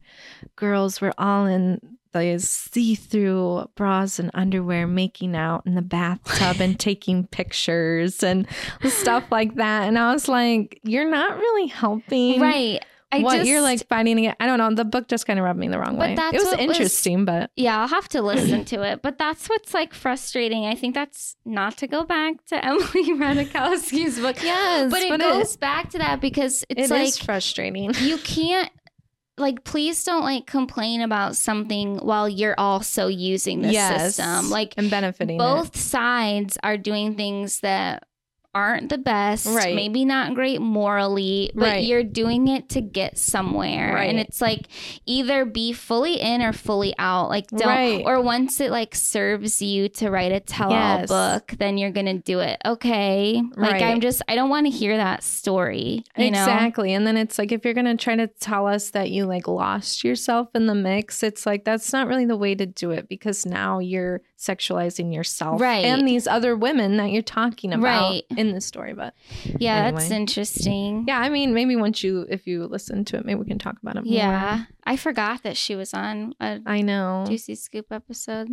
girls 0.56 1.02
were 1.02 1.14
all 1.18 1.46
in 1.46 1.80
these 2.14 2.50
see-through 2.50 3.70
bras 3.76 4.20
and 4.20 4.32
underwear, 4.34 4.88
making 4.88 5.36
out 5.36 5.64
in 5.66 5.76
the 5.76 5.82
bathtub 5.82 6.62
and 6.62 6.80
taking 6.80 7.28
pictures 7.28 8.24
and 8.24 8.48
stuff 8.88 9.26
like 9.32 9.56
that. 9.56 9.88
And 9.88 10.00
I 10.00 10.14
was 10.14 10.30
like, 10.30 10.80
you're 10.84 11.10
not 11.10 11.38
really 11.38 11.68
helping, 11.68 12.40
right 12.40 12.84
I 13.16 13.20
what 13.20 13.38
just, 13.38 13.50
you're 13.50 13.62
like 13.62 13.88
finding 13.88 14.18
against. 14.20 14.38
I 14.40 14.46
don't 14.46 14.58
know. 14.60 14.74
The 14.74 14.86
book 14.86 15.08
just 15.08 15.26
kind 15.28 15.40
of 15.40 15.46
rubbed 15.46 15.60
me 15.60 15.68
the 15.68 15.80
wrong 15.80 15.98
But 15.98 16.10
way. 16.10 16.16
that's 16.16 16.34
it 16.36 16.38
was 16.38 16.46
what 16.48 16.60
was- 16.68 16.78
interesting, 16.78 17.26
but 17.26 17.52
yeah 17.56 17.80
i'll 17.80 17.88
have 17.88 18.08
to 18.10 18.22
listen 18.22 18.66
to 18.66 18.82
it 18.84 19.02
but 19.02 19.18
that's 19.18 19.48
what's 19.48 19.74
like 19.74 19.94
frustrating 19.94 20.66
i 20.66 20.76
think 20.76 20.94
that's 20.96 21.36
not 21.46 21.78
to 21.78 21.88
go 21.88 22.04
back 22.04 22.44
to 22.46 22.56
emily 22.66 22.86
ratajkowski's 23.18 24.20
book 24.20 24.42
yes, 24.42 24.92
but 24.92 25.02
it 25.02 25.20
goes 25.20 25.56
back 25.58 25.90
to 25.92 25.98
that 25.98 26.20
because 26.22 26.64
it's 26.70 26.90
It 26.90 26.94
like 26.94 27.08
is 27.10 27.18
frustrating. 27.18 27.94
you 28.02 28.18
can't 28.24 28.70
like 29.38 29.64
please 29.66 30.04
don't 30.04 30.24
like 30.24 30.46
complain 30.46 31.02
about 31.02 31.36
something 31.36 31.98
while 31.98 32.28
you're 32.30 32.56
also 32.58 33.08
using 33.08 33.62
the 33.62 33.74
system 33.74 34.50
like 34.50 34.74
and 34.78 34.90
benefiting. 34.90 35.38
both 35.38 35.76
sides 35.76 36.58
are 36.64 36.78
doing 36.78 37.16
things 37.16 37.60
that 37.60 38.04
aren't 38.56 38.90
the 38.90 38.98
best 38.98 39.46
Right. 39.46 39.76
maybe 39.76 40.06
not 40.06 40.34
great 40.34 40.62
morally 40.62 41.52
but 41.54 41.62
Right. 41.64 41.84
you're 41.86 42.04
doing 42.04 42.48
it 42.48 42.70
to 42.70 42.82
get 42.82 43.18
somewhere 43.18 43.94
Right. 43.94 44.10
and 44.10 44.18
it's 44.20 44.42
like 44.42 44.62
either 45.06 45.46
be 45.46 45.74
fully 45.74 46.20
in 46.22 46.42
or 46.42 46.54
fully 46.54 46.96
out 46.98 47.30
like 47.30 47.48
don't 47.50 47.68
Right. 47.68 48.04
or 48.06 48.22
once 48.22 48.60
it 48.62 48.72
like 48.72 48.96
serves 48.96 49.62
you 49.62 49.90
to 49.90 50.10
write 50.10 50.32
a 50.32 50.40
tell-all 50.40 50.72
Yes. 51.00 51.10
book 51.10 51.54
then 51.60 51.78
you're 51.78 51.92
gonna 51.92 52.20
do 52.20 52.40
it 52.40 52.60
okay 52.66 53.42
like 53.58 53.82
i'm 53.82 54.00
just 54.00 54.22
i 54.30 54.36
don't 54.36 54.50
want 54.50 54.66
to 54.66 54.72
hear 54.72 54.96
that 54.98 55.22
story 55.24 56.04
you 56.18 56.32
know 56.32 56.40
exactly. 56.44 56.94
And 56.94 57.06
then 57.06 57.18
it's 57.18 57.38
like 57.38 57.52
if 57.52 57.66
you're 57.66 57.74
gonna 57.74 57.98
try 57.98 58.16
to 58.16 58.28
tell 58.28 58.68
us 58.68 58.92
that 58.92 59.12
you 59.12 59.26
like 59.26 59.48
lost 59.50 60.04
yourself 60.04 60.48
in 60.56 60.66
the 60.68 60.76
mix, 60.76 61.24
it's 61.24 61.46
like 61.46 61.66
that's 61.66 61.92
not 61.92 62.08
really 62.08 62.26
the 62.26 62.38
way 62.38 62.56
to 62.56 62.66
do 62.66 62.92
it 62.92 63.10
because 63.10 63.46
now 63.46 63.80
you're 63.80 64.22
sexualizing 64.46 65.14
yourself 65.14 65.60
Right. 65.62 65.86
and 65.86 66.08
these 66.08 66.28
other 66.28 66.56
women 66.56 66.98
that 66.98 67.12
you're 67.12 67.22
talking 67.22 67.74
about 67.74 68.10
Right. 68.12 68.24
in 68.38 68.52
the 68.54 68.62
story. 68.62 68.94
But 68.94 69.14
yeah 69.60 69.92
that's 69.92 70.12
interesting 70.12 71.06
yeah, 71.08 71.20
I 71.20 71.30
mean, 71.30 71.54
maybe 71.54 71.76
once 71.76 72.04
you 72.04 72.26
if 72.30 72.46
you 72.48 72.66
listen 72.66 73.06
to 73.06 73.18
it, 73.18 73.26
maybe 73.26 73.40
we 73.40 73.46
can 73.46 73.60
talk 73.60 73.78
about 73.82 73.96
it. 73.98 74.06
more. 74.06 74.14
yeah 74.14 74.66
i 74.84 74.96
forgot 74.96 75.44
that 75.44 75.58
she 75.58 75.76
was 75.76 75.94
on 75.94 76.34
a 76.40 76.60
I 76.66 76.82
know. 76.82 77.26
juicy 77.28 77.56
scoop 77.56 77.88
episode 77.92 78.50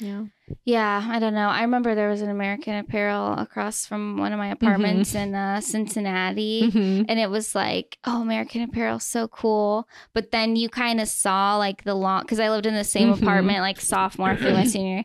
Yeah. 0.00 0.24
Yeah, 0.64 1.06
I 1.10 1.18
don't 1.18 1.34
know. 1.34 1.48
I 1.48 1.62
remember 1.62 1.94
there 1.94 2.08
was 2.08 2.22
an 2.22 2.30
American 2.30 2.74
Apparel 2.76 3.34
across 3.34 3.84
from 3.86 4.16
one 4.16 4.32
of 4.32 4.38
my 4.38 4.48
apartments 4.48 5.14
in 5.14 5.34
uh, 5.34 5.60
Cincinnati. 5.60 6.70
Mhm. 6.72 7.06
And 7.08 7.18
it 7.18 7.28
was 7.30 7.54
like, 7.54 7.98
oh, 8.04 8.22
American 8.22 8.62
Apparel, 8.62 8.98
so 9.00 9.28
cool. 9.28 9.88
But 10.14 10.30
then 10.30 10.56
you 10.56 10.68
kind 10.68 11.00
of 11.00 11.08
saw 11.08 11.56
like 11.56 11.84
the 11.84 11.94
long, 11.94 12.22
because 12.22 12.40
I 12.40 12.48
lived 12.50 12.66
in 12.66 12.74
the 12.74 12.84
same 12.84 13.12
Mhm. 13.12 13.22
apartment 13.22 13.60
like 13.60 13.80
sophomore 13.80 14.36
through 14.36 14.52
my 14.54 14.64
senior. 14.76 15.04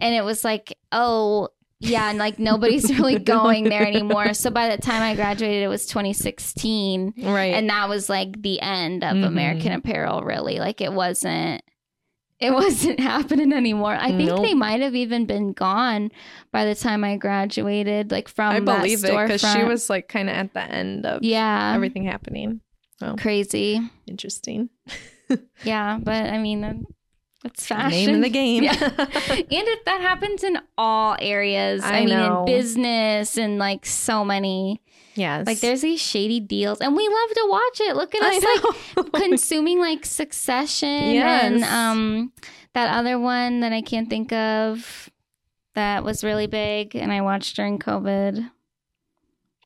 And 0.00 0.14
it 0.14 0.24
was 0.24 0.42
like, 0.44 0.76
oh, 0.90 1.48
yeah. 1.78 2.10
And 2.10 2.18
like 2.18 2.38
nobody's 2.38 2.90
really 2.98 3.18
going 3.18 3.64
there 3.64 3.86
anymore. 3.86 4.34
So 4.34 4.50
by 4.50 4.74
the 4.74 4.80
time 4.82 5.02
I 5.02 5.14
graduated, 5.14 5.62
it 5.62 5.68
was 5.68 5.86
2016. 5.86 7.14
Right. 7.18 7.54
And 7.54 7.68
that 7.70 7.88
was 7.88 8.08
like 8.08 8.40
the 8.42 8.60
end 8.60 9.04
of 9.04 9.16
Mhm. 9.16 9.26
American 9.26 9.72
Apparel, 9.72 10.22
really. 10.22 10.58
Like 10.58 10.80
it 10.80 10.92
wasn't. 10.92 11.62
It 12.46 12.54
wasn't 12.54 12.98
happening 13.00 13.52
anymore. 13.52 13.94
I 13.94 14.08
think 14.08 14.30
Nope. 14.30 14.42
they 14.42 14.54
might 14.54 14.80
have 14.80 14.94
even 14.94 15.26
been 15.26 15.52
gone 15.52 16.10
by 16.52 16.64
the 16.64 16.74
time 16.74 17.04
I 17.04 17.16
graduated, 17.18 18.10
like 18.10 18.28
from 18.28 18.54
I 18.54 18.60
believe 18.60 19.04
it 19.04 19.12
because 19.14 19.42
she 19.42 19.62
was 19.62 19.90
like 19.90 20.08
kind 20.08 20.30
of 20.30 20.36
at 20.36 20.54
the 20.54 20.62
end 20.62 21.04
of 21.04 21.22
yeah 21.22 21.74
everything 21.74 22.04
happening. 22.04 22.62
crazy. 23.18 23.80
Interesting. 24.06 24.70
Yeah, 25.62 25.98
but 26.02 26.24
I 26.28 26.38
mean, 26.38 26.64
uh, 26.64 26.74
it's 27.44 27.66
fashion. 27.66 28.06
Name 28.06 28.14
of 28.16 28.22
the 28.22 28.30
game. 28.30 28.64
Yeah. 28.64 28.72
and 28.98 29.46
it, 29.50 29.84
that 29.84 30.00
happens 30.00 30.42
in 30.44 30.58
all 30.76 31.16
areas. 31.20 31.82
I, 31.84 31.98
I 31.98 32.00
mean, 32.00 32.08
know. 32.08 32.40
in 32.40 32.46
business 32.46 33.38
and 33.38 33.58
like 33.58 33.86
so 33.86 34.24
many. 34.24 34.82
Yes. 35.14 35.46
Like 35.46 35.60
there's 35.60 35.80
these 35.82 36.00
shady 36.00 36.40
deals, 36.40 36.80
and 36.80 36.94
we 36.96 37.06
love 37.08 37.30
to 37.34 37.46
watch 37.48 37.80
it. 37.80 37.96
Look 37.96 38.14
at 38.14 38.22
I 38.22 38.36
us 38.36 38.44
like 38.96 39.12
consuming 39.22 39.78
like 39.80 40.04
Succession 40.06 40.88
and 40.88 41.64
um 41.64 42.32
that 42.74 42.94
other 42.96 43.18
one 43.18 43.60
that 43.60 43.72
I 43.72 43.82
can't 43.82 44.08
think 44.08 44.32
of 44.32 45.10
that 45.74 46.04
was 46.04 46.22
really 46.24 46.46
big, 46.46 46.94
and 46.96 47.12
I 47.12 47.20
watched 47.20 47.56
during 47.56 47.78
COVID. 47.78 48.50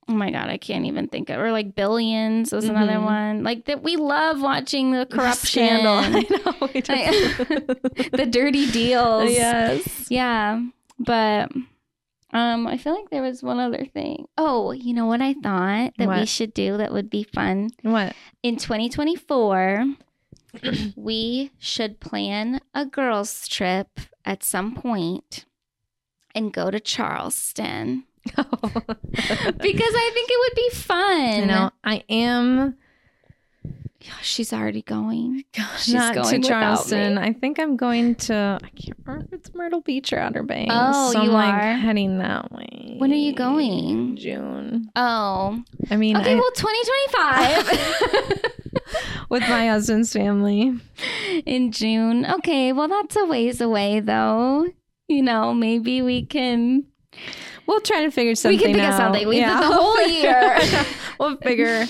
oh 0.07 0.12
my 0.12 0.30
god, 0.30 0.51
I 0.51 0.59
can't 0.59 0.84
even 0.84 1.09
think 1.09 1.30
of 1.30 1.38
or 1.40 1.51
like 1.51 1.74
Billions 1.74 2.53
was 2.53 2.68
another 2.68 2.95
Mhm. 2.99 3.05
one. 3.05 3.42
Like 3.42 3.64
that 3.66 3.82
we 3.82 3.97
love 3.97 4.40
watching 4.42 4.92
the 4.92 5.07
corruption, 5.07 5.66
Scandal. 5.66 5.99
I 5.99 6.20
know. 6.88 8.09
the 8.12 8.26
dirty 8.30 8.70
deals. 8.70 9.30
yes. 9.32 10.07
Yeah. 10.11 10.61
But 10.99 11.51
um 12.35 12.66
I 12.66 12.76
feel 12.76 12.95
like 12.95 13.09
there 13.11 13.22
was 13.22 13.43
one 13.43 13.59
other 13.61 13.87
thing. 13.87 14.26
Oh, 14.37 14.72
you 14.72 14.93
know 14.93 15.07
what 15.07 15.22
I 15.22 15.35
thought 15.35 15.93
that 15.99 16.09
we 16.09 16.26
should 16.26 16.53
do 16.53 16.76
that 16.76 16.93
would 16.93 17.09
be 17.09 17.22
fun? 17.22 17.70
What? 17.82 18.14
In 18.43 18.57
2024, 18.57 19.95
we 20.97 21.51
should 21.59 22.01
plan 22.01 22.61
a 22.74 22.85
girls 22.85 23.49
trip 23.49 24.01
at 24.24 24.43
some 24.43 24.74
point 24.74 25.47
and 26.35 26.53
go 26.53 26.70
to 26.70 26.80
Charleston 26.80 28.05
because 28.24 28.45
I 28.47 30.11
think 30.14 30.30
it 30.30 30.39
would 30.41 30.55
be 30.57 30.70
fun. 30.70 31.41
you 31.41 31.47
know, 31.47 31.70
I 31.85 32.03
am 32.09 32.76
she's 34.23 34.53
already 34.53 34.83
going. 34.83 35.45
She's 35.79 35.95
not 35.95 36.15
going 36.15 36.43
to 36.43 36.49
Charleston. 36.49 37.19
I 37.19 37.33
think 37.33 37.59
I'm 37.59 37.77
going 37.77 38.15
to. 38.17 38.59
I 38.63 38.69
can't 38.71 38.99
remember 39.05 39.27
if 39.27 39.33
it's 39.33 39.55
Myrtle 39.55 39.81
Beach 39.81 40.13
or 40.13 40.19
Outer 40.19 40.43
Banks. 40.43 40.73
Oh, 40.77 41.13
so 41.13 41.21
I'm 41.21 41.27
you 41.27 41.33
like 41.33 41.55
are? 41.55 41.75
heading 41.75 42.19
that 42.19 42.53
way. 42.53 42.97
When 42.99 43.13
are 43.13 43.17
you 43.17 43.35
going? 43.35 44.17
June. 44.17 44.91
Oh, 44.97 45.63
I 45.91 45.97
mean, 45.97 46.17
okay. 46.17 46.33
I- 46.33 46.35
well, 46.35 46.51
2025 46.53 48.53
with 49.31 49.43
my 49.43 49.69
husband's 49.69 50.13
family. 50.13 50.79
in 51.47 51.73
June. 51.73 52.27
Okay, 52.27 52.73
well, 52.73 52.89
that's 52.89 53.17
a 53.17 53.25
ways 53.25 53.61
away, 53.61 54.01
though. 54.01 54.67
You 55.09 55.23
know, 55.23 55.53
maybe 55.55 56.03
we 56.03 56.25
can. 56.25 56.85
We'll 57.67 57.81
try 57.81 58.05
to 58.05 58.11
figure 58.11 58.35
something 58.35 58.59
we 58.59 58.65
can 58.65 58.75
think 58.75 58.87
out. 58.87 58.97
something. 58.97 59.29
We 59.29 59.37
did 59.41 59.49
the 59.49 59.67
whole 59.67 60.03
year. 60.03 60.59
we'll 61.21 61.37
figure. 61.39 61.87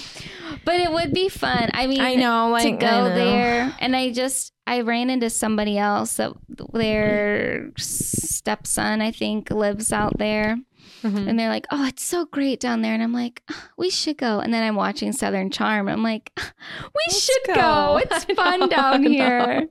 But 0.65 0.81
it 0.81 0.91
would 0.93 1.13
be 1.13 1.29
fun. 1.29 1.71
I 1.75 1.87
mean, 1.87 2.01
I 2.01 2.15
know, 2.15 2.49
like 2.51 2.65
to 2.65 2.71
go 2.73 3.09
there. 3.15 3.75
And 3.79 3.95
I 3.95 4.13
just 4.13 4.53
I 4.67 4.81
ran 4.81 5.11
into 5.11 5.29
somebody 5.31 5.77
else 5.79 6.17
that 6.17 6.33
their 6.73 7.71
stepson 7.77 9.01
I 9.03 9.11
think 9.11 9.51
lives 9.51 9.93
out 9.93 10.17
there, 10.19 10.57
Mhm. 11.03 11.29
and 11.29 11.39
they're 11.39 11.51
like, 11.51 11.67
"Oh, 11.71 11.87
it's 11.87 12.03
so 12.05 12.25
great 12.27 12.61
down 12.61 12.81
there," 12.81 12.95
and 12.95 13.03
I'm 13.03 13.13
like, 13.13 13.43
"Ah, 13.51 13.69
"We 13.77 13.91
should 13.91 14.17
go." 14.17 14.41
And 14.41 14.55
then 14.55 14.63
I'm 14.63 14.75
watching 14.75 15.13
Southern 15.13 15.51
Charm, 15.51 15.87
and 15.89 15.97
I'm 15.99 16.03
like, 16.03 16.33
"Ah, 16.39 16.53
"We 16.83 17.01
Let's 17.09 17.23
should 17.25 17.43
go. 17.49 17.55
go." 17.55 17.97
It's 18.05 18.27
I 18.31 18.35
fun 18.35 18.61
know, 18.61 18.67
down 18.69 19.03
here, 19.05 19.69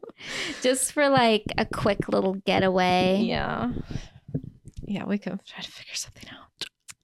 just 0.62 0.91
for 0.91 1.10
like 1.10 1.46
a 1.58 1.66
quick 1.66 2.08
little 2.10 2.36
getaway." 2.46 3.24
Yeah. 3.24 3.72
Yeah, 4.86 5.06
we 5.06 5.18
can 5.18 5.39
try 5.46 5.62
to 5.64 5.72
figure 5.72 5.96
something 5.96 6.30
out. 6.30 6.43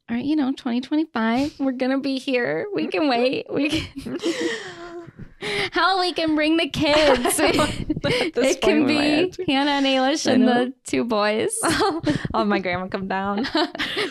All 0.10 0.16
right, 0.16 0.26
you 0.26 0.36
know, 0.36 0.52
2025, 0.52 1.60
we're 1.60 1.72
gonna 1.72 2.00
be 2.00 2.18
here. 2.18 2.66
We 2.74 2.88
can 2.88 3.08
wait. 3.08 3.46
We 3.54 3.70
can. 3.70 4.18
Hell, 5.72 6.00
we 6.00 6.14
can 6.14 6.36
bring 6.36 6.58
the 6.58 6.68
kids. 6.68 7.40
It 8.42 8.62
can 8.62 8.86
point, 8.86 8.88
we 8.88 8.96
might 8.96 9.38
be. 9.38 9.54
Hannah 9.54 9.72
and 9.72 9.86
Ailish 9.86 10.28
I 10.28 10.34
and 10.34 10.48
the 10.48 10.74
two 10.86 11.04
boys. 11.04 11.52
oh, 12.34 12.44
my 12.46 12.60
grandma 12.60 12.88
come 12.88 13.08
down. 13.08 13.44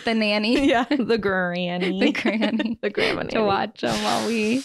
the 0.05 0.14
nanny, 0.14 0.68
yeah, 0.68 0.84
the 0.84 1.18
granny. 1.18 1.99
the 1.99 2.12
granny, 2.12 2.78
the 2.80 2.90
grandma 2.90 3.22
to 3.24 3.34
nanny. 3.34 3.46
watch 3.46 3.80
them 3.80 4.01
while 4.05 4.28
we 4.28 4.62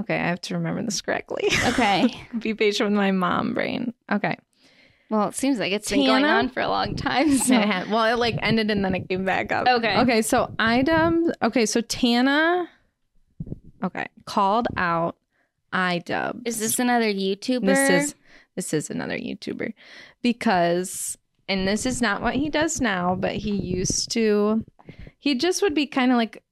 Okay, 0.00 0.14
I 0.18 0.26
have 0.28 0.40
to 0.42 0.54
remember 0.54 0.82
this 0.82 1.00
correctly. 1.00 1.44
okay. 1.68 2.08
Be 2.38 2.54
patient 2.54 2.90
with 2.90 2.96
my 2.96 3.10
mom 3.12 3.54
brain. 3.54 3.92
Okay. 4.10 4.36
Well, 5.10 5.28
it 5.28 5.34
seems 5.34 5.58
like 5.58 5.72
it's 5.72 5.90
been 5.90 6.06
going 6.06 6.24
on 6.24 6.48
for 6.48 6.60
a 6.60 6.68
long 6.68 6.96
time. 6.96 7.36
So. 7.36 7.54
It 7.60 7.66
had- 7.68 7.90
well, 7.90 8.04
it 8.04 8.18
like 8.18 8.36
ended 8.42 8.70
and 8.70 8.84
then 8.84 8.94
it 8.94 9.08
came 9.08 9.24
back 9.24 9.52
up. 9.52 9.66
Okay. 9.68 9.98
Okay. 10.00 10.22
So 10.22 10.52
iDubbbz. 10.58 11.32
Okay. 11.42 11.66
So 11.66 11.80
Tana. 11.80 12.68
Okay. 13.84 14.06
Called 14.24 14.68
out 14.76 15.16
iDubbbz. 15.72 16.42
Is 16.46 16.58
this 16.60 16.78
another 16.78 17.12
YouTuber? 17.12 17.66
This 17.66 17.90
is 17.90 18.14
this 18.56 18.72
is 18.74 18.90
another 18.90 19.16
YouTuber 19.18 19.72
because 20.22 21.16
and 21.50 21.66
this 21.68 21.84
is 21.84 22.00
not 22.00 22.22
what 22.22 22.34
he 22.34 22.48
does 22.48 22.80
now, 22.80 23.14
but 23.14 23.32
he 23.32 23.50
used 23.50 24.10
to. 24.12 24.64
He 25.18 25.34
just 25.34 25.60
would 25.62 25.74
be 25.74 25.86
kind 25.86 26.12
of 26.12 26.16
like 26.16 26.42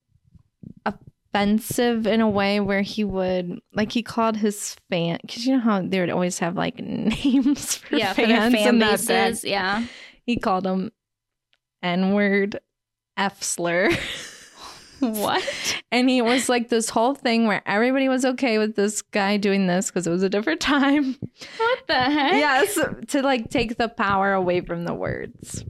offensive 0.85 2.07
in 2.07 2.21
a 2.21 2.29
way 2.29 2.59
where 2.61 2.83
he 2.83 3.05
would 3.05 3.61
like 3.73 3.93
he 3.93 4.03
called 4.03 4.37
his 4.37 4.77
fan 4.91 5.19
because 5.23 5.47
you 5.47 5.55
know 5.55 5.61
how 5.63 5.81
they 5.83 6.01
would 6.01 6.11
always 6.11 6.39
have 6.41 6.57
like 6.57 6.79
names 6.81 7.77
for 7.77 7.97
yeah, 7.97 8.13
for 8.13 8.23
fans 8.23 8.53
their 8.53 8.61
fan 8.61 8.69
and 8.69 8.83
that 8.83 9.07
back- 9.07 9.45
Yeah. 9.45 9.87
he 10.25 10.37
called 10.37 10.67
him 10.67 10.91
N 11.83 12.13
word 12.13 12.59
F 13.17 13.43
slur. 13.43 13.91
What? 15.01 15.45
and 15.93 16.09
he 16.09 16.23
was 16.23 16.49
like 16.49 16.69
this 16.69 16.91
whole 16.91 17.15
thing 17.15 17.47
where 17.47 17.63
everybody 17.67 18.09
was 18.09 18.25
okay 18.25 18.59
with 18.59 18.77
this 18.77 19.03
guy 19.03 19.37
doing 19.37 19.67
this 19.67 19.87
because 19.87 20.07
it 20.07 20.11
was 20.11 20.23
a 20.23 20.29
different 20.29 20.61
time. 20.61 21.17
What 21.57 21.87
the 21.87 21.95
heck? 21.95 22.33
yes, 22.33 22.79
to 23.09 23.23
like 23.23 23.51
take 23.51 23.77
the 23.77 23.89
power 23.89 24.33
away 24.33 24.61
from 24.61 24.85
the 24.85 24.95
words. 24.95 25.65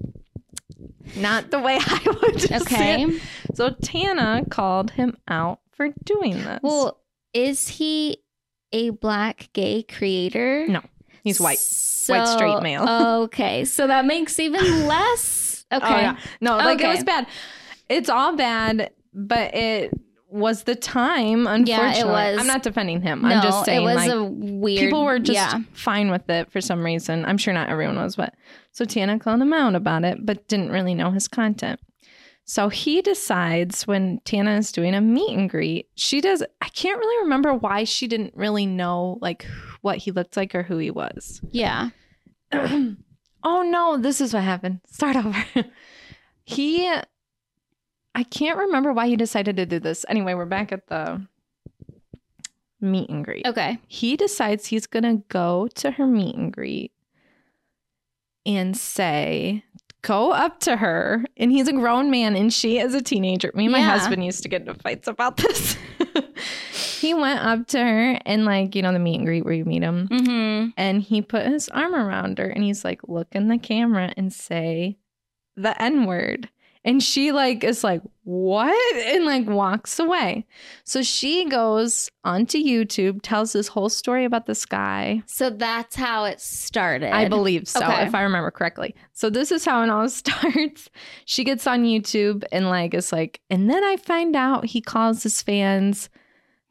Not 1.16 1.50
the 1.50 1.58
way 1.58 1.78
I 1.80 2.00
would 2.04 2.52
Okay. 2.62 3.18
So 3.54 3.70
Tana 3.70 4.44
called 4.50 4.92
him 4.92 5.16
out 5.28 5.60
for 5.72 5.88
doing 6.04 6.34
this. 6.34 6.60
Well, 6.62 7.00
is 7.32 7.68
he 7.68 8.18
a 8.72 8.90
black 8.90 9.50
gay 9.52 9.82
creator? 9.82 10.66
No, 10.68 10.82
he's 11.22 11.40
white. 11.40 11.58
So, 11.58 12.14
White 12.14 12.28
straight 12.28 12.62
male. 12.62 12.88
okay, 13.24 13.64
so 13.64 13.86
that 13.86 14.04
makes 14.04 14.38
even 14.38 14.86
less. 14.86 15.64
Oh, 15.70 15.76
okay. 15.76 15.86
Oh, 15.86 15.98
yeah. 15.98 16.18
No, 16.40 16.56
like 16.56 16.80
it 16.80 16.88
was 16.88 17.04
bad. 17.04 17.26
It's 17.88 18.08
all 18.08 18.36
bad, 18.36 18.90
but 19.26 19.54
it 19.54 19.92
was 20.28 20.64
the 20.64 20.74
time. 20.74 21.46
Unfortunately, 21.46 21.72
Yeah, 21.72 21.98
it 21.98 22.06
was. 22.06 22.38
I'm 22.40 22.46
not 22.46 22.62
defending 22.62 23.00
him. 23.02 23.22
no, 23.22 23.28
I'm 23.28 23.42
just 23.42 23.64
saying 23.64 23.82
it 23.82 23.84
was 23.84 23.96
like 23.96 24.10
a 24.10 24.24
weird. 24.24 24.80
people 24.80 25.04
were 25.04 25.18
just 25.18 25.34
yeah. 25.34 25.60
fine 25.72 26.10
with 26.10 26.28
it 26.28 26.52
for 26.52 26.60
some 26.60 26.84
reason. 26.84 27.24
I'm 27.24 27.38
sure 27.38 27.54
not 27.54 27.68
everyone 27.68 27.96
was, 27.96 28.16
but 28.16 28.34
so 28.72 28.84
Tana 28.84 29.18
called 29.18 29.40
him 29.40 29.52
out 29.52 29.74
about 29.74 30.04
it, 30.04 30.24
but 30.24 30.46
didn't 30.48 30.70
really 30.70 30.94
know 30.94 31.10
his 31.10 31.28
content. 31.28 31.80
So 32.44 32.70
he 32.70 33.02
decides 33.02 33.86
when 33.86 34.20
Tana 34.24 34.56
is 34.56 34.72
doing 34.72 34.94
a 34.94 35.02
meet 35.02 35.36
and 35.36 35.50
greet, 35.50 35.88
she 35.96 36.20
does. 36.22 36.42
I 36.62 36.68
can't 36.70 36.98
really 36.98 37.24
remember 37.24 37.52
why 37.52 37.84
she 37.84 38.06
didn't 38.06 38.34
really 38.34 38.64
know 38.64 39.18
like 39.20 39.46
what 39.82 39.98
he 39.98 40.12
looked 40.12 40.36
like 40.36 40.54
or 40.54 40.62
who 40.62 40.78
he 40.78 40.90
was. 40.90 41.42
Yeah. 41.50 41.90
oh 42.52 42.94
no, 43.44 43.98
this 43.98 44.20
is 44.20 44.32
what 44.32 44.44
happened. 44.44 44.80
Start 44.90 45.16
over. 45.16 45.44
he, 46.44 46.90
I 48.14 48.24
can't 48.24 48.58
remember 48.58 48.92
why 48.92 49.06
he 49.06 49.16
decided 49.16 49.56
to 49.56 49.66
do 49.66 49.78
this. 49.78 50.04
Anyway, 50.08 50.34
we're 50.34 50.44
back 50.44 50.72
at 50.72 50.86
the 50.88 51.26
meet 52.80 53.08
and 53.10 53.24
greet. 53.24 53.46
Okay. 53.46 53.78
He 53.86 54.16
decides 54.16 54.66
he's 54.66 54.86
going 54.86 55.04
to 55.04 55.22
go 55.28 55.68
to 55.74 55.92
her 55.92 56.06
meet 56.06 56.36
and 56.36 56.52
greet 56.52 56.92
and 58.46 58.76
say, 58.76 59.64
go 60.02 60.32
up 60.32 60.60
to 60.60 60.76
her. 60.76 61.24
And 61.36 61.52
he's 61.52 61.68
a 61.68 61.72
grown 61.72 62.10
man 62.10 62.36
and 62.36 62.52
she 62.52 62.78
is 62.78 62.94
a 62.94 63.02
teenager. 63.02 63.52
Me 63.54 63.64
and 63.64 63.72
my 63.72 63.80
husband 63.80 64.24
used 64.24 64.42
to 64.42 64.48
get 64.48 64.62
into 64.62 64.74
fights 64.74 65.08
about 65.08 65.36
this. 65.36 65.76
he 66.72 67.14
went 67.14 67.40
up 67.40 67.66
to 67.68 67.78
her 67.78 68.18
and, 68.24 68.44
like, 68.44 68.74
you 68.74 68.82
know, 68.82 68.92
the 68.92 68.98
meet 68.98 69.16
and 69.16 69.26
greet 69.26 69.44
where 69.44 69.54
you 69.54 69.64
meet 69.64 69.82
him. 69.82 70.08
Mm-hmm. 70.08 70.70
And 70.76 71.02
he 71.02 71.22
put 71.22 71.46
his 71.46 71.68
arm 71.68 71.94
around 71.94 72.38
her 72.38 72.48
and 72.48 72.64
he's 72.64 72.84
like, 72.84 73.00
look 73.06 73.28
in 73.32 73.48
the 73.48 73.58
camera 73.58 74.12
and 74.16 74.32
say 74.32 74.96
the 75.56 75.80
N 75.80 76.06
word. 76.06 76.48
And 76.84 77.02
she 77.02 77.32
like 77.32 77.64
is 77.64 77.82
like, 77.84 78.02
what? 78.24 78.96
And 78.96 79.24
like 79.24 79.46
walks 79.46 79.98
away. 79.98 80.46
So 80.84 81.02
she 81.02 81.46
goes 81.48 82.08
onto 82.24 82.58
YouTube, 82.58 83.20
tells 83.22 83.52
this 83.52 83.68
whole 83.68 83.88
story 83.88 84.24
about 84.24 84.46
this 84.46 84.64
guy. 84.64 85.22
So 85.26 85.50
that's 85.50 85.96
how 85.96 86.24
it 86.24 86.40
started. 86.40 87.14
I 87.14 87.28
believe 87.28 87.66
so, 87.68 87.80
Okay. 87.84 88.04
if 88.06 88.14
I 88.14 88.22
remember 88.22 88.50
correctly. 88.50 88.94
So 89.12 89.30
this 89.30 89.50
is 89.50 89.64
how 89.64 89.82
it 89.82 89.90
all 89.90 90.08
starts. 90.10 90.88
She 91.24 91.44
gets 91.44 91.66
on 91.66 91.84
YouTube 91.84 92.44
and 92.52 92.68
like 92.68 92.94
is 92.94 93.12
like, 93.12 93.40
and 93.50 93.68
then 93.68 93.82
I 93.84 93.96
find 93.96 94.36
out 94.36 94.66
he 94.66 94.80
calls 94.80 95.22
his 95.22 95.42
fans 95.42 96.08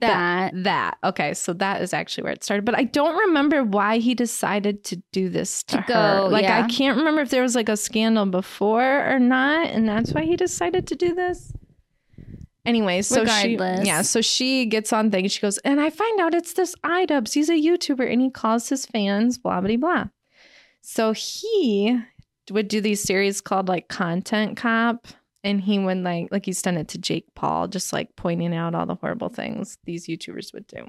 that. 0.01 0.51
that. 0.63 0.97
Okay, 1.03 1.33
so 1.33 1.53
that 1.53 1.81
is 1.81 1.93
actually 1.93 2.23
where 2.25 2.33
it 2.33 2.43
started. 2.43 2.65
But 2.65 2.77
I 2.77 2.83
don't 2.83 3.15
remember 3.17 3.63
why 3.63 3.97
he 3.97 4.13
decided 4.15 4.83
to 4.85 5.01
do 5.11 5.29
this 5.29 5.63
to, 5.63 5.77
To 5.77 5.81
her. 5.81 5.93
go, 6.23 6.27
like 6.31 6.43
yeah. 6.43 6.63
I 6.63 6.67
can't 6.67 6.97
remember 6.97 7.21
if 7.21 7.29
there 7.29 7.41
was 7.41 7.55
like 7.55 7.69
a 7.69 7.77
scandal 7.77 8.25
before 8.25 9.05
or 9.09 9.19
not, 9.19 9.67
and 9.67 9.87
that's 9.87 10.13
why 10.13 10.23
he 10.23 10.35
decided 10.35 10.87
to 10.87 10.95
do 10.95 11.13
this. 11.15 11.51
Anyway, 12.65 13.01
so 13.01 13.21
Regardless. 13.21 13.79
she 13.81 13.85
yeah, 13.87 14.01
so 14.01 14.19
she 14.21 14.65
gets 14.65 14.91
on 14.91 15.09
things. 15.09 15.31
She 15.31 15.39
goes, 15.39 15.57
and 15.59 15.79
I 15.79 15.89
find 15.89 16.19
out 16.19 16.33
it's 16.35 16.51
this 16.53 16.75
iDubbbz. 16.83 17.33
He's 17.33 17.49
a 17.49 17.53
YouTuber 17.53 18.11
and 18.11 18.21
he 18.21 18.29
calls 18.29 18.67
his 18.67 18.85
fans 18.85 19.37
blah 19.37 19.61
blah 19.61 19.77
blah. 19.77 20.05
So 20.81 21.13
he 21.13 21.97
would 22.51 22.67
do 22.67 22.81
these 22.81 23.01
series 23.01 23.39
called 23.41 23.67
like 23.69 23.87
Content 23.87 24.57
Cop, 24.57 25.07
and 25.47 25.61
he 25.61 25.79
would 25.79 26.03
like 26.03 26.27
like 26.29 26.45
he's 26.45 26.61
done 26.61 26.75
it 26.75 26.89
to 26.89 26.97
Jake 26.97 27.33
Paul, 27.33 27.69
just 27.69 27.93
like 27.93 28.15
pointing 28.17 28.53
out 28.53 28.75
all 28.75 28.85
the 28.85 28.95
horrible 28.95 29.29
things 29.29 29.77
these 29.85 30.05
YouTubers 30.05 30.53
would 30.53 30.67
do. 30.67 30.87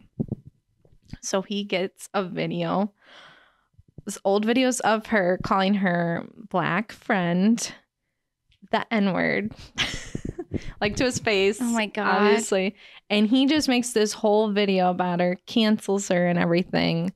So 1.22 1.42
he 1.42 1.62
gets 1.62 2.08
a 2.12 2.24
video, 2.24 2.92
this 4.04 4.18
old 4.24 4.44
videos 4.44 4.80
of 4.80 5.06
her 5.06 5.38
calling 5.44 5.74
her 5.74 6.26
black 6.50 6.90
friend 6.90 7.72
the 8.72 8.92
N 8.92 9.12
word, 9.12 9.54
like 10.80 10.96
to 10.96 11.04
his 11.04 11.20
face. 11.20 11.58
Oh 11.60 11.64
my 11.64 11.86
God. 11.86 12.22
Obviously, 12.22 12.74
and 13.08 13.28
he 13.28 13.46
just 13.46 13.68
makes 13.68 13.92
this 13.92 14.12
whole 14.12 14.50
video 14.50 14.90
about 14.90 15.20
her, 15.20 15.38
cancels 15.46 16.08
her, 16.08 16.26
and 16.26 16.38
everything. 16.38 17.12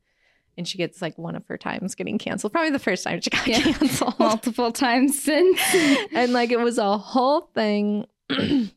And 0.59 0.69
she 0.69 0.77
gets 0.77 1.01
like 1.01 1.17
one 1.17 1.35
of 1.35 1.47
her 1.47 1.57
times 1.57 1.95
getting 1.95 2.19
canceled. 2.19 2.53
Probably 2.53 2.71
the 2.71 2.79
first 2.79 3.05
time 3.05 3.21
she 3.21 3.31
got 3.31 3.47
Yeah. 3.47 3.61
canceled 3.61 4.19
Multiple 4.19 4.71
times 4.73 5.21
since. 5.23 5.59
and 6.13 6.33
like 6.33 6.51
it 6.51 6.61
was 6.61 6.79
a 6.79 6.99
whole 6.99 7.43
thing. 7.55 8.07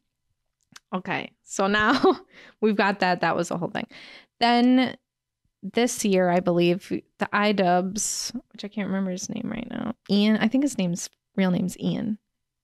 okay, 0.93 1.31
so 1.43 1.67
now 1.67 2.19
we've 2.61 2.75
got 2.77 2.99
that. 2.99 3.21
That 3.21 3.35
was 3.35 3.51
a 3.51 3.57
whole 3.57 3.69
thing. 3.69 3.87
Then 4.39 4.95
this 5.61 6.05
year, 6.05 6.29
I 6.29 6.39
believe 6.39 6.89
the 7.19 7.25
iDubbbz, 7.33 8.33
which 8.53 8.63
I 8.63 8.67
can't 8.67 8.87
remember 8.87 9.11
his 9.11 9.29
name 9.29 9.49
right 9.51 9.67
now, 9.69 9.95
Ian. 10.09 10.37
I 10.37 10.47
think 10.47 10.63
his 10.63 10.77
name's 10.77 11.09
real 11.35 11.51
name's 11.51 11.77
Ian, 11.79 12.19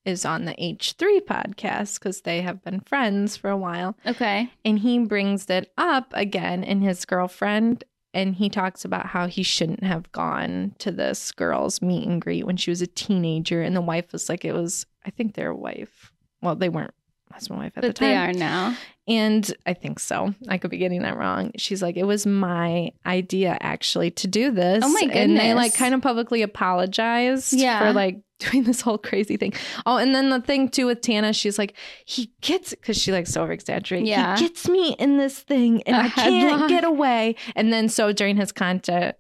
is 0.06 0.26
on 0.26 0.46
the 0.46 0.54
H3 0.54 1.22
podcast 1.22 2.00
because 2.00 2.22
they 2.22 2.42
have 2.42 2.64
been 2.64 2.80
friends 2.82 3.38
for 3.38 3.50
a 3.50 3.58
while 3.58 3.96
okay. 4.06 4.50
and 4.66 4.80
he 4.80 5.00
brings 5.00 5.46
it 5.50 5.72
up 5.78 6.12
again 6.14 6.64
in 6.64 6.82
his 6.82 7.06
girlfriend 7.06 7.84
and 8.14 8.36
he 8.36 8.50
talks 8.50 8.84
about 8.86 9.06
how 9.08 9.28
he 9.28 9.44
shouldn't 9.44 9.84
have 9.84 10.12
gone 10.12 10.76
to 10.80 10.92
this 10.92 11.32
girl's 11.32 11.82
meet 11.82 12.08
and 12.08 12.22
greet 12.22 12.46
when 12.46 12.58
she 12.58 12.70
was 12.72 12.82
a 12.82 12.88
teenager. 12.88 13.62
And 13.62 13.76
the 13.76 13.82
wife 13.82 14.12
was 14.12 14.28
like 14.30 14.44
it 14.46 14.54
was 14.54 14.86
i 15.06 15.10
think 15.10 15.34
their 15.36 15.54
wife 15.54 16.12
well 16.42 16.56
they 16.56 16.70
weren't 16.70 16.94
husband 17.32 17.58
and 17.60 17.66
wife 17.66 17.74
at 17.78 17.82
the 17.82 17.88
But 17.90 17.96
time. 17.96 18.10
they 18.10 18.16
are 18.18 18.34
now. 18.34 18.78
and 19.08 19.54
i 19.66 19.74
think 19.74 20.00
so. 20.00 20.34
I 20.50 20.58
could 20.58 20.70
be 20.72 20.78
getting 20.78 21.02
that 21.04 21.18
wrong. 21.18 21.52
She's 21.58 21.82
like 21.82 21.96
it 21.96 22.04
was 22.04 22.26
my 22.26 22.92
idea 23.06 23.58
actually 23.62 24.12
to 24.12 24.28
do 24.28 24.52
this. 24.52 24.84
Oh 24.84 24.90
my 24.90 25.02
goodness 25.02 25.18
and 25.18 25.38
they 25.40 25.54
like 25.54 25.74
kind 25.74 25.94
of 25.94 26.02
publicly 26.02 26.42
apologized 26.42 27.54
Yeah. 27.54 27.80
for 27.80 27.94
like 27.94 28.20
doing 28.42 28.64
this 28.64 28.82
whole 28.82 28.98
crazy 28.98 29.38
thing 29.38 29.54
oh 29.86 29.98
and 29.98 30.14
then 30.16 30.30
the 30.30 30.42
thing 30.42 30.68
too 30.68 30.86
with 30.88 31.02
tana 31.02 31.32
she's 31.34 31.58
like 31.60 31.76
he 32.06 32.32
gets 32.42 32.72
because 32.72 32.98
she 32.98 33.12
likes 33.12 33.32
to 33.34 33.42
over 33.42 33.52
exaggerate 33.52 34.06
Yeah. 34.06 34.36
he 34.36 34.48
gets 34.48 34.68
me 34.68 34.96
in 35.00 35.18
this 35.18 35.40
thing 35.40 35.82
and 35.84 35.96
A 35.96 36.00
I 36.00 36.10
can't 36.10 36.70
get 36.70 36.84
away. 36.84 37.36
And 37.56 37.72
then 37.72 37.88
so 37.90 38.12
during 38.12 38.38
his 38.38 38.52
content 38.52 39.16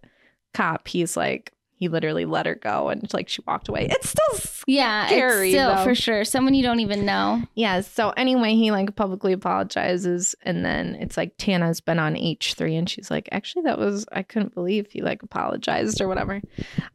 cop, 0.53 0.87
he's 0.87 1.15
like, 1.15 1.53
he 1.81 1.87
literally 1.87 2.25
let 2.25 2.45
her 2.45 2.53
go 2.53 2.89
and 2.89 3.11
like 3.11 3.27
she 3.27 3.41
walked 3.47 3.67
away. 3.67 3.87
It's 3.89 4.09
still 4.09 4.61
Yeah, 4.67 5.07
Scary, 5.07 5.49
it's 5.49 5.55
still 5.57 5.75
though. 5.77 5.83
for 5.83 5.95
sure. 5.95 6.23
Someone 6.23 6.53
you 6.53 6.61
don't 6.61 6.79
even 6.79 7.05
know. 7.07 7.41
yeah. 7.55 7.81
So 7.81 8.11
anyway, 8.11 8.53
he 8.53 8.69
like 8.69 8.95
publicly 8.95 9.33
apologizes, 9.33 10.35
and 10.43 10.63
then 10.63 10.93
it's 10.95 11.17
like 11.17 11.33
Tana's 11.39 11.81
been 11.81 11.97
on 11.97 12.15
H 12.15 12.53
three, 12.53 12.75
and 12.75 12.87
she's 12.87 13.09
like, 13.09 13.27
actually, 13.31 13.63
that 13.63 13.79
was 13.79 14.05
I 14.11 14.21
couldn't 14.21 14.53
believe 14.53 14.91
he 14.91 15.01
like 15.01 15.23
apologized 15.23 15.99
or 16.01 16.07
whatever. 16.07 16.39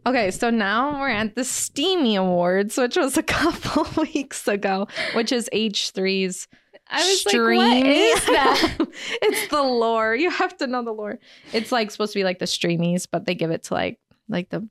Okay, 0.07 0.30
so 0.30 0.51
now 0.51 1.01
we're 1.01 1.09
at 1.11 1.34
the 1.34 1.43
Steamy 1.45 2.14
Awards, 2.14 2.78
which 2.78 2.97
was 2.97 3.16
a 3.16 3.22
couple 3.24 3.87
weeks 4.14 4.47
ago, 4.47 4.87
which 5.14 5.32
is 5.32 5.49
H 5.53 5.93
3s 5.95 6.47
I 6.89 6.99
was 6.99 7.20
Streamy. 7.22 7.59
like, 7.59 7.84
what 7.84 7.93
is 7.97 8.24
that? 8.26 8.76
it's 9.22 9.49
the 9.49 9.62
lore. 9.64 10.14
You 10.14 10.30
have 10.30 10.57
to 10.59 10.68
know 10.68 10.84
the 10.84 10.93
lore. 10.93 11.18
It's 11.53 11.72
like 11.72 11.91
supposed 11.91 12.12
to 12.12 12.18
be 12.20 12.22
like 12.22 12.39
the 12.39 12.45
streamies, 12.45 13.09
but 13.11 13.26
they 13.26 13.34
give 13.34 13.51
it 13.51 13.64
to 13.64 13.74
like 13.74 13.99
like 14.28 14.51
the 14.51 14.68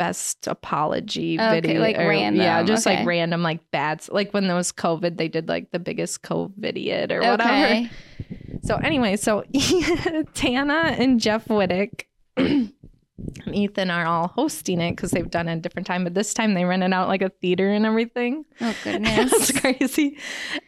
best 0.00 0.46
apology 0.48 1.38
Okay, 1.38 1.60
video. 1.60 1.80
like 1.80 1.98
or- 1.98 2.08
random, 2.08 2.40
Yeah, 2.42 2.62
just 2.62 2.86
okay. 2.86 2.96
like 2.98 3.06
random 3.06 3.42
like 3.42 3.60
bad. 3.70 4.02
Like 4.08 4.32
when 4.34 4.46
there 4.46 4.56
was 4.56 4.72
COVID, 4.72 5.16
they 5.18 5.28
did 5.28 5.46
like 5.48 5.70
the 5.70 5.78
biggest 5.78 6.22
COVID 6.22 6.64
idiot 6.64 7.12
or 7.12 7.20
whatever. 7.20 7.42
okay. 7.42 7.90
So 8.62 8.76
anyway, 8.76 9.16
so 9.16 9.42
Tana 10.34 10.94
and 10.98 11.18
Jeff 11.20 11.46
Wittek 11.46 12.04
and 12.36 12.72
Ethan 13.52 13.90
are 13.90 14.04
all 14.06 14.28
hosting 14.28 14.80
it 14.80 14.92
because 14.96 15.10
they've 15.12 15.30
done 15.30 15.48
it 15.48 15.54
a 15.54 15.60
different 15.60 15.86
time, 15.86 16.04
but 16.04 16.14
this 16.14 16.34
time 16.34 16.54
they 16.54 16.64
rented 16.64 16.92
out 16.92 17.08
like 17.08 17.22
a 17.22 17.30
theater 17.30 17.70
and 17.70 17.86
everything. 17.86 18.44
Oh 18.60 18.74
goodness. 18.84 19.30
That's 19.30 19.60
crazy. 19.60 20.18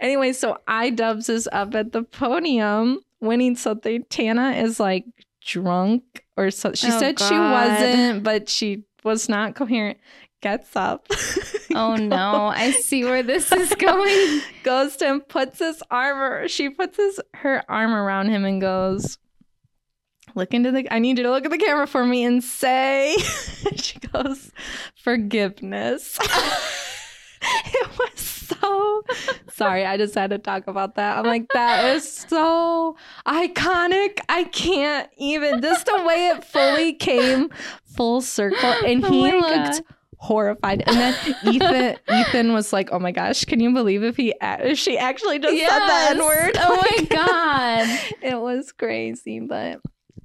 Anyway, 0.00 0.32
so 0.32 0.58
iDubbbz 0.68 1.28
is 1.28 1.48
up 1.52 1.74
at 1.74 1.92
the 1.92 2.02
podium 2.02 3.00
winning 3.20 3.56
something. 3.56 4.04
Tana 4.08 4.52
is 4.52 4.80
like 4.80 5.04
drunk 5.44 6.02
or 6.36 6.50
so. 6.50 6.72
She 6.72 6.88
Oh, 6.90 6.98
said 6.98 7.18
she 7.18 7.34
wasn't, 7.34 8.22
but 8.22 8.48
she 8.48 8.84
was 9.04 9.28
not 9.28 9.54
coherent. 9.54 9.98
Gets 10.40 10.74
up. 10.76 11.06
Oh 11.74 11.96
no, 11.96 12.52
I 12.54 12.70
see 12.72 13.02
where 13.02 13.22
this 13.22 13.50
is 13.50 13.74
going. 13.78 14.42
goes 14.62 14.96
to 14.96 15.06
him, 15.06 15.20
puts 15.22 15.58
his 15.58 15.82
arm. 15.90 16.46
She 16.48 16.68
puts 16.68 16.98
his 16.98 17.18
her 17.34 17.62
arm 17.66 17.92
around 17.94 18.28
him 18.28 18.44
and 18.44 18.60
goes, 18.60 19.16
"Look 20.34 20.52
into 20.52 20.70
the. 20.70 20.86
I 20.92 20.98
need 20.98 21.16
you 21.16 21.24
to 21.24 21.30
look 21.30 21.46
at 21.46 21.50
the 21.50 21.56
camera 21.56 21.86
for 21.86 22.04
me 22.04 22.24
and 22.24 22.44
say." 22.44 23.16
she 23.76 23.98
goes, 24.00 24.52
"Forgiveness." 24.96 26.18
it 27.42 27.98
was 27.98 28.20
so. 28.20 29.02
Sorry, 29.52 29.84
I 29.86 29.96
just 29.96 30.14
had 30.14 30.30
to 30.30 30.38
talk 30.38 30.66
about 30.66 30.96
that. 30.96 31.18
I'm 31.18 31.24
like, 31.24 31.46
that 31.54 31.96
is 31.96 32.06
so 32.28 32.96
iconic. 33.26 34.20
I 34.28 34.44
can't 34.44 35.08
even. 35.16 35.62
Just 35.62 35.86
the 35.86 36.02
way 36.04 36.28
it 36.28 36.44
fully 36.44 36.92
came 36.92 37.48
full 37.96 38.20
circle, 38.20 38.70
and 38.86 39.04
Oh 39.04 39.10
he 39.10 39.32
looked 39.32 39.54
God. 39.76 39.80
horrified. 40.18 40.82
And 40.86 40.96
then 40.96 41.36
Ethan 41.44 41.96
Ethan 42.20 42.52
was 42.52 42.72
like, 42.72 42.90
"Oh 42.92 42.98
my 42.98 43.12
gosh, 43.12 43.44
can 43.44 43.60
you 43.60 43.72
believe 43.72 44.02
if 44.02 44.16
he 44.16 44.34
a- 44.40 44.70
if 44.70 44.78
she 44.78 44.98
actually 44.98 45.38
just 45.38 45.56
said 45.56 45.68
the 45.68 45.86
Yes. 45.86 46.10
N 46.12 46.24
word?" 46.24 46.56
Oh 46.58 46.76
my 46.90 47.04
god. 47.10 48.00
it 48.22 48.40
was 48.40 48.72
crazy, 48.72 49.40
but 49.40 49.80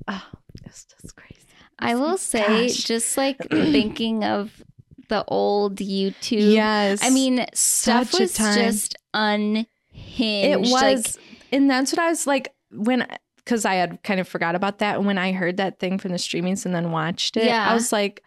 oh, 0.08 0.28
it's 0.66 0.86
just 0.86 1.16
crazy. 1.16 1.34
I 1.80 1.96
will 1.96 2.18
say, 2.18 2.70
just 2.70 3.18
like 3.18 3.38
thinking 3.52 4.24
of 4.24 4.64
the 5.10 5.24
old 5.28 5.76
YouTube. 5.78 6.52
Yes, 6.54 7.00
I 7.04 7.10
mean, 7.12 7.46
stuff 7.54 8.12
Such 8.12 8.20
was 8.20 8.36
just 8.38 8.96
unhinged. 9.14 9.68
it 10.20 10.60
was 10.60 10.72
Like, 10.72 11.06
and 11.52 11.70
that's 11.70 11.92
what 11.94 12.00
I 12.00 12.10
was 12.10 12.26
like 12.28 12.54
when 12.72 13.08
because 13.48 13.64
I 13.64 13.76
had 13.76 14.04
kind 14.04 14.20
of 14.20 14.28
forgot 14.28 14.56
about 14.56 14.80
that. 14.80 14.98
And 14.98 15.06
when 15.06 15.18
I 15.18 15.32
heard 15.32 15.56
that 15.56 15.80
thing 15.80 15.98
from 16.00 16.12
the 16.12 16.18
streamings 16.18 16.66
and 16.66 16.76
then 16.76 16.92
watched 16.92 17.38
it, 17.38 17.46
Yeah. 17.46 17.66
I 17.70 17.74
was 17.74 17.94
like, 17.94 18.22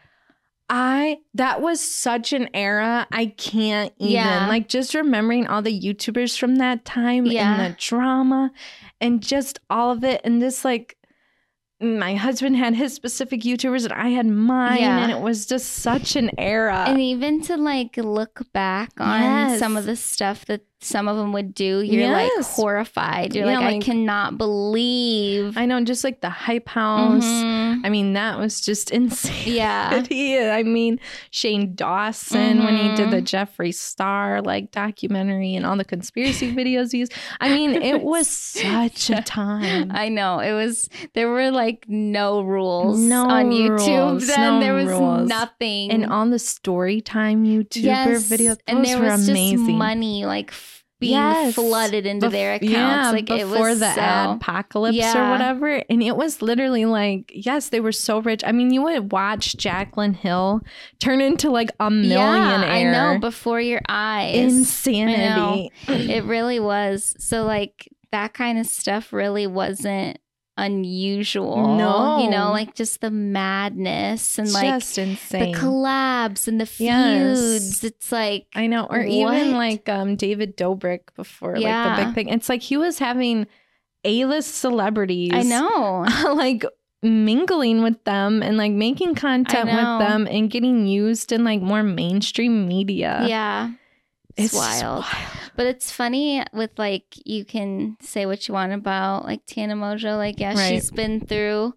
I 0.71 1.19
that 1.35 1.61
was 1.61 1.79
such 1.81 2.33
an 2.33 2.49
era. 2.55 3.07
I 3.13 3.27
can't 3.27 3.93
even 3.99 4.13
Yeah. 4.15 4.47
like 4.49 4.67
just 4.69 4.95
remembering 4.95 5.47
all 5.47 5.61
the 5.61 5.79
YouTubers 5.79 6.39
from 6.39 6.57
that 6.57 6.87
time 6.87 7.27
Yeah. 7.27 7.61
and 7.65 7.75
the 7.75 7.77
drama 7.79 8.51
and 9.01 9.21
just 9.23 9.59
all 9.69 9.91
of 9.91 10.05
it. 10.05 10.23
And 10.25 10.41
this 10.41 10.65
like 10.65 10.97
my 11.83 12.15
husband 12.15 12.57
had 12.57 12.75
his 12.77 12.95
specific 12.95 13.41
YouTubers 13.41 13.85
and 13.85 13.93
I 13.93 14.09
had 14.09 14.27
mine, 14.27 14.81
Yeah. 14.81 14.99
and 15.03 15.11
it 15.13 15.21
was 15.21 15.45
just 15.47 15.67
such 15.75 16.15
an 16.17 16.31
era. 16.39 16.85
and 16.87 17.01
even 17.01 17.43
to 17.43 17.57
like 17.59 17.97
look 17.97 18.41
back 18.53 18.91
on 18.99 19.59
some 19.59 19.77
of 19.77 19.85
the 19.87 19.97
stuff 19.97 20.45
that 20.47 20.63
some 20.83 21.09
of 21.09 21.17
them 21.17 21.33
would 21.33 21.55
do, 21.55 21.83
you're 21.83 22.11
like 22.11 22.31
horrified. 22.43 23.35
You're 23.35 23.47
Yeah, 23.47 23.59
like, 23.59 23.77
I 23.77 23.79
cannot 23.81 24.39
believe. 24.39 25.57
I 25.57 25.67
know, 25.67 25.83
just 25.85 26.05
like 26.05 26.21
the 26.21 26.31
hype 26.31 26.69
house. 26.69 27.25
Mhm. 27.25 27.81
I 27.85 27.89
mean, 27.91 28.15
that 28.15 28.39
was 28.39 28.61
just 28.61 28.91
insane. 28.99 29.31
Yeah. 29.61 30.03
I 30.55 30.63
mean, 30.63 30.99
Shane 31.31 31.75
Dawson 31.75 32.63
when 32.65 32.77
he 32.77 32.95
did 32.97 33.11
the 33.11 33.21
Mhm. 33.21 33.27
Jeffree 33.31 33.75
Star 33.75 34.41
like 34.43 34.71
documentary 34.71 35.55
and 35.55 35.67
all 35.67 35.77
the 35.77 35.85
conspiracy 35.85 36.53
videos 36.61 36.93
he 36.93 36.99
used. 36.99 37.13
I 37.41 37.51
mean, 37.55 37.75
it 37.75 38.03
was 38.03 38.27
such 38.29 39.11
a 39.11 39.23
time. 39.23 39.91
I 39.95 40.09
know 40.09 40.39
it 40.41 40.53
was. 40.53 40.89
There 41.15 41.29
were 41.31 41.51
like 41.51 41.85
no 41.89 42.41
rules 42.43 42.99
No 43.01 43.27
on 43.29 43.51
YouTube. 43.51 43.89
rules, 44.13 44.27
then 44.27 44.41
no 44.41 44.61
there 44.61 44.75
was 44.75 44.89
rules. 44.89 45.29
nothing. 45.29 45.91
And 45.91 46.07
on 46.07 46.31
the 46.31 46.39
story 46.39 47.01
time 47.01 47.45
YouTuber 47.45 47.83
yes, 47.83 48.29
videos, 48.31 48.47
those 48.49 48.59
and 48.67 48.85
there 48.85 48.99
were 48.99 49.07
was 49.11 49.29
amazing. 49.29 49.67
just 49.67 49.71
money 49.79 50.25
like 50.27 50.51
being 51.01 51.13
Yes. 51.15 51.55
flooded 51.55 52.07
into 52.07 52.29
Bef- 52.29 52.31
their 52.31 52.55
accounts. 52.55 52.73
Yeah, 52.73 53.11
like 53.11 53.31
it 53.31 53.49
before 53.49 53.71
was 53.71 53.81
the 53.81 53.93
so. 53.95 54.33
apocalypse 54.37 55.15
or 55.17 55.31
whatever. 55.31 55.83
And 55.91 56.03
it 56.03 56.15
was 56.17 56.41
literally 56.43 56.85
like, 56.85 57.33
yes, 57.35 57.71
they 57.71 57.81
were 57.81 57.91
so 57.93 58.19
rich. 58.21 58.43
I 58.47 58.53
mean, 58.53 58.71
you 58.71 58.83
would 58.83 59.11
watch 59.11 59.57
Jaclyn 59.57 60.15
Hill 60.15 60.61
turn 61.01 61.21
into 61.21 61.51
like 61.51 61.71
a 61.81 61.91
millionaire. 61.91 62.61
Yeah, 62.61 62.73
I 62.73 62.83
know 62.85 63.19
before 63.19 63.61
your 63.61 63.81
eyes. 63.89 64.37
Insanity. 64.37 65.73
it 65.89 66.25
really 66.25 66.61
was. 66.61 67.15
So 67.19 67.45
like 67.45 67.89
that 68.13 68.35
kind 68.35 68.59
of 68.59 68.67
stuff 68.67 69.13
really 69.13 69.47
wasn't 69.47 70.19
unusual. 70.61 71.77
No. 71.77 72.19
you 72.23 72.31
know, 72.31 72.51
like 72.53 72.75
just 72.75 73.01
the 73.01 73.11
madness 73.11 74.39
and 74.39 74.51
like 74.53 74.65
just 74.67 74.99
insane. 74.99 75.53
the 75.53 75.59
collabs 75.59 76.47
and 76.49 76.61
the 76.61 76.71
Yes. 76.79 77.39
feuds. 77.39 77.85
It's 77.85 78.13
like 78.13 78.47
I 78.55 78.67
know, 78.67 78.87
or 78.89 79.01
even 79.01 79.53
like 79.53 79.89
um 79.89 80.17
David 80.17 80.57
Dobrik 80.57 81.15
before 81.17 81.59
like 81.59 81.97
the 81.99 82.05
big 82.05 82.15
thing. 82.15 82.29
It's 82.29 82.49
like 82.49 82.63
he 82.63 82.77
was 82.77 82.99
having 82.99 83.47
A-list 84.05 84.55
celebrities. 84.57 85.33
I 85.35 85.43
know. 85.43 86.07
like 86.35 86.65
mingling 87.03 87.83
with 87.83 88.03
them 88.05 88.43
and 88.43 88.57
like 88.59 88.73
making 88.73 89.15
content 89.15 89.65
with 89.67 89.99
them 90.09 90.27
and 90.31 90.51
getting 90.51 90.87
used 90.87 91.33
in 91.33 91.45
like 91.45 91.61
more 91.63 91.83
mainstream 91.83 92.69
media. 92.69 93.25
yeah. 93.27 93.71
It's, 94.37 94.55
It's 94.55 94.55
wild. 94.55 95.05
But 95.61 95.67
it's 95.67 95.91
funny 95.91 96.43
with 96.55 96.71
like 96.79 97.05
you 97.27 97.45
can 97.45 97.99
say 98.01 98.25
what 98.25 98.49
you 98.49 98.55
want 98.55 98.73
about 98.73 99.27
like 99.27 99.45
Tana 99.45 99.75
Mongeau. 99.75 100.17
Like, 100.17 100.41
yeah, 100.41 100.55
Right. 100.55 100.71
she's 100.71 100.91
been 100.91 101.21
through 101.21 101.75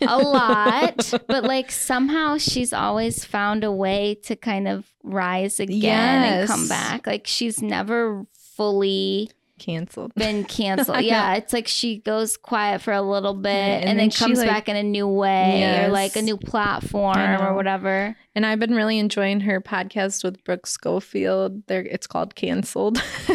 a 0.00 0.18
lot, 0.18 1.14
but 1.28 1.44
like 1.44 1.70
somehow 1.70 2.36
she's 2.38 2.72
always 2.72 3.24
found 3.24 3.62
a 3.62 3.70
way 3.70 4.16
to 4.24 4.34
kind 4.34 4.66
of 4.66 4.88
rise 5.04 5.60
again 5.60 6.24
and 6.40 6.48
come 6.48 6.66
back. 6.66 7.06
Like 7.06 7.28
she's 7.28 7.62
never 7.62 8.26
fully 8.32 9.30
Canceled. 9.58 10.14
been 10.16 10.44
canceled. 10.44 11.02
Yeah, 11.02 11.34
it's 11.34 11.52
like 11.52 11.68
she 11.68 11.98
goes 11.98 12.36
quiet 12.36 12.82
for 12.82 12.92
a 12.92 13.02
little 13.02 13.34
bit 13.34 13.50
Right, 13.50 13.56
and, 13.56 13.90
and 13.90 13.98
then, 13.98 14.08
then 14.08 14.10
comes 14.10 14.38
like- 14.38 14.48
back 14.48 14.68
in 14.68 14.76
a 14.76 14.82
new 14.82 15.06
way 15.06 15.84
or 15.84 15.88
like 15.88 16.16
a 16.16 16.22
new 16.22 16.36
platform 16.36 17.40
or 17.40 17.54
whatever. 17.54 18.16
And 18.34 18.46
I've 18.46 18.58
been 18.58 18.74
really 18.74 18.98
enjoying 18.98 19.40
her 19.40 19.60
podcast 19.60 20.24
with 20.24 20.42
Brooke 20.44 20.66
Schofield. 20.66 21.66
There 21.66 21.82
it's 21.82 22.06
called 22.06 22.34
Canceled. 22.34 23.02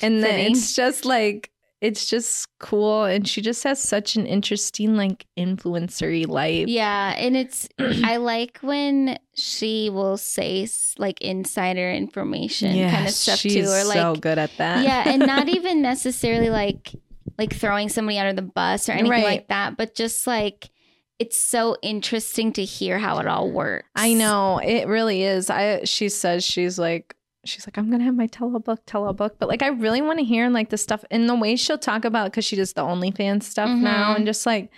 and 0.00 0.22
then 0.22 0.40
it's 0.40 0.74
just 0.74 1.04
like 1.04 1.50
it's 1.80 2.06
just 2.08 2.48
cool 2.58 3.04
and 3.04 3.28
she 3.28 3.42
just 3.42 3.62
has 3.64 3.82
such 3.82 4.16
an 4.16 4.26
interesting 4.26 4.96
like 4.96 5.26
influencery 5.38 6.26
life. 6.26 6.68
Yeah, 6.68 7.14
and 7.16 7.36
it's 7.36 7.68
I 7.78 8.16
like 8.18 8.58
when 8.62 9.18
she 9.34 9.90
will 9.90 10.16
say 10.16 10.66
like 10.98 11.20
insider 11.20 11.90
information 11.92 12.72
kind 12.90 13.06
of 13.06 13.12
stuff 13.12 13.40
too, 13.40 13.60
or 13.68 13.84
like 13.84 13.96
so 13.98 14.14
good 14.14 14.38
at 14.38 14.50
that. 14.58 14.84
yeah, 14.84 15.08
and 15.08 15.26
not 15.26 15.48
even 15.56 15.82
necessarily 15.82 16.50
like 16.50 16.92
like 17.38 17.52
throwing 17.54 17.88
somebody 17.88 18.18
under 18.18 18.32
the 18.32 18.42
bus 18.48 18.88
or 18.88 18.92
anything 18.92 19.10
Right. 19.10 19.24
like 19.24 19.48
that, 19.48 19.76
but 19.76 19.94
just 19.94 20.26
like 20.26 20.70
it's 21.18 21.38
so 21.38 21.76
interesting 21.82 22.52
to 22.52 22.62
hear 22.64 22.98
how 22.98 23.18
it 23.18 23.26
all 23.26 23.50
works. 23.50 23.88
I 23.96 24.12
know 24.12 24.58
it 24.58 24.86
really 24.86 25.22
is. 25.22 25.48
I 25.50 25.84
she 25.84 26.08
says 26.10 26.44
she's 26.44 26.78
like 26.78 27.15
she's 27.48 27.66
like 27.66 27.78
I'm 27.78 27.90
gonna 27.90 28.04
have 28.04 28.14
my 28.16 28.26
tell 28.26 28.54
a 28.56 28.60
book, 28.60 28.80
tell 28.86 29.08
a 29.08 29.12
book, 29.12 29.36
but 29.38 29.48
like 29.48 29.62
I 29.62 29.68
really 29.68 30.02
want 30.02 30.18
to 30.18 30.24
hear 30.24 30.48
like 30.50 30.70
the 30.70 30.78
stuff 30.78 31.04
in 31.10 31.26
the 31.26 31.34
way 31.34 31.56
she'll 31.56 31.78
talk 31.78 32.04
about 32.04 32.30
because 32.30 32.44
she 32.44 32.56
does 32.56 32.72
the 32.72 32.82
OnlyFans 32.82 33.44
stuff 33.44 33.68
now 33.70 34.12
Mhm. 34.12 34.16
and 34.16 34.26
just 34.26 34.46
like 34.46 34.70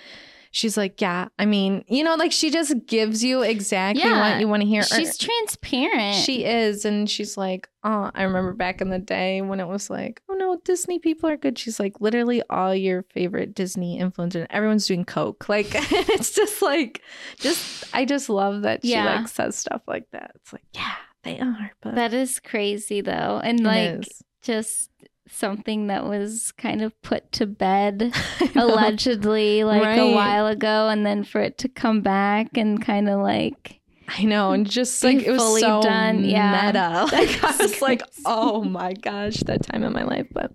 she's 0.50 0.76
like 0.78 1.00
yeah, 1.00 1.28
I 1.38 1.44
mean 1.46 1.84
you 1.88 2.02
know 2.02 2.14
like 2.14 2.32
she 2.32 2.50
just 2.50 2.74
gives 2.86 3.22
you 3.22 3.42
exactly 3.42 4.02
Yeah. 4.02 4.32
what 4.32 4.40
you 4.40 4.48
want 4.48 4.62
to 4.62 4.68
hear. 4.68 4.80
Or- 4.80 4.84
She's 4.84 5.18
transparent. 5.18 6.16
she 6.16 6.44
is, 6.44 6.84
and 6.84 7.08
she's 7.08 7.36
like, 7.36 7.68
oh, 7.84 8.10
I 8.14 8.22
remember 8.24 8.52
back 8.54 8.80
in 8.80 8.88
the 8.88 8.98
day 8.98 9.40
when 9.42 9.60
it 9.60 9.68
was 9.68 9.90
like, 9.90 10.22
oh 10.28 10.34
no, 10.34 10.56
Disney 10.64 10.98
people 10.98 11.28
are 11.28 11.36
good. 11.36 11.58
She's 11.58 11.78
like, 11.78 12.00
literally 12.00 12.42
all 12.50 12.74
your 12.74 13.02
favorite 13.12 13.54
Disney 13.54 14.00
influencers, 14.00 14.46
everyone's 14.50 14.86
doing 14.86 15.04
coke. 15.04 15.46
Like 15.48 15.68
it's 15.72 16.34
just 16.34 16.62
like, 16.62 17.02
just 17.38 17.84
I 17.94 18.04
just 18.06 18.28
love 18.30 18.62
that 18.62 18.84
she 18.84 18.92
Yeah. 18.92 19.16
like 19.16 19.28
says 19.28 19.54
stuff 19.56 19.82
like 19.86 20.10
that. 20.12 20.32
It's 20.36 20.52
like, 20.52 20.64
yeah, 20.72 20.92
they 21.34 21.40
are, 21.40 21.72
but 21.82 21.94
that 21.94 22.14
is 22.14 22.40
crazy 22.40 23.00
though, 23.00 23.40
and 23.42 23.60
like 23.60 24.00
is. 24.00 24.22
just 24.42 24.90
something 25.30 25.88
that 25.88 26.06
was 26.06 26.52
kind 26.52 26.80
of 26.80 27.00
put 27.02 27.30
to 27.32 27.46
bed 27.46 28.14
allegedly 28.54 29.62
like 29.62 29.98
a 29.98 30.14
while 30.14 30.46
ago 30.46 30.88
and 30.88 31.04
then 31.04 31.22
for 31.22 31.40
it 31.40 31.58
to 31.58 31.68
come 31.68 32.00
back 32.00 32.56
and 32.56 32.82
kind 32.82 33.08
of 33.10 33.20
like 33.20 33.78
I 34.10 34.22
know, 34.22 34.52
and 34.52 34.68
just 34.68 35.04
like 35.04 35.18
it 35.18 35.30
was 35.30 35.60
so 35.60 35.82
done, 35.82 36.24
yeah. 36.24 36.66
meta. 36.66 37.06
Like 37.12 37.44
I 37.44 37.56
was 37.58 37.82
like, 37.82 38.02
oh 38.24 38.64
my 38.64 38.94
gosh, 38.94 39.36
that 39.40 39.64
time 39.64 39.84
in 39.84 39.92
my 39.92 40.02
life. 40.02 40.26
But 40.32 40.52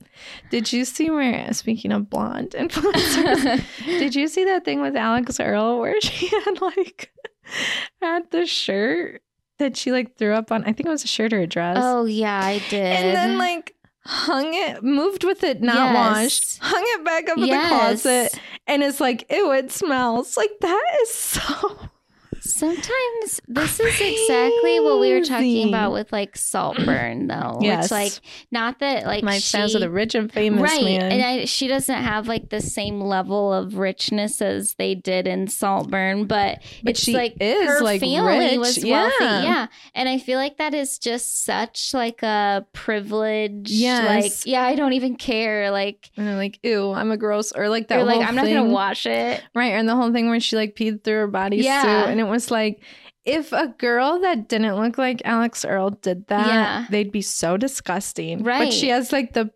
did 0.50 0.74
you 0.74 0.86
see 0.86 1.12
where? 1.12 1.54
Speaking 1.54 1.92
of 1.92 2.10
blonde 2.10 2.56
influencers, 2.58 3.64
did 3.86 4.16
you 4.16 4.28
see 4.28 4.46
that 4.46 4.66
thing 4.66 4.82
with 4.82 4.96
Alix 4.96 5.40
Earle 5.40 5.80
where 5.80 6.02
she 6.02 6.28
had 6.30 6.62
like 6.62 7.12
had 8.02 8.32
the 8.32 8.48
shirt 8.48 9.22
she 9.78 9.92
like 9.92 10.18
threw 10.18 10.34
up 10.34 10.52
on? 10.52 10.62
I 10.64 10.74
think 10.74 10.88
it 10.88 10.90
was 10.90 11.04
a 11.04 11.08
shirt 11.08 11.32
or 11.34 11.40
a 11.40 11.48
dress. 11.48 11.78
oh 11.80 12.06
yeah 12.06 12.40
i 12.44 12.60
did 12.70 12.74
and 12.86 13.16
then 13.16 13.38
like 13.38 13.76
hung 14.06 14.54
it, 14.54 14.84
moved 14.84 15.24
with 15.24 15.44
it, 15.46 15.62
not 15.62 15.76
Yes. 15.94 15.96
washed, 15.96 16.60
hung 16.62 16.84
it 16.86 17.06
back 17.06 17.30
up 17.30 17.38
in 17.38 17.44
the 17.44 17.68
closet, 17.70 18.38
and 18.68 18.84
it's 18.84 19.00
like, 19.00 19.26
ew, 19.32 19.52
it 19.54 19.72
smells. 19.72 20.36
Like 20.36 20.52
that 20.60 20.84
is 21.04 21.10
so. 21.14 21.78
Sometimes 22.44 23.42
this 23.48 23.80
is 23.80 24.02
exactly 24.02 24.80
what 24.82 25.00
we 25.00 25.14
were 25.14 25.22
talking 25.24 25.70
about 25.70 25.92
with 25.94 26.12
like 26.12 26.36
saltburn 26.36 27.28
though 27.28 27.58
Yes. 27.62 27.86
which 27.86 27.92
like 27.92 28.12
not 28.52 28.80
that 28.80 29.06
like 29.06 29.24
My 29.24 29.36
she, 29.36 29.42
sounds 29.42 29.76
of 29.76 29.82
the 29.82 29.90
rich 29.90 30.14
and 30.16 30.32
famous 30.32 30.62
right 30.62 30.84
man. 30.84 31.12
and 31.12 31.22
I, 31.22 31.46
she 31.46 31.68
doesn't 31.68 31.96
have 32.04 32.28
like 32.28 32.50
the 32.50 32.62
same 32.62 33.00
level 33.02 33.54
of 33.54 33.78
richness 33.78 34.42
as 34.42 34.74
they 34.76 34.94
did 34.96 35.28
in 35.28 35.48
saltburn 35.48 36.26
but, 36.26 36.60
But 36.84 36.92
it's 36.92 37.00
she 37.02 37.14
like 37.14 37.36
is, 37.40 37.66
her 37.68 37.82
like, 37.82 38.02
family 38.02 38.40
rich. 38.50 38.58
was 38.58 38.78
wealthy 38.84 39.16
Yeah. 39.24 39.42
yeah 39.44 39.68
and 39.96 40.10
i 40.10 40.18
feel 40.18 40.38
like 40.38 40.58
that 40.58 40.74
is 40.74 41.00
just 41.00 41.44
such 41.46 41.94
like 41.94 42.24
a 42.24 42.66
privilege 42.74 43.70
Yes. 43.72 44.08
like 44.08 44.52
yeah 44.52 44.64
i 44.64 44.76
don't 44.76 44.94
even 44.94 45.16
care 45.16 45.72
like 45.72 46.10
And 46.18 46.38
like, 46.38 46.60
ew, 46.64 46.92
I'm 46.92 47.12
a 47.12 47.18
gross, 47.18 47.52
or 47.52 47.70
like 47.70 47.88
that. 47.88 47.96
you're 47.98 48.06
like 48.06 48.28
i'm 48.28 48.36
not 48.36 48.46
thing, 48.46 48.56
gonna 48.56 48.70
wash 48.70 49.06
it 49.06 49.42
Right, 49.56 49.72
and 49.74 49.88
the 49.88 49.96
whole 49.96 50.12
thing 50.12 50.30
where 50.30 50.40
she 50.40 50.56
like 50.56 50.76
peed 50.76 51.04
through 51.04 51.14
her 51.20 51.28
bodysuit, 51.28 51.64
Yeah. 51.64 52.08
and 52.08 52.20
it 52.20 52.24
was 52.34 52.52
like, 52.52 52.82
if 53.26 53.54
a 53.54 53.68
girl 53.78 54.20
that 54.20 54.50
didn't 54.50 54.76
look 54.76 54.98
like 54.98 55.22
Alix 55.24 55.64
Earle 55.64 55.92
did 55.92 56.28
that, 56.28 56.48
Yeah. 56.48 56.86
they'd 56.90 57.12
be 57.12 57.22
so 57.22 57.56
disgusting. 57.56 58.44
Right. 58.44 58.66
but 58.66 58.74
she 58.74 58.90
has 58.90 59.12
like 59.14 59.34
the 59.34 59.50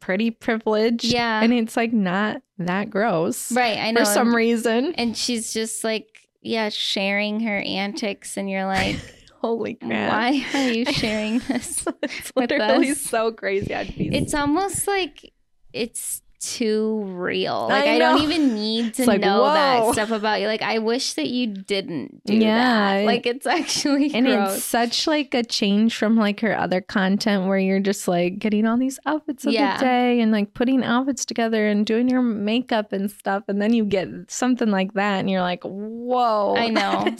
pretty 0.00 0.30
privilege, 0.30 1.04
Yeah. 1.04 1.42
and 1.42 1.52
it's 1.52 1.76
like 1.76 1.92
not 1.92 2.42
that 2.58 2.90
gross, 2.90 3.52
right 3.52 3.78
i 3.78 3.90
know 3.90 4.00
For 4.00 4.04
some 4.06 4.34
reason, 4.34 4.94
and 4.96 5.16
she's 5.16 5.52
just 5.52 5.84
like 5.84 6.08
yeah 6.42 6.68
sharing 6.70 7.40
her 7.40 7.58
antics 7.58 8.36
and 8.38 8.50
you're 8.50 8.64
like 8.78 8.96
holy 9.40 9.74
crap! 9.74 10.10
why 10.10 10.46
are 10.54 10.68
you 10.70 10.84
sharing 10.86 11.38
this 11.48 11.86
it's 12.02 12.32
literally 12.34 12.94
so 12.94 13.30
crazy. 13.32 13.74
I'd 13.74 13.94
be 13.96 14.08
it's 14.14 14.34
almost 14.34 14.86
like 14.86 15.32
it's 15.72 16.22
too 16.40 17.02
real. 17.04 17.68
Like 17.68 17.84
I 17.86 17.94
I, 17.96 17.98
don't 17.98 18.22
even 18.22 18.54
need 18.54 18.94
to 18.94 19.06
like, 19.06 19.20
know 19.20 19.42
whoa. 19.42 19.52
that 19.54 19.92
stuff 19.92 20.10
about 20.10 20.40
you. 20.40 20.46
Like 20.46 20.62
I 20.62 20.78
wish 20.78 21.12
that 21.14 21.28
you 21.28 21.46
didn't 21.48 22.24
do 22.24 22.34
Yeah. 22.34 22.96
that. 22.98 23.04
Like 23.04 23.26
it's 23.26 23.46
actually 23.58 24.12
And 24.14 24.26
gross. 24.26 24.56
it's 24.56 24.64
such 24.64 25.06
like 25.06 25.34
a 25.34 25.42
change 25.42 25.94
from 25.96 26.16
like 26.16 26.40
her 26.40 26.56
other 26.58 26.80
content 26.80 27.46
where 27.46 27.58
you're 27.58 27.80
just 27.80 28.08
like 28.08 28.38
getting 28.38 28.66
all 28.66 28.76
these 28.78 28.98
outfits 29.06 29.44
of 29.46 29.52
Yeah. 29.52 29.76
the 29.78 29.84
day 29.84 30.20
and 30.20 30.32
like 30.32 30.54
putting 30.54 30.82
outfits 30.82 31.24
together 31.24 31.66
and 31.68 31.84
doing 31.86 32.08
your 32.08 32.22
makeup 32.22 32.92
and 32.92 33.10
stuff. 33.10 33.44
And 33.48 33.60
then 33.60 33.72
you 33.72 33.84
get 33.84 34.08
something 34.30 34.70
like 34.70 34.94
that 34.94 35.18
and 35.20 35.30
you're 35.30 35.42
like, 35.42 35.62
whoa. 35.64 36.54
I 36.56 36.68
know. 36.68 37.06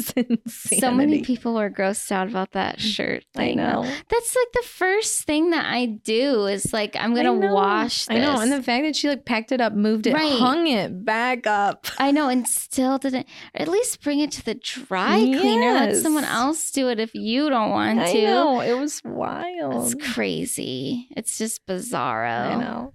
So 0.49 0.91
many 0.91 1.23
people 1.23 1.55
were 1.55 1.71
grossed 1.71 2.11
out 2.13 2.29
about 2.29 2.53
that 2.53 2.81
shirt 2.81 3.25
I 3.37 3.39
thing. 3.39 3.57
know. 3.59 3.83
That's 4.09 4.37
like 4.37 4.53
the 4.53 4.63
first 4.69 5.25
thing 5.25 5.51
that 5.51 5.67
I 5.67 5.87
do 5.87 6.47
is 6.47 6.73
like 6.73 6.97
I'm 6.97 7.15
gonna 7.15 7.33
wash 7.35 8.07
this. 8.07 8.17
I 8.17 8.21
know. 8.21 8.41
And 8.41 8.51
the 8.53 8.63
fact 8.63 8.85
that 8.85 8.97
she 8.97 9.09
like 9.11 9.25
packed 9.25 9.53
it 9.53 9.61
up, 9.61 9.73
moved 9.75 10.07
it, 10.07 10.15
Right. 10.15 10.39
hung 10.39 10.67
it 10.67 11.05
back 11.05 11.47
up. 11.47 11.87
I 11.99 12.11
know, 12.11 12.29
and 12.29 12.47
still 12.49 12.99
didn't. 12.99 13.27
Or 13.55 13.63
at 13.63 13.69
least 13.69 14.03
bring 14.03 14.21
it 14.21 14.33
to 14.33 14.45
the 14.45 14.55
dry 14.55 15.19
cleaner. 15.19 15.73
Let 15.75 15.97
someone 15.97 16.25
else 16.25 16.71
do 16.71 16.89
it 16.89 16.99
if 16.99 17.15
you 17.15 17.49
don't 17.51 17.71
want 17.71 17.99
I 18.01 18.13
to. 18.13 18.25
know. 18.25 18.61
It 18.61 18.79
was 18.79 19.03
wild. 19.05 19.93
It's 19.93 20.13
crazy. 20.15 21.09
It's 21.17 21.37
just 21.39 21.67
bizarro. 21.67 22.53
I 22.53 22.55
know. 22.57 22.93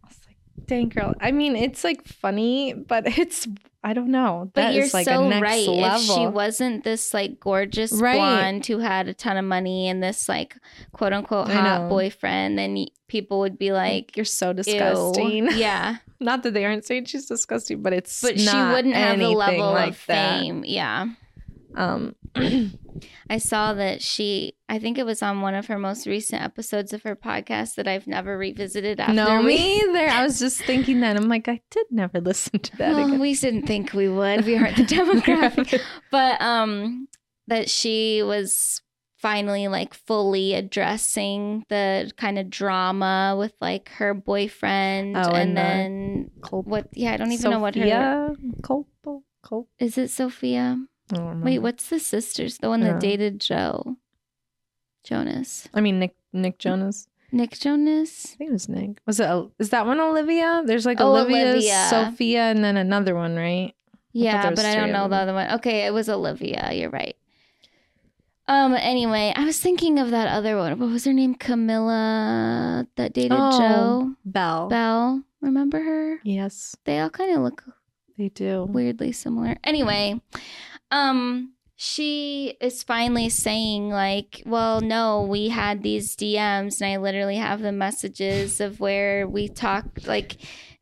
I 0.70 0.74
was 0.74 0.82
like, 0.84 0.94
dang 0.94 1.04
girl. 1.04 1.14
I 1.20 1.32
mean, 1.32 1.56
it's 1.56 1.84
like 1.84 2.06
funny, 2.06 2.74
but 2.74 3.18
it's 3.18 3.48
I 3.84 3.94
don't 3.94 4.10
know. 4.10 4.50
But 4.56 4.62
That 4.62 4.74
you're 4.74 4.86
is 4.86 4.94
like 4.96 5.06
so 5.06 5.30
right. 5.30 5.68
level. 5.68 5.96
If 5.96 6.02
she 6.02 6.26
wasn't 6.26 6.84
this 6.84 7.14
like 7.14 7.40
gorgeous 7.40 7.92
Right. 7.92 8.16
blonde 8.16 8.66
who 8.66 8.80
had 8.80 9.08
a 9.08 9.14
ton 9.14 9.38
of 9.38 9.46
money 9.46 9.88
and 9.88 10.02
this 10.02 10.28
like 10.28 10.58
quote 10.92 11.14
unquote 11.14 11.50
hot 11.50 11.88
boyfriend, 11.88 12.58
then 12.58 12.88
people 13.08 13.40
would 13.40 13.60
be 13.60 13.72
like, 13.72 14.18
you're 14.18 14.26
so 14.26 14.48
"Ew." 14.50 14.54
disgusting. 14.56 15.50
Yeah, 15.56 15.98
Not 16.20 16.42
that 16.44 16.54
they 16.56 16.66
aren't 16.66 16.84
saying 16.86 17.06
she's 17.06 17.28
disgusting, 17.28 17.84
but 17.84 17.94
it's 17.94 18.22
but 18.22 18.40
she 18.40 18.46
wouldn't 18.58 18.96
have 18.96 19.20
the 19.20 19.28
level 19.30 19.72
like 19.72 19.92
of 19.92 20.06
that. 20.08 20.40
fame. 20.40 20.64
Yeah. 20.66 21.08
Um, 21.76 22.16
I 23.30 23.38
saw 23.40 23.74
that 23.74 24.02
she, 24.02 24.54
I 24.70 24.80
think 24.80 24.98
it 24.98 25.06
was 25.06 25.22
on 25.22 25.42
one 25.42 25.56
of 25.56 25.68
her 25.68 25.78
most 25.80 26.06
recent 26.08 26.42
episodes 26.42 26.94
of 26.94 27.04
her 27.04 27.16
podcast 27.16 27.76
that 27.76 27.88
I've 27.88 28.08
never 28.08 28.38
revisited 28.38 29.00
after 29.00 29.14
no, 29.14 29.40
we. 29.40 29.46
me 29.58 29.80
either. 29.82 30.08
I 30.08 30.24
was 30.24 30.40
just 30.40 30.62
thinking 30.64 31.02
that. 31.02 31.18
I'm 31.18 31.28
like, 31.28 31.48
I 31.48 31.62
did 31.72 31.88
never 31.92 32.20
listen 32.22 32.60
to 32.60 32.78
that 32.78 32.96
Well, 32.96 33.08
again. 33.08 33.20
we 33.20 33.36
didn't 33.36 33.68
think 33.68 33.94
we 33.94 34.08
would. 34.10 34.46
We 34.46 34.58
aren't 34.58 34.78
the 34.78 34.84
demographic. 34.86 35.82
but 36.12 36.42
um 36.42 37.08
that 37.48 37.70
she 37.70 38.22
was 38.24 38.82
finally 39.18 39.68
like 39.68 39.94
fully 39.94 40.54
addressing 40.54 41.64
the 41.70 42.12
kind 42.18 42.38
of 42.38 42.50
drama 42.50 43.36
with 43.38 43.54
like 43.62 43.90
her 43.90 44.14
boyfriend 44.14 45.16
Oh, 45.18 45.22
and, 45.32 45.36
and 45.36 45.52
the 45.52 45.62
then 45.62 46.32
Col- 46.42 46.64
what 46.64 46.90
yeah 46.94 47.14
i 47.14 47.18
don't 47.18 47.32
even 47.32 47.50
know 47.50 47.60
what 47.60 47.74
her 47.76 47.82
Sophia 47.82 48.36
Culpo. 48.62 49.22
Col- 49.44 49.68
is 49.80 49.98
it 49.98 50.10
sophia 50.10 50.78
wait 51.12 51.60
what's 51.60 51.90
the 51.90 52.00
sisters 52.00 52.58
the 52.60 52.70
one 52.70 52.80
that 52.82 52.94
Yeah. 52.96 53.00
dated 53.00 53.40
joe 53.40 53.98
jonas 55.04 55.68
I 55.74 55.82
mean, 55.82 56.00
Nick 56.00 56.16
Nick 56.34 56.58
Jonas. 56.58 57.08
nick 57.32 57.52
jonas 57.60 58.32
I 58.34 58.36
think 58.38 58.50
it 58.50 58.54
was 58.54 58.70
Nick. 58.70 59.00
Was 59.06 59.20
it? 59.20 59.30
Is 59.60 59.70
that 59.70 59.86
one 59.86 60.00
Olivia? 60.00 60.64
There's 60.66 60.86
like 60.86 61.00
Oh, 61.00 61.12
Olivia, 61.16 61.52
Olivia. 61.52 61.88
Sophia, 61.90 62.42
and 62.52 62.64
then 62.64 62.76
another 62.78 63.14
one, 63.16 63.36
right? 63.36 63.74
Yeah, 64.14 64.50
was 64.50 64.56
but 64.58 64.66
I 64.66 64.76
don't 64.76 64.92
know 64.92 65.08
the 65.08 65.16
other 65.18 65.34
one. 65.34 65.52
Okay, 65.56 65.86
it 65.86 65.94
was 65.94 66.08
Olivia. 66.10 66.72
You're 66.74 66.90
right. 66.90 67.16
Um. 68.48 68.74
Anyway, 68.76 69.34
I 69.36 69.44
was 69.46 69.60
thinking 69.60 70.00
of 70.00 70.12
that 70.12 70.28
other 70.28 70.56
one. 70.58 70.78
What 70.80 70.90
was 70.90 71.06
her 71.06 71.14
name? 71.14 71.36
Camilla 71.36 72.88
that 72.96 73.14
dated 73.14 73.38
Oh. 73.40 73.60
Joe 73.60 74.16
Bell. 74.24 74.68
Bell. 74.70 75.24
Remember 75.42 75.80
her? 75.82 76.20
Yes, 76.24 76.76
They 76.86 77.00
all 77.00 77.10
kind 77.10 77.36
of 77.36 77.42
look 77.44 77.64
they 78.18 78.30
do. 78.30 78.64
weirdly 78.70 79.12
similar. 79.12 79.58
Anyway, 79.64 80.22
um, 80.96 81.54
she 81.76 82.56
is 82.62 82.84
finally 82.84 83.30
saying 83.30 83.90
like, 83.90 84.42
"Well, 84.46 84.82
no, 84.82 85.24
we 85.24 85.50
had 85.50 85.84
these 85.84 86.16
DMs, 86.16 86.80
and 86.82 86.92
I 86.92 86.98
literally 86.98 87.36
have 87.36 87.62
the 87.62 87.72
messages 87.72 88.62
of 88.62 88.80
where 88.80 89.28
we 89.28 89.48
talked 89.48 90.08
like." 90.08 90.38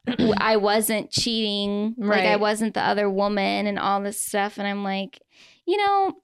i 0.38 0.58
wasn't 0.58 1.10
cheating, 1.12 1.96
like 1.98 2.26
I 2.26 2.36
wasn't 2.36 2.74
the 2.74 2.82
other 2.82 3.10
woman, 3.10 3.68
and 3.68 3.80
all 3.80 4.02
this 4.02 4.20
stuff. 4.20 4.58
And 4.58 4.68
I'm 4.68 4.84
like, 4.84 5.22
you 5.66 5.78
know, 5.78 6.18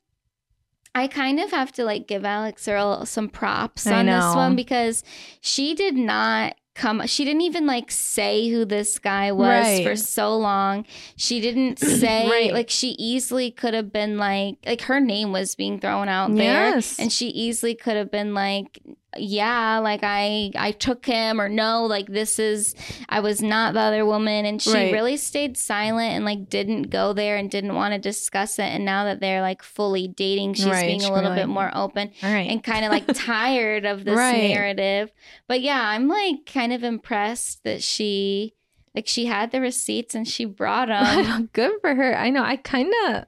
I 0.94 1.07
kind 1.07 1.40
of 1.40 1.52
have 1.52 1.72
to 1.74 1.86
like 1.86 2.06
give 2.06 2.26
Alix 2.26 2.68
Earle 2.68 3.06
some 3.06 3.30
props 3.30 3.88
I 3.88 3.99
on 3.99 4.07
this 4.07 4.36
one 4.36 4.57
because 4.57 5.02
she 5.40 5.76
did 5.76 5.95
not 5.95 6.56
come. 6.80 7.06
She 7.08 7.26
didn't 7.26 7.42
even 7.42 7.66
like 7.68 7.92
say 7.92 8.50
who 8.50 8.66
this 8.66 8.98
guy 9.00 9.32
was 9.32 9.48
Right. 9.66 9.84
for 9.86 9.96
so 9.96 10.38
long. 10.38 10.86
She 11.18 11.42
didn't 11.42 11.78
say 12.02 12.28
Right. 12.30 12.54
like 12.54 12.70
she 12.70 12.90
easily 12.92 13.52
could 13.52 13.74
have 13.74 13.92
been 13.92 14.18
like 14.18 14.56
like 14.66 14.82
her 14.84 15.00
name 15.00 15.32
was 15.32 15.56
being 15.56 15.80
thrown 15.80 16.08
out 16.10 16.34
there, 16.36 16.80
and 17.00 17.12
she 17.12 17.28
easily 17.28 17.76
could 17.76 17.96
have 17.98 18.10
been 18.12 18.34
like 18.34 18.80
yeah 19.18 19.80
like 19.80 20.02
i 20.03 20.52
i 20.56 20.72
took 20.72 21.03
him 21.06 21.41
or 21.41 21.49
no 21.49 21.86
like 21.86 22.06
this 22.07 22.38
is 22.38 22.76
i 23.10 23.19
was 23.19 23.41
not 23.41 23.73
the 23.73 23.80
other 23.80 24.06
woman 24.06 24.45
and 24.45 24.61
she 24.61 24.72
Right. 24.72 24.94
really 24.94 25.18
stayed 25.18 25.57
silent 25.57 26.11
and 26.11 26.26
like 26.26 26.48
didn't 26.48 26.84
go 26.91 27.14
there 27.14 27.36
and 27.38 27.49
didn't 27.49 27.73
want 27.73 27.94
to 27.95 27.99
discuss 27.99 28.60
it 28.60 28.65
and 28.65 28.86
now 28.86 29.06
that 29.06 29.19
they're 29.19 29.41
like 29.41 29.64
fully 29.64 30.07
dating 30.07 30.53
she's 30.53 30.68
Right, 30.68 30.86
being 30.86 31.03
a 31.03 31.11
little 31.14 31.34
bit 31.34 31.48
more 31.48 31.72
open 31.73 32.11
right. 32.22 32.49
and 32.52 32.64
kind 32.64 32.86
of 32.86 32.91
like 32.91 33.06
tired 33.15 33.86
of 33.86 34.06
this 34.06 34.15
narrative 34.49 35.11
but 35.48 35.61
yeah 35.61 35.81
i'm 35.81 36.07
like 36.07 36.45
kind 36.45 36.72
of 36.72 36.84
impressed 36.84 37.64
that 37.64 37.81
she 37.81 38.53
like 38.94 39.07
she 39.07 39.26
had 39.26 39.52
the 39.52 39.60
receipts 39.61 40.14
and 40.14 40.27
she 40.27 40.45
brought 40.45 40.88
them 40.90 41.49
Good 41.53 41.73
for 41.81 41.95
her. 41.95 42.18
I 42.18 42.30
know. 42.31 42.44
I 42.44 42.56
kind 42.57 42.91
of, 43.07 43.26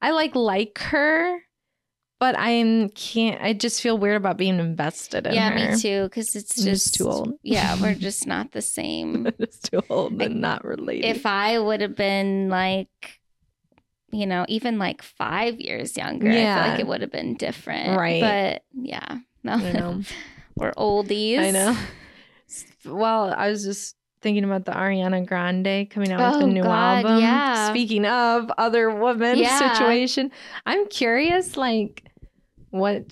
I 0.00 0.10
like 0.10 0.34
like 0.34 0.78
her, 0.78 1.38
but 2.22 2.36
I 2.38 2.88
can't. 2.94 3.42
I 3.42 3.52
just 3.52 3.82
feel 3.82 3.98
weird 3.98 4.14
about 4.16 4.36
being 4.36 4.60
invested 4.60 5.26
in 5.26 5.34
yeah 5.34 5.50
her. 5.50 5.72
me 5.72 5.76
too 5.76 6.04
because 6.04 6.36
it's 6.36 6.54
just 6.54 6.64
just 6.64 6.94
too 6.94 7.08
old. 7.10 7.32
yeah 7.42 7.74
we're 7.82 7.94
just 8.08 8.28
not 8.28 8.52
the 8.52 8.62
same 8.62 9.26
just 9.40 9.72
too 9.72 9.82
old 9.90 10.22
and 10.22 10.40
not 10.40 10.64
related. 10.64 11.04
if 11.16 11.26
I 11.26 11.58
would 11.58 11.80
have 11.80 11.96
been 11.96 12.48
like, 12.48 13.18
you 14.12 14.26
know, 14.26 14.44
even 14.48 14.78
like 14.78 15.02
five 15.02 15.58
years 15.58 15.96
younger, 15.96 16.30
I 16.30 16.34
Yeah. 16.34 16.54
feel 16.62 16.70
like 16.70 16.80
it 16.80 16.86
would 16.86 17.00
have 17.00 17.10
been 17.10 17.34
different. 17.34 17.98
Right. 17.98 18.20
But 18.20 18.62
yeah, 18.72 19.18
no, 19.42 19.54
I 19.54 20.04
we're 20.54 20.72
oldies. 20.74 21.40
I 21.40 21.50
know. 21.50 21.76
Well, 22.84 23.34
I 23.36 23.48
was 23.50 23.64
just 23.64 23.96
thinking 24.20 24.44
about 24.44 24.64
the 24.64 24.70
Ariana 24.72 25.26
Grande 25.26 25.90
coming 25.90 26.12
out 26.12 26.34
with 26.34 26.42
Oh, 26.42 26.46
a 26.46 26.52
new 26.52 26.62
God, 26.62 27.04
album. 27.04 27.18
yeah. 27.20 27.70
Speaking 27.70 28.04
of 28.06 28.48
other 28.58 28.90
women 28.90 29.38
Yeah. 29.38 29.72
situation, 29.74 30.30
I'm 30.66 30.86
curious, 30.86 31.56
like, 31.56 32.04
what 32.72 33.04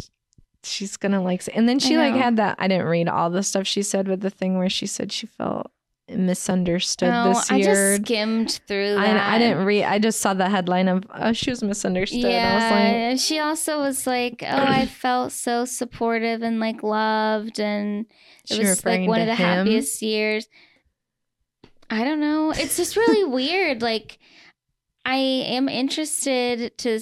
she's 0.64 0.96
gonna 0.96 1.22
like 1.22 1.42
say. 1.42 1.52
And 1.54 1.68
then 1.68 1.78
she 1.78 1.96
like 1.96 2.14
had 2.14 2.36
that. 2.38 2.56
I 2.58 2.66
didn't 2.66 2.86
read 2.88 3.08
all 3.08 3.30
the 3.30 3.44
stuff 3.44 3.66
she 3.66 3.82
said, 3.82 4.06
but 4.06 4.20
the 4.20 4.30
thing 4.30 4.58
where 4.58 4.68
she 4.68 4.86
said 4.86 5.12
she 5.12 5.26
felt 5.26 5.70
misunderstood 6.08 7.08
No, 7.08 7.28
this 7.28 7.50
I 7.52 7.56
year. 7.56 7.66
just 7.98 8.02
skimmed 8.06 8.60
through 8.66 8.94
that. 8.94 9.16
I, 9.16 9.36
I 9.36 9.38
didn't 9.38 9.64
read. 9.64 9.84
I 9.84 10.00
just 10.00 10.20
saw 10.20 10.34
the 10.34 10.48
headline 10.48 10.88
of 10.88 11.04
oh, 11.14 11.32
she 11.32 11.50
was 11.50 11.62
misunderstood. 11.62 12.20
Yeah, 12.22 12.50
I 12.50 12.54
was 12.54 13.12
like, 13.12 13.20
she 13.20 13.38
also 13.38 13.78
was 13.80 14.06
like, 14.08 14.42
"Oh, 14.42 14.48
I 14.66 14.86
felt 15.04 15.30
so 15.32 15.64
supportive 15.64 16.42
and 16.42 16.58
like 16.58 16.82
loved, 16.82 17.60
and 17.60 18.06
it 18.50 18.58
was 18.58 18.84
like 18.84 19.06
one 19.08 19.20
of 19.20 19.26
the 19.26 19.36
him? 19.36 19.46
happiest 19.66 20.02
years." 20.02 20.48
I 21.88 22.04
don't 22.04 22.20
know. 22.20 22.52
It's 22.52 22.76
just 22.76 22.96
really 22.96 23.24
weird. 23.24 23.82
Like, 23.82 24.18
I 25.04 25.16
am 25.16 25.68
interested 25.68 26.76
to. 26.78 27.00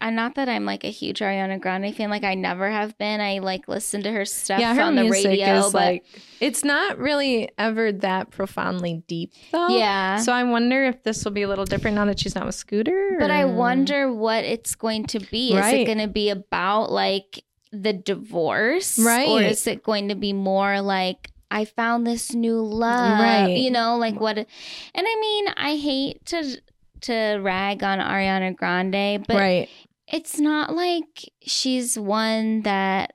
I'm 0.00 0.14
not 0.14 0.34
that 0.36 0.48
I'm 0.48 0.64
like 0.64 0.84
a 0.84 0.90
huge 0.90 1.20
Ariana 1.20 1.60
Grande 1.60 1.94
fan. 1.94 2.10
Like, 2.10 2.24
I 2.24 2.34
never 2.34 2.70
have 2.70 2.96
been. 2.98 3.20
I 3.20 3.38
like 3.38 3.68
listen 3.68 4.02
to 4.02 4.12
her 4.12 4.24
stuff 4.24 4.60
yeah, 4.60 4.74
her 4.74 4.82
on 4.82 4.96
the 4.96 5.08
radio, 5.08 5.58
is 5.58 5.72
but 5.72 5.74
like 5.74 6.04
it's 6.40 6.64
not 6.64 6.98
really 6.98 7.48
ever 7.58 7.92
that 7.92 8.30
profoundly 8.30 9.02
deep 9.06 9.32
though. 9.50 9.68
yeah. 9.68 10.18
So 10.18 10.32
I 10.32 10.44
wonder 10.44 10.84
if 10.84 11.02
this 11.02 11.24
will 11.24 11.32
be 11.32 11.42
a 11.42 11.48
little 11.48 11.64
different 11.64 11.96
now 11.96 12.04
that 12.06 12.20
she's 12.20 12.34
not 12.34 12.46
with 12.46 12.54
Scooter. 12.54 13.16
But 13.18 13.30
I 13.30 13.44
wonder 13.44 14.12
what 14.12 14.44
it's 14.44 14.74
going 14.74 15.06
to 15.06 15.20
be. 15.20 15.54
Is 15.54 15.66
it 15.66 15.84
going 15.84 15.98
to 15.98 16.08
be 16.08 16.30
about 16.30 16.90
like 16.92 17.44
the 17.72 17.92
divorce? 17.92 18.98
Right? 18.98 19.28
Or 19.28 19.42
is 19.42 19.66
it 19.66 19.82
going 19.82 20.08
to 20.08 20.14
be 20.14 20.32
more 20.32 20.80
like 20.80 21.30
I 21.50 21.64
found 21.64 22.06
this 22.06 22.34
new 22.34 22.60
love? 22.60 23.20
Right. 23.20 23.56
You 23.56 23.70
know, 23.70 23.96
like 23.96 24.20
what 24.20 24.38
and 24.38 24.46
I 24.94 25.20
mean, 25.20 25.48
I 25.56 25.76
hate 25.76 26.24
to 26.26 26.60
to 27.02 27.38
rag 27.40 27.82
on 27.82 27.98
Ariana 27.98 28.56
Grande, 28.56 29.24
but 29.26 29.36
right. 29.36 29.68
It's 30.10 30.38
not 30.38 30.74
like 30.74 31.30
she's 31.42 31.98
one 31.98 32.62
that 32.62 33.14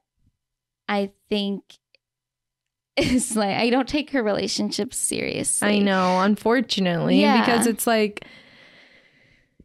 I 0.87 1.11
think 1.29 1.63
is 2.97 3.35
like 3.35 3.55
I 3.55 3.69
don't 3.69 3.87
take 3.87 4.11
her 4.11 4.21
relationships 4.23 4.97
seriously. 4.97 5.67
I 5.67 5.79
know, 5.79 6.21
unfortunately, 6.21 7.19
Yeah. 7.21 7.39
because 7.39 7.65
it's 7.67 7.87
like 7.87 8.25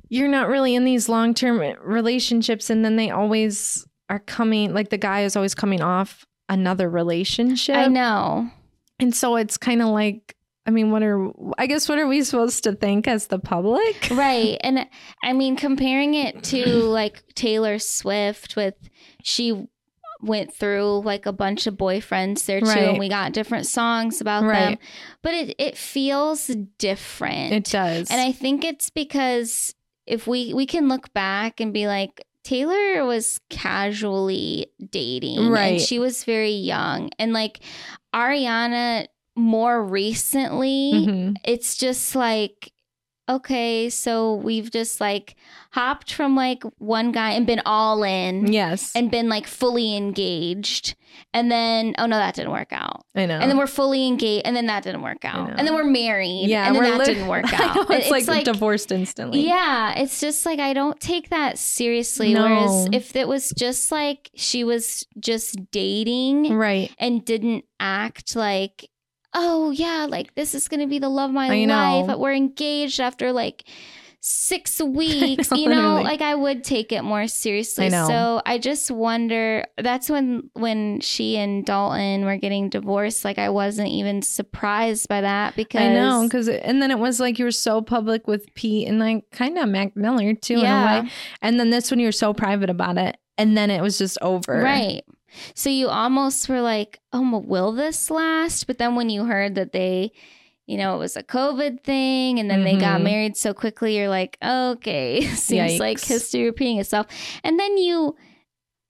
you're 0.09 0.29
not 0.29 0.49
really 0.49 0.75
in 0.75 0.85
these 0.85 1.09
long 1.09 1.35
term 1.35 1.61
relationships, 1.83 2.71
and 2.71 2.85
then 2.85 2.97
they 2.97 3.11
always 3.11 3.87
are 4.09 4.21
coming. 4.21 4.73
Like 4.73 4.89
the 4.89 4.97
guy 4.99 5.25
is 5.25 5.37
always 5.37 5.55
coming 5.55 5.83
off 5.83 6.25
another 6.49 6.89
relationship. 6.89 7.77
I 7.77 7.89
know. 7.89 8.49
And 8.99 9.15
so 9.15 9.37
it's 9.37 9.59
kind 9.59 9.83
of 9.83 9.89
like 9.89 10.35
I 10.67 10.71
mean, 10.71 10.91
what 10.91 11.03
are 11.03 11.31
I 11.57 11.67
guess 11.67 11.89
what 11.89 11.99
are 11.99 12.07
we 12.07 12.23
supposed 12.23 12.65
to 12.65 12.73
think 12.73 13.09
as 13.09 13.29
the 13.29 13.39
public? 13.39 14.09
Right. 14.11 14.59
And 14.61 14.87
I 15.23 15.33
mean, 15.33 15.57
comparing 15.57 16.15
it 16.15 16.43
to 16.45 16.67
like 16.69 17.23
Taylor 17.35 17.79
Swift 17.79 18.55
with 18.57 18.75
she 19.23 19.67
went 20.21 20.53
through 20.53 21.01
like 21.05 21.27
a 21.27 21.33
bunch 21.33 21.67
of 21.69 21.75
boyfriends 21.75 22.45
there 22.47 22.61
too 22.61 22.67
Right. 22.67 22.89
and 22.89 22.99
we 22.99 23.09
got 23.09 23.33
different 23.33 23.67
songs 23.67 24.21
about 24.21 24.43
them. 24.43 24.77
But 25.23 25.35
it 25.35 25.55
it 25.59 25.77
feels 25.79 26.49
different. 26.79 27.53
It 27.55 27.65
does. 27.65 28.11
And 28.11 28.21
I 28.21 28.33
think 28.33 28.65
it's 28.65 28.91
because 28.91 29.75
if 30.07 30.27
we 30.27 30.53
we 30.53 30.67
can 30.67 30.89
look 30.89 31.13
back 31.15 31.61
and 31.61 31.73
be 31.73 31.87
like 31.87 32.25
Taylor 32.45 33.05
was 33.05 33.39
casually 33.51 34.67
dating 34.91 35.49
Right. 35.51 35.73
and 35.75 35.81
she 35.81 35.99
was 35.99 36.25
very 36.25 36.51
young 36.53 37.11
and 37.19 37.33
like 37.33 37.61
Ariana 38.15 39.07
more 39.39 39.83
recently 39.85 40.93
Mhm. 40.95 41.37
it's 41.45 41.77
just 41.77 42.15
like 42.15 42.73
okay 43.31 43.91
so 43.91 44.37
we've 44.37 44.71
just 44.71 45.03
like 45.03 45.37
hopped 45.73 46.15
from 46.15 46.35
like 46.35 46.63
one 46.79 47.13
guy 47.13 47.33
and 47.33 47.47
been 47.47 47.61
all 47.67 48.03
in 48.03 48.51
Yes. 48.51 48.91
and 48.97 49.11
been 49.11 49.29
like 49.29 49.47
fully 49.47 49.95
engaged 49.99 50.95
and 51.35 51.51
then 51.53 51.95
oh 51.99 52.07
no 52.07 52.17
that 52.17 52.35
didn't 52.35 52.53
work 52.53 52.73
out 52.73 53.05
I 53.15 53.27
know. 53.27 53.35
and 53.39 53.51
then 53.51 53.59
we're 53.59 53.67
fully 53.67 54.07
engaged 54.07 54.47
and 54.47 54.57
then 54.57 54.65
that 54.69 54.83
didn't 54.83 55.03
work 55.03 55.27
out 55.27 55.51
and 55.59 55.67
then 55.69 55.75
we're 55.75 55.85
married 55.85 56.49
yeah, 56.49 56.69
and 56.69 56.75
then 56.77 56.85
that 56.85 56.99
lit- 56.99 57.07
didn't 57.07 57.29
work 57.29 57.45
I 57.53 57.59
know, 57.75 57.83
out 57.83 57.91
it's, 57.91 58.29
like, 58.29 58.45
divorced 58.45 58.93
instantly. 58.93 59.47
yeah 59.47 59.93
it's 59.99 60.21
just 60.21 60.47
like 60.47 60.59
i 60.59 60.73
don't 60.73 60.99
take 60.99 61.29
that 61.29 61.59
seriously 61.59 62.33
No. 62.33 62.43
whereas 62.45 62.89
if 62.93 63.15
it 63.15 63.29
was 63.29 63.51
just 63.51 63.93
like 63.93 64.31
she 64.37 64.65
was 64.65 65.07
just 65.21 65.71
dating 65.71 66.55
Right. 66.55 66.91
and 66.99 67.23
didn't 67.27 67.67
act 67.79 68.35
like 68.37 68.89
oh 69.35 69.71
yeah 69.71 70.07
like 70.09 70.35
this 70.35 70.55
is 70.55 70.69
gonna 70.69 70.87
be 70.87 70.99
the 70.99 71.09
love 71.09 71.31
of 71.31 71.35
my 71.35 71.49
I 71.49 71.65
life 71.67 72.07
but 72.07 72.19
we're 72.19 72.33
engaged 72.33 73.01
after 73.01 73.33
like 73.33 73.65
six 74.21 74.81
weeks 74.83 75.51
you 75.53 75.69
know 75.69 76.01
like 76.03 76.21
i 76.21 76.35
would 76.35 76.65
take 76.65 76.91
it 76.91 77.03
more 77.03 77.29
seriously 77.29 77.87
I 77.87 77.91
so 77.91 78.43
i 78.45 78.59
just 78.59 78.91
wonder 78.91 79.65
that's 79.77 80.11
when 80.11 80.51
when 80.55 81.01
she 81.01 81.37
and 81.37 81.65
dalton 81.65 82.25
were 82.25 82.37
getting 82.37 82.69
divorced 82.69 83.25
like 83.25 83.39
i 83.39 83.49
wasn't 83.49 83.89
even 83.89 84.23
surprised 84.23 85.09
by 85.09 85.21
that 85.21 85.55
because 85.55 85.83
I 85.83 85.93
know, 85.93 86.23
because 86.25 86.49
and 86.49 86.83
then 86.83 86.91
it 86.91 86.99
was 86.99 87.21
like 87.21 87.39
you 87.39 87.45
were 87.45 87.53
so 87.53 87.81
public 87.81 88.27
with 88.27 88.53
Pete 88.55 88.89
and 88.89 88.99
like 88.99 89.31
kind 89.31 89.57
of 89.57 89.69
Mac 89.69 89.95
Miller 89.95 90.35
too 90.35 90.59
Yeah. 90.59 90.97
in 90.99 90.99
a 90.99 91.03
way, 91.05 91.11
and 91.41 91.61
then 91.61 91.71
this 91.71 91.91
one 91.91 92.01
you 92.01 92.07
were 92.07 92.13
so 92.13 92.35
private 92.35 92.71
about 92.71 92.99
it, 92.99 93.17
and 93.37 93.57
then 93.57 93.71
it 93.71 93.81
was 93.83 93.99
just 93.99 94.19
over. 94.21 94.61
Right. 94.61 95.05
So 95.55 95.71
you 95.71 95.89
almost 95.89 96.49
were 96.49 96.61
like, 96.61 97.01
oh, 97.13 97.39
will 97.39 97.73
this 97.73 98.11
last? 98.11 98.67
But 98.67 98.79
then 98.79 98.95
when 98.95 99.11
you 99.11 99.25
heard 99.25 99.55
that 99.57 99.73
they, 99.73 100.13
you 100.67 100.77
know, 100.77 100.95
it 100.95 100.99
was 100.99 101.17
a 101.17 101.23
COVID 101.23 101.83
thing 101.83 102.39
and 102.39 102.51
then 102.51 102.65
they 102.65 102.77
got 102.77 103.01
Mhm. 103.01 103.05
married 103.05 103.37
so 103.37 103.55
quickly, 103.55 103.97
you're 103.97 104.09
like, 104.09 104.37
okay, 104.43 105.21
seems 105.35 105.79
like 105.81 106.01
history 106.05 106.45
repeating 106.45 106.79
itself. 106.79 107.07
And 107.43 107.59
then 107.59 107.79
you, 107.79 108.17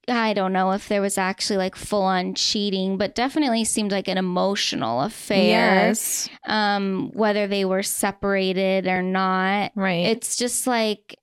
I 0.07 0.33
don't 0.33 0.53
know 0.53 0.71
if 0.71 0.87
there 0.87 1.01
was 1.01 1.17
actually 1.19 1.57
like 1.57 1.75
full 1.75 2.01
on 2.01 2.33
cheating, 2.33 2.97
but 2.97 3.13
definitely 3.15 3.63
seemed 3.63 3.91
like 3.91 4.07
an 4.07 4.17
emotional 4.17 5.01
affair. 5.01 5.87
Yes. 5.87 6.27
Um, 6.47 7.11
whether 7.13 7.45
they 7.47 7.63
were 7.63 7.83
separated 7.83 8.87
or 8.87 9.01
not. 9.03 9.71
Right. 9.75 10.07
It's 10.07 10.35
just 10.35 10.65
like, 10.65 11.15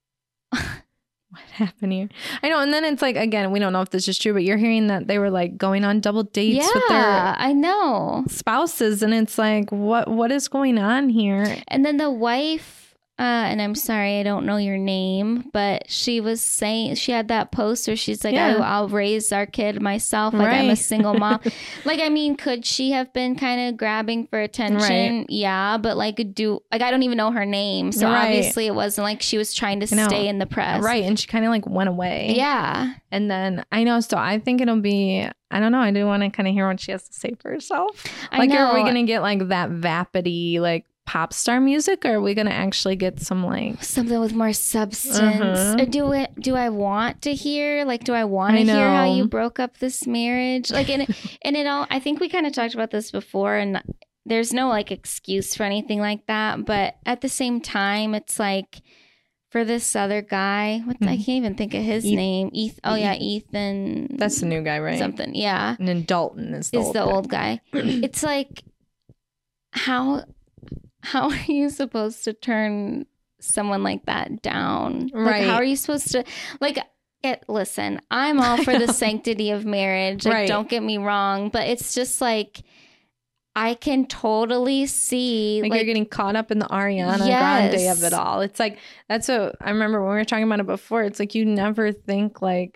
what 1.29 1.41
happened 1.51 1.91
here? 1.91 2.09
I 2.41 2.49
know, 2.49 2.59
and 2.61 2.73
then 2.73 2.85
it's 2.85 3.01
like 3.01 3.15
again, 3.15 3.51
we 3.51 3.59
don't 3.59 3.73
know 3.73 3.81
if 3.81 3.89
this 3.89 4.07
is 4.07 4.17
true, 4.17 4.33
but 4.33 4.43
you're 4.43 4.57
hearing 4.57 4.87
that 4.87 5.07
they 5.07 5.19
were 5.19 5.29
like 5.29 5.57
going 5.57 5.83
on 5.83 5.99
double 5.99 6.23
dates 6.23 6.65
yeah, 6.65 6.71
with 6.73 6.83
their 6.87 7.35
I 7.37 7.53
know. 7.53 8.23
spouses, 8.29 9.03
and 9.03 9.13
it's 9.13 9.37
like, 9.37 9.71
what 9.71 10.07
what 10.07 10.31
is 10.31 10.47
going 10.47 10.77
on 10.79 11.09
here? 11.09 11.57
And 11.67 11.85
then 11.85 11.97
the 11.97 12.09
wife, 12.09 12.86
uh, 13.19 13.23
and 13.49 13.59
I'm 13.61 13.73
sorry, 13.73 14.19
I 14.19 14.23
don't 14.23 14.45
know 14.45 14.57
your 14.57 14.77
name, 14.77 15.49
but 15.51 15.89
she 15.89 16.21
was 16.21 16.39
saying 16.39 16.95
she 16.95 17.11
had 17.11 17.29
that 17.29 17.51
post 17.51 17.87
where 17.87 17.95
she's 17.95 18.23
like, 18.23 18.35
Yeah. 18.35 18.57
I, 18.57 18.75
"I'll 18.75 18.89
raise 18.89 19.31
our 19.31 19.45
kid 19.47 19.81
myself. 19.81 20.35
Like 20.35 20.49
I'm 20.49 20.69
a 20.69 20.75
single 20.75 21.15
mom." 21.15 21.39
like, 21.85 21.99
I 21.99 22.09
mean, 22.09 22.35
could 22.35 22.65
she 22.65 22.91
have 22.91 23.11
been 23.13 23.35
kind 23.35 23.69
of 23.69 23.77
grabbing 23.77 24.27
for 24.27 24.39
attention? 24.39 25.25
Yeah, 25.29 25.77
but 25.77 25.97
like, 25.97 26.21
do 26.35 26.59
like 26.71 26.81
I 26.83 26.91
don't 26.91 27.03
even 27.03 27.17
know 27.17 27.31
her 27.31 27.45
name, 27.45 27.91
so 27.91 28.05
Right. 28.07 28.25
obviously 28.25 28.67
it 28.67 28.75
wasn't 28.75 29.03
like 29.05 29.21
she 29.23 29.37
was 29.39 29.53
trying 29.53 29.79
to 29.79 29.87
stay 29.87 30.27
in 30.27 30.37
the 30.37 30.45
press, 30.45 30.83
Right, 30.83 31.03
and 31.03 31.19
she 31.19 31.27
kind 31.27 31.43
of 31.43 31.49
like 31.49 31.65
went 31.67 31.89
away. 31.89 32.33
Yeah, 32.35 32.93
and 33.11 33.31
then 33.31 33.65
I 33.71 33.83
know, 33.83 33.99
so 33.99 34.17
I 34.17 34.37
think 34.39 34.61
it'll 34.61 34.79
be. 34.81 35.27
I 35.49 35.59
don't 35.61 35.71
know. 35.71 35.79
I 35.79 35.91
do 35.91 36.05
want 36.05 36.23
to 36.23 36.29
kind 36.29 36.47
of 36.47 36.53
hear 36.53 36.67
what 36.67 36.79
she 36.81 36.91
has 36.91 37.07
to 37.07 37.13
say 37.13 37.31
for 37.39 37.49
herself. 37.49 38.05
Like, 38.31 38.51
are 38.51 38.73
we 38.75 38.81
gonna 38.83 39.03
get 39.03 39.21
like 39.21 39.47
that 39.47 39.69
vapidity 39.69 40.59
like 40.59 40.85
pop 41.07 41.33
star 41.33 41.59
music, 41.59 42.05
or 42.05 42.15
are 42.15 42.21
we 42.21 42.35
gonna 42.35 42.51
actually 42.51 42.95
get 42.97 43.19
some 43.19 43.43
like? 43.45 43.81
something 43.83 44.19
with 44.19 44.33
more 44.35 44.53
substance. 44.53 45.17
Mhm. 45.59 45.81
Or 45.81 45.85
do 45.85 46.11
it? 46.11 46.29
Do 46.39 46.55
I 46.55 46.69
want 46.69 47.21
to 47.23 47.33
hear? 47.33 47.85
Like, 47.85 48.03
do 48.03 48.13
I 48.13 48.25
want 48.25 48.57
to 48.57 48.63
hear 48.63 48.89
how 48.89 49.05
you 49.15 49.27
broke 49.27 49.57
up 49.59 49.77
this 49.79 50.05
marriage? 50.05 50.69
Like, 50.71 50.89
and 50.89 51.03
it, 51.03 51.09
and 51.41 51.55
it 51.55 51.65
all. 51.65 51.87
I 51.89 51.99
think 51.99 52.19
we 52.19 52.29
kind 52.29 52.45
of 52.45 52.53
talked 52.53 52.73
about 52.75 52.91
this 52.91 53.09
before, 53.09 53.55
and 53.55 53.81
there's 54.25 54.53
no 54.53 54.67
like 54.67 54.91
excuse 54.91 55.55
for 55.55 55.63
anything 55.63 55.99
like 55.99 56.27
that. 56.27 56.65
But 56.65 56.97
at 57.05 57.21
the 57.21 57.29
same 57.29 57.61
time, 57.61 58.13
it's 58.13 58.37
like 58.37 58.81
for 59.49 59.63
this 59.63 59.95
other 59.95 60.21
guy. 60.21 60.81
What 60.83 60.97
I 61.01 61.05
Mhm. 61.15 61.25
can't 61.25 61.29
even 61.29 61.55
think 61.55 61.73
of 61.73 61.81
his 61.83 62.03
Eth- 62.05 62.11
name. 62.13 62.51
Eth- 62.53 62.81
oh 62.83 62.95
yeah, 62.95 63.15
Ethan. 63.15 64.17
That's 64.17 64.41
the 64.41 64.45
new 64.45 64.61
guy, 64.61 64.79
right? 64.79 64.99
something. 64.99 65.33
Yeah, 65.33 65.77
And 65.79 65.87
then 65.87 66.03
Dalton 66.03 66.53
is 66.53 66.69
the 66.71 66.79
is 66.79 66.85
old 66.87 66.95
the 66.95 67.05
guy. 67.05 67.11
old 67.13 67.29
guy. 67.29 67.61
it's 67.73 68.23
like 68.23 68.61
how 69.71 70.23
how 71.11 71.29
are 71.31 71.35
you 71.51 71.69
supposed 71.69 72.23
to 72.25 72.33
turn 72.33 73.05
someone 73.39 73.83
like 73.83 74.05
that 74.05 74.41
down 74.41 75.09
like 75.13 75.25
Right. 75.33 75.43
how 75.47 75.55
are 75.55 75.63
you 75.63 75.75
supposed 75.75 76.11
to 76.13 76.23
like 76.59 76.79
it 77.23 77.43
listen 77.47 77.99
i'm 78.11 78.39
all 78.39 78.57
for 78.63 78.77
the 78.77 78.91
sanctity 78.91 79.51
of 79.51 79.65
marriage 79.65 80.25
like 80.25 80.33
Right. 80.33 80.47
don't 80.47 80.69
get 80.69 80.81
me 80.83 80.97
wrong 80.97 81.49
but 81.49 81.67
it's 81.67 81.93
just 81.93 82.19
like 82.21 82.63
i 83.55 83.73
can 83.75 84.05
totally 84.07 84.85
see 84.87 85.61
Like, 85.61 85.71
like, 85.71 85.77
you're 85.79 85.85
getting 85.85 86.05
caught 86.05 86.35
up 86.35 86.51
in 86.51 86.59
the 86.59 86.65
Ariana 86.67 87.27
Yes. 87.27 87.71
Grande 87.71 87.97
of 87.97 88.03
it 88.03 88.13
all. 88.13 88.41
It's 88.41 88.59
like 88.59 88.77
that's 89.09 89.27
what 89.27 89.55
I 89.61 89.69
remember 89.71 89.99
when 90.01 90.11
we 90.11 90.15
were 90.17 90.25
talking 90.25 90.45
about 90.45 90.59
it 90.59 90.67
before. 90.67 91.01
It's 91.03 91.19
like 91.19 91.33
you 91.33 91.43
never 91.45 91.91
think 91.91 92.41
like, 92.41 92.75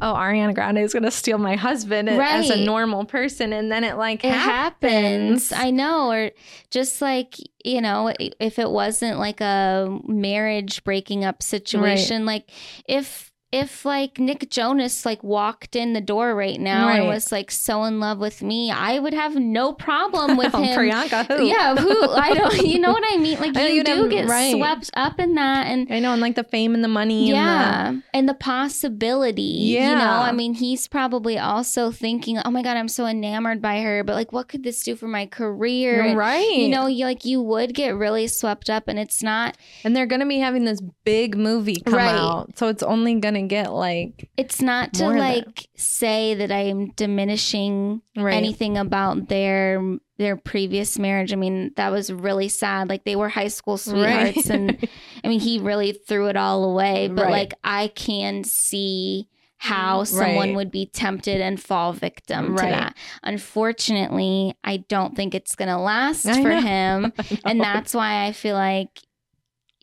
oh, 0.00 0.14
Ariana 0.14 0.54
Grande 0.54 0.78
is 0.78 0.92
gonna 0.92 1.10
steal 1.10 1.38
my 1.38 1.56
husband 1.56 2.08
as 2.08 2.50
a 2.50 2.64
normal 2.64 3.04
person, 3.04 3.52
and 3.52 3.70
then 3.70 3.84
it 3.84 3.96
like 3.96 4.24
it 4.24 4.32
happens. 4.32 5.50
happens. 5.50 5.52
I 5.52 5.70
know. 5.70 6.10
Or 6.10 6.30
just 6.70 7.00
like, 7.00 7.36
you 7.64 7.80
know, 7.80 8.12
if 8.18 8.58
it 8.58 8.70
wasn't 8.70 9.18
like 9.18 9.40
a 9.40 9.98
marriage 10.06 10.84
breaking 10.84 11.24
up 11.24 11.42
situation, 11.42 12.26
like 12.26 12.50
if 12.86 13.25
if 13.52 13.84
like 13.84 14.18
Nick 14.18 14.50
Jonas 14.50 15.06
like 15.06 15.22
walked 15.22 15.76
in 15.76 15.92
the 15.92 16.00
door 16.00 16.34
right 16.34 16.60
now 16.60 16.88
and 16.88 17.06
was 17.06 17.30
like 17.30 17.50
so 17.50 17.84
in 17.84 18.00
love 18.00 18.18
with 18.18 18.42
me, 18.42 18.70
I 18.70 18.98
would 18.98 19.14
have 19.14 19.36
no 19.36 19.72
problem 19.72 20.36
with 20.42 20.54
Oh, 20.54 20.62
him. 20.62 20.76
Priyanka, 20.78 21.26
who? 21.26 21.44
Yeah, 21.46 21.76
who 21.76 22.10
I 22.10 22.34
don't 22.34 22.66
you 22.66 22.78
know 22.80 22.90
what 22.90 23.04
I 23.08 23.16
mean? 23.18 23.38
Like 23.38 23.56
I 23.56 23.68
you 23.68 23.84
do 23.84 24.02
have- 24.02 24.10
get 24.10 24.28
right. 24.28 24.52
swept 24.52 24.90
up 24.94 25.18
in 25.20 25.34
that 25.36 25.66
and 25.68 25.90
I 25.92 26.00
know, 26.00 26.12
and 26.12 26.20
like 26.20 26.34
the 26.34 26.44
fame 26.44 26.74
and 26.74 26.82
the 26.82 26.88
money. 26.88 27.28
yeah, 27.30 27.94
and 28.12 28.28
the 28.28 28.34
possibility. 28.34 29.42
Yeah. 29.42 29.90
You 29.90 29.94
know. 29.96 30.10
I 30.10 30.32
mean, 30.32 30.54
he's 30.54 30.88
probably 30.88 31.38
also 31.38 31.90
thinking, 31.90 32.38
"Oh 32.44 32.50
my 32.50 32.62
god, 32.62 32.76
I'm 32.76 32.88
so 32.88 33.06
enamored 33.06 33.62
by 33.62 33.80
her." 33.80 34.02
But 34.04 34.14
like, 34.14 34.32
what 34.32 34.48
could 34.48 34.62
this 34.64 34.82
do 34.82 34.96
for 34.96 35.06
my 35.08 35.26
career? 35.26 36.00
and 36.00 36.10
And, 36.10 36.18
right. 36.18 36.50
You 36.56 36.68
know, 36.68 36.86
you 36.88 37.04
like 37.04 37.24
you 37.24 37.40
would 37.42 37.74
get 37.74 37.94
really 37.96 38.26
swept 38.26 38.68
up, 38.70 38.88
and 38.88 38.98
it's 38.98 39.22
not. 39.22 39.56
and 39.84 39.94
they're 39.96 40.06
gonna 40.06 40.26
be 40.26 40.38
having 40.40 40.64
this 40.64 40.80
big 41.04 41.36
movie 41.36 41.76
come 41.80 41.94
Right. 41.94 42.14
out, 42.14 42.58
so 42.58 42.68
it's 42.68 42.82
only 42.82 43.14
gonna 43.20 43.35
get 43.42 43.72
like 43.72 44.28
It's 44.36 44.60
not 44.62 44.94
to 44.94 45.04
More 45.04 45.12
of 45.12 45.16
it. 45.18 45.20
like 45.20 45.68
say 45.76 46.34
that 46.34 46.50
I 46.50 46.62
am 46.62 46.90
diminishing 46.92 48.02
right. 48.16 48.34
anything 48.34 48.76
about 48.78 49.28
their 49.28 49.98
their 50.18 50.36
previous 50.36 50.98
marriage. 50.98 51.32
I 51.32 51.36
mean, 51.36 51.72
that 51.76 51.92
was 51.92 52.10
really 52.10 52.48
sad. 52.48 52.88
Like 52.88 53.04
they 53.04 53.16
were 53.16 53.28
high 53.28 53.48
school 53.48 53.76
sweethearts, 53.76 54.48
Right. 54.48 54.50
and 54.50 54.88
I 55.24 55.28
mean, 55.28 55.40
he 55.40 55.58
really 55.58 55.92
threw 55.92 56.28
it 56.28 56.36
all 56.36 56.64
away. 56.64 57.08
But 57.08 57.24
Right. 57.24 57.30
like, 57.32 57.54
I 57.62 57.88
can 57.88 58.42
see 58.44 59.28
how 59.58 60.04
someone 60.04 60.54
would 60.54 60.70
be 60.70 60.86
tempted 60.86 61.40
and 61.40 61.60
fall 61.60 61.92
victim 61.92 62.56
to 62.56 62.62
that. 62.62 62.94
Unfortunately, 63.22 64.54
I 64.62 64.78
don't 64.78 65.16
think 65.16 65.34
it's 65.34 65.54
going 65.54 65.68
to 65.70 65.78
last 65.78 66.26
I 66.26 66.42
for 66.42 66.48
know. 66.50 66.60
him. 66.60 67.12
And 67.44 67.60
that's 67.60 67.94
why 67.94 68.26
I 68.26 68.32
feel 68.32 68.54
like 68.54 69.00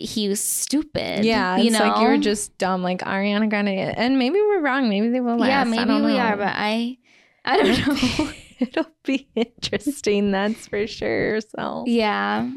he 0.03 0.27
was 0.27 0.41
stupid. 0.41 1.23
Yeah, 1.25 1.57
you 1.57 1.67
it's 1.67 1.79
know? 1.79 1.87
like 1.87 2.01
you're 2.01 2.17
just 2.17 2.57
dumb, 2.57 2.83
like 2.83 2.99
Ariana 2.99 3.49
Grande, 3.49 3.69
and 3.69 4.19
maybe 4.19 4.39
we're 4.39 4.61
wrong. 4.61 4.89
Maybe 4.89 5.09
they 5.09 5.21
will 5.21 5.37
last. 5.37 5.49
yeah, 5.49 5.63
maybe 5.63 5.93
we 5.93 6.13
know. 6.13 6.19
are, 6.19 6.37
but 6.37 6.53
I, 6.55 6.97
I 7.45 7.57
don't 7.57 7.87
know. 7.87 8.31
It'll 8.59 8.85
be 9.03 9.27
interesting, 9.35 10.31
that's 10.31 10.67
for 10.67 10.87
sure. 10.87 11.41
So 11.41 11.83
yeah, 11.87 12.51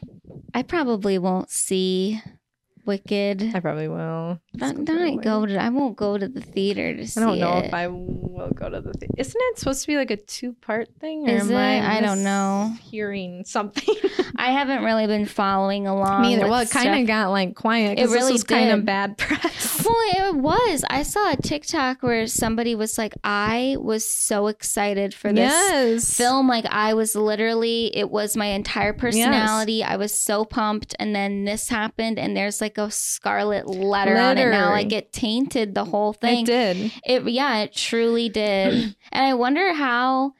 I 0.54 0.62
probably 0.62 1.18
won't 1.18 1.50
see 1.50 2.20
Wicked. 2.86 3.52
I 3.54 3.60
probably 3.60 3.88
will. 3.88 4.40
Not, 4.54 4.78
not 4.78 5.22
go 5.22 5.44
to. 5.44 5.60
I 5.60 5.68
won't 5.68 5.96
go 5.96 6.16
to 6.16 6.28
the 6.28 6.40
theater 6.40 6.96
to 6.96 7.06
see 7.06 7.20
I 7.20 7.24
don't 7.24 7.38
know 7.38 7.58
it. 7.58 7.66
if 7.66 7.74
I 7.74 7.88
will 7.88 8.50
go 8.54 8.68
to 8.68 8.80
the 8.80 8.92
theater. 8.92 9.14
Isn't 9.18 9.40
it 9.40 9.58
supposed 9.58 9.82
to 9.82 9.86
be 9.86 9.96
like 9.96 10.10
a 10.10 10.16
two 10.16 10.52
part 10.54 10.88
thing? 11.00 11.28
Or 11.28 11.34
Is 11.34 11.50
am 11.50 11.56
it? 11.56 11.84
I 11.84 12.00
don't 12.00 12.22
know. 12.22 12.72
Hearing 12.82 13.44
something. 13.44 13.94
I 14.36 14.52
haven't 14.52 14.84
really 14.84 15.06
been 15.06 15.26
following 15.26 15.86
along. 15.86 16.22
Me 16.22 16.34
either. 16.34 16.48
Well, 16.48 16.60
it 16.60 16.70
kind 16.70 17.00
of 17.00 17.06
got 17.06 17.30
like 17.30 17.54
quiet. 17.54 17.98
It 17.98 18.04
It 18.04 18.10
really 18.10 18.32
was 18.32 18.44
kind 18.44 18.70
of 18.70 18.84
bad 18.84 19.18
press. 19.18 19.74
Well, 19.86 20.30
it 20.30 20.36
was. 20.36 20.84
I 20.90 21.04
saw 21.04 21.32
a 21.32 21.36
TikTok 21.36 22.02
where 22.02 22.26
somebody 22.26 22.74
was 22.74 22.98
like, 22.98 23.14
I 23.22 23.76
was 23.78 24.04
so 24.04 24.48
excited 24.48 25.14
for 25.14 25.32
this 25.32 25.52
yes. 25.52 26.16
film. 26.16 26.48
Like, 26.48 26.66
I 26.66 26.94
was 26.94 27.14
literally, 27.14 27.96
it 27.96 28.10
was 28.10 28.36
my 28.36 28.46
entire 28.46 28.92
personality. 28.92 29.84
I 29.84 29.96
was 29.96 30.18
so 30.18 30.44
pumped. 30.44 30.96
And 30.98 31.14
then 31.14 31.44
this 31.44 31.68
happened, 31.68 32.18
and 32.18 32.36
there's 32.36 32.60
like 32.60 32.75
a 32.78 32.90
scarlet 32.90 33.66
letter 33.66 34.16
on 34.16 34.38
it 34.38 34.50
now. 34.50 34.70
Like, 34.70 34.92
it 34.92 35.12
tainted 35.12 35.74
the 35.74 35.84
whole 35.84 36.12
thing. 36.12 36.44
It 36.44 36.46
did. 36.46 36.92
It, 37.04 37.28
yeah, 37.28 37.58
it 37.58 37.74
truly 37.74 38.28
did. 38.28 38.96
and 39.12 39.26
I 39.26 39.34
wonder 39.34 39.72
how. 39.72 40.34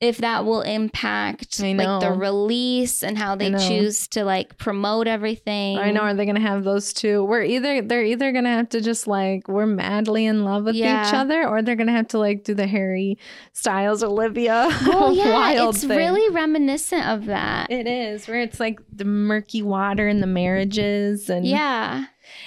If 0.00 0.18
that 0.18 0.44
will 0.44 0.60
impact 0.62 1.58
like 1.58 1.76
the 2.00 2.12
release 2.16 3.02
and 3.02 3.18
how 3.18 3.34
they 3.34 3.50
choose 3.50 4.06
to 4.08 4.24
like 4.24 4.56
promote 4.56 5.08
everything. 5.08 5.76
I 5.76 5.90
know. 5.90 6.02
Are 6.02 6.14
they 6.14 6.24
gonna 6.24 6.38
have 6.38 6.62
those 6.62 6.92
two? 6.92 7.24
We're 7.24 7.42
either 7.42 7.82
they're 7.82 8.04
either 8.04 8.30
gonna 8.30 8.50
have 8.54 8.68
to 8.68 8.80
just 8.80 9.08
like 9.08 9.48
we're 9.48 9.66
madly 9.66 10.24
in 10.24 10.44
love 10.44 10.62
with 10.66 10.76
Yeah. 10.76 11.08
each 11.08 11.12
other, 11.14 11.48
or 11.48 11.62
they're 11.62 11.74
gonna 11.74 11.90
have 11.90 12.06
to 12.08 12.18
like 12.20 12.44
do 12.44 12.54
the 12.54 12.68
Harry 12.68 13.18
Styles 13.52 14.04
Olivia 14.04 14.68
Well, 14.86 15.12
yeah, 15.16 15.32
wild 15.32 15.74
it's 15.74 15.84
thing. 15.84 15.96
really 15.96 16.32
reminiscent 16.32 17.04
of 17.04 17.26
that. 17.26 17.68
It 17.68 17.88
is 17.88 18.28
where 18.28 18.40
it's 18.40 18.60
like 18.60 18.78
the 18.92 19.04
murky 19.04 19.62
water 19.62 20.06
in 20.06 20.20
the 20.20 20.28
marriages 20.28 21.28
and 21.28 21.44
yeah. 21.44 22.04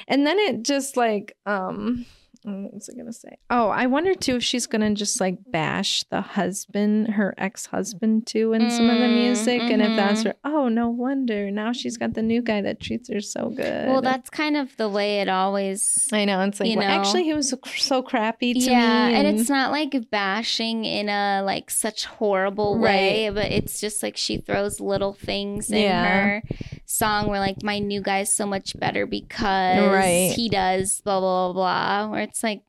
and 0.08 0.26
then 0.26 0.40
it 0.40 0.64
just 0.64 0.96
like 0.96 1.36
um 1.46 2.06
what 2.44 2.74
was 2.74 2.90
I 2.92 2.98
gonna 2.98 3.14
say? 3.14 3.38
Oh, 3.50 3.70
I 3.70 3.86
wonder 3.86 4.16
too 4.16 4.38
if 4.38 4.44
she's 4.44 4.66
gonna 4.68 4.94
just 4.96 5.20
like 5.22 5.38
bash 5.52 6.04
the 6.10 6.22
husband, 6.22 7.10
her 7.10 7.34
ex 7.38 7.68
husband 7.68 8.26
too, 8.28 8.54
in 8.54 8.70
some 8.70 8.90
of 8.90 8.98
the 9.00 9.06
Mm, 9.06 9.14
music, 9.14 9.62
and 9.70 9.82
if 9.82 9.96
that's 9.96 10.22
mhm. 10.22 10.26
her, 10.26 10.36
oh 10.44 10.68
no 10.70 10.90
wonder 10.90 11.52
now 11.52 11.72
she's 11.72 11.98
got 11.98 12.14
the 12.14 12.22
new 12.24 12.42
guy 12.42 12.62
that 12.62 12.80
treats 12.80 13.10
her 13.10 13.22
so 13.22 13.50
good. 13.50 13.88
Well, 13.88 14.02
that's 14.02 14.30
kind 14.30 14.58
of 14.58 14.76
the 14.78 14.90
way 14.90 15.20
it 15.22 15.30
always. 15.30 16.08
I 16.12 16.26
know 16.26 16.42
it's 16.42 16.60
like 16.60 16.70
you 16.70 16.78
well, 16.78 16.88
know. 16.88 16.94
actually 16.96 17.24
he 17.24 17.34
was 17.34 17.50
so, 17.50 17.60
so 17.78 18.02
crappy 18.02 18.54
to 18.54 18.60
yeah, 18.60 19.08
me, 19.10 19.14
and 19.16 19.28
it's 19.28 19.50
not 19.50 19.72
like 19.72 20.10
bashing 20.10 20.86
in 20.86 21.10
a 21.10 21.42
like 21.46 21.70
such 21.70 22.06
horrible 22.06 22.78
way, 22.80 23.30
but 23.30 23.52
it's 23.52 23.80
just 23.80 24.02
like 24.02 24.18
she 24.18 24.38
throws 24.38 24.80
little 24.80 25.14
things 25.14 25.70
in 25.70 25.78
Yeah. 25.78 26.04
her 26.04 26.44
song 26.86 27.28
where 27.28 27.40
like 27.40 27.62
my 27.64 27.80
new 27.80 28.02
guy's 28.02 28.34
so 28.34 28.46
much 28.46 28.78
better 28.80 29.06
because 29.06 29.92
Right. 29.94 30.34
he 30.36 30.50
does 30.50 31.02
blah 31.02 31.20
blah 31.20 31.54
blah 31.54 31.54
blah. 31.54 32.12
Where 32.12 32.22
it's 32.32 32.44
like, 32.44 32.64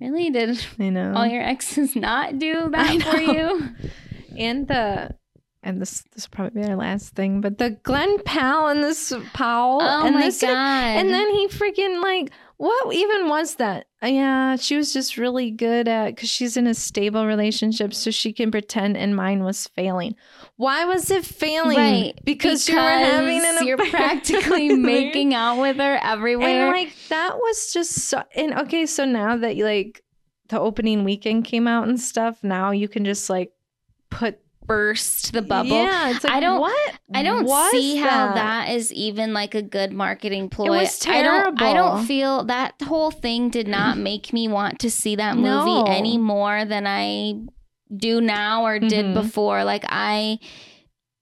really 0.00 0.30
did 0.30 0.66
I 0.78 0.88
know. 0.90 1.14
all 1.14 1.26
your 1.26 1.42
exes 1.42 1.94
not 1.94 2.38
do 2.38 2.68
that 2.72 3.02
for 3.02 3.20
you? 3.20 3.68
and 4.36 4.66
the 4.66 5.14
and 5.62 5.80
this 5.80 6.02
this 6.14 6.26
will 6.26 6.34
probably 6.34 6.62
be 6.62 6.68
our 6.68 6.76
last 6.76 7.14
thing, 7.14 7.40
but 7.40 7.58
the 7.58 7.70
Glen 7.82 8.22
Powell 8.24 8.68
and 8.68 8.82
this 8.82 9.12
Powell 9.32 9.80
Oh 9.82 10.06
and 10.06 10.14
my 10.14 10.22
this 10.22 10.40
god! 10.40 10.50
And 10.50 11.10
then 11.10 11.28
he 11.30 11.48
freaking 11.48 12.02
like, 12.02 12.32
what 12.60 12.94
even 12.94 13.30
was 13.30 13.54
that? 13.54 13.86
Uh, 14.02 14.08
Yeah, 14.08 14.56
she 14.56 14.76
was 14.76 14.92
just 14.92 15.16
really 15.16 15.50
good 15.50 15.88
at 15.88 16.14
because 16.14 16.28
she's 16.28 16.58
in 16.58 16.66
a 16.66 16.74
stable 16.74 17.26
relationship, 17.26 17.94
so 17.94 18.10
she 18.10 18.34
can 18.34 18.50
pretend. 18.50 18.98
And 18.98 19.16
mine 19.16 19.42
was 19.44 19.66
failing. 19.68 20.14
Why 20.56 20.84
was 20.84 21.10
it 21.10 21.24
failing? 21.24 21.78
Right, 21.78 22.20
because, 22.22 22.68
you 22.68 22.74
were 22.74 22.80
having 22.82 23.42
an 23.46 23.66
you're 23.66 23.80
affair. 23.80 23.90
practically 23.90 24.74
making 24.74 25.32
out 25.32 25.58
with 25.58 25.78
her 25.78 25.98
everywhere. 26.02 26.66
And 26.66 26.76
like 26.76 26.92
that 27.08 27.38
was 27.38 27.72
just 27.72 27.92
so. 27.92 28.24
And 28.36 28.52
okay, 28.58 28.84
so 28.84 29.06
now 29.06 29.38
that 29.38 29.56
like 29.56 30.02
the 30.50 30.60
opening 30.60 31.02
weekend 31.02 31.46
came 31.46 31.66
out 31.66 31.88
and 31.88 31.98
stuff, 31.98 32.44
now 32.44 32.72
you 32.72 32.88
can 32.88 33.06
just 33.06 33.30
like 33.30 33.52
put 34.10 34.38
burst 34.70 35.32
the 35.32 35.42
bubble. 35.42 35.70
Yeah, 35.76 36.10
it's 36.10 36.22
like, 36.24 36.32
I 36.32 36.40
don't- 36.40 36.60
What 36.60 36.98
I 37.12 37.22
don't 37.22 37.48
see 37.72 37.96
how 37.96 38.34
that 38.34 38.70
is 38.70 38.92
even 38.92 39.32
like 39.34 39.54
a 39.56 39.62
good 39.62 39.92
marketing 39.92 40.48
ploy. 40.48 40.66
It 40.66 40.70
was 40.70 41.06
I 41.06 41.22
don't 41.22 41.60
I 41.60 41.72
don't 41.72 42.06
feel 42.06 42.44
that 42.44 42.74
whole 42.82 43.10
thing 43.10 43.50
did 43.50 43.66
not 43.68 43.98
make 44.10 44.32
me 44.32 44.46
want 44.48 44.78
to 44.80 44.90
see 44.90 45.16
that 45.16 45.36
movie 45.36 45.82
No. 45.82 45.84
any 46.00 46.18
more 46.18 46.64
than 46.64 46.86
I 46.86 47.34
do 47.94 48.20
now 48.20 48.64
or 48.64 48.78
did 48.78 49.06
Mhm. 49.06 49.14
before. 49.14 49.64
Like 49.64 49.84
I 49.88 50.38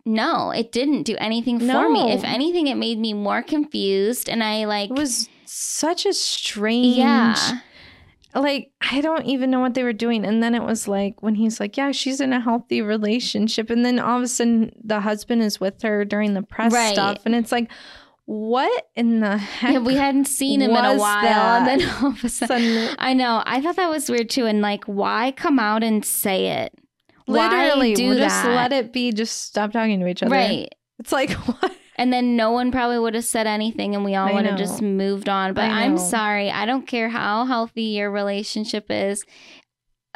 no, 0.05 0.51
it 0.51 0.73
didn't 0.73 1.03
do 1.03 1.17
anything 1.19 1.59
for 1.61 1.89
me. 1.91 2.13
If 2.13 2.25
anything, 2.25 2.67
it 2.67 2.77
made 2.77 2.99
me 2.99 3.13
more 3.13 3.43
confused 3.43 4.29
and 4.29 4.43
I 4.43 4.65
like 4.65 4.91
It 4.91 4.97
was 4.97 5.29
such 5.45 6.07
a 6.07 6.13
strange. 6.13 6.97
yeah. 6.97 7.35
Like 8.35 8.71
I 8.81 9.01
don't 9.01 9.25
even 9.27 9.51
know 9.51 9.61
what 9.61 9.75
they 9.75 9.83
were 9.83 9.93
doing. 9.93 10.25
And 10.25 10.43
then 10.43 10.55
it 10.55 10.63
was 10.63 10.87
like 10.89 11.23
when 11.23 11.35
he's 11.35 11.61
like, 11.61 11.77
Yeah, 11.77 11.93
she's 11.93 12.21
in 12.21 12.33
a 12.33 12.41
healthy 12.41 12.83
relationship. 12.83 13.71
And 13.71 13.85
then 13.85 13.99
all 13.99 14.19
of 14.19 14.23
a 14.25 14.29
sudden 14.29 14.73
the 14.85 15.01
husband 15.01 15.43
is 15.43 15.59
with 15.61 15.81
her 15.83 16.05
during 16.05 16.35
the 16.35 16.43
press 16.43 16.73
Right. 16.73 16.93
stuff. 16.93 17.19
And 17.25 17.35
it's 17.35 17.53
like, 17.53 17.71
what 18.27 18.89
in 18.95 19.21
the 19.21 19.39
heck? 19.39 19.73
Yeah, 19.73 19.79
we 19.79 19.95
hadn't 19.95 20.27
seen 20.27 20.61
him 20.61 20.73
in 20.73 20.77
a 20.85 20.97
while, 20.99 21.23
that? 21.23 21.67
and 21.69 21.81
then 21.81 21.89
all 22.03 22.11
of 22.11 22.23
a 22.23 22.29
sudden, 22.29 22.59
Suddenly- 22.63 22.95
I 22.99 23.15
know. 23.15 23.43
I 23.47 23.63
thought 23.63 23.77
that 23.77 23.89
was 23.89 24.11
weird 24.11 24.29
too. 24.29 24.45
And 24.45 24.61
like, 24.61 24.85
why 24.85 25.33
come 25.33 25.59
out 25.59 25.83
and 25.83 26.05
say 26.05 26.49
it? 26.49 26.75
literally 27.27 27.91
why 27.91 27.95
do 27.95 28.17
just 28.17 28.43
that? 28.43 28.55
let 28.55 28.73
it 28.73 28.93
be. 28.93 29.13
Just 29.13 29.45
stop 29.45 29.73
talking 29.73 30.01
to 30.01 30.07
each 30.07 30.23
other. 30.23 30.31
Right. 30.35 30.75
It's 30.99 31.13
like 31.13 31.31
what? 31.33 31.73
And 31.99 32.13
then 32.13 32.37
no 32.37 32.53
one 32.53 32.71
probably 32.71 32.99
would 32.99 33.15
have 33.15 33.25
said 33.25 33.49
anything, 33.49 33.97
and 33.97 34.05
we 34.05 34.15
all 34.15 34.33
would 34.33 34.47
have 34.47 34.57
just 34.57 34.81
moved 34.81 35.29
on. 35.29 35.53
But 35.53 35.65
I'm 35.65 35.99
sorry. 35.99 36.49
I 36.49 36.65
don't 36.65 36.87
care 36.87 37.09
how 37.09 37.45
healthy 37.45 37.83
your 37.83 38.09
relationship 38.11 38.87
is. 38.89 39.25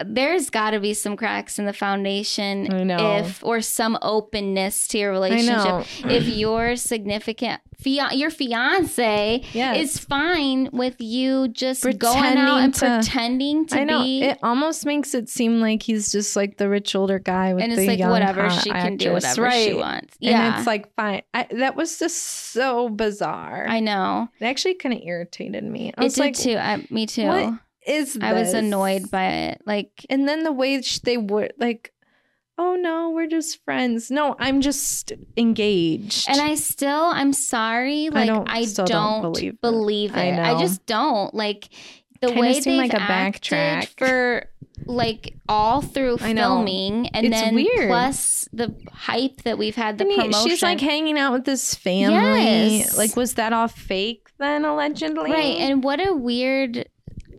There's 0.04 0.48
got 0.50 0.70
to 0.70 0.80
be 0.80 0.94
some 0.94 1.16
cracks 1.16 1.58
in 1.58 1.66
the 1.66 1.72
foundation, 1.72 2.72
I 2.72 2.82
know. 2.82 3.18
if 3.18 3.44
or 3.44 3.60
some 3.60 3.98
openness 4.02 4.88
to 4.88 4.98
your 4.98 5.10
I 5.10 5.12
relationship. 5.12 5.56
know. 5.64 5.84
If 6.10 6.26
your 6.28 6.76
significant 6.76 7.60
fia- 7.78 8.08
your 8.12 8.30
fiance 8.30 9.42
Yes. 9.52 9.76
is 9.76 9.98
fine 9.98 10.70
with 10.72 10.96
you 11.00 11.48
just 11.48 11.82
going 11.98 12.38
out 12.38 12.62
and 12.62 12.72
Pretending 12.72 12.72
to- 12.72 12.86
pretending 13.08 13.66
to 13.66 13.80
I 13.80 13.84
know. 13.84 14.02
be 14.02 14.22
It 14.22 14.38
almost 14.42 14.86
makes 14.86 15.14
it 15.14 15.28
seem 15.28 15.60
like 15.60 15.82
he's 15.82 16.10
just 16.10 16.36
like 16.36 16.56
the 16.56 16.68
rich 16.68 16.94
older 16.96 17.18
guy 17.18 17.52
with 17.54 17.62
and 17.64 17.72
the 17.72 17.82
it's 17.82 18.00
like 18.00 18.10
whatever 18.10 18.48
she 18.50 18.70
can 18.70 18.96
do 18.96 19.08
actress. 19.14 19.36
whatever 19.36 19.50
she 19.50 19.72
Right. 19.72 19.76
wants 19.76 20.16
And 20.22 20.30
yeah 20.30 20.56
it's 20.58 20.66
like 20.66 20.92
fine. 20.94 21.22
I, 21.34 21.46
that 21.52 21.76
was 21.76 21.98
just 21.98 22.16
so 22.22 22.88
bizarre. 22.88 23.66
i 23.68 23.78
know 23.80 24.28
it 24.40 24.44
actually 24.46 24.74
kind 24.74 24.94
of 24.94 25.00
irritated 25.04 25.64
me. 25.64 25.92
I 25.98 26.06
it 26.06 26.14
did 26.14 26.18
like, 26.20 26.34
too 26.34 26.56
I, 26.56 26.84
me 26.90 27.06
too 27.06 27.26
what 27.26 27.54
is 27.86 28.18
i 28.20 28.32
was 28.32 28.52
annoyed 28.54 29.10
by 29.10 29.26
it 29.26 29.62
like 29.66 30.04
And 30.10 30.28
then 30.28 30.44
the 30.44 30.52
way 30.52 30.80
they 31.04 31.16
were 31.16 31.48
like, 31.58 31.92
oh 32.58 32.76
no, 32.76 33.10
we're 33.10 33.26
just 33.26 33.64
friends. 33.64 34.10
No, 34.10 34.36
I'm 34.38 34.60
just 34.60 35.12
engaged. 35.36 36.28
and 36.28 36.40
i 36.40 36.54
still 36.54 37.06
i'm 37.06 37.32
sorry 37.32 38.08
like 38.10 38.24
i 38.24 38.26
don't- 38.26 38.66
still 38.66 38.84
don't, 38.84 39.22
don't 39.22 39.32
believe 39.32 39.60
believe, 39.60 40.10
it. 40.12 40.18
I 40.18 40.24
it 40.26 40.38
I, 40.38 40.52
know. 40.52 40.60
just 40.60 40.84
don't 40.86 41.34
like 41.34 41.68
the 42.20 42.28
Kinda 42.28 42.40
way 42.40 42.60
they've 42.60 42.78
like 42.78 42.92
a 42.94 42.98
backtrack. 42.98 43.98
for 43.98 44.46
like 44.86 45.34
all 45.48 45.80
through 45.80 46.18
filming 46.18 47.08
and 47.08 47.26
It's 47.26 47.40
then 47.40 47.54
weird. 47.54 47.88
plus 47.88 48.48
the 48.52 48.74
hype 48.92 49.42
that 49.42 49.58
we've 49.58 49.74
had 49.76 49.98
the 49.98 50.04
And 50.04 50.12
he- 50.12 50.18
promotion 50.20 50.50
she's 50.50 50.62
like 50.62 50.80
hanging 50.80 51.18
out 51.18 51.32
with 51.32 51.44
this 51.44 51.74
family. 51.74 52.78
Yes. 52.78 52.96
Like, 52.96 53.14
was 53.16 53.34
that 53.34 53.52
all 53.52 53.68
fake 53.68 54.28
then, 54.38 54.64
allegedly? 54.64 55.30
Right. 55.30 55.56
And 55.58 55.82
what 55.84 56.04
a 56.04 56.12
weird 56.14 56.86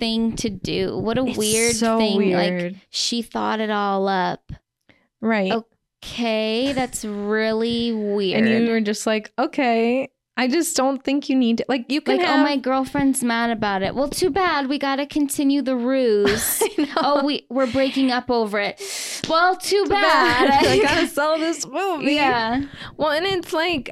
thing 0.04 0.36
to 0.38 0.50
do. 0.50 0.98
What 0.98 1.18
a 1.18 1.26
It's 1.26 1.38
weird 1.38 1.76
so 1.76 1.98
thing. 1.98 2.18
weird. 2.18 2.74
Like 2.74 2.82
she 2.90 3.22
thought 3.22 3.60
it 3.60 3.70
all 3.70 4.08
up. 4.08 4.52
right. 5.22 5.54
Okay, 6.04 6.74
that's 6.74 7.06
really 7.06 7.94
weird. 7.94 8.44
and 8.46 8.66
you 8.66 8.70
were 8.72 8.82
just 8.82 9.08
like, 9.08 9.32
okay, 9.40 10.10
I 10.36 10.48
just 10.50 10.76
don't 10.76 11.02
think 11.04 11.30
you 11.30 11.36
need 11.38 11.60
to. 11.60 11.66
Like, 11.70 11.86
you 11.90 12.02
can 12.02 12.18
like, 12.18 12.26
have. 12.26 12.40
oh, 12.40 12.44
my 12.44 12.58
girlfriend's 12.58 13.24
mad 13.24 13.52
about 13.52 13.84
it. 13.84 13.94
Well, 13.96 14.10
too 14.10 14.30
bad. 14.32 14.68
We 14.68 14.78
got 14.80 14.96
to 14.98 15.06
continue 15.06 15.62
the 15.62 15.76
ruse. 15.76 16.62
Oh, 16.98 17.26
we 17.26 17.46
we're 17.50 17.72
breaking 17.72 18.12
up 18.12 18.30
over 18.30 18.60
it. 18.60 18.80
Well, 19.30 19.56
too, 19.56 19.84
Too 19.84 19.90
bad. 19.90 20.50
I 20.64 20.80
gotta 20.80 21.08
sell 21.20 21.40
this 21.40 21.66
movie. 21.66 22.14
yeah. 22.14 22.62
Well, 22.98 23.10
and 23.12 23.26
it's 23.26 23.52
like 23.54 23.90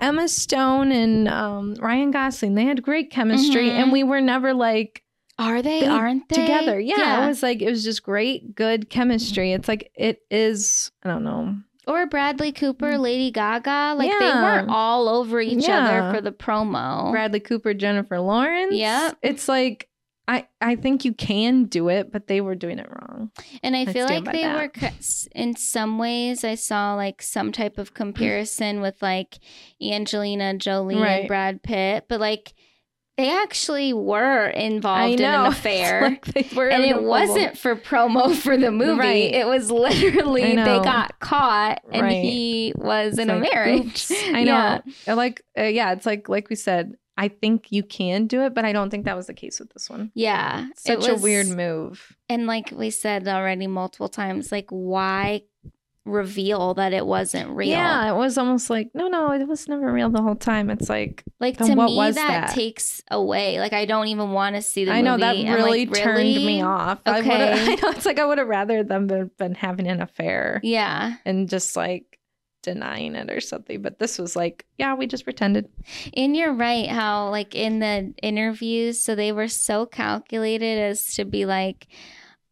Emma 0.00 0.26
Stone 0.28 0.90
and 0.92 1.28
um, 1.28 1.74
Ryan 1.74 2.10
Gosling. 2.12 2.54
They 2.54 2.64
had 2.64 2.82
great 2.82 3.10
chemistry, 3.10 3.68
Mhm. 3.68 3.82
and 3.82 3.92
we 3.92 4.04
were 4.04 4.20
never 4.22 4.54
like 4.54 5.02
Are 5.40 5.62
they? 5.62 5.80
They- 5.80 5.86
Aren't 5.86 6.28
they 6.28 6.36
together. 6.36 6.78
Yeah, 6.78 7.24
it 7.24 7.28
was 7.28 7.42
like 7.42 7.62
it 7.62 7.70
was 7.70 7.82
just 7.82 8.02
great, 8.02 8.54
good 8.54 8.90
chemistry. 8.90 9.52
It's 9.52 9.66
like 9.68 9.90
it 9.94 10.22
is. 10.30 10.92
I 11.02 11.08
don't 11.08 11.24
know. 11.24 11.56
or 11.86 12.06
Bradley 12.06 12.52
Cooper, 12.52 12.92
mm. 12.92 13.00
Lady 13.00 13.30
Gaga. 13.30 13.94
Like 13.96 14.10
they 14.18 14.26
weren't 14.26 14.68
all 14.70 15.08
over 15.08 15.40
each 15.40 15.66
Yeah. 15.66 15.84
other 15.88 16.14
for 16.14 16.20
the 16.20 16.30
promo. 16.32 17.10
Bradley 17.10 17.40
Cooper, 17.40 17.72
Jennifer 17.74 18.20
Lawrence. 18.20 18.74
Yeah. 18.74 19.12
It's 19.22 19.48
like 19.48 19.88
I 20.28 20.46
I 20.60 20.76
think 20.76 21.04
you 21.04 21.12
can 21.12 21.64
do 21.64 21.88
it, 21.88 22.12
but 22.12 22.28
they 22.28 22.40
were 22.40 22.54
doing 22.54 22.78
it 22.78 22.86
wrong. 22.88 23.32
And 23.64 23.74
I 23.74 23.80
I 23.80 23.86
feel 23.86 24.04
like 24.06 24.24
they 24.26 24.42
that. 24.42 24.76
were 24.76 24.90
in 25.34 25.56
some 25.56 25.98
ways. 25.98 26.44
I 26.44 26.54
saw 26.54 26.94
like 26.94 27.22
some 27.22 27.50
type 27.50 27.78
of 27.78 27.94
comparison 27.94 28.80
with 28.80 29.00
like 29.02 29.38
Angelina 29.82 30.54
Jolie 30.58 30.96
Right. 30.96 31.20
and 31.20 31.28
Brad 31.28 31.62
Pitt, 31.62 32.04
but 32.08 32.20
like 32.20 32.54
they 33.20 33.30
actually 33.30 33.92
were 33.92 34.46
involved 34.46 35.20
in 35.20 35.26
an 35.26 35.46
affair. 35.52 36.18
like 36.34 36.56
and 36.56 36.84
it 36.84 37.02
wasn't 37.02 37.58
for 37.58 37.76
promo 37.76 38.34
for 38.34 38.56
the 38.56 38.70
movie. 38.70 38.98
Right. 38.98 39.34
It 39.34 39.46
was 39.46 39.70
literally 39.70 40.42
they 40.56 40.80
got 40.82 41.18
caught 41.20 41.82
and 41.92 42.02
Right. 42.02 42.22
he 42.24 42.72
was 42.76 43.12
It's 43.12 43.18
in 43.18 43.30
a 43.30 43.38
marriage. 43.38 43.86
oops. 43.86 44.10
I 44.32 44.44
know. 44.44 44.80
Yeah. 45.06 45.14
Like 45.14 45.42
uh, 45.58 45.64
yeah, 45.64 45.92
it's 45.92 46.06
like 46.06 46.28
like 46.28 46.48
we 46.48 46.56
said. 46.56 46.94
I 47.18 47.28
think 47.28 47.70
you 47.70 47.82
can 47.82 48.26
do 48.28 48.40
it, 48.44 48.54
but 48.54 48.64
I 48.64 48.72
don't 48.72 48.88
think 48.88 49.04
that 49.04 49.14
was 49.16 49.26
the 49.26 49.34
case 49.34 49.60
with 49.60 49.70
this 49.74 49.90
one. 49.90 50.10
Yeah. 50.14 50.68
Such 50.78 51.06
a 51.06 51.16
weird 51.16 51.48
move. 51.48 52.16
And 52.30 52.46
like 52.46 52.70
we 52.74 52.88
said 52.88 53.28
already 53.28 53.66
multiple 53.66 54.08
times, 54.08 54.50
like 54.50 54.68
why 54.70 55.42
reveal 56.06 56.74
that 56.74 56.92
it 56.92 57.06
wasn't 57.06 57.50
real? 57.50 57.68
Yeah, 57.68 58.10
it 58.12 58.16
was 58.16 58.38
almost 58.38 58.70
like 58.70 58.90
no, 58.94 59.08
no, 59.08 59.32
it 59.32 59.46
was 59.46 59.68
never 59.68 59.92
real 59.92 60.08
the 60.10 60.22
whole 60.22 60.34
time. 60.34 60.70
It's 60.70 60.88
like 60.88 61.22
Like 61.40 61.58
to 61.58 61.74
what 61.74 61.86
me, 61.90 61.96
was 61.96 62.14
that, 62.16 62.46
that? 62.48 62.54
takes 62.54 63.02
away. 63.10 63.58
Like 63.60 63.72
I 63.72 63.84
don't 63.84 64.08
even 64.08 64.32
want 64.32 64.56
to 64.56 64.62
see 64.62 64.84
the 64.84 64.92
I 64.92 65.02
know 65.02 65.16
movie. 65.18 65.44
that 65.44 65.54
really 65.54 65.86
like, 65.86 65.98
turned 65.98 66.18
really? 66.18 66.46
me 66.46 66.62
off. 66.62 67.00
I 67.06 67.18
Okay. 67.20 67.52
I 67.52 67.74
know 67.76 67.90
it's 67.90 68.06
like 68.06 68.18
I 68.18 68.24
would 68.24 68.38
have 68.38 68.48
rather 68.48 68.82
them 68.82 69.06
been, 69.06 69.30
been 69.38 69.54
having 69.54 69.86
an 69.86 70.00
affair 70.00 70.60
Yeah, 70.62 71.14
and 71.24 71.48
just 71.48 71.76
like 71.76 72.18
denying 72.62 73.14
it 73.14 73.30
or 73.30 73.40
something. 73.40 73.80
But 73.80 73.98
this 73.98 74.18
was 74.18 74.36
like, 74.36 74.66
yeah, 74.78 74.94
we 74.94 75.06
just 75.06 75.24
pretended. 75.24 75.68
and 76.14 76.36
you're 76.36 76.52
right. 76.54 76.88
How 76.88 77.28
like 77.30 77.54
in 77.54 77.78
the 77.78 78.12
interviews, 78.22 79.00
so 79.00 79.14
they 79.14 79.32
were 79.32 79.48
so 79.48 79.86
calculated 79.86 80.78
as 80.78 81.14
to 81.14 81.24
be 81.24 81.46
like, 81.46 81.86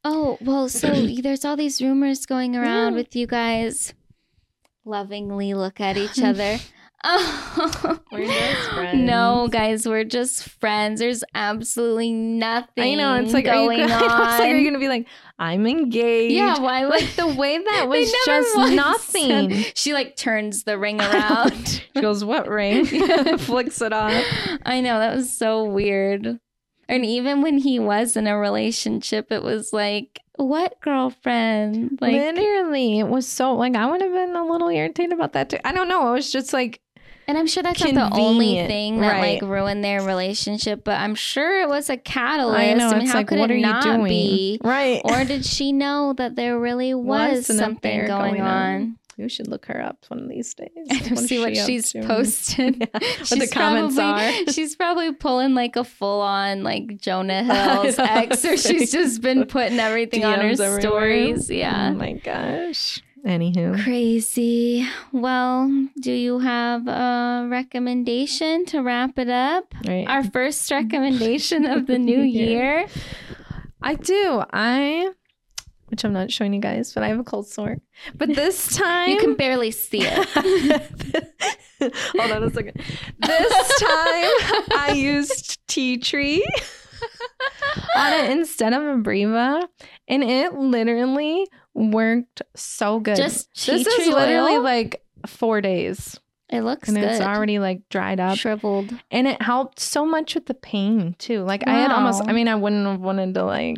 oh 0.08 0.38
well, 0.40 0.68
so 0.80 0.88
there's 0.88 1.44
all 1.44 1.56
these 1.56 1.80
rumors 1.80 2.26
going 2.26 2.56
around 2.56 2.94
with 2.94 3.14
you 3.14 3.26
guys. 3.26 3.94
Lovingly 4.84 5.54
look 5.54 5.80
at 5.80 5.96
each 5.96 6.20
other. 6.22 6.58
Oh, 7.04 8.00
We're 8.12 8.26
just 8.26 8.70
friends. 8.70 8.98
No, 8.98 9.46
guys, 9.48 9.86
we're 9.86 10.02
just 10.02 10.48
friends. 10.48 10.98
There's 10.98 11.22
absolutely 11.32 12.12
nothing 12.12 12.82
I 12.82 12.94
know. 12.96 13.14
It's 13.22 13.32
like, 13.32 13.46
are 13.46 13.54
you, 13.54 13.68
going 13.68 13.82
I 13.82 13.86
know, 13.86 13.94
on. 13.94 14.02
it's 14.02 14.40
like, 14.40 14.50
are 14.50 14.56
you 14.56 14.68
gonna 14.68 14.80
be 14.80 14.88
like, 14.88 15.06
I'm 15.38 15.64
engaged? 15.64 16.34
yeah, 16.34 16.58
why 16.58 16.82
would 16.84 16.90
Like 16.90 17.14
the 17.14 17.28
way 17.28 17.56
that 17.64 17.88
was 17.88 18.12
just 18.26 18.56
nothing. 18.74 19.64
She 19.74 19.92
like 19.92 20.16
turns 20.16 20.64
the 20.64 20.76
ring 20.76 21.00
around. 21.00 21.82
She 21.94 22.02
goes, 22.02 22.24
what 22.24 22.48
ring? 22.48 22.84
Flicks 22.84 23.80
it 23.80 23.92
off. 23.92 24.24
I 24.66 24.80
know 24.80 24.98
that 24.98 25.14
was 25.14 25.32
so 25.32 25.64
weird. 25.64 26.40
And 26.88 27.04
even 27.04 27.42
when 27.42 27.58
he 27.58 27.78
was 27.78 28.16
in 28.16 28.26
a 28.26 28.38
relationship, 28.38 29.30
it 29.30 29.42
was 29.42 29.72
like, 29.72 30.20
what 30.36 30.80
girlfriend? 30.80 31.98
Like, 32.00 32.12
Literally, 32.12 32.98
it 32.98 33.08
was 33.08 33.26
so 33.26 33.54
like 33.54 33.74
I 33.76 33.90
would 33.90 34.00
have 34.00 34.12
been 34.12 34.34
a 34.36 34.46
little 34.46 34.68
irritated 34.68 35.12
about 35.12 35.32
that 35.34 35.50
too. 35.50 35.58
I 35.64 35.72
don't 35.72 35.88
know. 35.88 36.08
It 36.08 36.12
was 36.12 36.32
just 36.32 36.52
like 36.52 36.80
and 37.28 37.36
I'm 37.36 37.46
sure 37.46 37.62
that's 37.62 37.84
not 37.84 38.12
the 38.12 38.18
only 38.18 38.54
thing 38.66 39.02
that 39.02 39.20
right. 39.20 39.42
like 39.42 39.48
ruined 39.50 39.84
their 39.84 40.02
relationship, 40.02 40.82
but 40.82 40.98
I'm 40.98 41.14
sure 41.14 41.60
it 41.60 41.68
was 41.68 41.90
a 41.90 41.98
catalyst. 41.98 42.58
I 42.58 42.72
know. 42.72 42.90
mean, 42.92 43.02
it's 43.02 43.10
how 43.12 43.18
like, 43.18 43.28
could 43.28 43.38
what 43.38 43.50
it 43.50 43.54
are 43.54 43.56
you 43.58 43.62
not 43.62 43.82
doing? 43.82 44.04
be? 44.04 44.60
Right. 44.64 45.02
Or 45.04 45.24
did 45.24 45.44
she 45.44 45.72
know 45.72 46.14
that 46.14 46.36
there 46.36 46.58
really 46.58 46.94
was, 46.94 47.48
Was 47.48 47.58
something 47.58 48.06
going, 48.06 48.36
going 48.36 48.40
on? 48.40 48.48
on. 48.48 48.97
You 49.18 49.28
should 49.28 49.48
look 49.48 49.66
her 49.66 49.80
up 49.82 50.04
one 50.08 50.20
of 50.20 50.28
these 50.28 50.54
days. 50.54 50.68
And 51.08 51.18
see 51.18 51.38
what 51.38 51.56
she 51.56 51.64
she's 51.64 51.92
to? 51.92 52.02
posted. 52.06 52.76
Yeah, 52.80 52.86
What 52.92 53.30
the 53.40 53.48
comments 53.52 53.96
probably, 53.96 54.46
are. 54.48 54.52
She's 54.52 54.76
probably 54.76 55.12
pulling 55.12 55.54
like 55.54 55.76
a 55.76 55.84
full 55.84 56.20
on 56.20 56.62
like 56.62 56.98
Jonah 57.00 57.42
Hill's 57.44 57.98
ex, 57.98 58.44
or 58.44 58.56
she's 58.56 58.92
just 58.92 59.20
been 59.20 59.44
putting 59.46 59.78
everything 59.80 60.24
on 60.24 60.38
her 60.40 60.50
DMs 60.50 60.60
everywhere. 60.60 60.80
stories. 60.80 61.50
Yeah. 61.50 61.90
Oh 61.92 61.94
my 61.96 62.12
gosh. 62.12 63.02
Anywho. 63.26 63.82
Crazy. 63.82 64.86
Well, 65.12 65.68
do 66.00 66.12
you 66.12 66.38
have 66.38 66.86
a 66.86 67.48
recommendation 67.50 68.64
to 68.66 68.80
wrap 68.80 69.18
it 69.18 69.28
up? 69.28 69.74
Right. 69.86 70.06
Our 70.06 70.22
first 70.22 70.70
recommendation 70.70 71.66
of 71.66 71.86
the 71.86 71.98
new 71.98 72.20
year. 72.20 72.86
I 73.82 73.94
do. 73.94 74.42
I 74.52 75.10
which 75.90 76.04
I'm 76.04 76.12
not 76.12 76.30
showing 76.30 76.52
you 76.54 76.60
guys, 76.60 76.92
but 76.92 77.02
I 77.02 77.08
have 77.08 77.18
a 77.18 77.24
cold 77.24 77.46
sore. 77.48 77.78
But 78.14 78.28
this 78.34 78.76
time 78.76 79.10
You 79.10 79.18
can 79.18 79.34
barely 79.34 79.70
see 79.70 80.00
it. 80.02 80.28
Hold 82.18 82.30
on 82.32 82.42
a 82.44 82.50
second. 82.50 82.74
This 83.18 83.80
time 83.80 84.64
I 84.78 84.92
used 84.96 85.60
tea 85.68 85.98
tree 85.98 86.44
on 87.96 88.12
it 88.12 88.30
instead 88.30 88.72
of 88.72 88.82
a 88.82 88.96
Abreva, 88.96 89.66
and 90.08 90.24
it 90.24 90.54
literally 90.54 91.46
worked 91.74 92.42
so 92.56 92.98
good. 93.00 93.16
Just 93.16 93.48
this 93.66 93.86
is 93.86 94.08
literally 94.08 94.54
oil? 94.56 94.62
like 94.62 95.02
four 95.26 95.60
days, 95.60 96.18
It 96.50 96.62
looks 96.62 96.88
and 96.88 96.96
good. 96.98 97.04
it's 97.08 97.20
already 97.20 97.58
like 97.60 97.88
dried 97.88 98.18
up, 98.18 98.36
shriveled. 98.38 98.92
and 99.10 99.26
it 99.28 99.40
helped 99.40 99.78
so 99.80 100.04
much 100.04 100.34
with 100.34 100.46
the 100.46 100.54
pain 100.54 101.14
too. 101.18 101.42
Like 101.44 101.66
I 101.68 101.72
had 101.78 101.92
almost, 101.92 102.22
I 102.26 102.32
mean, 102.32 102.48
I 102.48 102.56
wouldn't 102.56 102.86
have 102.86 103.00
wanted 103.00 103.34
to 103.34 103.44
like. 103.44 103.76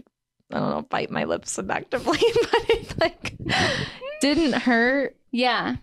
I 0.53 0.59
don't 0.59 0.71
know, 0.71 0.83
bite 0.83 1.11
my 1.11 1.25
lips 1.25 1.59
effectively, 1.59 2.19
but 2.35 2.65
it 2.71 2.95
like 3.01 3.37
didn't 4.21 4.55
hurt 4.55 5.17
Yeah. 5.31 5.77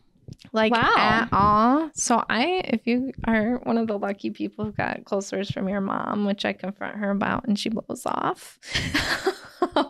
like 0.53 0.71
Wow. 0.73 0.93
at 0.97 1.29
all. 1.31 1.89
So 1.93 2.23
I, 2.29 2.61
if 2.65 2.85
you 2.85 3.11
are 3.25 3.59
one 3.63 3.77
of 3.77 3.87
the 3.87 3.97
lucky 3.97 4.29
people 4.31 4.65
who 4.65 4.71
got 4.71 5.05
cold 5.05 5.23
sores 5.23 5.49
from 5.51 5.67
your 5.69 5.81
mom, 5.81 6.25
which 6.25 6.45
I 6.45 6.53
confront 6.53 6.97
her 6.97 7.11
about, 7.11 7.45
and 7.47 7.57
she 7.57 7.69
blows 7.69 8.05
off, 8.05 8.59
um, 9.75 9.89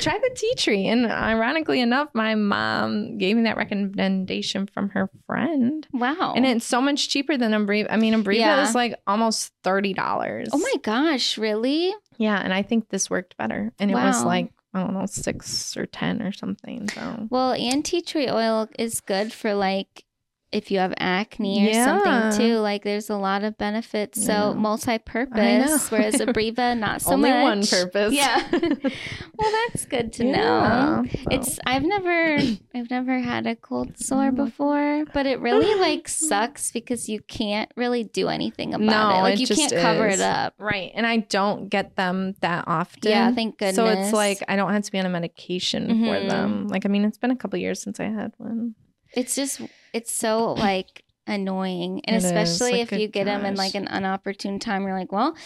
try 0.00 0.18
the 0.18 0.30
tea 0.36 0.54
tree. 0.56 0.86
And 0.86 1.06
ironically 1.06 1.80
enough, 1.80 2.08
my 2.14 2.34
mom 2.34 3.18
gave 3.18 3.36
me 3.36 3.42
that 3.44 3.56
recommendation 3.56 4.66
from 4.66 4.90
her 4.90 5.10
friend, 5.26 5.86
Wow. 5.92 6.34
and 6.36 6.46
it's 6.46 6.64
so 6.64 6.80
much 6.80 7.08
cheaper 7.08 7.36
than 7.36 7.52
Abreva. 7.52 7.88
I 7.90 7.96
mean, 7.96 8.14
Abreva 8.14 8.36
Yeah. 8.36 8.62
is 8.62 8.74
like 8.74 8.94
almost 9.06 9.52
thirty 9.62 9.92
dollars. 9.94 10.48
oh 10.52 10.58
my 10.58 10.74
gosh, 10.82 11.36
really? 11.38 11.92
Yeah, 12.20 12.38
and 12.38 12.52
I 12.52 12.60
think 12.60 12.90
this 12.90 13.08
worked 13.08 13.38
better, 13.38 13.72
and 13.78 13.90
it 13.90 13.94
was 13.94 14.22
like 14.26 14.52
I 14.74 14.80
don't 14.80 14.92
know 14.92 15.06
six 15.06 15.74
or 15.74 15.86
ten 15.86 16.20
or 16.20 16.32
something. 16.32 16.86
So 16.90 17.28
Well, 17.30 17.52
and 17.54 17.82
tea 17.82 18.02
tree 18.02 18.28
oil 18.28 18.68
is 18.78 19.00
good 19.00 19.32
for 19.32 19.54
like 19.54 20.04
if 20.52 20.70
you 20.70 20.78
have 20.80 20.92
acne 20.98 21.64
or 21.66 21.70
Yeah. 21.70 21.84
something 21.84 22.38
too. 22.38 22.56
Like 22.58 22.82
there's 22.82 23.08
a 23.08 23.16
lot 23.16 23.44
of 23.44 23.56
benefits. 23.56 24.24
So 24.24 24.32
Yeah. 24.32 24.38
Know. 24.38 24.54
multi-purpose, 24.54 25.90
whereas 25.90 26.14
Abreva 26.20 26.76
not 26.78 27.02
so 27.02 27.16
much. 27.16 27.16
only 27.16 27.30
much. 27.30 27.42
one 27.42 27.66
purpose. 27.66 28.12
Yeah. 28.12 28.48
well, 28.52 29.52
that's 29.72 29.84
good 29.86 30.12
to 30.14 30.24
know. 30.24 30.32
Yeah, 30.32 31.02
so- 31.04 31.18
It's 31.30 31.58
I've 31.66 31.84
never 31.84 32.38
I've 32.74 32.90
never 32.90 33.20
had 33.20 33.46
a 33.46 33.54
cold 33.56 33.98
sore 33.98 34.32
before, 34.32 35.04
but 35.14 35.26
it 35.26 35.40
really 35.40 35.74
like 35.80 36.08
sucks 36.08 36.72
because 36.72 37.08
you 37.08 37.20
can't 37.20 37.70
really 37.76 38.04
do 38.04 38.28
anything 38.28 38.74
about 38.74 38.84
No, 38.84 39.18
it. 39.18 39.22
Like 39.22 39.34
it 39.34 39.50
you 39.50 39.56
can't 39.56 39.72
cover 39.72 40.08
is. 40.08 40.20
it 40.20 40.24
up. 40.24 40.54
Right. 40.58 40.90
And 40.94 41.06
I 41.06 41.18
don't 41.18 41.68
get 41.68 41.96
them 41.96 42.34
that 42.40 42.64
often. 42.66 43.10
Yeah, 43.10 43.32
thank 43.32 43.58
goodness. 43.58 43.76
So 43.76 43.86
it's 43.86 44.12
like 44.12 44.42
I 44.48 44.56
don't 44.56 44.72
have 44.72 44.82
to 44.82 44.92
be 44.92 44.98
on 44.98 45.06
a 45.06 45.10
medication 45.10 45.86
for 45.88 45.94
Mhm. 46.16 46.28
them. 46.28 46.68
Like 46.68 46.84
I 46.86 46.88
mean, 46.88 47.04
it's 47.04 47.18
been 47.18 47.30
a 47.30 47.36
couple 47.36 47.58
years 47.58 47.80
since 47.80 48.00
I 48.00 48.04
had 48.04 48.32
one. 48.38 48.74
It's 49.14 49.34
just 49.34 49.60
it's 49.92 50.12
so 50.12 50.52
like 50.58 51.04
annoying, 51.26 52.02
and 52.04 52.16
It 52.16 52.24
especially 52.24 52.72
like, 52.72 52.92
if 52.92 52.98
you 52.98 53.08
get 53.08 53.24
them 53.24 53.44
in 53.44 53.54
like 53.54 53.74
an 53.74 53.86
unopportune 53.86 54.60
time. 54.60 54.82
You're 54.82 54.98
like, 54.98 55.12
well, 55.12 55.36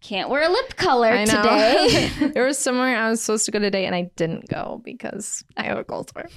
can't 0.00 0.28
wear 0.28 0.42
a 0.42 0.48
lip 0.48 0.76
color 0.76 1.24
today. 1.24 2.10
there 2.34 2.44
was 2.44 2.58
somewhere 2.58 2.96
I 2.96 3.08
was 3.10 3.22
supposed 3.22 3.46
to 3.46 3.50
go 3.50 3.58
today 3.58 3.86
and 3.86 3.94
I 3.94 4.10
didn't 4.16 4.48
go 4.48 4.80
because 4.84 5.44
I 5.56 5.64
have 5.64 5.78
a 5.78 5.84
cold 5.84 6.10
sore. 6.10 6.28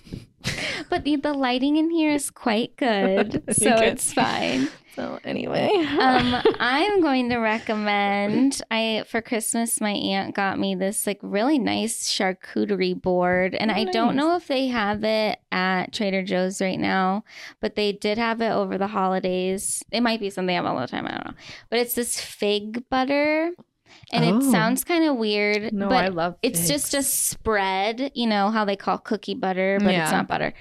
but 0.89 1.03
the, 1.03 1.17
the 1.17 1.33
lighting 1.33 1.75
in 1.77 1.91
here 1.91 2.13
is 2.13 2.29
quite 2.29 2.75
good, 2.77 3.43
so 3.51 3.75
it's 3.75 4.13
fine. 4.13 4.69
So 4.97 5.19
anyway. 5.23 5.69
um, 5.99 6.35
I'm 6.59 7.01
going 7.01 7.29
to 7.29 7.37
recommend. 7.37 8.61
I 8.71 9.03
for 9.07 9.21
Christmas, 9.21 9.79
my 9.79 9.91
aunt 9.91 10.35
got 10.35 10.59
me 10.59 10.75
this 10.75 11.05
like 11.07 11.19
really 11.21 11.59
nice 11.59 12.09
charcuterie 12.11 12.99
board, 13.01 13.53
and 13.55 13.69
Oh, 13.71 13.75
I 13.75 13.83
don't 13.85 14.15
know 14.15 14.35
if 14.35 14.47
they 14.47 14.67
have 14.67 15.03
it 15.03 15.39
at 15.51 15.93
Trader 15.93 16.23
Joe's 16.23 16.59
right 16.61 16.79
now, 16.79 17.23
but 17.61 17.75
they 17.75 17.91
did 17.93 18.17
have 18.17 18.41
it 18.41 18.49
over 18.51 18.77
the 18.77 18.87
holidays. 18.87 19.83
It 19.91 20.01
might 20.01 20.19
be 20.19 20.29
something 20.31 20.47
they 20.47 20.53
have 20.55 20.65
all 20.65 20.79
the 20.79 20.87
time. 20.87 21.05
I 21.05 21.11
don't 21.11 21.25
know, 21.27 21.33
but 21.69 21.79
it's 21.79 21.93
this 21.93 22.19
fig 22.19 22.83
butter, 22.89 23.51
and 24.11 24.25
Oh. 24.25 24.37
it 24.39 24.51
sounds 24.51 24.83
kind 24.83 25.05
of 25.07 25.15
weird. 25.17 25.73
no, 25.73 25.89
but 25.89 26.03
I 26.03 26.07
love 26.09 26.35
it's 26.41 26.67
just 26.67 26.93
a 26.95 27.03
spread, 27.03 28.11
you 28.15 28.25
know 28.27 28.49
how 28.49 28.65
they 28.65 28.75
call 28.75 28.97
cookie 28.97 29.35
butter, 29.35 29.77
but 29.79 29.91
Yeah. 29.93 30.03
it's 30.03 30.11
not 30.11 30.27
butter. 30.27 30.53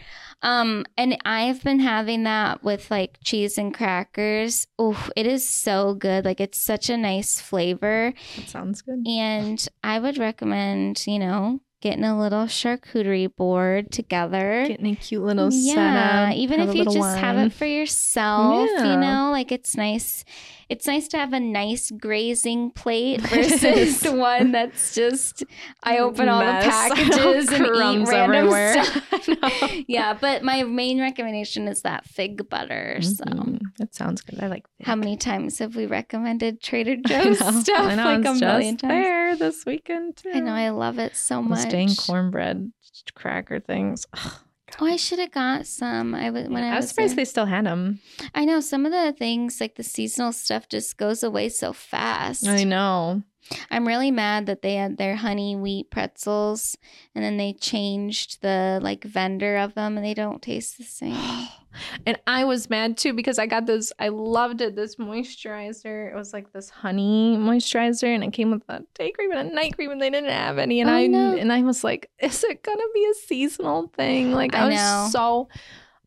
Um, 0.46 0.84
and 0.96 1.18
I've 1.24 1.62
been 1.64 1.80
having 1.80 2.22
that 2.22 2.62
with 2.62 2.88
like 2.88 3.18
cheese 3.24 3.58
and 3.58 3.74
crackers. 3.74 4.68
Oh, 4.78 5.08
it 5.16 5.26
is 5.26 5.44
so 5.44 5.94
good. 5.94 6.24
Like 6.24 6.40
it's 6.40 6.60
such 6.62 6.88
a 6.88 6.96
nice 6.96 7.40
flavor. 7.40 8.14
That 8.36 8.48
sounds 8.48 8.80
good. 8.80 9.04
And 9.08 9.66
I 9.82 9.98
would 9.98 10.18
recommend, 10.18 11.04
you 11.04 11.18
know, 11.18 11.60
getting 11.80 12.04
a 12.04 12.16
little 12.16 12.44
charcuterie 12.44 13.34
board 13.34 13.90
together. 13.90 14.64
Getting 14.68 14.86
a 14.92 14.94
cute 14.94 15.22
little 15.24 15.50
set. 15.50 15.74
yeah, 15.76 16.26
setup. 16.28 16.36
even 16.38 16.60
if 16.60 16.74
you 16.76 16.84
just 16.84 17.18
have 17.18 17.38
it 17.38 17.52
for 17.52 17.66
yourself, 17.66 18.70
Yeah. 18.72 18.92
you 18.92 19.00
know, 19.00 19.30
like 19.32 19.50
it's 19.50 19.76
nice. 19.76 20.24
It's 20.68 20.86
nice 20.86 21.08
to 21.08 21.16
have 21.18 21.32
a 21.32 21.40
nice 21.40 21.90
grazing 21.90 22.70
plate 22.72 23.20
versus 23.28 24.02
one 24.10 24.52
that's 24.52 24.94
just 24.94 25.44
I 25.82 25.98
open 25.98 26.28
all 26.28 26.40
Mess. 26.40 26.64
the 26.64 26.70
packages 26.94 27.48
and 27.52 27.66
eat 27.66 28.08
random 28.08 28.08
everywhere. 28.36 28.84
stuff. 28.84 29.72
yeah, 29.88 30.14
but 30.14 30.42
my 30.42 30.62
main 30.64 31.00
recommendation 31.00 31.68
is 31.68 31.82
that 31.82 32.04
fig 32.06 32.48
butter. 32.48 32.98
So. 33.02 33.24
Mhm. 33.24 33.60
That 33.78 33.94
sounds 33.94 34.22
good. 34.22 34.42
I 34.42 34.46
like 34.48 34.64
How 34.82 34.96
many 34.96 35.16
times 35.16 35.58
have 35.58 35.76
we 35.76 35.86
recommended 35.86 36.62
Trader 36.62 36.96
I 37.04 37.08
Joe's 37.24 37.40
know. 37.40 37.60
stuff? 37.60 37.80
I 37.80 37.94
know, 37.94 38.04
like 38.04 38.18
it's 38.26 38.40
a 38.42 38.44
million 38.46 38.74
just 38.76 38.80
times. 38.82 38.92
there 39.04 39.36
this 39.36 39.66
weekend 39.66 40.16
too. 40.16 40.30
I 40.34 40.40
know 40.40 40.52
I 40.52 40.70
love 40.70 40.98
it 40.98 41.14
so 41.16 41.40
Those 41.42 41.48
much. 41.50 41.68
dang 41.70 41.94
cornbread 41.94 42.72
cracker 43.14 43.60
things. 43.60 44.06
Ugh, 44.14 44.32
Oh, 44.78 44.86
I 44.86 44.96
should 44.96 45.18
have 45.18 45.30
got 45.30 45.66
some. 45.66 46.14
I 46.14 46.30
was 46.30 46.48
when 46.48 46.62
I, 46.62 46.72
I 46.72 46.76
was 46.76 46.88
surprised 46.88 47.12
there. 47.12 47.16
they 47.16 47.24
still 47.24 47.46
had 47.46 47.66
them. 47.66 48.00
I 48.34 48.44
know 48.44 48.60
some 48.60 48.84
of 48.84 48.92
the 48.92 49.14
things 49.16 49.60
like 49.60 49.76
the 49.76 49.82
seasonal 49.82 50.32
stuff 50.32 50.68
just 50.68 50.96
goes 50.96 51.22
away 51.22 51.48
so 51.48 51.72
fast. 51.72 52.46
I 52.46 52.64
know. 52.64 53.22
I'm 53.70 53.86
really 53.86 54.10
mad 54.10 54.46
that 54.46 54.62
they 54.62 54.74
had 54.74 54.96
their 54.98 55.16
honey 55.16 55.54
wheat 55.54 55.90
pretzels 55.90 56.76
and 57.14 57.22
then 57.22 57.36
they 57.36 57.52
changed 57.52 58.42
the 58.42 58.80
like 58.82 59.04
vendor 59.04 59.56
of 59.56 59.74
them 59.74 59.96
and 59.96 60.04
they 60.04 60.14
don't 60.14 60.42
taste 60.42 60.78
the 60.78 60.84
same. 60.84 61.46
And 62.06 62.18
I 62.26 62.44
was 62.44 62.68
mad 62.70 62.96
too 62.96 63.12
because 63.12 63.38
I 63.38 63.46
got 63.46 63.66
this. 63.66 63.92
I 63.98 64.08
loved 64.08 64.60
it. 64.60 64.76
This 64.76 64.96
moisturizer. 64.96 66.10
It 66.12 66.14
was 66.14 66.32
like 66.32 66.52
this 66.52 66.70
honey 66.70 67.36
moisturizer, 67.38 68.14
and 68.14 68.22
it 68.24 68.32
came 68.32 68.50
with 68.50 68.62
a 68.68 68.82
day 68.94 69.10
cream 69.12 69.32
and 69.32 69.50
a 69.50 69.54
night 69.54 69.74
cream, 69.76 69.90
and 69.90 70.00
they 70.00 70.10
didn't 70.10 70.30
have 70.30 70.58
any. 70.58 70.80
And 70.80 70.90
Oh, 70.90 70.94
I 70.94 71.06
no. 71.06 71.36
and 71.36 71.52
I 71.52 71.62
was 71.62 71.84
like, 71.84 72.10
is 72.20 72.42
it 72.44 72.62
gonna 72.62 72.82
be 72.94 73.04
a 73.10 73.14
seasonal 73.26 73.88
thing? 73.88 74.32
Like 74.32 74.54
I, 74.54 74.60
I 74.62 74.66
was 74.66 74.74
know. 74.76 75.08
so 75.10 75.48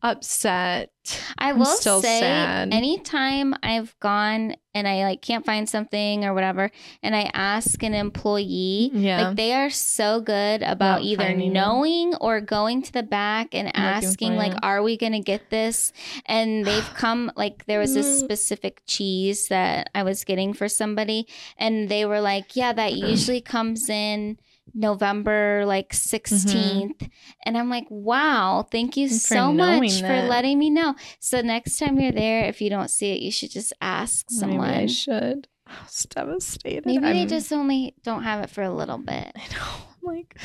upset. 0.02 0.90
I 1.38 1.52
will 1.54 1.64
still 1.64 2.02
say 2.02 2.20
sad. 2.20 2.72
anytime 2.74 3.54
I've 3.62 3.98
gone 4.00 4.54
and 4.74 4.86
I 4.86 5.02
like 5.04 5.22
can't 5.22 5.44
find 5.44 5.68
something 5.68 6.24
or 6.24 6.34
whatever 6.34 6.70
and 7.02 7.16
I 7.16 7.30
ask 7.34 7.82
an 7.82 7.94
employee 7.94 8.90
Yeah. 8.92 9.28
like 9.28 9.36
they 9.36 9.52
are 9.54 9.70
so 9.70 10.20
good 10.20 10.62
about 10.62 11.02
either 11.02 11.34
knowing 11.34 12.14
or 12.16 12.40
going 12.40 12.82
to 12.82 12.92
the 12.92 13.02
back 13.02 13.54
and 13.54 13.74
asking 13.74 14.36
like 14.36 14.52
it. 14.52 14.58
are 14.62 14.82
we 14.82 14.96
going 14.96 15.12
to 15.12 15.20
get 15.20 15.50
this 15.50 15.92
and 16.26 16.64
they've 16.64 16.88
come 16.94 17.32
like 17.34 17.64
there 17.66 17.80
was 17.80 17.94
this 17.94 18.06
Mm. 18.20 18.24
specific 18.24 18.82
cheese 18.86 19.48
that 19.48 19.88
I 19.94 20.02
was 20.02 20.24
getting 20.24 20.52
for 20.52 20.68
somebody 20.68 21.26
and 21.58 21.88
they 21.88 22.04
were 22.04 22.20
like 22.20 22.54
yeah 22.54 22.72
that 22.74 22.92
usually 23.12 23.40
comes 23.40 23.88
in 23.88 24.36
November 24.74 25.64
like 25.66 25.90
16th 25.92 27.10
and 27.44 27.56
I'm 27.58 27.68
like 27.70 27.86
wow 27.90 28.66
thank 28.70 28.96
you 28.96 29.08
so 29.08 29.52
much 29.52 30.00
for 30.00 30.22
letting 30.22 30.58
me 30.58 30.70
know 30.70 30.94
so 31.18 31.40
next 31.40 31.78
time 31.78 31.98
you're 31.98 32.12
there 32.12 32.44
if 32.44 32.60
you 32.60 32.70
don't 32.70 32.90
see 32.90 33.12
it 33.12 33.20
you 33.20 33.30
should 33.30 33.50
just 33.50 33.72
ask 33.80 34.26
someone 34.30 34.70
Maybe 34.70 34.84
I 34.84 34.86
should. 34.86 35.48
I 35.66 35.74
was 35.84 36.06
devastated. 36.10 36.84
Maybe 36.86 36.98
they 37.00 37.20
I'm- 37.20 37.28
just 37.28 37.52
only 37.52 37.94
don't 38.02 38.24
have 38.24 38.42
it 38.42 38.50
for 38.50 38.62
a 38.62 38.72
little 38.74 38.98
bit. 38.98 39.32
I 39.36 39.54
know. 39.54 39.66
I'm 40.02 40.16
like 40.16 40.36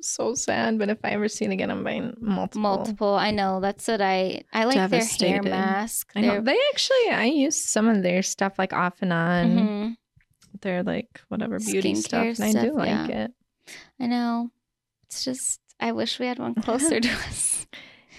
so 0.00 0.34
sad. 0.34 0.78
But 0.78 0.90
if 0.90 0.98
I 1.02 1.08
ever 1.10 1.26
see 1.28 1.44
it 1.46 1.50
again, 1.50 1.72
I'm 1.72 1.82
buying 1.82 2.14
multiple. 2.20 2.60
Multiple. 2.62 3.14
I 3.14 3.32
know. 3.32 3.58
That's 3.60 3.88
what 3.88 4.00
I. 4.00 4.42
I 4.52 4.64
like 4.64 4.90
their 4.90 5.04
hair 5.04 5.42
mask. 5.42 6.12
I 6.14 6.20
know. 6.20 6.28
Their, 6.34 6.42
They 6.42 6.58
actually, 6.72 7.08
I 7.10 7.24
use 7.24 7.60
some 7.60 7.88
of 7.88 8.04
their 8.04 8.22
stuff 8.22 8.56
like 8.56 8.72
off 8.72 9.02
and 9.02 9.12
on. 9.12 9.46
Mhm. 9.56 9.96
Their 10.60 10.84
like 10.84 11.20
whatever 11.28 11.58
beauty 11.58 11.94
Skincare 11.94 12.36
stuff, 12.36 12.46
and 12.46 12.56
I 12.58 12.64
do 12.64 12.72
like 12.74 12.88
yeah. 12.88 13.06
it. 13.24 13.32
I 14.00 14.06
know. 14.06 14.50
It's 15.04 15.24
just. 15.24 15.60
I 15.80 15.92
wish 15.92 16.18
we 16.18 16.26
had 16.26 16.38
one 16.38 16.54
closer 16.62 17.00
to 17.00 17.08
us. 17.08 17.66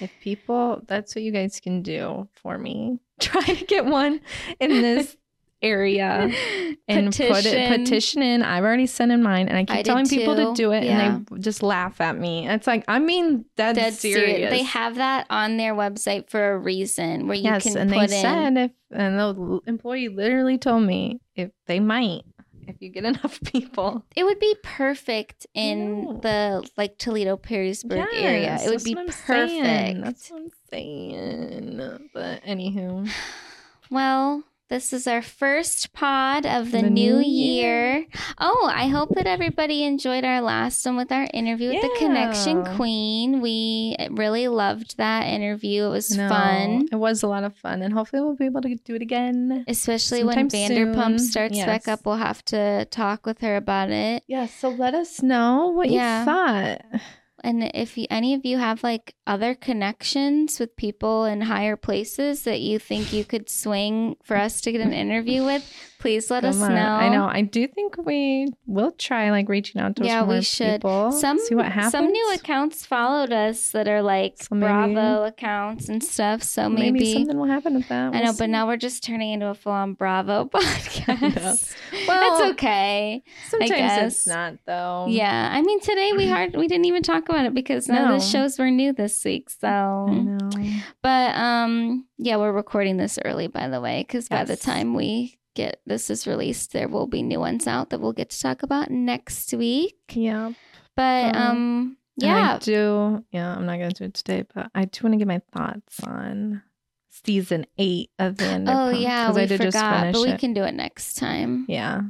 If 0.02 0.12
people, 0.22 0.82
that's 0.88 1.16
what 1.16 1.24
you 1.24 1.32
guys 1.32 1.60
can 1.62 1.82
do 1.82 2.28
for 2.36 2.58
me. 2.58 3.00
Try 3.20 3.42
to 3.42 3.66
get 3.66 3.86
one 3.86 4.20
in 4.60 4.70
this 4.82 5.16
area 5.62 6.30
and 6.88 7.08
put 7.16 7.20
it 7.22 7.32
Petition. 7.34 7.72
petition 7.84 8.22
in. 8.22 8.44
I've 8.44 8.64
already 8.66 8.86
sent 8.88 9.12
in 9.14 9.24
mine, 9.24 9.48
and 9.48 9.58
I 9.58 9.64
keep 9.64 9.78
I 9.78 9.82
telling 9.84 10.06
people 10.06 10.36
to 10.36 10.54
do 10.54 10.72
it, 10.74 10.84
Yeah. 10.84 11.16
and 11.16 11.26
they 11.28 11.40
just 11.40 11.64
laugh 11.64 12.02
at 12.02 12.18
me. 12.18 12.48
It's 12.48 12.68
like 12.68 12.84
I 12.90 13.00
mean, 13.00 13.46
that's 13.56 13.78
Dead 13.80 13.94
serious. 13.94 14.30
serious. 14.32 14.50
They 14.52 14.64
have 14.64 14.96
that 14.96 15.28
on 15.30 15.56
their 15.58 15.74
website 15.74 16.30
for 16.30 16.52
a 16.54 16.58
reason, 16.60 17.28
where 17.28 17.38
you 17.38 17.44
yes, 17.44 17.64
can 17.64 17.78
and 17.78 17.90
put 17.90 18.10
they 18.10 18.16
in. 18.18 18.22
said 18.22 18.58
if 18.58 18.72
and 18.92 19.18
the 19.18 19.62
employee 19.66 20.10
literally 20.10 20.58
told 20.58 20.84
me 20.84 21.22
if 21.36 21.52
they 21.68 21.80
might 21.80 22.24
if 22.68 22.82
you 22.82 22.90
get 22.90 23.06
enough 23.06 23.40
people. 23.46 24.06
it 24.16 24.24
would 24.24 24.40
be 24.40 24.56
perfect 24.64 25.46
in 25.54 26.02
know. 26.04 26.20
the 26.22 26.70
like 26.78 26.98
Toledo 26.98 27.38
Perrysburg 27.38 28.06
area. 28.14 28.58
It 28.64 28.70
would 28.70 28.84
be 28.84 28.96
I'm 28.98 29.10
saying. 29.12 30.02
perfect. 30.02 30.06
That's 30.06 30.32
what 30.32 30.42
I'm 30.42 30.52
saying. 30.70 32.10
But 32.14 32.44
anywho, 32.44 33.10
Well, 33.92 34.44
this 34.70 34.92
is 34.94 35.06
our 35.08 35.22
first 35.22 35.94
pod 35.94 36.46
of 36.46 36.72
the, 36.72 36.82
The 36.82 36.90
new, 36.90 37.18
new 37.18 37.20
year. 37.22 37.98
year. 37.98 38.06
Oh, 38.40 38.70
I 38.74 38.88
hope 38.88 39.10
that 39.16 39.28
everybody 39.28 39.84
enjoyed 39.84 40.24
our 40.24 40.42
last 40.42 40.84
one 40.86 40.98
with 40.98 41.12
our 41.12 41.28
interview 41.34 41.70
with 41.70 41.82
the 41.84 41.96
Connection 42.00 42.66
Queen. 42.76 43.42
We 43.42 43.96
really 44.10 44.48
loved 44.48 44.98
that 44.98 45.28
interview. 45.28 45.86
It 45.86 45.90
was 45.90 46.18
No, 46.18 46.28
fun, 46.30 46.88
It 46.92 46.96
was 46.96 47.22
a 47.22 47.28
lot 47.28 47.44
of 47.44 47.56
fun, 47.56 47.84
and 47.84 47.94
hopefully 47.94 48.24
we'll 48.24 48.36
be 48.36 48.46
able 48.46 48.62
to 48.62 48.76
do 48.76 48.96
it 48.96 49.02
again. 49.04 49.64
especially 49.68 50.24
when 50.24 50.50
Vanderpump 50.50 51.20
soon. 51.20 51.30
starts 51.30 51.58
back 51.60 51.88
up. 51.88 52.06
We'll 52.06 52.16
have 52.16 52.44
to 52.46 52.86
talk 52.86 53.26
with 53.26 53.42
her 53.42 53.56
about 53.58 53.92
it. 53.92 54.24
Yeah, 54.28 54.48
so 54.48 54.70
let 54.70 54.96
us 54.96 55.22
know 55.22 55.68
what 55.70 55.90
Yeah. 55.92 56.20
you 56.22 56.26
thought. 56.26 56.82
And 57.46 57.70
if 57.76 57.96
you, 57.96 58.08
any 58.10 58.34
of 58.34 58.44
you 58.44 58.58
have 58.58 58.82
like 58.82 59.14
other 59.28 59.54
connections 59.54 60.60
with 60.60 60.76
people 60.76 61.26
in 61.26 61.42
higher 61.42 61.76
places 61.76 62.42
that 62.42 62.60
you 62.60 62.80
think 62.80 63.14
you 63.14 63.24
could 63.24 63.52
swing 63.52 64.16
for 64.24 64.36
us 64.36 64.62
to 64.62 64.72
get 64.72 64.82
an 64.82 64.94
interview 64.94 65.46
with, 65.46 65.64
please 66.00 66.30
let 66.30 66.46
us 66.46 66.58
Come 66.60 66.74
know. 66.76 66.82
on. 66.82 67.04
I 67.04 67.10
know. 67.10 67.26
I 67.26 67.42
do 67.42 67.68
think 67.68 67.98
we 68.06 68.48
will 68.66 68.92
try 68.92 69.32
like 69.32 69.50
reaching 69.50 69.82
out 69.82 69.96
to 69.98 70.06
Yeah, 70.06 70.24
we 70.24 70.42
should. 70.42 70.82
people. 70.82 71.12
some 71.12 71.38
see 71.40 71.56
what 71.56 71.66
happens. 71.72 71.92
some 71.92 72.08
new 72.12 72.34
accounts 72.34 72.86
followed 72.86 73.32
us 73.32 73.72
that 73.72 73.88
are 73.88 74.02
like 74.02 74.42
So 74.42 74.56
maybe- 74.56 74.94
Bravo 74.94 75.24
accounts 75.26 75.90
and 75.90 76.04
stuff. 76.04 76.44
So 76.44 76.70
maybe, 76.70 76.92
maybe, 76.92 77.14
something 77.14 77.38
will 77.38 77.46
happen 77.48 77.76
with 77.76 77.88
that. 77.90 78.08
I 78.08 78.10
We'll 78.18 78.26
know, 78.26 78.32
see. 78.34 78.38
but 78.40 78.50
now 78.50 78.68
we're 78.68 78.78
just 78.78 79.04
turning 79.04 79.32
into 79.32 79.48
a 79.48 79.54
full 79.56 79.72
on 79.72 79.94
Bravo 79.94 80.46
podcast. 80.54 81.76
Well, 82.08 82.40
That's 82.40 82.52
okay. 82.54 83.24
sometimes 83.50 83.72
guess. 83.72 84.14
it's 84.18 84.28
not 84.28 84.54
though. 84.66 85.06
Yeah, 85.10 85.50
I 85.52 85.62
mean 85.62 85.80
today 85.80 86.12
we 86.16 86.28
hard 86.36 86.56
we 86.56 86.68
didn't 86.68 86.86
even 86.86 87.04
talk 87.04 87.28
about 87.30 87.46
it 87.46 87.54
because 87.54 87.88
none 87.88 88.12
of 88.14 88.20
the 88.20 88.26
shows 88.26 88.60
were 88.60 88.70
new 88.72 88.94
this 88.94 89.24
week. 89.26 89.48
I 89.50 89.52
So, 89.62 90.06
know. 90.08 90.50
but 91.02 91.36
um, 91.36 92.06
yeah, 92.18 92.38
we're 92.38 92.52
recording 92.52 92.98
this 92.98 93.18
early 93.26 93.48
by 93.48 93.68
the 93.68 93.82
way 93.82 94.04
because 94.08 94.28
by 94.30 94.44
the 94.44 94.56
time 94.58 94.94
we 94.94 95.38
get 95.56 95.82
this 95.86 96.10
is 96.10 96.28
released, 96.28 96.72
there 96.74 96.88
will 96.88 97.08
be 97.08 97.24
new 97.24 97.40
ones 97.40 97.66
out 97.68 97.90
that 97.90 98.00
we'll 98.00 98.14
get 98.14 98.30
to 98.30 98.40
talk 98.40 98.62
about 98.64 98.92
next 98.92 99.54
week. 99.54 99.96
Yeah. 100.12 100.52
But 100.96 101.36
Um, 101.36 101.42
um, 101.48 101.98
And 102.22 102.32
I 102.32 102.58
do. 102.60 103.26
Yeah, 103.32 103.56
I'm 103.56 103.66
not 103.66 103.80
gonna 103.80 103.92
do 103.92 104.06
it 104.06 104.14
today, 104.14 104.44
but 104.54 104.70
I 104.76 104.86
do 104.86 105.00
want 105.04 105.14
to 105.14 105.18
get 105.18 105.28
my 105.28 105.42
thoughts 105.52 106.00
on 106.04 106.62
season 107.10 107.66
eight 107.78 108.12
of 108.20 108.36
Vanderpump. 108.36 108.88
Oh 108.88 108.90
yeah 108.90 109.32
we 109.32 109.42
I 109.42 109.46
did 109.46 109.62
forgot, 109.62 110.00
finish 110.02 110.14
but 110.14 110.22
we 110.22 110.30
it. 110.30 110.40
can 110.40 110.54
do 110.54 110.64
it 110.64 110.74
next 110.74 111.16
time. 111.16 111.66
Yeah. 111.68 112.02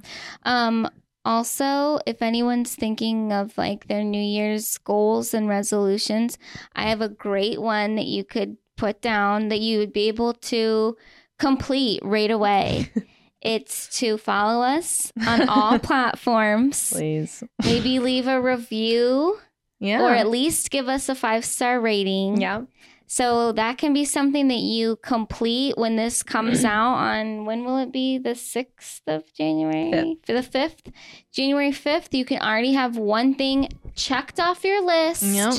Um 0.43 0.89
also, 1.23 1.97
if 2.05 2.22
anyone's 2.22 2.76
thinking 2.76 3.34
of 3.34 3.57
like 3.57 3.88
their 3.88 4.03
New 4.03 4.22
Year's 4.22 4.77
goals 4.77 5.34
and 5.34 5.49
resolutions, 5.49 6.38
I 6.76 6.84
have 6.84 7.01
a 7.01 7.09
great 7.09 7.59
one 7.59 7.95
that 7.95 8.05
you 8.05 8.23
could 8.23 8.57
put 8.77 9.01
down 9.01 9.47
that 9.49 9.59
you 9.59 9.80
would 9.80 9.91
be 9.91 10.07
able 10.07 10.34
to 10.34 10.95
complete 11.39 12.01
right 12.03 12.30
away. 12.30 12.91
it's 13.45 13.99
to 13.99 14.17
follow 14.17 14.63
us 14.63 15.11
on 15.27 15.47
all 15.47 15.77
platforms. 15.91 16.91
Please. 16.91 17.43
Maybe 17.63 17.99
leave 17.99 18.27
a 18.27 18.41
review 18.41 19.38
Yeah. 19.80 20.01
or 20.03 20.11
at 20.13 20.27
least 20.27 20.72
give 20.72 20.88
us 20.89 21.09
a 21.09 21.15
five 21.15 21.45
star 21.45 21.80
rating. 21.80 22.41
yeah. 22.41 22.61
So 23.07 23.51
that 23.51 23.77
can 23.77 23.93
be 23.93 24.03
something 24.03 24.47
that 24.47 24.61
you 24.61 24.95
complete 25.03 25.77
when 25.77 25.95
this 25.95 26.23
comes 26.23 26.65
out 26.77 26.95
on 26.95 27.45
when 27.45 27.63
will 27.63 27.77
it 27.77 27.91
be? 27.91 28.17
The 28.17 28.31
6th 28.31 29.01
of 29.05 29.31
January? 29.35 30.17
For 30.26 30.34
the 30.34 30.41
5th? 30.41 30.91
January 31.31 31.69
5th, 31.72 32.13
you 32.15 32.26
can 32.26 32.41
already 32.41 32.73
have 32.73 32.97
one 32.97 33.35
thing 33.35 33.69
checked 33.95 34.39
off 34.39 34.63
your 34.63 34.84
list. 34.84 35.22
Yep. 35.22 35.53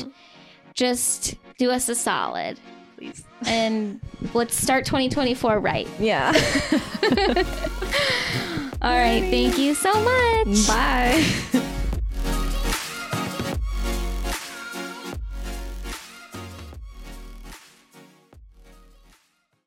Just 0.73 1.35
do 1.57 1.71
us 1.71 1.87
a 1.87 1.95
solid. 1.95 2.59
And 3.45 3.99
let's 4.33 4.55
start 4.55 4.85
2024 4.85 5.59
right. 5.59 5.87
Yeah. 5.99 6.31
All 8.81 8.97
right. 8.97 9.21
Thank 9.21 9.57
you 9.57 9.73
so 9.75 9.93
much. 9.93 10.67
Bye. 10.67 11.63